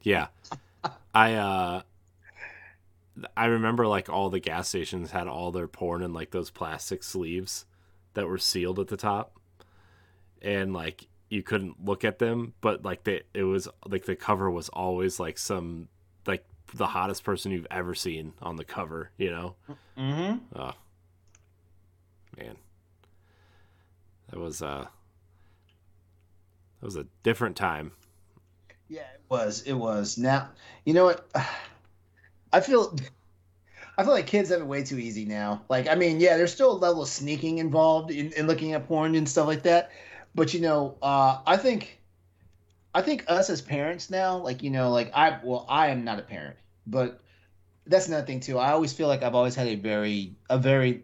yeah, 0.04 0.28
I 1.16 1.34
uh, 1.34 1.82
I 3.36 3.46
remember 3.46 3.88
like 3.88 4.10
all 4.10 4.30
the 4.30 4.40
gas 4.40 4.68
stations 4.68 5.10
had 5.10 5.28
all 5.28 5.52
their 5.52 5.68
porn 5.68 6.04
in 6.04 6.14
like 6.14 6.30
those 6.30 6.52
plastic 6.52 7.02
sleeves 7.02 7.66
that 8.14 8.28
were 8.28 8.38
sealed 8.38 8.80
at 8.80 8.88
the 8.88 8.98
top, 8.98 9.40
and 10.42 10.74
like 10.74 11.08
you 11.30 11.42
couldn't 11.42 11.84
look 11.84 12.06
at 12.06 12.20
them, 12.20 12.54
but 12.62 12.86
like 12.86 13.04
they, 13.04 13.24
it 13.34 13.44
was 13.44 13.68
like 13.88 14.06
the 14.06 14.16
cover 14.16 14.52
was 14.52 14.70
always 14.70 15.20
like 15.20 15.38
some 15.38 15.88
like 16.28 16.46
the 16.76 16.88
hottest 16.88 17.24
person 17.24 17.52
you've 17.52 17.68
ever 17.72 17.96
seen 17.96 18.34
on 18.42 18.56
the 18.56 18.64
cover, 18.64 19.10
you 19.18 19.32
know? 19.32 19.56
Mm-hmm. 19.98 20.38
Oh, 20.56 20.74
man, 22.38 22.56
that 24.30 24.40
was 24.40 24.62
uh, 24.62 24.86
that 26.80 26.86
was 26.86 26.96
a 26.96 27.08
different 27.24 27.56
time. 27.56 27.94
Yeah, 28.88 29.02
it 29.02 29.22
was. 29.30 29.64
It 29.64 29.74
was. 29.74 30.18
Now, 30.20 30.50
you 30.86 30.94
know 30.94 31.06
what? 31.06 31.28
I 32.54 32.60
feel 32.60 32.96
I 33.98 34.04
feel 34.04 34.14
like 34.14 34.28
kids 34.28 34.50
have 34.50 34.62
it 34.62 34.66
way 34.66 34.84
too 34.84 34.98
easy 34.98 35.26
now. 35.26 35.64
Like, 35.70 35.88
I 35.88 35.96
mean, 35.96 36.20
yeah, 36.20 36.38
there's 36.38 36.54
still 36.54 36.72
a 36.72 36.78
level 36.78 37.04
of 37.04 37.10
sneaking 37.10 37.60
involved 37.60 38.12
in, 38.12 38.32
in 38.34 38.48
looking 38.48 38.74
at 38.74 38.88
porn 38.88 39.16
and 39.16 39.30
stuff 39.30 39.48
like 39.48 39.64
that. 39.64 39.92
But 40.34 40.54
you 40.54 40.62
know, 40.62 40.98
uh, 41.02 41.40
I 41.46 41.58
think, 41.58 42.00
I 42.96 43.02
think 43.02 43.26
us 43.28 43.50
as 43.50 43.62
parents 43.62 44.10
now, 44.10 44.38
like 44.38 44.64
you 44.64 44.72
know, 44.72 44.90
like 44.90 45.12
I, 45.14 45.40
well, 45.44 45.66
I 45.70 45.90
am 45.90 46.04
not 46.04 46.18
a 46.18 46.24
parent, 46.24 46.58
but 46.88 47.20
that's 47.86 48.08
another 48.08 48.26
thing 48.26 48.40
too. 48.40 48.58
I 48.58 48.72
always 48.72 48.94
feel 48.94 49.08
like 49.08 49.22
I've 49.22 49.36
always 49.36 49.56
had 49.56 49.68
a 49.68 49.76
very, 49.76 50.36
a 50.50 50.58
very 50.58 51.04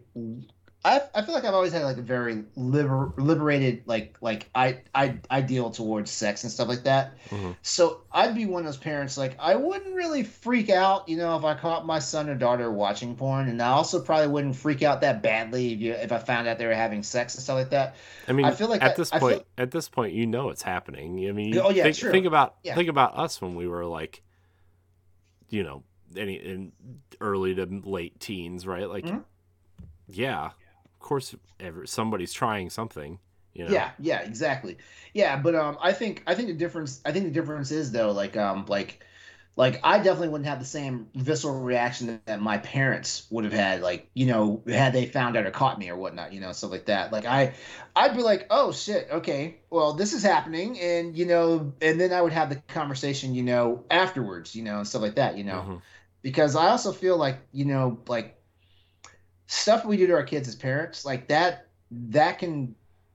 I, 0.82 1.02
I 1.14 1.20
feel 1.20 1.34
like 1.34 1.44
I've 1.44 1.52
always 1.52 1.74
had 1.74 1.82
like 1.82 1.98
a 1.98 2.02
very 2.02 2.42
liber, 2.56 3.12
liberated 3.18 3.82
like 3.84 4.16
like 4.22 4.48
I, 4.54 4.78
I 4.94 5.18
ideal 5.30 5.70
towards 5.70 6.10
sex 6.10 6.42
and 6.42 6.50
stuff 6.50 6.68
like 6.68 6.84
that. 6.84 7.18
Mm-hmm. 7.28 7.50
So 7.60 8.00
I'd 8.10 8.34
be 8.34 8.46
one 8.46 8.60
of 8.60 8.66
those 8.66 8.78
parents 8.78 9.18
like 9.18 9.36
I 9.38 9.56
wouldn't 9.56 9.94
really 9.94 10.22
freak 10.22 10.70
out, 10.70 11.06
you 11.06 11.18
know, 11.18 11.36
if 11.36 11.44
I 11.44 11.52
caught 11.52 11.84
my 11.84 11.98
son 11.98 12.30
or 12.30 12.34
daughter 12.34 12.70
watching 12.70 13.14
porn, 13.14 13.48
and 13.48 13.60
I 13.60 13.68
also 13.68 14.00
probably 14.00 14.28
wouldn't 14.28 14.56
freak 14.56 14.82
out 14.82 15.02
that 15.02 15.22
badly 15.22 15.74
if 15.74 15.80
you 15.80 15.92
if 15.92 16.12
I 16.12 16.18
found 16.18 16.48
out 16.48 16.56
they 16.56 16.66
were 16.66 16.72
having 16.72 17.02
sex 17.02 17.34
and 17.34 17.44
stuff 17.44 17.56
like 17.56 17.70
that. 17.70 17.96
I 18.26 18.32
mean, 18.32 18.46
I 18.46 18.52
feel 18.52 18.68
like 18.68 18.82
at 18.82 18.96
this 18.96 19.10
point, 19.10 19.36
feel, 19.36 19.44
at 19.58 19.72
this 19.72 19.90
point, 19.90 20.14
you 20.14 20.26
know 20.26 20.48
it's 20.48 20.62
happening. 20.62 21.28
I 21.28 21.32
mean, 21.32 21.58
oh 21.58 21.68
yeah, 21.68 21.82
think, 21.82 21.96
true. 21.96 22.10
think 22.10 22.24
about 22.24 22.56
yeah. 22.62 22.74
think 22.74 22.88
about 22.88 23.18
us 23.18 23.42
when 23.42 23.54
we 23.54 23.68
were 23.68 23.84
like, 23.84 24.22
you 25.50 25.62
know, 25.62 25.82
any 26.16 26.36
in 26.36 26.72
early 27.20 27.54
to 27.56 27.66
late 27.66 28.18
teens, 28.18 28.66
right? 28.66 28.88
Like, 28.88 29.04
mm-hmm. 29.04 29.18
yeah 30.08 30.52
course, 31.00 31.34
ever 31.58 31.86
somebody's 31.86 32.32
trying 32.32 32.70
something. 32.70 33.18
You 33.52 33.64
know? 33.64 33.72
Yeah, 33.72 33.90
yeah, 33.98 34.20
exactly. 34.20 34.78
Yeah, 35.12 35.36
but 35.36 35.54
um, 35.54 35.76
I 35.80 35.92
think 35.92 36.22
I 36.26 36.34
think 36.34 36.48
the 36.48 36.54
difference 36.54 37.00
I 37.04 37.12
think 37.12 37.24
the 37.24 37.32
difference 37.32 37.70
is 37.72 37.90
though, 37.90 38.12
like 38.12 38.36
um, 38.36 38.66
like 38.68 39.04
like 39.56 39.80
I 39.82 39.98
definitely 39.98 40.28
wouldn't 40.28 40.48
have 40.48 40.60
the 40.60 40.64
same 40.64 41.08
visceral 41.14 41.60
reaction 41.60 42.20
that 42.24 42.40
my 42.40 42.58
parents 42.58 43.26
would 43.30 43.44
have 43.44 43.52
had, 43.52 43.82
like 43.82 44.08
you 44.14 44.26
know, 44.26 44.62
had 44.66 44.92
they 44.92 45.06
found 45.06 45.36
out 45.36 45.46
or 45.46 45.50
caught 45.50 45.78
me 45.78 45.90
or 45.90 45.96
whatnot, 45.96 46.32
you 46.32 46.40
know, 46.40 46.52
stuff 46.52 46.70
like 46.70 46.86
that. 46.86 47.12
Like 47.12 47.26
I, 47.26 47.54
I'd 47.94 48.16
be 48.16 48.22
like, 48.22 48.46
oh 48.50 48.72
shit, 48.72 49.08
okay, 49.10 49.56
well 49.68 49.94
this 49.94 50.12
is 50.12 50.22
happening, 50.22 50.78
and 50.80 51.18
you 51.18 51.26
know, 51.26 51.74
and 51.82 52.00
then 52.00 52.12
I 52.12 52.22
would 52.22 52.32
have 52.32 52.48
the 52.48 52.56
conversation, 52.68 53.34
you 53.34 53.42
know, 53.42 53.84
afterwards, 53.90 54.54
you 54.54 54.62
know, 54.62 54.78
and 54.78 54.88
stuff 54.88 55.02
like 55.02 55.16
that, 55.16 55.36
you 55.36 55.44
know, 55.44 55.60
mm-hmm. 55.60 55.76
because 56.22 56.54
I 56.54 56.68
also 56.68 56.92
feel 56.92 57.16
like 57.16 57.38
you 57.52 57.64
know, 57.64 57.98
like 58.06 58.39
stuff 59.50 59.84
we 59.84 59.96
do 59.96 60.06
to 60.06 60.12
our 60.14 60.22
kids 60.22 60.46
as 60.48 60.54
parents, 60.54 61.04
like 61.04 61.26
that, 61.28 61.66
that 61.90 62.38
can 62.38 62.74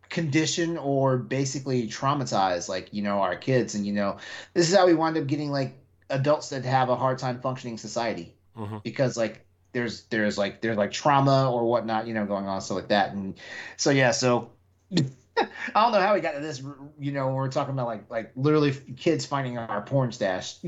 condition 0.09 0.77
or 0.77 1.17
basically 1.17 1.87
traumatize 1.87 2.69
like 2.69 2.93
you 2.93 3.01
know 3.01 3.21
our 3.21 3.35
kids. 3.35 3.73
And 3.73 3.85
you 3.85 3.93
know 3.93 4.17
this 4.53 4.69
is 4.69 4.75
how 4.75 4.85
we 4.85 4.93
wind 4.93 5.17
up 5.17 5.27
getting 5.27 5.49
like 5.49 5.77
adults 6.09 6.49
that 6.49 6.65
have 6.65 6.89
a 6.89 6.95
hard 6.95 7.17
time 7.17 7.39
functioning 7.39 7.77
society 7.77 8.35
mm-hmm. 8.55 8.77
because 8.83 9.17
like 9.17 9.45
there's 9.71 10.03
there's 10.03 10.37
like 10.37 10.61
there's 10.61 10.77
like 10.77 10.91
trauma 10.91 11.49
or 11.49 11.63
whatnot 11.63 12.05
you 12.05 12.13
know 12.13 12.25
going 12.25 12.45
on 12.47 12.61
so 12.61 12.75
like 12.75 12.89
that. 12.89 13.13
And 13.13 13.35
so 13.77 13.89
yeah 13.89 14.11
so 14.11 14.51
I 14.97 15.03
don't 15.73 15.93
know 15.93 16.01
how 16.01 16.13
we 16.13 16.19
got 16.19 16.33
to 16.33 16.41
this 16.41 16.61
you 16.99 17.13
know 17.13 17.29
we're 17.29 17.47
talking 17.47 17.73
about 17.73 17.87
like 17.87 18.09
like 18.09 18.31
literally 18.35 18.73
kids 18.97 19.25
finding 19.25 19.57
our 19.57 19.81
porn 19.81 20.11
stash. 20.11 20.57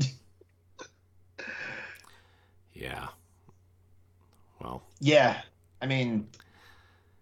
Yeah. 2.74 3.08
Well. 4.60 4.84
Yeah 5.00 5.40
I 5.80 5.86
mean, 5.86 6.28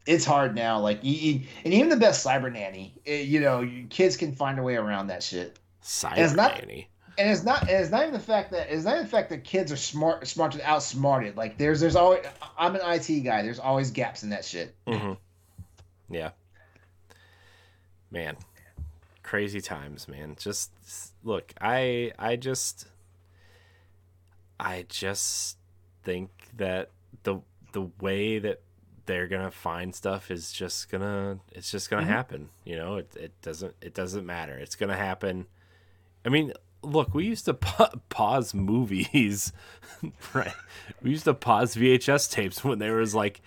it's 0.07 0.25
hard 0.25 0.55
now. 0.55 0.81
Like, 0.81 1.03
you, 1.03 1.13
you, 1.13 1.41
and 1.65 1.75
even 1.75 1.89
the 1.89 1.97
best 1.97 2.25
cyber 2.25 2.53
nanny, 2.53 2.95
it, 3.05 3.27
you 3.27 3.41
know, 3.41 3.69
kids 3.91 4.17
can 4.17 4.33
find 4.33 4.59
a 4.59 4.63
way 4.63 4.77
around 4.77 5.09
that 5.09 5.23
shit. 5.23 5.59
Cyber 5.83 6.35
not, 6.35 6.59
nanny. 6.59 6.89
and 7.19 7.31
it's 7.31 7.45
not 7.45 7.63
And 7.63 7.71
it's 7.71 7.91
not 7.91 8.03
even 8.03 8.15
the 8.15 8.21
fact 8.21 8.51
that 8.51 8.69
it's 8.71 8.85
not 8.85 8.95
even 8.95 9.05
the 9.05 9.11
fact 9.11 9.31
that 9.31 9.45
kids 9.45 9.71
are 9.71 9.77
smart 9.77 10.27
smart 10.27 10.53
to 10.53 10.63
outsmarted. 10.69 11.37
Like 11.37 11.59
there's 11.59 11.81
there's 11.81 11.97
always 11.97 12.25
I'm 12.59 12.75
an 12.75 12.83
IT 12.85 13.21
guy. 13.21 13.43
There's 13.43 13.61
always 13.61 13.91
gaps 13.91 14.23
in 14.23 14.31
that 14.31 14.45
shit. 14.45 14.75
Mm-hmm. 14.87 15.13
Yeah. 16.13 16.31
Man, 18.11 18.37
crazy 19.23 19.61
times, 19.61 20.09
man. 20.09 20.37
Just 20.39 20.71
look, 21.23 21.53
I 21.61 22.13
I 22.19 22.37
just 22.37 22.87
I 24.59 24.87
just 24.89 25.59
think 26.03 26.31
that 26.57 26.91
the 27.77 27.91
way 28.01 28.39
that 28.39 28.63
they're 29.05 29.29
gonna 29.29 29.51
find 29.51 29.95
stuff 29.95 30.31
is 30.31 30.51
just 30.51 30.91
gonna 30.91 31.39
it's 31.53 31.71
just 31.71 31.91
gonna 31.91 32.03
mm-hmm. 32.03 32.11
happen. 32.11 32.49
You 32.65 32.77
know, 32.77 32.97
it 32.97 33.15
it 33.15 33.43
doesn't 33.43 33.75
it 33.83 33.93
doesn't 33.93 34.25
matter. 34.25 34.57
It's 34.57 34.77
gonna 34.77 34.97
happen. 34.97 35.45
I 36.25 36.31
mean, 36.31 36.55
look, 36.83 37.15
we 37.15 37.27
used 37.27 37.45
to 37.45 37.55
pa- 37.69 37.93
pause 38.09 38.55
movies, 38.55 39.53
right? 40.35 40.55
We 41.03 41.11
used 41.11 41.25
to 41.25 41.35
pause 41.35 41.77
VHS 41.77 42.31
tapes 42.31 42.65
when 42.65 42.79
there 42.79 42.95
was 42.95 43.15
like, 43.15 43.43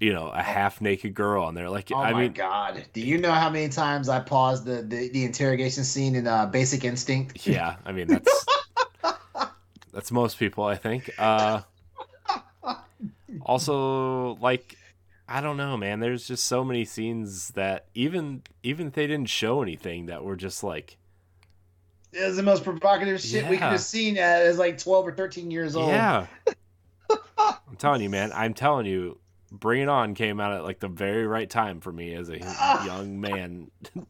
you 0.00 0.12
know, 0.12 0.26
a 0.26 0.42
half 0.42 0.80
naked 0.80 1.14
girl, 1.14 1.46
and 1.46 1.56
they're 1.56 1.70
like, 1.70 1.92
oh 1.92 1.98
I 1.98 2.12
my 2.12 2.22
mean, 2.22 2.32
god, 2.32 2.84
do 2.94 3.00
you 3.00 3.16
know 3.16 3.30
how 3.30 3.48
many 3.48 3.68
times 3.68 4.08
I 4.08 4.18
paused 4.18 4.64
the 4.64 4.82
the, 4.82 5.08
the 5.08 5.24
interrogation 5.24 5.84
scene 5.84 6.16
in 6.16 6.26
uh, 6.26 6.46
Basic 6.46 6.82
Instinct? 6.82 7.46
Yeah, 7.46 7.76
I 7.86 7.92
mean 7.92 8.08
that's 8.08 8.46
that's 9.92 10.10
most 10.10 10.36
people, 10.36 10.64
I 10.64 10.74
think. 10.74 11.14
Uh, 11.16 11.60
also, 13.42 14.36
like, 14.36 14.76
I 15.28 15.40
don't 15.40 15.56
know, 15.56 15.76
man. 15.76 16.00
There's 16.00 16.26
just 16.26 16.44
so 16.44 16.64
many 16.64 16.84
scenes 16.84 17.48
that 17.50 17.86
even 17.94 18.42
even 18.62 18.88
if 18.88 18.92
they 18.92 19.06
didn't 19.06 19.28
show 19.28 19.62
anything, 19.62 20.06
that 20.06 20.24
were 20.24 20.36
just 20.36 20.62
like 20.62 20.98
it 22.12 22.24
was 22.24 22.36
the 22.36 22.42
most 22.42 22.64
provocative 22.64 23.20
shit 23.20 23.44
yeah. 23.44 23.50
we 23.50 23.56
could 23.56 23.64
have 23.64 23.80
seen 23.80 24.16
as 24.16 24.58
like 24.58 24.78
12 24.78 25.08
or 25.08 25.12
13 25.12 25.50
years 25.50 25.76
old. 25.76 25.88
Yeah. 25.88 26.26
I'm 27.38 27.76
telling 27.76 28.00
you, 28.00 28.08
man. 28.08 28.32
I'm 28.32 28.54
telling 28.54 28.86
you, 28.86 29.18
Bring 29.52 29.82
It 29.82 29.88
On 29.88 30.14
came 30.14 30.40
out 30.40 30.52
at 30.52 30.64
like 30.64 30.80
the 30.80 30.88
very 30.88 31.26
right 31.26 31.48
time 31.48 31.80
for 31.80 31.92
me 31.92 32.14
as 32.14 32.30
a 32.30 32.38
young 32.86 33.20
man. 33.20 33.70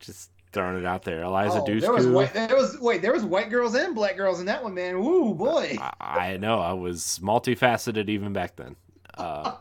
Just 0.00 0.30
throwing 0.52 0.78
it 0.78 0.86
out 0.86 1.04
there. 1.04 1.22
Eliza 1.22 1.62
oh, 1.62 1.78
There 1.78 1.92
was 1.92 2.06
white, 2.06 2.34
there 2.34 2.56
was 2.56 2.78
wait, 2.80 3.02
there 3.02 3.12
was 3.12 3.24
white 3.24 3.50
girls 3.50 3.74
and 3.74 3.94
black 3.94 4.16
girls 4.16 4.40
in 4.40 4.46
that 4.46 4.62
one, 4.62 4.74
man. 4.74 5.00
Woo 5.02 5.34
boy. 5.34 5.76
I, 5.80 5.92
I 6.00 6.36
know. 6.36 6.60
I 6.60 6.72
was 6.72 7.20
multifaceted 7.22 8.08
even 8.08 8.32
back 8.32 8.56
then. 8.56 8.76
Uh, 9.16 9.56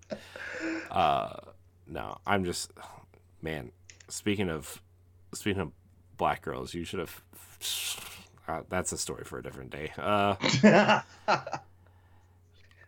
uh, 0.90 1.36
no, 1.86 2.18
I'm 2.26 2.44
just 2.44 2.72
man. 3.42 3.72
Speaking 4.08 4.48
of 4.48 4.82
speaking 5.32 5.62
of 5.62 5.72
black 6.16 6.42
girls. 6.42 6.74
You 6.74 6.84
should 6.84 7.00
have. 7.00 7.22
Uh, 8.48 8.62
that's 8.68 8.92
a 8.92 8.98
story 8.98 9.24
for 9.24 9.38
a 9.38 9.42
different 9.42 9.70
day. 9.70 9.92
Uh, 9.98 10.34
that's 10.62 11.04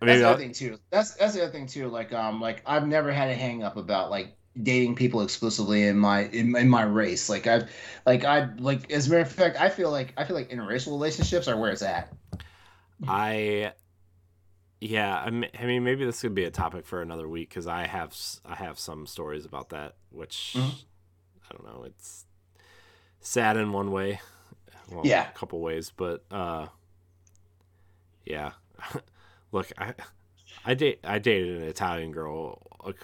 the 0.01 0.29
other 0.29 0.39
thing 0.39 0.53
too. 0.53 0.79
That's 0.91 1.15
that's 1.15 1.35
the 1.35 1.43
other 1.43 1.53
thing 1.53 1.67
too. 1.67 1.89
Like 1.89 2.13
um, 2.13 2.41
like 2.41 2.63
I've 2.67 2.87
never 2.87 3.13
had 3.13 3.31
a 3.31 3.35
hang 3.35 3.63
up 3.63 3.77
about 3.77 4.11
like 4.11 4.37
dating 4.63 4.97
people 4.97 5.21
exclusively 5.21 5.87
in 5.87 5.99
my 5.99 6.25
in, 6.27 6.57
in 6.57 6.69
my 6.69 6.83
race. 6.83 7.29
Like 7.29 7.47
I've 7.47 7.71
like 8.07 8.25
I 8.25 8.49
like 8.59 8.91
as 8.91 9.07
a 9.07 9.11
matter 9.11 9.23
of 9.23 9.33
fact, 9.33 9.61
I 9.61 9.69
feel 9.69 9.91
like 9.91 10.13
I 10.17 10.25
feel 10.25 10.37
like 10.37 10.51
interracial 10.51 10.89
relationships 10.89 11.49
are 11.49 11.57
where 11.57 11.71
it's 11.71 11.83
at. 11.83 12.13
I 13.07 13.73
yeah, 14.81 15.17
I 15.17 15.31
mean, 15.31 15.83
maybe 15.83 16.05
this 16.05 16.21
could 16.21 16.35
be 16.35 16.45
a 16.45 16.51
topic 16.51 16.87
for 16.87 17.03
another 17.03 17.29
week 17.29 17.49
because 17.49 17.67
I 17.67 17.87
have 17.87 18.17
I 18.45 18.55
have 18.55 18.79
some 18.79 19.07
stories 19.07 19.45
about 19.45 19.71
that, 19.71 19.95
which 20.11 20.55
mm-hmm. 20.57 20.69
I 20.69 21.57
don't 21.57 21.67
know. 21.67 21.85
It's 21.85 22.27
sad 23.21 23.57
in 23.57 23.73
one 23.73 23.91
way. 23.91 24.21
Well, 24.91 25.03
yeah, 25.05 25.29
a 25.29 25.33
couple 25.33 25.61
ways, 25.61 25.93
but 25.95 26.25
uh, 26.31 26.69
yeah. 28.25 28.53
Look, 29.53 29.73
I 29.79 29.95
I 30.65 30.75
date 30.75 31.01
I 31.03 31.19
dated 31.19 31.57
an 31.57 31.65
Italian 31.65 32.13
girl 32.13 32.63
a, 32.85 32.95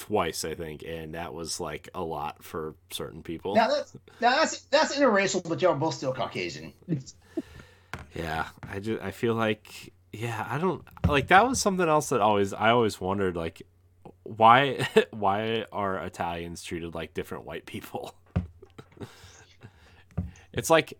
twice, 0.00 0.44
I 0.44 0.54
think, 0.54 0.82
and 0.82 1.14
that 1.14 1.34
was 1.34 1.60
like 1.60 1.88
a 1.94 2.02
lot 2.02 2.42
for 2.42 2.74
certain 2.90 3.22
people. 3.22 3.54
Now 3.54 3.68
that's 3.68 3.94
now 4.20 4.30
that's 4.30 4.62
that's 4.62 4.96
interracial, 4.96 5.46
but 5.46 5.60
y'all 5.60 5.74
both 5.74 5.94
still 5.94 6.14
Caucasian. 6.14 6.72
yeah, 8.14 8.48
I 8.68 8.80
just 8.80 9.02
I 9.02 9.10
feel 9.10 9.34
like 9.34 9.92
yeah, 10.12 10.46
I 10.48 10.58
don't 10.58 10.82
like 11.06 11.28
that 11.28 11.46
was 11.46 11.60
something 11.60 11.88
else 11.88 12.08
that 12.08 12.20
always 12.20 12.52
I 12.52 12.70
always 12.70 13.00
wondered 13.00 13.36
like 13.36 13.62
why 14.22 14.88
why 15.10 15.66
are 15.70 15.98
Italians 15.98 16.62
treated 16.62 16.94
like 16.94 17.14
different 17.14 17.44
white 17.44 17.66
people? 17.66 18.14
It's 20.52 20.68
like, 20.68 20.98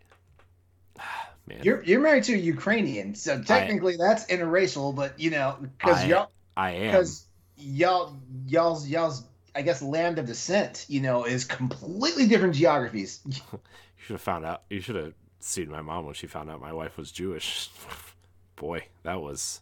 man, 1.47 1.59
you're 1.63 1.83
you're 1.83 2.01
married 2.01 2.25
to 2.25 2.35
a 2.35 2.39
Ukrainian, 2.39 3.15
so 3.15 3.43
technically 3.43 3.95
I, 3.95 3.97
that's 3.97 4.27
interracial. 4.27 4.95
But 4.95 5.19
you 5.19 5.31
know, 5.31 5.57
because 5.61 6.05
y'all, 6.07 6.31
I 6.57 6.71
am 6.71 6.93
because 6.93 7.27
y'all 7.61 8.17
y'all's 8.47 8.89
y'all's 8.89 9.25
I 9.55 9.63
guess 9.63 9.83
land 9.83 10.19
of 10.19 10.27
descent, 10.27 10.87
you 10.89 11.01
know, 11.01 11.25
is 11.25 11.45
completely 11.45 12.27
different 12.27 12.55
geographies. 12.55 13.21
you 13.27 13.61
should 13.97 14.15
have 14.15 14.21
found 14.21 14.45
out. 14.45 14.63
You 14.71 14.81
should 14.81 14.97
have 14.97 15.15
seen 15.41 15.71
my 15.71 15.83
mom 15.83 16.05
when 16.05 16.15
she 16.15 16.27
found 16.27 16.51
out 16.51 16.61
my 16.61 16.73
wife 16.73 16.97
was 16.97 17.11
Jewish. 17.11 17.71
Boy, 18.57 18.85
that 19.03 19.21
was 19.21 19.61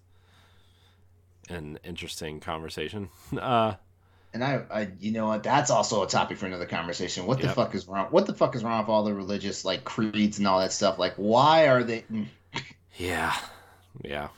an 1.49 1.79
interesting 1.85 2.41
conversation. 2.41 3.11
Uh, 3.39 3.75
and 4.35 4.45
I, 4.45 4.63
I, 4.71 4.89
you 5.01 5.13
know 5.13 5.29
what? 5.29 5.43
That's 5.43 5.71
also 5.71 6.03
a 6.03 6.07
topic 6.07 6.37
for 6.37 6.45
another 6.45 6.67
conversation. 6.67 7.25
What 7.25 7.41
the 7.41 7.49
fuck 7.49 7.75
is 7.75 7.89
wrong? 7.89 8.09
What 8.11 8.27
the 8.27 8.35
fuck 8.35 8.55
is 8.55 8.63
wrong 8.63 8.81
with 8.81 8.91
all 8.91 9.03
the 9.03 9.15
religious 9.15 9.65
like 9.65 9.85
creeds 9.85 10.39
and 10.39 10.47
all 10.47 10.61
that 10.61 10.73
stuff? 10.73 10.99
Like, 10.99 11.15
why 11.15 11.67
are 11.69 11.83
they? 11.83 12.05
Yeah, 12.99 13.35
yeah. 14.05 14.29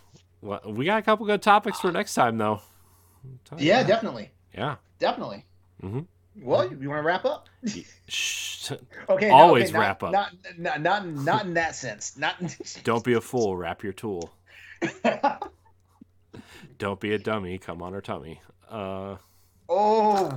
Well, 0.43 0.61
we 0.65 0.85
got 0.85 1.01
a 1.01 1.03
couple 1.03 1.27
good 1.27 1.43
topics 1.43 1.81
for 1.81 1.91
next 1.91 2.15
time, 2.15 2.39
though. 2.39 2.63
Yeah, 3.59 3.83
definitely. 3.83 4.31
Yeah, 4.55 4.77
definitely. 4.99 5.45
Mm-hmm. 5.83 6.01
Well, 6.43 6.73
you 6.73 6.89
want 6.89 7.01
to 7.01 7.03
wrap 7.03 7.25
up? 7.25 7.49
okay. 9.09 9.31
Always 9.31 9.73
no, 9.73 9.79
okay, 9.79 9.87
wrap 9.87 10.03
up. 10.03 10.13
Not, 10.13 10.33
not, 10.57 10.81
not, 10.81 11.07
not 11.07 11.45
in 11.45 11.55
that 11.55 11.75
sense. 11.75 12.17
Not. 12.17 12.37
Don't 12.85 13.05
be 13.05 13.15
a 13.15 13.21
fool. 13.21 13.57
Wrap 13.57 13.83
your 13.83 13.93
tool. 13.93 14.33
Don't 16.79 17.01
be 17.01 17.13
a 17.15 17.19
dummy. 17.19 17.59
Come 17.59 17.83
on 17.83 17.93
her 17.93 18.01
tummy. 18.01 18.41
Uh. 18.69 19.17
Oh, 19.69 20.37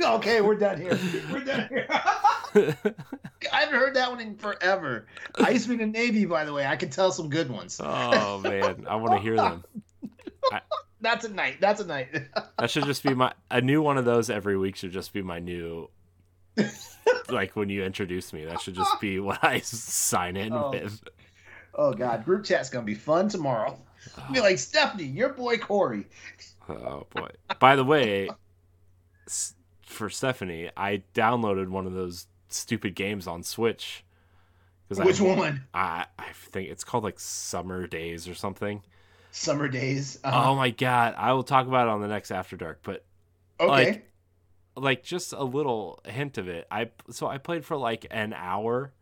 okay, 0.00 0.40
we're 0.40 0.54
done 0.54 0.80
here. 0.80 0.96
We're 1.32 1.44
done 1.44 1.66
here. 1.68 1.86
I 3.52 3.60
haven't 3.60 3.74
heard 3.74 3.94
that 3.94 4.10
one 4.10 4.20
in 4.20 4.36
forever. 4.36 5.06
I 5.34 5.50
used 5.50 5.64
to 5.64 5.76
be 5.76 5.82
in 5.82 5.90
the 5.92 5.98
Navy, 5.98 6.26
by 6.26 6.44
the 6.44 6.52
way. 6.52 6.64
I 6.64 6.76
can 6.76 6.88
tell 6.90 7.10
some 7.10 7.28
good 7.28 7.50
ones. 7.50 7.80
Oh 7.82 8.38
man, 8.38 8.86
I 8.88 8.94
want 8.96 9.14
to 9.14 9.18
hear 9.18 9.34
them. 9.34 9.64
I, 10.52 10.60
That's 11.00 11.24
a 11.24 11.28
night. 11.28 11.60
That's 11.60 11.80
a 11.80 11.86
night. 11.86 12.08
that 12.58 12.70
should 12.70 12.84
just 12.84 13.02
be 13.02 13.14
my 13.14 13.32
a 13.50 13.60
new 13.60 13.82
one 13.82 13.98
of 13.98 14.04
those 14.04 14.30
every 14.30 14.56
week. 14.56 14.76
Should 14.76 14.92
just 14.92 15.12
be 15.12 15.22
my 15.22 15.38
new. 15.38 15.90
like 17.30 17.54
when 17.54 17.68
you 17.68 17.84
introduce 17.84 18.32
me, 18.32 18.44
that 18.44 18.60
should 18.60 18.74
just 18.74 19.00
be 19.00 19.20
what 19.20 19.42
I 19.44 19.60
sign 19.60 20.36
in 20.36 20.52
oh. 20.52 20.70
with. 20.70 21.02
Oh 21.74 21.92
god, 21.92 22.24
group 22.24 22.44
chat's 22.44 22.70
gonna 22.70 22.84
be 22.84 22.94
fun 22.94 23.28
tomorrow. 23.28 23.78
Be 24.32 24.40
like 24.40 24.58
Stephanie, 24.58 25.04
your 25.04 25.30
boy 25.30 25.58
Corey. 25.58 26.06
Oh 26.68 27.06
boy. 27.10 27.28
By 27.60 27.76
the 27.76 27.84
way, 27.84 28.28
for 29.82 30.10
Stephanie, 30.10 30.70
I 30.76 31.02
downloaded 31.14 31.68
one 31.68 31.86
of 31.86 31.92
those 31.92 32.26
stupid 32.48 32.94
games 32.94 33.26
on 33.26 33.42
Switch. 33.42 34.04
Which 34.88 35.20
I, 35.20 35.24
one? 35.24 35.64
I 35.74 36.06
I 36.18 36.32
think 36.32 36.70
it's 36.70 36.82
called 36.82 37.04
like 37.04 37.20
Summer 37.20 37.86
Days 37.86 38.26
or 38.26 38.34
something. 38.34 38.82
Summer 39.30 39.68
Days. 39.68 40.18
Uh-huh. 40.22 40.50
Oh 40.50 40.54
my 40.54 40.70
god! 40.70 41.14
I 41.16 41.32
will 41.32 41.44
talk 41.44 41.66
about 41.66 41.88
it 41.88 41.90
on 41.90 42.00
the 42.00 42.08
next 42.08 42.30
After 42.30 42.56
Dark, 42.56 42.80
but 42.82 43.04
okay. 43.60 43.68
Like, 43.68 44.04
like 44.76 45.02
just 45.02 45.32
a 45.32 45.42
little 45.42 46.00
hint 46.04 46.38
of 46.38 46.48
it. 46.48 46.66
I 46.70 46.90
so 47.10 47.26
I 47.26 47.38
played 47.38 47.64
for 47.64 47.76
like 47.76 48.06
an 48.10 48.32
hour, 48.32 48.92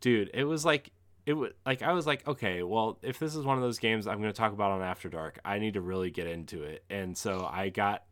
dude. 0.00 0.30
It 0.34 0.44
was 0.44 0.64
like 0.64 0.90
it 1.26 1.34
was 1.34 1.52
like 1.64 1.82
I 1.82 1.92
was 1.92 2.06
like, 2.06 2.26
okay, 2.26 2.62
well, 2.62 2.98
if 3.02 3.18
this 3.18 3.34
is 3.34 3.44
one 3.44 3.56
of 3.56 3.62
those 3.62 3.78
games 3.78 4.06
I'm 4.06 4.20
going 4.20 4.32
to 4.32 4.36
talk 4.36 4.52
about 4.52 4.72
on 4.72 4.82
After 4.82 5.08
Dark, 5.08 5.38
I 5.44 5.58
need 5.58 5.74
to 5.74 5.80
really 5.80 6.10
get 6.10 6.26
into 6.26 6.62
it. 6.62 6.84
And 6.90 7.16
so 7.16 7.48
I 7.50 7.68
got 7.68 8.02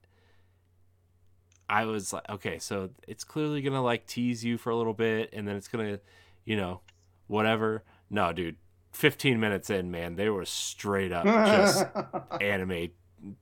I 1.69 1.85
was 1.85 2.13
like, 2.13 2.29
okay, 2.31 2.59
so 2.59 2.91
it's 3.07 3.25
clearly 3.25 3.61
gonna 3.61 3.83
like 3.83 4.07
tease 4.07 4.45
you 4.45 4.57
for 4.57 4.71
a 4.71 4.77
little 4.77 4.95
bit, 4.95 5.31
and 5.33 5.47
then 5.47 5.57
it's 5.57 5.69
gonna, 5.69 6.01
you 6.45 6.57
know, 6.57 6.81
whatever. 7.27 7.85
No, 8.09 8.33
dude, 8.33 8.57
15 8.99 9.39
minutes 9.39 9.71
in, 9.71 9.93
man, 9.93 10.17
they 10.17 10.29
were 10.29 10.45
straight 10.45 11.13
up 11.13 11.25
just 11.25 11.87
anime 12.41 12.89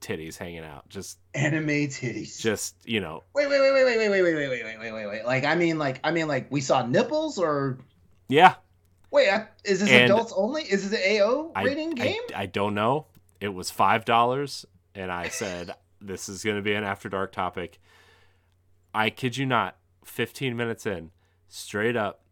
titties 0.02 0.36
hanging 0.36 0.64
out, 0.64 0.86
just 0.90 1.18
anime 1.34 1.66
titties. 1.66 2.38
Just 2.38 2.76
you 2.84 3.00
know. 3.00 3.22
Wait, 3.34 3.48
wait, 3.48 3.60
wait, 3.60 3.72
wait, 3.72 3.84
wait, 3.84 4.10
wait, 4.10 4.22
wait, 4.22 4.34
wait, 4.34 4.48
wait, 4.48 4.62
wait, 4.62 4.78
wait, 4.78 4.92
wait, 4.92 5.06
wait. 5.06 5.24
Like, 5.24 5.44
I 5.44 5.54
mean, 5.54 5.78
like, 5.78 5.98
I 6.04 6.10
mean, 6.10 6.28
like, 6.28 6.50
we 6.50 6.60
saw 6.60 6.84
nipples, 6.84 7.38
or 7.38 7.78
yeah. 8.28 8.56
Wait, 9.10 9.28
is 9.64 9.80
this 9.80 9.88
and 9.88 10.04
adults 10.04 10.34
only? 10.36 10.62
Is 10.62 10.90
this 10.90 11.00
an 11.00 11.22
AO 11.22 11.52
rating 11.64 11.98
I, 12.00 12.04
game? 12.04 12.22
I, 12.34 12.42
I 12.42 12.46
don't 12.46 12.74
know. 12.74 13.06
It 13.40 13.48
was 13.48 13.70
five 13.70 14.04
dollars, 14.04 14.66
and 14.94 15.10
I 15.10 15.28
said 15.28 15.74
this 16.02 16.28
is 16.28 16.44
going 16.44 16.56
to 16.56 16.62
be 16.62 16.74
an 16.74 16.84
after 16.84 17.08
dark 17.08 17.32
topic 17.32 17.80
I 18.96 19.10
kid 19.10 19.36
you 19.36 19.44
not, 19.44 19.76
15 20.04 20.56
minutes 20.56 20.86
in, 20.86 21.10
straight 21.48 21.96
up, 21.96 22.22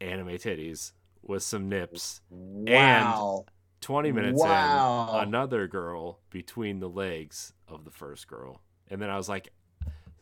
anime 0.00 0.28
titties 0.30 0.90
with 1.26 1.42
some 1.42 1.68
nips. 1.68 2.20
Wow. 2.30 3.44
20 3.80 4.12
minutes 4.12 4.40
Wow. 4.42 5.20
in, 5.22 5.28
another 5.28 5.66
girl 5.68 6.20
between 6.30 6.80
the 6.80 6.88
legs 6.88 7.52
of 7.68 7.84
the 7.84 7.90
first 7.90 8.26
girl. 8.26 8.60
And 8.90 9.00
then 9.00 9.10
I 9.10 9.16
was 9.16 9.28
like, 9.28 9.52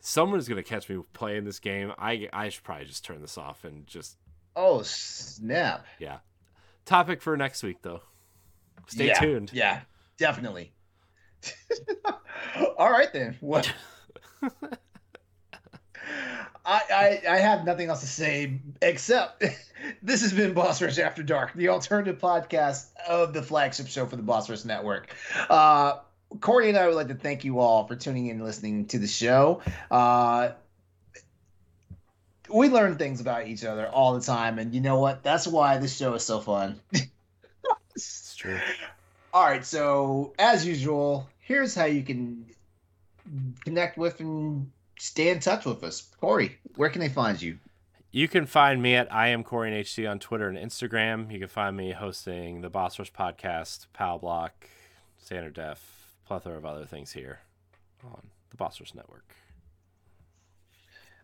someone's 0.01 0.47
going 0.47 0.61
to 0.61 0.67
catch 0.69 0.89
me 0.89 1.01
playing 1.13 1.45
this 1.45 1.59
game. 1.59 1.91
I, 1.97 2.29
I 2.33 2.49
should 2.49 2.63
probably 2.63 2.85
just 2.85 3.03
turn 3.05 3.21
this 3.21 3.37
off 3.37 3.63
and 3.63 3.87
just, 3.87 4.17
oh 4.55 4.81
snap! 4.83 5.85
yeah. 5.99 6.17
Topic 6.85 7.21
for 7.21 7.35
next 7.35 7.63
week, 7.63 7.77
though. 7.81 8.01
Stay 8.87 9.07
Yeah, 9.07 9.19
tuned. 9.19 9.51
Yeah, 9.53 9.81
definitely. 10.17 10.73
All 12.77 12.91
right 12.91 13.11
then. 13.11 13.37
What? 13.39 13.73
I, 16.65 16.81
I 17.27 17.33
I 17.33 17.37
have 17.37 17.65
nothing 17.65 17.89
else 17.89 18.01
to 18.01 18.07
say 18.07 18.59
except 18.81 19.43
this 20.01 20.21
has 20.21 20.33
been 20.33 20.53
Boss 20.53 20.81
Rush 20.81 20.97
After 20.97 21.23
Dark, 21.23 21.53
the 21.53 21.69
alternative 21.69 22.19
podcast 22.19 22.87
of 23.07 23.33
the 23.33 23.43
flagship 23.43 23.87
show 23.87 24.05
for 24.05 24.15
the 24.15 24.23
Boss 24.23 24.49
Rush 24.49 24.65
Network. 24.65 25.13
Uh, 25.49 25.99
Corey 26.41 26.69
and 26.69 26.77
I 26.77 26.87
would 26.87 26.95
like 26.95 27.07
to 27.09 27.15
thank 27.15 27.43
you 27.43 27.59
all 27.59 27.87
for 27.87 27.95
tuning 27.95 28.27
in 28.27 28.37
and 28.37 28.45
listening 28.45 28.87
to 28.87 28.99
the 28.99 29.07
show. 29.07 29.61
Uh, 29.91 30.49
we 32.49 32.69
learn 32.69 32.97
things 32.97 33.21
about 33.21 33.47
each 33.47 33.63
other 33.63 33.87
all 33.87 34.13
the 34.13 34.21
time, 34.21 34.59
and 34.59 34.73
you 34.73 34.81
know 34.81 34.99
what? 34.99 35.23
That's 35.23 35.47
why 35.47 35.77
this 35.77 35.95
show 35.95 36.13
is 36.13 36.23
so 36.23 36.39
fun. 36.39 36.79
It's 37.95 38.35
true. 38.35 38.59
All 39.33 39.43
right, 39.43 39.65
so 39.65 40.33
as 40.39 40.65
usual, 40.65 41.27
here's 41.39 41.75
how 41.75 41.85
you 41.85 42.03
can 42.03 42.45
connect 43.65 43.97
with 43.97 44.19
and 44.21 44.71
stay 44.97 45.29
in 45.29 45.39
touch 45.39 45.65
with 45.65 45.83
us. 45.83 46.09
Corey, 46.19 46.57
where 46.75 46.89
can 46.89 47.01
they 47.01 47.09
find 47.09 47.41
you? 47.41 47.57
You 48.11 48.27
can 48.27 48.45
find 48.45 48.81
me 48.81 48.95
at 48.95 49.13
I 49.13 49.27
am 49.29 49.43
Corey 49.43 49.69
and 49.73 49.85
HC 49.85 50.05
on 50.05 50.19
Twitter 50.19 50.47
and 50.47 50.57
Instagram. 50.57 51.31
You 51.31 51.39
can 51.39 51.49
find 51.49 51.75
me 51.75 51.91
hosting 51.91 52.61
the 52.61 52.69
Boss 52.69 52.97
Rush 52.97 53.11
podcast, 53.11 53.87
Pal 53.93 54.19
Block, 54.19 54.69
Standard 55.17 55.53
Def, 55.53 55.81
plethora 56.25 56.57
of 56.57 56.65
other 56.65 56.85
things 56.85 57.11
here 57.11 57.39
on 58.05 58.21
the 58.51 58.57
Boss 58.57 58.79
Rush 58.79 58.93
Network. 58.95 59.35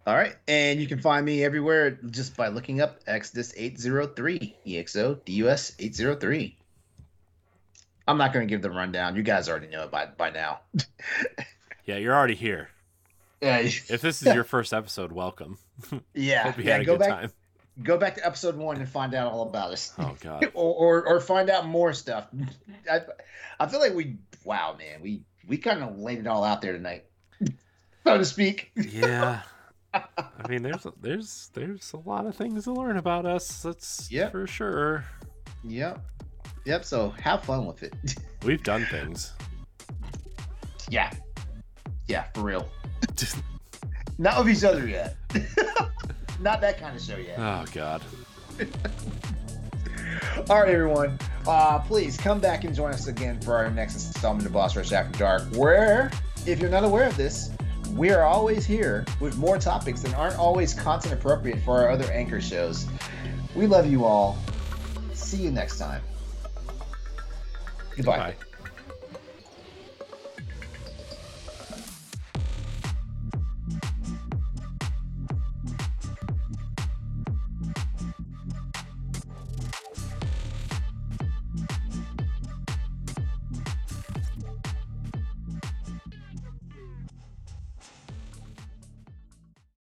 All 0.06 0.16
right, 0.16 0.36
and 0.48 0.82
you 0.82 0.88
can 0.88 1.00
find 1.00 1.26
me 1.26 1.44
everywhere 1.44 1.92
just 2.10 2.36
by 2.36 2.48
looking 2.48 2.82
up 2.82 3.00
Exodus 3.06 3.54
803, 3.56 4.56
EXO 4.66 5.20
DUS 5.26 5.74
803. 5.78 6.58
I'm 8.08 8.18
not 8.18 8.34
going 8.34 8.46
to 8.46 8.50
give 8.50 8.64
the 8.64 8.72
rundown. 8.72 9.16
You 9.16 9.22
guys 9.22 9.48
already 9.48 9.68
know 9.68 9.84
it 9.84 9.92
by, 9.92 10.08
by 10.08 10.32
now. 10.32 10.62
Yeah, 11.86 11.98
you're 11.98 12.16
already 12.16 12.36
here. 12.36 12.70
Yeah, 13.42 13.58
If 13.90 14.02
this 14.02 14.22
is 14.22 14.34
your 14.34 14.44
first 14.44 14.74
episode, 14.74 15.12
welcome. 15.12 15.58
yeah, 16.14 16.44
Hope 16.44 16.58
you 16.60 16.64
yeah. 16.66 16.72
had 16.74 16.82
a 16.82 16.86
Go 16.86 16.94
good 16.94 17.00
back, 17.00 17.10
time. 17.10 17.32
go 17.84 17.98
back 17.98 18.16
to 18.16 18.26
episode 18.26 18.56
one 18.56 18.78
and 18.78 18.88
find 18.88 19.14
out 19.16 19.32
all 19.32 19.44
about 19.50 19.72
us. 19.72 19.94
Oh 19.98 20.16
God. 20.22 20.46
or, 20.54 20.74
or 21.02 21.08
or 21.08 21.20
find 21.20 21.50
out 21.50 21.66
more 21.66 21.94
stuff. 21.94 22.28
I, 22.90 23.02
I 23.60 23.68
feel 23.68 23.80
like 23.80 23.94
we 23.96 24.18
wow 24.44 24.76
man 24.78 25.02
we 25.02 25.24
we 25.48 25.58
kind 25.58 25.82
of 25.84 25.98
laid 25.98 26.20
it 26.20 26.28
all 26.28 26.44
out 26.44 26.62
there 26.62 26.74
tonight, 26.74 27.06
so 28.04 28.18
to 28.18 28.26
speak. 28.26 28.72
Yeah. 28.76 29.42
I 29.94 30.48
mean, 30.48 30.62
there's 30.62 30.86
there's 31.02 31.50
there's 31.54 31.94
a 31.94 31.98
lot 31.98 32.26
of 32.26 32.36
things 32.36 32.64
to 32.66 32.74
learn 32.74 32.98
about 32.98 33.26
us. 33.26 33.64
That's 33.64 34.10
Yep. 34.12 34.32
for 34.32 34.48
sure. 34.48 35.04
Yep, 35.66 36.00
yep. 36.66 36.86
So 36.86 37.10
have 37.22 37.44
fun 37.44 37.66
with 37.66 37.84
it. 37.84 37.94
We've 38.44 38.64
done 38.64 38.86
things. 38.86 39.34
yeah, 40.90 41.12
yeah, 42.08 42.24
for 42.34 42.42
real. 42.42 42.70
Not 44.18 44.44
with 44.44 44.58
each 44.58 44.64
other 44.64 44.88
yet. 44.88 45.16
Not 46.40 46.62
that 46.62 46.80
kind 46.80 46.96
of 46.96 47.02
show 47.02 47.18
yet. 47.18 47.38
Oh 47.40 47.66
God. 47.74 48.02
All 50.50 50.62
right, 50.62 50.70
everyone. 50.70 51.18
Uh, 51.48 51.80
please 51.80 52.18
come 52.18 52.40
back 52.40 52.64
and 52.64 52.76
join 52.76 52.94
us 52.94 53.08
again 53.08 53.40
for 53.42 53.56
our 53.56 53.70
next 53.72 53.96
installment 53.96 54.46
of 54.46 54.54
Boss 54.54 54.76
Rush 54.76 54.92
After 54.92 55.18
Dark, 55.18 55.44
where, 55.56 56.12
if 56.46 56.60
you're 56.60 56.70
not 56.70 56.84
aware 56.84 57.08
of 57.08 57.18
this, 57.18 57.52
we 57.96 58.12
are 58.12 58.24
always 58.24 58.66
here 58.66 59.06
with 59.20 59.38
more 59.38 59.58
topics 59.58 60.02
that 60.02 60.14
aren't 60.16 60.38
always 60.38 60.74
content 60.74 61.14
appropriate 61.14 61.60
for 61.62 61.80
our 61.80 61.90
other 61.90 62.10
anchor 62.12 62.42
shows. 62.42 62.88
We 63.56 63.68
love 63.68 63.90
you 63.90 64.06
all. 64.06 64.38
See 65.14 65.38
you 65.38 65.52
next 65.52 65.78
time. 65.78 66.02
Goodbye. 67.96 68.18
Bye. 68.18 68.36